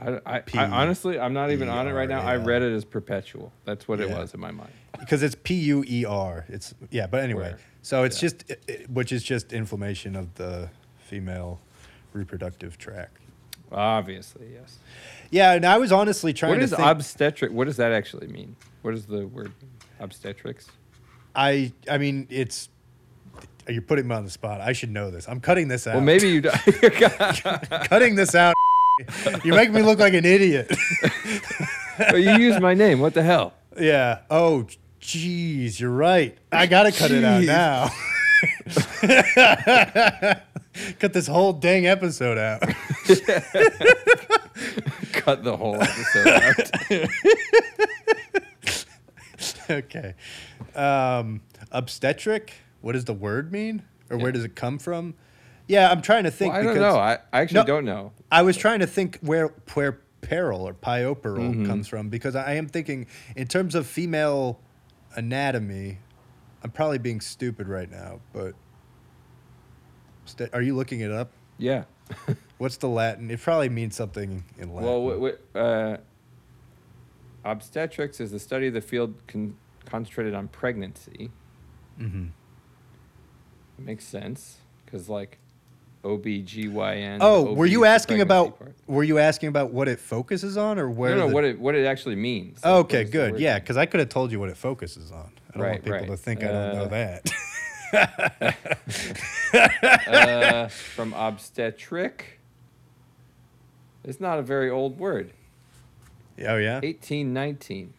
I, 0.00 0.20
I, 0.26 0.42
I 0.54 0.64
honestly, 0.66 1.18
I'm 1.18 1.32
not 1.32 1.50
even 1.52 1.68
on 1.68 1.88
it 1.88 1.92
right 1.92 2.08
now. 2.08 2.20
I 2.20 2.36
read 2.36 2.62
it 2.62 2.72
as 2.74 2.84
perpetual. 2.84 3.52
That's 3.64 3.88
what 3.88 4.00
it 4.00 4.08
Yeah. 4.10 4.18
was 4.18 4.34
in 4.34 4.40
my 4.40 4.50
mind. 4.50 4.70
Because 5.00 5.22
it's 5.22 5.36
P 5.42 5.54
U 5.54 5.84
E 5.88 6.04
R. 6.04 6.44
It's 6.48 6.74
yeah, 6.90 7.06
but 7.06 7.22
anyway. 7.22 7.50
Puer. 7.50 7.58
So 7.82 8.02
it's 8.04 8.22
Yeah. 8.22 8.28
just, 8.30 8.90
which 8.90 9.12
is 9.12 9.22
just 9.22 9.52
inflammation 9.52 10.14
of 10.16 10.34
the 10.34 10.68
female 10.98 11.60
reproductive 12.12 12.76
tract. 12.78 13.18
Obviously, 13.72 14.48
yes. 14.52 14.78
Yeah, 15.30 15.52
and 15.52 15.64
I 15.64 15.78
was 15.78 15.92
honestly 15.92 16.32
trying 16.32 16.50
What 16.52 16.58
to 16.58 16.64
is 16.64 16.70
think. 16.70 16.82
obstetric? 16.86 17.52
What 17.52 17.64
does 17.64 17.76
that 17.78 17.92
actually 17.92 18.26
mean? 18.28 18.54
What 18.82 18.94
is 18.94 19.06
the 19.06 19.26
word 19.26 19.52
obstetrics? 19.98 20.66
I 21.34 21.72
I 21.90 21.98
mean, 21.98 22.26
it's. 22.30 22.68
You're 23.68 23.82
putting 23.82 24.06
me 24.06 24.14
on 24.14 24.24
the 24.24 24.30
spot. 24.30 24.60
I 24.60 24.72
should 24.72 24.90
know 24.90 25.10
this. 25.10 25.26
I'm 25.28 25.40
cutting 25.40 25.66
this 25.68 25.86
out. 25.88 25.94
Well, 25.96 26.04
maybe 26.04 26.28
you. 26.28 26.40
do- 26.42 26.50
cutting 27.88 28.14
this 28.14 28.34
out. 28.36 28.54
You 29.44 29.52
make 29.52 29.70
me 29.70 29.82
look 29.82 29.98
like 29.98 30.14
an 30.14 30.24
idiot. 30.24 30.70
But 31.98 32.16
you 32.22 32.32
used 32.36 32.60
my 32.60 32.74
name. 32.74 33.00
What 33.00 33.14
the 33.14 33.22
hell? 33.22 33.54
yeah. 33.80 34.18
Oh, 34.30 34.66
jeez, 35.00 35.80
you're 35.80 35.90
right. 35.90 36.36
I 36.52 36.66
gotta 36.66 36.92
cut 36.92 37.10
it 37.10 37.24
out 37.24 37.40
Jeez. 37.42 37.46
now. 37.46 37.88
cut 40.98 41.14
this 41.14 41.26
whole 41.26 41.54
dang 41.54 41.86
episode 41.86 42.36
out. 42.36 42.60
Cut 45.12 45.42
the 45.42 45.56
whole 45.56 45.76
episode 45.82 46.28
out. 46.28 46.70
okay. 49.70 50.14
Um, 50.74 51.40
obstetric. 51.72 52.52
What 52.82 52.92
does 52.92 53.04
the 53.06 53.14
word 53.14 53.50
mean, 53.52 53.82
or 54.10 54.18
where 54.18 54.32
does 54.32 54.44
it 54.44 54.54
come 54.54 54.78
from? 54.78 55.14
Yeah, 55.66 55.90
I'm 55.90 56.02
trying 56.02 56.24
to 56.24 56.30
think. 56.30 56.54
I 56.54 56.58
don't 56.62 56.74
because 56.74 56.80
know. 56.94 56.98
I, 56.98 57.18
I 57.32 57.40
actually 57.40 57.60
No. 57.60 57.64
don't 57.66 57.84
know. 57.86 58.12
I 58.30 58.42
was 58.42 58.56
trying 58.56 58.80
to 58.80 58.86
think 58.86 59.18
where 59.20 59.48
puer 59.48 60.00
puerperal 60.22 60.60
or 60.60 60.74
pioperal 60.74 61.38
Mm-hmm. 61.50 61.66
comes 61.66 61.86
from 61.88 62.08
because 62.08 62.34
I 62.34 62.54
am 62.54 62.66
thinking 62.66 63.06
in 63.36 63.46
terms 63.46 63.74
of 63.74 63.86
female 63.86 64.60
anatomy. 65.14 65.98
I'm 66.62 66.70
probably 66.70 66.98
being 66.98 67.20
stupid 67.20 67.68
right 67.68 67.90
now, 67.90 68.20
but 68.32 68.54
st- 70.24 70.50
are 70.52 70.62
you 70.62 70.74
looking 70.74 71.00
it 71.00 71.12
up? 71.12 71.30
Yeah. 71.58 71.84
What's 72.58 72.76
the 72.78 72.88
Latin? 72.88 73.30
It 73.30 73.40
probably 73.40 73.68
means 73.68 73.94
something 73.94 74.44
in 74.58 74.72
Latin. 74.74 74.88
Well, 74.88 75.08
w- 75.08 75.14
w- 75.14 75.38
uh, 75.54 75.96
obstetrics 77.44 78.20
is 78.20 78.30
the 78.32 78.38
study 78.40 78.66
of 78.68 78.74
the 78.74 78.80
field 78.80 79.14
con- 79.28 79.56
concentrated 79.84 80.34
on 80.34 80.48
pregnancy. 80.48 81.30
Mm-hmm. 82.00 82.26
Makes 83.78 84.04
sense 84.06 84.58
because 84.84 85.08
like 85.08 85.38
OBGYN. 86.06 87.18
Oh, 87.20 87.48
OB 87.48 87.56
were 87.56 87.66
you 87.66 87.84
asking 87.84 88.20
about? 88.20 88.58
part. 88.58 88.74
Were 88.86 89.04
you 89.04 89.18
asking 89.18 89.48
about 89.48 89.72
what 89.72 89.88
it 89.88 89.98
focuses 89.98 90.56
on, 90.56 90.78
or 90.78 90.88
where? 90.90 91.10
no, 91.16 91.22
no, 91.22 91.28
the- 91.28 91.34
what 91.34 91.44
it 91.44 91.58
what 91.58 91.74
it 91.74 91.84
actually 91.86 92.16
means. 92.16 92.64
Okay, 92.64 93.04
good. 93.04 93.38
Yeah, 93.40 93.58
because 93.58 93.76
I 93.76 93.86
could 93.86 94.00
have 94.00 94.08
told 94.08 94.30
you 94.32 94.38
what 94.40 94.48
it 94.48 94.56
focuses 94.56 95.10
on. 95.12 95.30
I 95.50 95.58
don't 95.58 95.62
Right, 95.62 95.70
want 95.72 95.84
people 95.84 95.98
right. 96.00 96.08
to 96.10 96.16
think 96.16 96.42
I 96.44 96.48
don't 96.48 96.74
know 96.74 96.84
Uh, 96.84 96.88
that. 96.88 97.32
uh, 100.08 100.68
from 100.68 101.12
obstetric. 101.14 102.40
It's 104.04 104.20
not 104.20 104.38
a 104.38 104.42
very 104.42 104.70
old 104.70 104.98
word. 104.98 105.32
oh 106.40 106.56
yeah. 106.56 106.74
1819. 106.80 107.92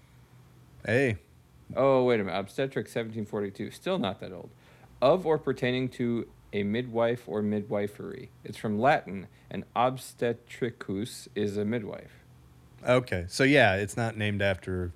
Hey. 0.85 1.17
Oh, 1.75 2.03
wait 2.05 2.19
a 2.21 2.23
minute. 2.23 2.37
Obstetric 2.37 2.85
1742. 2.85 3.71
Still 3.71 3.99
not 3.99 4.19
that 4.21 4.31
old. 4.31 4.49
Of 5.01 5.25
or 5.25 5.37
pertaining 5.37 5.89
to 5.89 6.27
a 6.53 6.63
midwife 6.63 7.23
or 7.27 7.41
midwifery. 7.41 8.29
It's 8.43 8.57
from 8.57 8.79
Latin, 8.79 9.27
and 9.49 9.63
obstetricus 9.75 11.27
is 11.35 11.57
a 11.57 11.65
midwife. 11.65 12.23
Okay, 12.87 13.25
so 13.27 13.43
yeah, 13.43 13.75
it's 13.75 13.97
not 13.97 14.17
named 14.17 14.41
after 14.41 14.93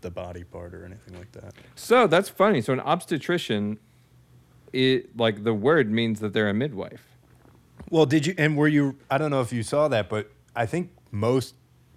the 0.00 0.10
body 0.10 0.44
part 0.44 0.74
or 0.74 0.84
anything 0.84 1.16
like 1.18 1.32
that. 1.32 1.54
So 1.74 2.06
that's 2.06 2.28
funny. 2.28 2.60
So 2.60 2.72
an 2.72 2.80
obstetrician, 2.80 3.78
it 4.72 5.16
like 5.16 5.44
the 5.44 5.54
word 5.54 5.90
means 5.90 6.20
that 6.20 6.32
they're 6.32 6.50
a 6.50 6.54
midwife. 6.54 7.02
Well, 7.90 8.06
did 8.06 8.26
you? 8.26 8.34
And 8.36 8.56
were 8.56 8.68
you? 8.68 8.98
I 9.10 9.18
don't 9.18 9.30
know 9.30 9.40
if 9.40 9.52
you 9.52 9.62
saw 9.62 9.88
that, 9.88 10.08
but 10.08 10.30
I 10.54 10.66
think 10.66 10.90
most 11.10 11.54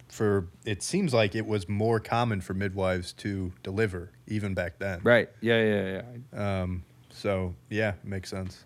for 0.08 0.48
it 0.66 0.82
seems 0.82 1.14
like 1.14 1.36
it 1.36 1.46
was 1.46 1.68
more 1.68 2.00
common 2.00 2.42
for 2.42 2.54
midwives 2.54 3.14
to 3.14 3.52
deliver 3.64 4.12
even 4.28 4.54
back 4.54 4.80
then. 4.80 5.00
Right. 5.04 5.30
Yeah, 5.42 5.64
yeah, 5.64 6.02
yeah. 6.34 6.62
Um, 6.62 6.84
so 7.10 7.56
yeah, 7.70 7.94
makes 8.04 8.30
sense. 8.30 8.66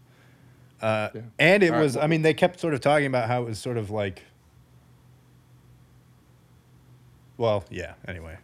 Uh, 0.82 1.10
Yeah. 1.14 1.22
And 1.40 1.64
it 1.64 1.68
All 1.70 1.76
right, 1.78 1.84
was. 1.84 1.96
I 1.96 2.00
well- 2.02 2.08
mean, 2.10 2.22
they 2.24 2.34
kept 2.34 2.60
sort 2.60 2.74
of 2.74 2.82
talking 2.82 3.06
about 3.06 3.28
how 3.28 3.44
it 3.44 3.46
was 3.46 3.60
sort 3.60 3.78
of 3.78 3.90
like. 3.92 4.24
Well, 7.38 7.64
yeah. 7.70 7.94
Anyway, 8.08 8.38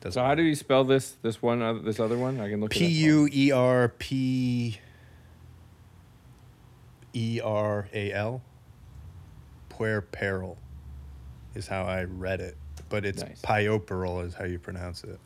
doesn't 0.00 0.12
So 0.20 0.24
how 0.24 0.34
do 0.34 0.42
you 0.42 0.54
spell 0.54 0.84
this 0.84 1.12
this 1.22 1.40
one 1.40 1.62
other, 1.62 1.78
this 1.80 2.00
other 2.00 2.18
one? 2.18 2.40
I 2.40 2.48
can 2.48 2.60
look 2.60 2.70
P 2.70 2.84
it 2.84 2.88
up. 2.88 2.92
U 2.92 3.28
E 3.32 3.52
R 3.52 3.88
P 3.98 4.78
E 7.14 7.40
R 7.42 7.88
A 7.92 8.12
L. 8.12 8.42
Puerperal 9.70 10.56
is 11.54 11.66
how 11.66 11.82
I 11.84 12.04
read 12.04 12.40
it, 12.40 12.56
but 12.88 13.04
it's 13.04 13.22
Nice. 13.22 13.40
pioperal 13.42 14.24
is 14.24 14.34
how 14.34 14.44
you 14.44 14.58
pronounce 14.58 15.02
it. 15.04 15.18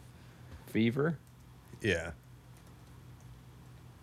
Fever. 0.69 1.19
Yeah. 1.83 2.13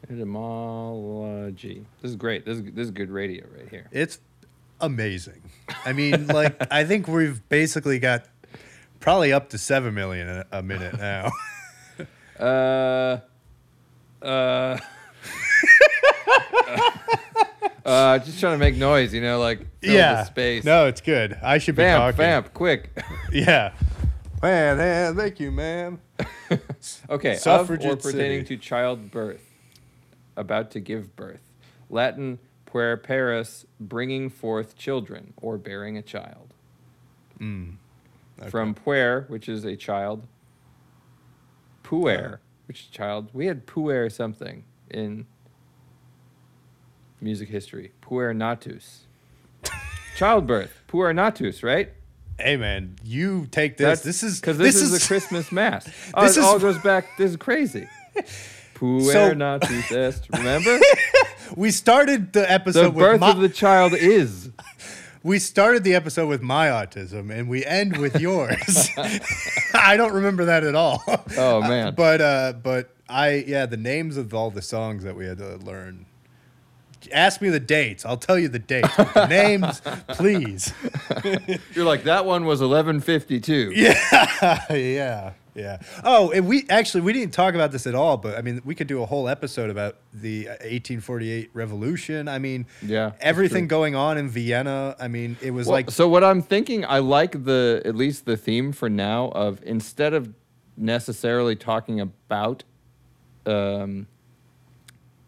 Etymology. 0.09 1.85
This 2.01 2.11
is 2.11 2.15
great. 2.15 2.45
This 2.45 2.57
is 2.57 2.63
this 2.73 2.85
is 2.85 2.91
good 2.91 3.09
radio 3.09 3.45
right 3.55 3.67
here. 3.69 3.87
It's 3.91 4.19
amazing. 4.81 5.41
I 5.85 5.93
mean, 5.93 6.27
like 6.39 6.71
I 6.71 6.83
think 6.83 7.07
we've 7.07 7.47
basically 7.49 7.99
got 7.99 8.25
probably 8.99 9.33
up 9.33 9.49
to 9.49 9.57
seven 9.57 9.93
million 9.93 10.27
a, 10.27 10.45
a 10.51 10.63
minute 10.63 10.97
now. 10.99 11.31
Uh, 12.39 13.19
uh, 14.21 14.77
uh, 17.85 18.19
just 18.19 18.39
trying 18.39 18.53
to 18.53 18.57
make 18.57 18.75
noise, 18.75 19.13
you 19.13 19.21
know, 19.21 19.39
like 19.39 19.59
fill 19.81 19.93
yeah. 19.93 20.15
the 20.15 20.23
space. 20.25 20.63
No, 20.63 20.87
it's 20.87 21.01
good. 21.01 21.37
I 21.41 21.57
should 21.57 21.75
be 21.75 21.83
vamp, 21.83 22.01
talking. 22.01 22.17
vamp, 22.17 22.53
quick. 22.53 22.89
Yeah. 23.31 23.73
Man, 24.41 24.77
man, 24.77 25.15
thank 25.15 25.39
you, 25.39 25.51
man. 25.51 25.99
okay, 27.09 27.39
of 27.45 27.71
or 27.71 27.77
pertaining 27.77 28.41
City. 28.41 28.57
to 28.57 28.57
childbirth, 28.57 29.44
about 30.35 30.71
to 30.71 30.79
give 30.79 31.15
birth. 31.15 31.51
Latin 31.89 32.39
puerperis, 32.65 33.65
bringing 33.79 34.29
forth 34.29 34.75
children 34.77 35.33
or 35.37 35.57
bearing 35.57 35.97
a 35.97 36.01
child. 36.01 36.53
Mm. 37.39 37.75
Okay. 38.39 38.49
From 38.49 38.73
puer, 38.73 39.25
which 39.29 39.47
is 39.47 39.63
a 39.63 39.75
child. 39.75 40.27
Puer, 41.83 42.39
which 42.67 42.81
is 42.81 42.87
child. 42.87 43.29
We 43.33 43.45
had 43.45 43.65
puer 43.65 44.09
something 44.09 44.63
in 44.89 45.25
music 47.21 47.49
history. 47.49 47.91
Puer 48.01 48.33
natus. 48.33 49.03
Childbirth. 50.17 50.81
Puer 50.87 51.13
natus, 51.13 51.63
right? 51.63 51.91
Hey 52.39 52.57
man, 52.57 52.95
you 53.03 53.47
take 53.51 53.77
this. 53.77 54.01
this 54.01 54.21
is 54.23 54.39
because 54.41 54.57
this, 54.57 54.73
this 54.75 54.83
is, 54.83 54.91
is 54.93 55.01
the 55.01 55.07
Christmas 55.07 55.51
mass. 55.53 55.87
Oh, 56.13 56.23
This 56.23 56.35
it 56.35 56.41
is- 56.41 56.45
all 56.45 56.59
goes 56.59 56.77
back. 56.79 57.05
This 57.17 57.31
is 57.31 57.37
crazy. 57.37 57.87
Puer 58.75 59.11
So- 59.11 59.33
natus 59.33 59.91
est. 59.91 60.27
Remember, 60.37 60.79
we 61.55 61.71
started 61.71 62.33
the 62.33 62.41
the 62.41 62.51
episode 62.51 62.93
with 62.93 63.03
birth 63.03 63.19
my, 63.21 63.31
of 63.31 63.39
the 63.39 63.49
child 63.49 63.93
is. 63.93 64.51
we 65.23 65.39
started 65.39 65.83
the 65.83 65.95
episode 65.95 66.27
with 66.27 66.43
my 66.43 66.67
autism 66.67 67.31
and 67.35 67.49
we 67.49 67.65
end 67.65 67.97
with 67.97 68.19
yours. 68.19 68.89
I 69.73 69.97
don't 69.97 70.13
remember 70.13 70.45
that 70.45 70.63
at 70.63 70.75
all. 70.75 71.01
Oh 71.35 71.61
man. 71.61 71.95
But 71.95 72.21
uh 72.21 72.53
but 72.61 72.91
I 73.09 73.43
yeah, 73.47 73.65
the 73.65 73.77
names 73.77 74.17
of 74.17 74.33
all 74.35 74.51
the 74.51 74.61
songs 74.61 75.03
that 75.03 75.15
we 75.15 75.25
had 75.25 75.39
to 75.39 75.57
learn. 75.57 76.05
Ask 77.11 77.41
me 77.41 77.49
the 77.49 77.59
dates. 77.59 78.03
I'll 78.05 78.17
tell 78.17 78.37
you 78.37 78.47
the 78.47 78.59
dates. 78.59 78.95
The 78.95 79.27
names, 79.27 79.81
please. 80.09 80.73
You're 81.73 81.85
like 81.85 82.03
that 82.05 82.25
one 82.25 82.45
was 82.45 82.61
1152. 82.61 83.73
Yeah, 83.75 84.65
yeah, 84.73 85.33
yeah. 85.55 85.77
Oh, 86.03 86.31
and 86.31 86.47
we 86.47 86.65
actually 86.69 87.01
we 87.01 87.13
didn't 87.13 87.33
talk 87.33 87.55
about 87.55 87.71
this 87.71 87.87
at 87.87 87.95
all, 87.95 88.17
but 88.17 88.37
I 88.37 88.41
mean, 88.41 88.61
we 88.65 88.75
could 88.75 88.87
do 88.87 89.01
a 89.01 89.05
whole 89.05 89.29
episode 89.29 89.69
about 89.69 89.95
the 90.13 90.47
1848 90.47 91.49
revolution. 91.53 92.27
I 92.27 92.39
mean, 92.39 92.65
Yeah, 92.81 93.13
everything 93.21 93.67
going 93.67 93.95
on 93.95 94.17
in 94.17 94.29
Vienna. 94.29 94.95
I 94.99 95.07
mean, 95.07 95.37
it 95.41 95.51
was 95.51 95.67
Well, 95.67 95.73
like 95.75 95.91
so 95.91 96.07
what 96.09 96.23
I'm 96.23 96.41
thinking, 96.41 96.85
I 96.85 96.99
like 96.99 97.45
the 97.45 97.81
at 97.85 97.95
least 97.95 98.25
the 98.25 98.37
theme 98.37 98.73
for 98.73 98.89
now 98.89 99.29
of 99.29 99.61
instead 99.63 100.13
of 100.13 100.33
necessarily 100.77 101.55
talking 101.55 102.01
about 102.01 102.63
um, 103.45 104.07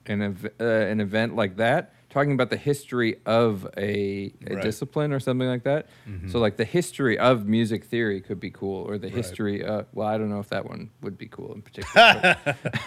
an 0.08 0.22
ev- 0.22 0.52
uh, 0.60 0.64
an 0.66 1.00
event 1.00 1.36
like 1.36 1.58
that, 1.58 1.94
talking 2.10 2.32
about 2.32 2.50
the 2.50 2.58
history 2.58 3.18
of 3.26 3.66
a, 3.78 3.80
a 3.80 4.24
Right. 4.24 4.32
Mm-hmm. 4.52 4.62
discipline 4.62 5.12
or 5.14 5.20
something 5.20 5.48
like 5.48 5.64
that. 5.64 5.88
So 6.32 6.40
like 6.40 6.58
the 6.58 6.66
history 6.66 7.18
of 7.20 7.48
music 7.48 7.84
theory 7.86 8.22
could 8.22 8.40
be 8.40 8.50
cool, 8.52 8.84
or 8.88 8.98
the 8.98 9.10
history. 9.10 9.64
Uh, 9.66 9.84
well, 9.94 10.08
I 10.08 10.18
don't 10.18 10.30
know 10.30 10.40
if 10.40 10.50
that 10.50 10.66
one 10.66 10.90
would 11.02 11.18
be 11.18 11.28
cool 11.28 11.54
in 11.54 11.62
particular. 11.62 12.38
but 12.46 12.56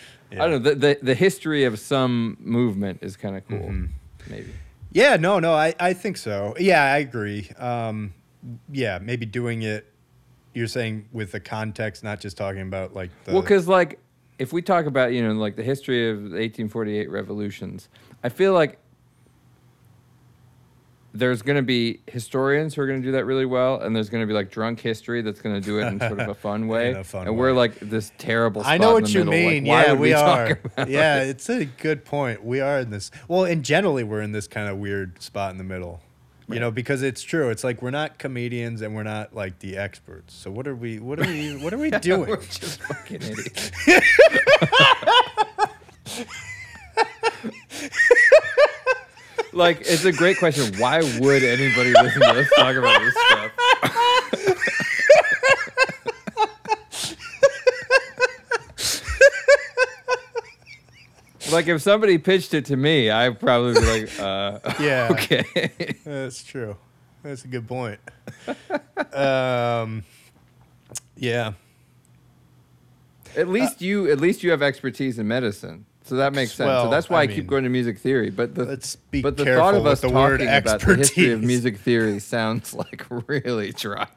I 0.32 0.36
don't 0.36 0.50
know. 0.50 0.58
The, 0.70 0.74
the 0.74 0.98
the 1.02 1.14
history 1.14 1.64
of 1.64 1.78
some 1.78 2.36
movement 2.40 3.00
is 3.02 3.16
kind 3.16 3.36
of 3.36 3.46
cool, 3.46 3.58
Mm-hmm. 3.58 4.30
maybe. 4.30 4.50
yeah, 4.90 5.16
no, 5.16 5.38
no, 5.38 5.52
I 5.52 5.74
I 5.78 5.92
think 5.92 6.16
so. 6.16 6.54
Yeah, 6.58 6.82
I 6.82 6.98
agree. 6.98 7.50
Um, 7.58 8.14
yeah, 8.72 8.98
maybe 9.02 9.26
doing 9.26 9.62
it. 9.62 9.86
You're 10.54 10.66
saying 10.68 11.08
with 11.12 11.32
the 11.32 11.40
context, 11.40 12.02
not 12.02 12.20
just 12.20 12.36
talking 12.38 12.62
about 12.62 12.94
like 12.94 13.10
the. 13.24 13.32
Well, 13.32 13.42
because 13.42 13.68
like 13.68 13.98
if 14.38 14.52
we 14.54 14.62
talk 14.62 14.86
about 14.86 15.12
you 15.12 15.22
know 15.22 15.32
like 15.34 15.56
the 15.56 15.62
history 15.62 16.08
of 16.10 16.16
the 16.16 16.22
1848 16.40 17.10
revolutions, 17.10 17.88
I 18.22 18.28
feel 18.28 18.52
like 18.52 18.78
there's 21.14 21.42
going 21.42 21.56
to 21.56 21.62
be 21.62 22.00
historians 22.06 22.74
who 22.74 22.82
are 22.82 22.86
going 22.86 23.00
to 23.02 23.06
do 23.06 23.12
that 23.12 23.26
really 23.26 23.44
well, 23.44 23.80
and 23.80 23.94
there's 23.94 24.08
going 24.08 24.22
to 24.22 24.26
be 24.26 24.32
like 24.32 24.50
drunk 24.50 24.80
history 24.80 25.20
that's 25.20 25.40
going 25.40 25.54
to 25.54 25.60
do 25.60 25.78
it 25.78 25.86
in 25.86 26.00
sort 26.00 26.18
of 26.18 26.28
a 26.28 26.34
fun 26.34 26.68
way. 26.68 26.92
a 26.92 27.04
fun 27.04 27.26
and 27.26 27.36
we're 27.36 27.48
way. 27.48 27.56
like 27.56 27.80
this 27.80 28.12
terrible. 28.18 28.62
I 28.64 28.78
know 28.78 28.94
what 28.94 29.12
you 29.12 29.24
middle. 29.24 29.32
Mean. 29.32 29.64
why 29.66 29.84
yeah, 29.84 29.90
would 29.92 30.00
we, 30.00 30.12
are. 30.14 30.58
yeah, 30.88 31.22
it? 31.22 31.28
it's 31.28 31.50
a 31.50 31.66
good 31.66 32.04
point. 32.04 32.42
We 32.42 32.60
are 32.60 32.80
in 32.80 32.90
this. 32.90 33.10
Well, 33.28 33.44
and 33.44 33.64
generally, 33.64 34.04
we're 34.04 34.22
in 34.22 34.32
this 34.32 34.46
kind 34.46 34.68
of 34.68 34.78
weird 34.78 35.20
spot 35.22 35.52
in 35.52 35.58
the 35.58 35.64
middle. 35.64 36.00
You 36.48 36.60
know, 36.60 36.70
because 36.70 37.02
it's 37.02 37.22
true. 37.22 37.48
It's 37.48 37.64
like 37.64 37.80
we're 37.80 37.90
not 37.90 38.18
comedians 38.18 38.82
and 38.82 38.94
we're 38.94 39.04
not 39.04 39.34
like 39.34 39.60
the 39.60 39.78
experts. 39.78 40.34
So 40.34 40.50
what 40.50 40.68
are 40.68 40.74
we? 40.74 40.98
What 40.98 41.18
are 41.18 41.26
we? 41.26 41.56
What 41.56 41.72
are 41.72 41.78
we 41.78 41.90
doing? 42.00 42.28
we're 42.28 42.36
just 42.42 42.78
fucking 42.82 43.22
idiots. 43.22 43.70
Like 49.52 49.80
it's 49.82 50.04
a 50.04 50.12
great 50.12 50.38
question. 50.38 50.78
Why 50.78 51.02
would 51.20 51.42
anybody 51.42 51.92
listen 51.92 52.20
to 52.22 52.28
us 52.40 52.48
talk 52.56 52.76
about 52.76 53.00
this 53.00 53.14
stuff? 53.28 53.52
like 61.52 61.68
if 61.68 61.82
somebody 61.82 62.18
pitched 62.18 62.54
it 62.54 62.64
to 62.66 62.76
me, 62.76 63.10
I'd 63.10 63.38
probably 63.38 63.74
be 63.74 64.00
like, 64.00 64.20
uh, 64.20 64.58
Yeah. 64.80 65.08
okay. 65.12 65.94
That's 66.04 66.42
true. 66.42 66.76
That's 67.22 67.44
a 67.44 67.48
good 67.48 67.68
point. 67.68 68.00
um, 69.12 70.04
yeah. 71.16 71.52
At 73.36 73.48
least 73.48 73.80
you, 73.80 74.10
at 74.10 74.20
least 74.20 74.42
you 74.42 74.50
have 74.50 74.62
expertise 74.62 75.18
in 75.18 75.28
medicine, 75.28 75.86
so 76.04 76.16
that 76.16 76.32
makes 76.32 76.52
sense. 76.52 76.66
Well, 76.66 76.84
so 76.84 76.90
that's 76.90 77.08
why 77.08 77.20
I, 77.20 77.22
I 77.22 77.26
keep 77.26 77.38
mean, 77.38 77.46
going 77.46 77.64
to 77.64 77.70
music 77.70 77.98
theory. 77.98 78.30
But 78.30 78.54
the 78.54 78.64
let's 78.64 78.96
be 78.96 79.22
but 79.22 79.36
the 79.36 79.44
careful 79.44 79.64
thought 79.64 79.74
of 79.74 79.86
us 79.86 80.00
the 80.00 80.08
talking 80.08 80.46
word 80.48 80.56
about 80.56 80.80
the 80.80 80.96
history 80.96 81.32
of 81.32 81.42
music 81.42 81.78
theory 81.78 82.18
sounds 82.18 82.74
like 82.74 83.06
really 83.28 83.72
dry. 83.72 84.08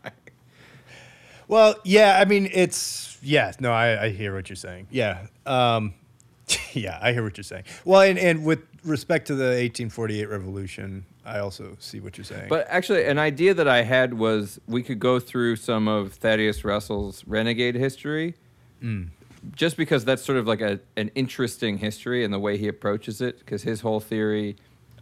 Well, 1.48 1.76
yeah, 1.84 2.20
I 2.20 2.26
mean, 2.26 2.49
it's 2.52 3.18
yeah. 3.22 3.52
No, 3.60 3.72
I, 3.72 4.06
I 4.06 4.10
hear 4.10 4.34
what 4.34 4.49
you're 4.49 4.56
saying. 4.56 4.88
Yeah, 4.90 5.28
um, 5.45 5.94
yeah, 6.74 6.98
I 7.02 7.14
hear 7.14 7.24
what 7.24 7.38
you're 7.38 7.44
saying. 7.44 7.66
Well, 7.84 8.02
and, 8.02 8.18
and 8.18 8.44
with 8.45 8.64
respect 8.84 9.28
to 9.28 9.36
the 9.36 9.45
1848 9.45 10.30
revolution, 10.30 11.06
I 11.24 11.40
also 11.40 11.76
see 11.80 11.99
what 11.99 12.18
you're 12.18 12.26
saying. 12.26 12.48
But 12.49 12.66
actually, 12.70 13.06
an 13.06 13.20
idea 13.20 13.53
that 13.53 13.68
I 13.68 13.84
had 13.84 14.16
was 14.16 14.60
we 14.68 14.82
could 14.82 14.99
go 14.99 15.20
through 15.20 15.57
some 15.57 15.88
of 15.88 16.14
Thaddeus 16.14 16.64
Russell's 16.66 17.24
renegade 17.28 17.76
history, 17.76 18.36
Mm. 18.84 19.10
Just 19.53 19.77
because 19.77 20.05
that's 20.05 20.23
sort 20.23 20.38
of 20.38 20.47
like 20.47 20.61
a 20.61 20.80
an 20.97 21.09
interesting 21.15 21.77
history 21.77 22.23
and 22.23 22.34
the 22.34 22.39
way 22.39 22.57
he 22.57 22.67
approaches 22.67 23.22
it. 23.22 23.39
Because 23.39 23.63
his 23.63 23.81
whole 23.81 23.99
theory 23.99 24.55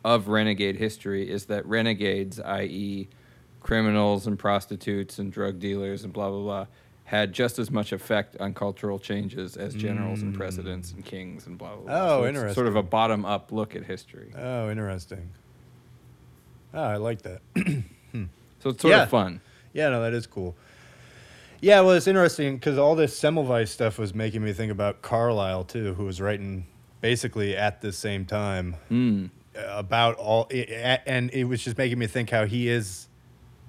of 0.03 0.27
renegade 0.27 0.75
history 0.77 1.29
is 1.29 1.45
that 1.45 1.65
renegades, 1.65 2.39
i.e., 2.39 3.07
criminals 3.61 4.27
and 4.27 4.37
prostitutes 4.37 5.19
and 5.19 5.31
drug 5.31 5.59
dealers 5.59 6.03
and 6.03 6.11
blah 6.11 6.29
blah 6.29 6.39
blah, 6.41 6.65
had 7.05 7.31
just 7.33 7.59
as 7.59 7.71
much 7.71 7.93
effect 7.93 8.35
on 8.39 8.53
cultural 8.53 8.99
changes 8.99 9.55
as 9.55 9.73
generals 9.73 10.21
and 10.21 10.33
presidents 10.35 10.91
and 10.91 11.05
kings 11.05 11.47
and 11.47 11.57
blah 11.57 11.75
blah. 11.75 11.83
blah. 11.85 11.93
Mm. 11.93 12.01
Oh, 12.01 12.33
So 12.41 12.45
it's 12.47 12.55
Sort 12.55 12.67
of 12.67 12.75
a 12.75 12.83
bottom 12.83 13.25
up 13.25 13.51
look 13.51 13.75
at 13.75 13.83
history. 13.85 14.33
oh, 14.37 14.69
interesting. 14.69 15.29
Oh, 16.73 16.81
I 16.83 16.97
like 16.97 17.21
that. 17.23 17.41
So 18.59 18.69
it's 18.69 18.81
sort 18.81 18.91
Yeah. 18.93 19.03
of 19.03 19.09
fun. 19.09 19.41
Yeah, 19.73 19.89
no, 19.89 20.01
that 20.03 20.13
is 20.13 20.25
cool. 20.25 20.55
Yeah, 21.63 21.79
well, 21.79 21.91
it's 21.95 22.07
interesting 22.07 22.55
because 22.55 22.77
all 22.77 22.93
this 22.93 23.17
Semmelweis 23.17 23.69
stuff 23.69 23.97
was 23.97 24.13
making 24.13 24.43
me 24.43 24.51
think 24.51 24.69
about 24.69 25.01
Carlyle 25.01 25.63
too, 25.63 25.93
who 25.93 26.03
was 26.03 26.19
writing 26.19 26.67
basically 26.99 27.55
at 27.55 27.79
the 27.79 27.93
same 27.93 28.25
time 28.25 28.75
Mm. 28.91 29.29
about 29.69 30.17
all, 30.17 30.49
and 30.51 31.29
it 31.31 31.45
was 31.45 31.63
just 31.63 31.77
making 31.77 31.99
me 31.99 32.07
think 32.07 32.31
how 32.31 32.45
he 32.45 32.67
is 32.67 33.07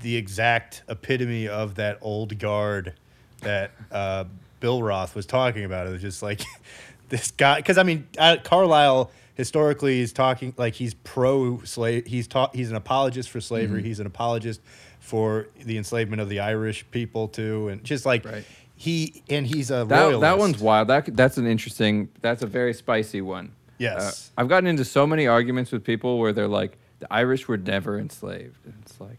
the 0.00 0.16
exact 0.16 0.82
epitome 0.88 1.46
of 1.46 1.76
that 1.76 1.98
old 2.00 2.36
guard 2.40 2.94
that 3.42 3.70
uh, 3.92 4.24
Billroth 4.60 5.14
was 5.14 5.24
talking 5.24 5.62
about. 5.64 5.86
It 5.86 5.90
was 5.90 6.02
just 6.02 6.20
like 6.20 6.40
this 7.10 7.30
guy, 7.30 7.58
because 7.58 7.78
I 7.78 7.84
mean, 7.84 8.08
uh, 8.18 8.38
Carlyle 8.42 9.12
historically 9.34 10.00
is 10.00 10.12
talking 10.12 10.52
like 10.56 10.74
he's 10.74 10.94
pro 10.94 11.62
slave. 11.62 12.06
He's 12.06 12.26
taught. 12.26 12.56
He's 12.56 12.70
an 12.70 12.76
apologist 12.76 13.30
for 13.30 13.40
slavery. 13.40 13.84
He's 13.84 14.00
an 14.00 14.06
apologist 14.08 14.60
for 15.04 15.48
the 15.62 15.76
enslavement 15.76 16.22
of 16.22 16.28
the 16.30 16.40
Irish 16.40 16.84
people 16.90 17.28
too, 17.28 17.68
and 17.68 17.84
just 17.84 18.06
like 18.06 18.24
Right. 18.24 18.44
he 18.74 19.22
and 19.28 19.46
he's 19.46 19.70
a 19.70 19.84
That, 19.86 20.20
that 20.20 20.38
one's 20.38 20.58
wild. 20.60 20.88
That 20.88 21.14
that's 21.16 21.36
an 21.36 21.46
interesting. 21.46 22.08
That's 22.22 22.42
a 22.42 22.46
very 22.46 22.72
spicy 22.74 23.20
one. 23.20 23.52
Yes. 23.78 24.30
Uh, 24.36 24.40
I've 24.40 24.48
gotten 24.48 24.66
into 24.66 24.84
so 24.84 25.06
many 25.06 25.26
arguments 25.26 25.72
with 25.72 25.84
people 25.84 26.18
where 26.18 26.32
they're 26.32 26.48
like, 26.48 26.78
the 27.00 27.12
Irish 27.12 27.48
were 27.48 27.56
never 27.58 27.98
enslaved. 27.98 28.64
And 28.64 28.74
it's 28.82 28.98
like, 29.00 29.18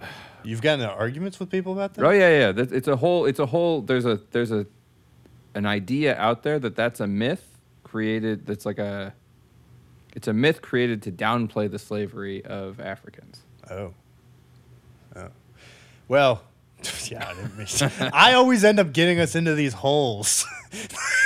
You've 0.44 0.62
gotten 0.62 0.80
into 0.82 0.92
arguments 0.94 1.40
with 1.40 1.50
people 1.50 1.72
about 1.72 1.94
that. 1.94 2.04
oh 2.04 2.10
yeah, 2.10 2.52
yeah. 2.52 2.52
It's 2.56 2.86
a 2.88 2.96
whole. 2.96 3.26
It's 3.26 3.40
a 3.40 3.46
whole. 3.46 3.80
There's 3.82 4.06
a 4.06 4.20
there's 4.30 4.52
a 4.52 4.66
an 5.54 5.66
idea 5.66 6.16
out 6.16 6.42
there 6.44 6.58
that 6.60 6.76
that's 6.76 7.00
a 7.00 7.06
myth 7.06 7.58
created. 7.82 8.46
That's 8.46 8.64
like 8.64 8.78
a. 8.78 9.12
It's 10.14 10.28
a 10.28 10.32
myth 10.32 10.62
created 10.62 11.02
to 11.02 11.12
downplay 11.12 11.70
the 11.70 11.78
slavery 11.78 12.44
of 12.44 12.80
Africans. 12.80 13.42
Oh. 13.70 13.92
Well, 16.08 16.42
yeah, 17.08 17.28
I 17.28 17.34
didn't 17.34 17.56
mean. 17.58 18.10
I 18.14 18.34
always 18.34 18.64
end 18.64 18.80
up 18.80 18.92
getting 18.92 19.20
us 19.20 19.34
into 19.34 19.54
these 19.54 19.74
holes. 19.74 20.46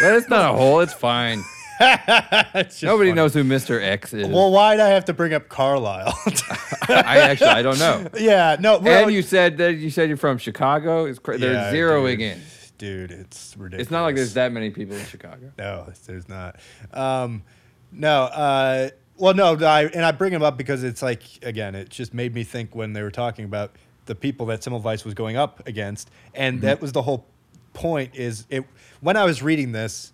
Well, 0.01 0.17
it's 0.19 0.29
not 0.29 0.55
a 0.55 0.57
hole. 0.57 0.81
It's 0.81 0.93
fine. 0.95 1.43
It's 1.81 2.81
Nobody 2.81 3.11
funny. 3.11 3.17
knows 3.17 3.35
who 3.35 3.43
Mr. 3.43 3.83
X 3.83 4.13
is. 4.13 4.29
Well, 4.29 4.53
why'd 4.53 4.79
I 4.79 4.91
have 4.91 5.07
to 5.07 5.13
bring 5.13 5.35
up 5.35 5.49
Carlyle? 5.49 6.17
I 6.89 7.19
actually 7.19 7.49
I 7.49 7.63
don't 7.63 7.79
know. 7.81 8.07
yeah, 8.17 8.57
no. 8.61 8.79
Well, 8.79 9.05
and 9.05 9.13
you 9.13 9.23
said 9.23 9.57
that 9.59 9.75
you 9.75 9.91
said 9.91 10.07
you're 10.09 10.17
from 10.17 10.39
Chicago. 10.39 11.07
It's 11.07 11.19
cra- 11.19 11.39
they're 11.39 11.55
Yeah, 11.55 11.73
zeroing 11.73 12.19
dude. 12.19 12.21
in. 12.21 12.41
Dude, 12.79 13.11
it's 13.11 13.57
ridiculous. 13.57 13.83
It's 13.83 13.91
not 13.91 14.03
like 14.03 14.15
there's 14.15 14.35
that 14.35 14.53
many 14.53 14.71
people 14.71 14.97
in 14.97 15.05
Chicago. 15.07 15.51
No, 15.59 15.93
there's 16.07 16.29
not. 16.29 16.57
Um, 16.93 17.43
no. 17.91 18.25
Uh, 18.25 18.91
well, 19.17 19.35
no. 19.35 19.55
I, 19.57 19.85
and 19.87 20.05
I 20.05 20.13
bring 20.13 20.33
him 20.33 20.43
up 20.43 20.57
because 20.57 20.85
it's 20.85 21.03
like 21.03 21.23
again, 21.43 21.75
it 21.75 21.89
just 21.89 22.15
made 22.15 22.33
me 22.33 22.45
think 22.45 22.77
when 22.77 22.93
they 22.93 23.03
were 23.03 23.11
talking 23.11 23.45
about 23.45 23.75
the 24.07 24.15
people 24.15 24.47
that 24.47 24.61
Semmelweis 24.61 25.05
was 25.05 25.15
going 25.15 25.37
up 25.37 25.67
against, 25.67 26.11
and 26.35 26.57
Mm-hmm. 26.59 26.67
that 26.67 26.81
was 26.81 26.93
the 26.93 27.03
whole 27.03 27.27
point. 27.73 28.15
Is 28.15 28.47
it 28.51 28.65
when 29.01 29.17
I 29.17 29.25
was 29.25 29.43
reading 29.43 29.73
this, 29.73 30.13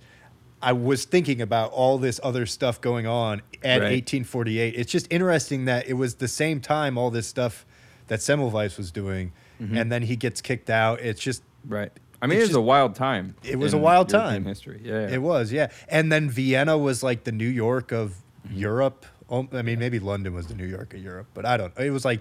I 0.60 0.72
was 0.72 1.04
thinking 1.04 1.40
about 1.40 1.70
all 1.72 1.98
this 1.98 2.18
other 2.22 2.44
stuff 2.46 2.80
going 2.80 3.06
on 3.06 3.42
at 3.62 3.80
Right. 3.80 3.92
1848. 3.92 4.74
It's 4.76 4.90
just 4.92 5.06
interesting 5.10 5.64
that 5.66 5.86
it 5.88 5.94
was 5.94 6.16
the 6.16 6.28
same 6.28 6.60
time 6.60 6.98
all 6.98 7.10
this 7.10 7.26
stuff 7.26 7.64
that 8.08 8.20
Semmelweis 8.20 8.76
was 8.78 8.90
doing, 8.90 9.32
Mm-hmm. 9.60 9.76
and 9.76 9.90
then 9.90 10.02
he 10.02 10.14
gets 10.16 10.40
kicked 10.40 10.70
out. 10.70 11.00
It's 11.00 11.20
just 11.20 11.42
Right. 11.66 11.90
I 12.22 12.26
mean, 12.26 12.38
it 12.38 12.42
was 12.42 12.50
just- 12.50 12.58
a 12.58 12.60
wild 12.62 12.94
time. 12.94 13.34
It 13.44 13.56
was 13.56 13.72
a 13.74 13.78
wild 13.78 14.10
European 14.12 14.42
time. 14.42 14.44
History. 14.46 14.80
Yeah. 14.84 14.92
yeah. 15.08 15.14
It 15.14 15.22
was, 15.22 15.50
yeah. 15.52 15.68
And 15.88 16.10
then 16.12 16.28
Vienna 16.30 16.76
was 16.78 17.02
like 17.02 17.24
the 17.24 17.32
New 17.32 17.48
York 17.48 17.92
of 17.92 18.16
Europe. 18.50 19.04
Um, 19.30 19.48
I 19.52 19.62
mean, 19.62 19.78
maybe 19.78 19.98
London 19.98 20.32
was 20.34 20.46
the 20.46 20.54
New 20.54 20.66
York 20.66 20.94
of 20.94 21.02
Europe, 21.02 21.26
but 21.34 21.44
I 21.44 21.56
don't. 21.56 21.72
It 21.78 21.90
was 21.90 22.04
like, 22.04 22.20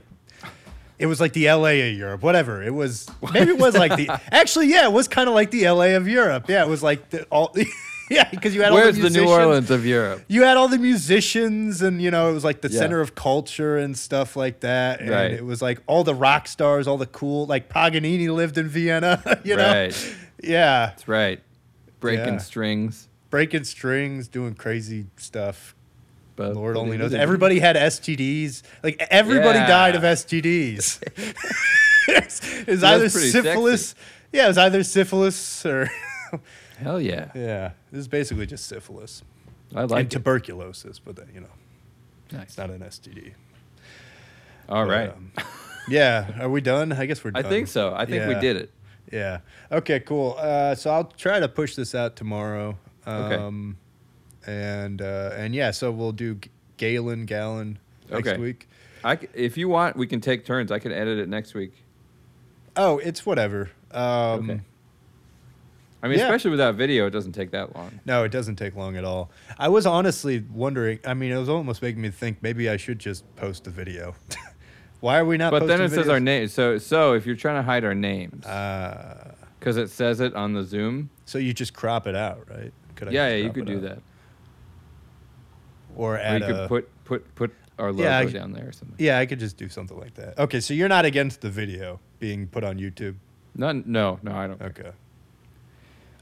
it 0.99 1.05
was 1.05 1.19
like 1.19 1.33
the 1.33 1.47
L.A. 1.47 1.89
of 1.91 1.97
Europe. 1.97 2.21
Whatever. 2.23 2.63
It 2.63 2.73
was. 2.73 3.07
Maybe 3.33 3.51
it 3.51 3.59
was 3.59 3.75
like 3.77 3.95
the. 3.95 4.09
Actually, 4.31 4.67
yeah, 4.67 4.85
it 4.85 4.91
was 4.91 5.07
kind 5.07 5.27
of 5.29 5.35
like 5.35 5.51
the 5.51 5.65
L.A. 5.65 5.95
of 5.95 6.07
Europe. 6.07 6.45
Yeah, 6.49 6.63
it 6.63 6.67
was 6.69 6.81
like 6.83 7.09
the 7.11 7.23
all. 7.25 7.55
yeah, 8.09 8.29
because 8.29 8.55
you 8.55 8.61
had 8.61 8.71
all 8.71 8.77
Where's 8.77 8.95
the 8.95 9.03
the 9.03 9.09
New 9.09 9.21
musicians. 9.21 9.45
Orleans 9.45 9.71
of 9.71 9.85
Europe? 9.85 10.23
You 10.27 10.43
had 10.43 10.57
all 10.57 10.67
the 10.67 10.77
musicians, 10.79 11.81
and 11.81 12.01
you 12.01 12.09
know 12.11 12.29
it 12.29 12.33
was 12.33 12.43
like 12.43 12.61
the 12.61 12.69
Yeah. 12.69 12.79
center 12.79 12.99
of 13.01 13.15
culture 13.15 13.77
and 13.77 13.97
stuff 13.97 14.35
like 14.35 14.61
that. 14.61 15.01
And 15.01 15.09
Right. 15.09 15.31
it 15.31 15.45
was 15.45 15.61
like 15.61 15.81
all 15.87 16.03
the 16.03 16.15
rock 16.15 16.47
stars, 16.47 16.87
all 16.87 16.97
the 16.97 17.05
cool. 17.05 17.45
Like 17.45 17.69
Paganini 17.69 18.29
lived 18.29 18.57
in 18.57 18.67
Vienna. 18.67 19.21
You 19.43 19.55
know. 19.55 19.71
Right. 19.71 20.15
Yeah. 20.41 20.87
That's 20.87 21.07
right. 21.07 21.41
Breaking 21.99 22.33
Yeah. 22.35 22.39
strings. 22.39 23.07
breaking 23.29 23.65
strings, 23.65 24.27
doing 24.29 24.53
crazy 24.55 25.05
stuff. 25.17 25.75
But 26.37 26.55
Lord 26.55 26.77
only 26.77 26.97
knows. 26.97 27.13
Everybody 27.13 27.59
had 27.59 27.75
STDs. 27.75 28.61
Like 28.83 29.05
everybody 29.09 29.59
Yeah. 29.59 29.67
died 29.67 29.95
of 29.95 30.03
STDs. 30.03 31.01
it's 32.07 32.41
it's 32.67 32.81
that's 32.81 32.83
either 32.83 33.09
pretty 33.09 33.29
syphilis. 33.31 33.95
Yeah, 34.31 34.45
it 34.45 34.47
was 34.49 34.57
either 34.57 34.83
syphilis 34.83 35.65
or 35.65 35.89
Hell 36.77 37.01
yeah. 37.01 37.31
yeah. 37.33 37.71
This 37.91 38.01
is 38.01 38.07
basically 38.07 38.45
just 38.45 38.67
syphilis 38.67 39.23
I 39.75 39.81
and 39.81 39.91
like 39.91 40.05
it. 40.05 40.11
tuberculosis, 40.11 40.99
but 40.99 41.15
then, 41.15 41.27
you 41.33 41.41
know, 41.41 41.47
Nice. 42.31 42.43
it's 42.49 42.57
not 42.57 42.69
an 42.69 42.81
STD. 42.81 43.33
All 44.69 44.85
But, 44.85 44.91
right. 44.91 45.09
um, 45.09 45.31
yeah. 45.89 46.39
Are 46.39 46.49
we 46.49 46.61
done? 46.61 46.91
I 46.91 47.05
guess 47.07 47.23
we're 47.23 47.31
done. 47.31 47.43
I 47.45 47.49
think 47.49 47.67
so. 47.67 47.93
I 47.95 48.05
think 48.05 48.27
we 48.27 48.35
did 48.39 48.57
it. 48.57 48.71
Yeah. 49.11 49.39
Okay. 49.71 49.99
Cool. 50.01 50.35
Uh, 50.37 50.75
so 50.75 50.91
I'll 50.91 51.05
try 51.05 51.39
to 51.39 51.47
push 51.47 51.75
this 51.75 51.95
out 51.95 52.15
tomorrow. 52.15 52.77
Okay. 53.07 53.35
And 54.47 55.01
uh, 55.01 55.31
and 55.35 55.53
yeah, 55.53 55.71
so 55.71 55.91
we'll 55.91 56.13
do 56.13 56.39
Galen 56.77 57.25
Gallon 57.25 57.77
next 58.09 58.27
Okay. 58.29 58.37
week. 58.41 58.67
I 59.03 59.17
c 59.17 59.27
if 59.33 59.57
you 59.57 59.67
want, 59.69 59.95
we 59.97 60.07
can 60.07 60.21
take 60.21 60.45
turns. 60.45 60.71
I 60.71 60.79
can 60.79 60.91
edit 60.91 61.19
it 61.19 61.27
next 61.29 61.53
week. 61.53 61.73
Oh, 62.75 62.97
it's 62.99 63.25
whatever. 63.25 63.69
Um, 63.91 64.49
Okay. 64.49 64.61
I 66.03 66.07
mean, 66.07 66.19
Yeah. 66.19 66.25
especially 66.25 66.51
without 66.51 66.75
video, 66.75 67.07
it 67.07 67.09
doesn't 67.09 67.31
take 67.33 67.49
that 67.51 67.75
long. 67.75 67.99
No, 68.05 68.23
it 68.23 68.31
doesn't 68.31 68.55
take 68.55 68.75
long 68.75 68.95
at 68.97 69.03
all. 69.03 69.31
I 69.57 69.67
was 69.67 69.85
honestly 69.85 70.43
wondering. 70.53 70.99
I 71.05 71.13
mean, 71.15 71.31
it 71.31 71.37
was 71.37 71.49
almost 71.49 71.81
making 71.81 72.01
me 72.01 72.09
think 72.11 72.37
maybe 72.41 72.69
I 72.69 72.77
should 72.77 72.99
just 72.99 73.23
post 73.35 73.65
a 73.67 73.71
video. 73.71 74.15
Why 75.01 75.17
are 75.19 75.25
we 75.25 75.37
not? 75.37 75.51
But 75.51 75.67
then 75.67 75.81
it 75.81 75.89
says 75.89 76.07
our 76.07 76.19
name. 76.19 76.47
So, 76.47 76.77
so 76.77 77.13
if 77.13 77.25
you're 77.25 77.35
trying 77.35 77.55
to 77.57 77.63
hide 77.63 77.83
our 77.83 77.95
names, 77.95 78.45
Uh, 78.45 79.33
because 79.59 79.77
it 79.77 79.89
says 79.89 80.19
it 80.21 80.33
on 80.35 80.53
the 80.53 80.63
Zoom. 80.63 81.09
so 81.25 81.37
you 81.39 81.51
just 81.53 81.73
crop 81.73 82.05
it 82.07 82.15
out, 82.15 82.47
right? 82.49 82.71
Could 82.95 83.11
yeah, 83.11 83.29
yeah, 83.29 83.35
you 83.45 83.51
could 83.51 83.65
do 83.65 83.77
out? 83.77 83.81
that. 83.81 83.99
Or 85.97 86.15
Or 86.17 86.37
you 86.37 86.43
a. 86.43 86.47
could 86.47 86.67
put 86.69 87.03
put 87.05 87.35
put 87.35 87.51
our 87.79 87.91
logo 87.91 88.03
Yeah, 88.03 88.19
I- 88.19 88.25
down 88.25 88.53
there 88.53 88.67
or 88.69 88.71
something. 88.71 88.95
yeah, 88.99 89.19
I 89.19 89.25
could 89.25 89.39
just 89.39 89.57
do 89.57 89.67
something 89.69 89.97
like 89.99 90.13
that. 90.15 90.37
Okay, 90.39 90.59
so 90.59 90.73
you're 90.73 90.87
not 90.89 91.05
against 91.05 91.41
the 91.41 91.49
video 91.49 91.99
being 92.19 92.47
put 92.47 92.63
on 92.63 92.77
YouTube. 92.77 93.15
No, 93.55 93.71
no, 93.71 94.19
no, 94.21 94.31
I 94.35 94.47
don't. 94.47 94.61
Okay. 94.61 94.91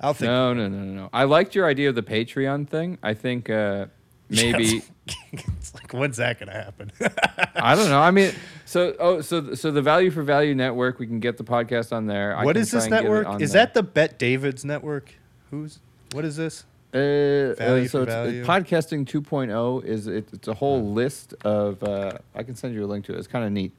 I'll 0.01 0.13
think. 0.13 0.29
No, 0.29 0.53
no, 0.53 0.67
no, 0.67 0.79
no, 0.79 0.93
no. 1.03 1.09
I 1.13 1.23
liked 1.23 1.55
your 1.55 1.65
idea 1.67 1.89
of 1.89 1.95
the 1.95 2.03
Patreon 2.03 2.67
thing. 2.67 2.97
I 3.01 3.13
think 3.13 3.49
uh, 3.49 3.85
maybe 4.29 4.81
it's 5.33 5.73
like 5.73 5.91
when's 5.93 6.17
that 6.17 6.39
gonna 6.39 6.51
happen? 6.51 6.91
I 7.55 7.75
don't 7.75 7.89
know. 7.89 7.99
I 8.01 8.11
mean, 8.11 8.33
so 8.65 8.95
oh, 8.99 9.21
so 9.21 9.53
so 9.55 9.71
the 9.71 9.81
Value 9.81 10.11
for 10.11 10.23
Value 10.23 10.55
network, 10.55 10.99
we 10.99 11.07
can 11.07 11.19
get 11.19 11.37
the 11.37 11.43
podcast 11.43 11.93
on 11.93 12.07
there. 12.07 12.35
I 12.35 12.43
what 12.43 12.57
is 12.57 12.71
this 12.71 12.85
and 12.85 12.91
get 12.93 12.99
it 13.01 13.03
network? 13.03 13.41
Is 13.41 13.51
there. 13.53 13.65
that 13.65 13.73
the 13.73 13.83
Bet 13.83 14.19
Davids 14.19 14.65
network? 14.65 15.13
Who's? 15.51 15.79
What 16.11 16.25
is 16.25 16.35
this? 16.35 16.65
Uh, 16.95 16.97
uh, 16.97 17.55
Value 17.55 17.87
so 17.87 17.99
for 17.99 18.03
it's, 18.03 18.13
uh, 18.13 18.23
value? 18.23 18.45
podcasting 18.45 19.05
2.0 19.05 19.83
is 19.83 20.07
it, 20.07 20.29
it's 20.31 20.47
a 20.47 20.53
whole 20.53 20.93
list 20.93 21.33
of. 21.43 21.83
Uh, 21.83 22.11
I 22.33 22.43
can 22.43 22.55
send 22.55 22.73
you 22.73 22.85
a 22.85 22.87
link 22.87 23.05
to 23.05 23.13
it. 23.13 23.17
It's 23.19 23.27
kind 23.27 23.43
of 23.45 23.51
neat. 23.51 23.73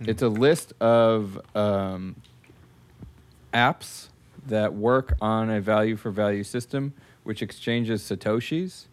It's 0.00 0.22
a 0.22 0.28
list 0.28 0.72
of 0.80 1.40
um, 1.56 2.16
apps 3.54 4.08
that 4.46 4.74
work 4.74 5.14
on 5.20 5.48
a 5.50 5.60
value 5.60 5.94
for 5.96 6.10
value 6.10 6.42
system, 6.44 6.92
which 7.24 7.42
exchanges 7.42 8.02
satoshis. 8.02 8.86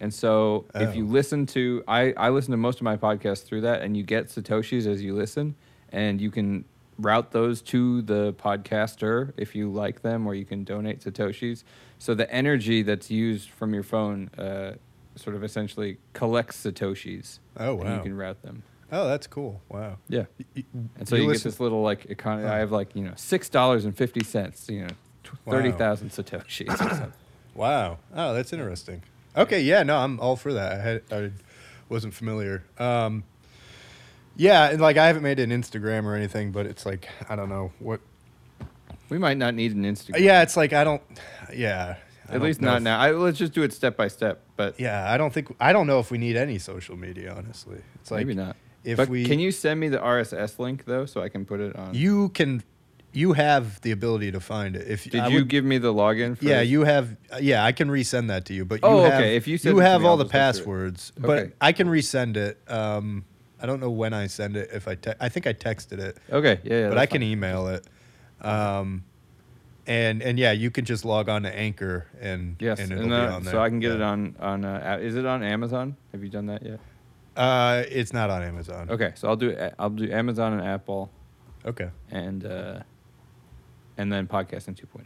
And 0.00 0.12
so, 0.14 0.64
if 0.74 0.96
you 0.96 1.04
Oh. 1.04 1.08
listen 1.10 1.46
to, 1.46 1.84
I, 1.86 2.12
I 2.16 2.30
listen 2.30 2.52
to 2.52 2.56
most 2.56 2.78
of 2.78 2.82
my 2.84 2.96
podcasts 2.96 3.44
through 3.44 3.60
that, 3.62 3.82
and 3.82 3.96
you 3.96 4.02
get 4.02 4.26
satoshis 4.28 4.86
as 4.86 5.02
you 5.02 5.14
listen, 5.14 5.54
and 5.92 6.20
you 6.20 6.30
can 6.30 6.64
route 7.00 7.32
those 7.32 7.62
to 7.62 8.02
the 8.02 8.32
podcaster 8.34 9.32
if 9.36 9.54
you 9.54 9.70
like 9.70 10.02
them, 10.02 10.26
or 10.26 10.34
you 10.34 10.44
can 10.44 10.64
donate 10.64 11.00
satoshis. 11.00 11.64
So 11.98 12.14
the 12.14 12.30
energy 12.32 12.82
that's 12.82 13.10
used 13.10 13.50
from 13.50 13.74
your 13.74 13.82
phone, 13.82 14.30
uh, 14.38 14.72
sort 15.16 15.36
of 15.36 15.44
essentially 15.44 15.98
collects 16.12 16.64
satoshis. 16.64 17.38
Oh, 17.56 17.80
and 17.80 17.96
you 17.96 18.02
can 18.02 18.16
route 18.16 18.42
them. 18.42 18.62
Oh, 18.92 19.06
that's 19.06 19.26
cool. 19.26 19.60
Wow. 19.68 19.98
Yeah. 20.08 20.24
And 20.98 21.06
so 21.06 21.14
you, 21.16 21.30
get 21.32 21.42
this 21.42 21.60
little 21.60 21.82
like 21.82 22.06
economy. 22.06 22.48
Huh. 22.48 22.54
I 22.54 22.58
have 22.58 22.72
like 22.72 22.96
you 22.96 23.04
know 23.04 23.12
six 23.16 23.48
dollars 23.48 23.84
and 23.84 23.96
fifty 23.96 24.24
cents. 24.24 24.68
You 24.68 24.82
know, 24.82 24.88
tw- 25.24 25.34
Wow. 25.46 25.52
thirty 25.52 25.72
thousand 25.72 26.10
satoshis. 26.10 26.72
or 26.72 26.76
something. 26.76 27.12
Wow. 27.54 27.98
Oh, 28.14 28.32
that's 28.32 28.52
interesting. 28.52 29.02
Okay, 29.36 29.60
yeah, 29.60 29.82
no, 29.82 29.96
I'm 29.98 30.20
all 30.20 30.36
for 30.36 30.52
that. 30.52 30.72
I 30.72 30.76
had 30.82 31.02
I 31.12 31.30
wasn't 31.88 32.14
familiar. 32.14 32.62
Um 32.78 33.24
Yeah, 34.36 34.70
and 34.70 34.80
like 34.80 34.96
I 34.96 35.06
haven't 35.06 35.22
made 35.22 35.38
an 35.38 35.50
Instagram 35.50 36.04
or 36.04 36.14
anything, 36.14 36.52
but 36.52 36.66
it's 36.66 36.86
like 36.86 37.08
I 37.28 37.36
don't 37.36 37.48
know 37.48 37.72
what 37.78 38.00
we 39.08 39.18
might 39.18 39.36
not 39.36 39.54
need 39.54 39.74
an 39.74 39.84
Instagram. 39.84 40.20
Yeah, 40.20 40.42
it's 40.42 40.56
like 40.56 40.72
I 40.72 40.84
don't 40.84 41.02
yeah. 41.52 41.96
I 42.28 42.34
At 42.34 42.38
don't 42.38 42.42
least 42.44 42.60
know 42.60 42.68
not 42.70 42.76
if- 42.78 42.82
now. 42.84 42.98
I, 43.00 43.10
let's 43.10 43.38
just 43.38 43.52
do 43.52 43.62
it 43.64 43.72
step 43.72 43.96
by 43.96 44.06
step. 44.08 44.42
But 44.56 44.78
Yeah, 44.78 45.10
I 45.12 45.16
don't 45.18 45.32
think 45.32 45.54
I 45.60 45.72
don't 45.72 45.86
know 45.86 45.98
if 45.98 46.10
we 46.10 46.18
need 46.18 46.36
any 46.36 46.58
social 46.58 46.96
media, 46.96 47.34
honestly. 47.36 47.80
It's 47.96 48.10
like 48.10 48.26
maybe 48.26 48.34
not. 48.40 48.56
if 48.84 48.96
but 48.96 49.08
we 49.08 49.24
can 49.24 49.40
you 49.40 49.50
send 49.50 49.80
me 49.80 49.88
the 49.88 49.98
RSS 49.98 50.58
link 50.58 50.84
though, 50.84 51.06
so 51.06 51.20
I 51.22 51.28
can 51.28 51.44
put 51.44 51.60
it 51.60 51.74
on? 51.76 51.92
you 51.94 52.28
can 52.30 52.62
you 53.12 53.32
have 53.32 53.80
the 53.80 53.90
ability 53.90 54.30
to 54.30 54.38
find 54.38 54.76
it. 54.76 54.86
If 54.86 55.02
Did 55.10 55.16
I 55.22 55.26
you 55.28 55.38
would- 55.38 55.48
give 55.48 55.64
me 55.64 55.78
the 55.78 55.92
login? 55.92 56.38
For 56.38 56.44
Yeah, 56.44 56.60
this? 56.60 56.68
you 56.68 56.84
have. 56.84 57.16
Yeah, 57.40 57.64
I 57.64 57.72
can 57.72 57.88
resend 57.90 58.28
that 58.28 58.44
to 58.44 58.54
you. 58.54 58.64
But 58.64 58.76
you 58.76 58.80
Oh, 58.88 59.02
have, 59.02 59.14
okay, 59.14 59.34
if 59.36 59.48
you 59.48 59.58
send 59.58 59.74
you 59.74 59.80
it 59.80 59.82
to 59.82 59.90
have 59.90 60.00
me, 60.02 60.06
all 60.06 60.12
I'll 60.12 60.16
the 60.18 60.24
just 60.24 60.32
look 60.34 60.64
through 60.64 60.86
it. 60.86 60.92
passwords, 60.94 61.12
Okay. 61.18 61.26
but 61.26 61.52
I 61.60 61.72
can 61.72 61.88
resend 61.88 62.36
it. 62.36 62.58
Um, 62.68 63.24
I 63.62 63.66
don't 63.66 63.80
know 63.80 63.90
when 63.90 64.12
I 64.12 64.26
send 64.26 64.56
it. 64.56 64.70
If 64.72 64.88
I 64.88 64.94
te- 64.94 65.12
I 65.20 65.28
think 65.28 65.46
I 65.46 65.52
texted 65.52 65.98
it, 65.98 66.16
Okay. 66.32 66.60
Yeah. 66.64 66.80
yeah 66.82 66.88
but 66.88 66.98
I 66.98 67.06
can 67.06 67.20
fine. 67.20 67.28
email 67.30 67.68
it. 67.68 67.86
Um, 68.40 69.04
and 69.86 70.22
and 70.22 70.38
yeah, 70.38 70.52
you 70.52 70.70
can 70.70 70.84
just 70.84 71.04
log 71.04 71.28
on 71.28 71.42
to 71.42 71.54
Anchor 71.54 72.06
and 72.20 72.56
Yes, 72.60 72.80
and 72.80 72.92
and, 72.92 73.00
it'll 73.02 73.12
uh, 73.12 73.26
be 73.28 73.32
on 73.34 73.42
there. 73.44 73.52
so 73.52 73.60
I 73.60 73.68
can 73.68 73.80
get 73.80 73.92
it 73.92 74.02
on 74.02 74.36
on. 74.40 74.64
Uh, 74.64 74.98
is 75.00 75.16
it 75.16 75.26
on 75.26 75.42
Amazon? 75.42 75.96
Have 76.12 76.22
you 76.22 76.30
done 76.30 76.46
that 76.46 76.62
yet? 76.62 76.80
Uh, 77.36 77.84
it's 77.88 78.12
not 78.12 78.30
on 78.30 78.42
Amazon. 78.42 78.88
Okay, 78.90 79.12
so 79.14 79.28
I'll 79.28 79.36
do 79.36 79.56
I'll 79.78 79.90
do 79.90 80.10
Amazon 80.10 80.52
and 80.54 80.62
Apple 80.66 81.10
Okay. 81.64 81.90
and 82.10 82.44
uh, 82.44 82.80
and 83.98 84.12
then 84.12 84.26
podcasting 84.26 84.74
2.0. 84.74 85.02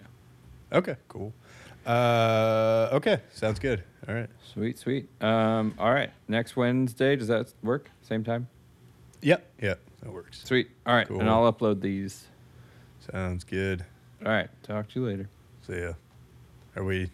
Okay. 0.72 0.97
Cool. 1.09 1.32
Uh, 1.86 2.89
okay. 2.93 3.19
Sounds 3.32 3.59
good. 3.59 3.82
All 4.09 4.15
right. 4.15 4.28
Sweet, 4.52 4.78
sweet. 4.78 5.09
Um, 5.23 5.74
all 5.78 5.93
right, 5.93 6.11
next 6.28 6.56
Wednesday 6.56 7.16
does 7.16 7.28
that 7.28 7.52
work? 7.62 7.90
Same 8.02 8.23
time. 8.23 8.48
Yep. 9.23 9.44
Yep. 9.62 9.81
That 10.02 10.12
works. 10.12 10.43
Sweet. 10.44 10.69
All 10.86 10.94
right, 10.94 11.09
Cool. 11.09 11.20
and 11.20 11.28
I'll 11.28 11.51
upload 11.52 11.81
these. 11.81 12.27
Sounds 13.11 13.44
good. 13.44 13.85
All 14.24 14.31
right, 14.31 14.48
talk 14.62 14.89
to 14.90 15.01
you 15.01 15.06
later. 15.06 15.28
See 15.66 15.81
ya. 15.81 15.93
Are 16.77 16.85
we 16.85 17.11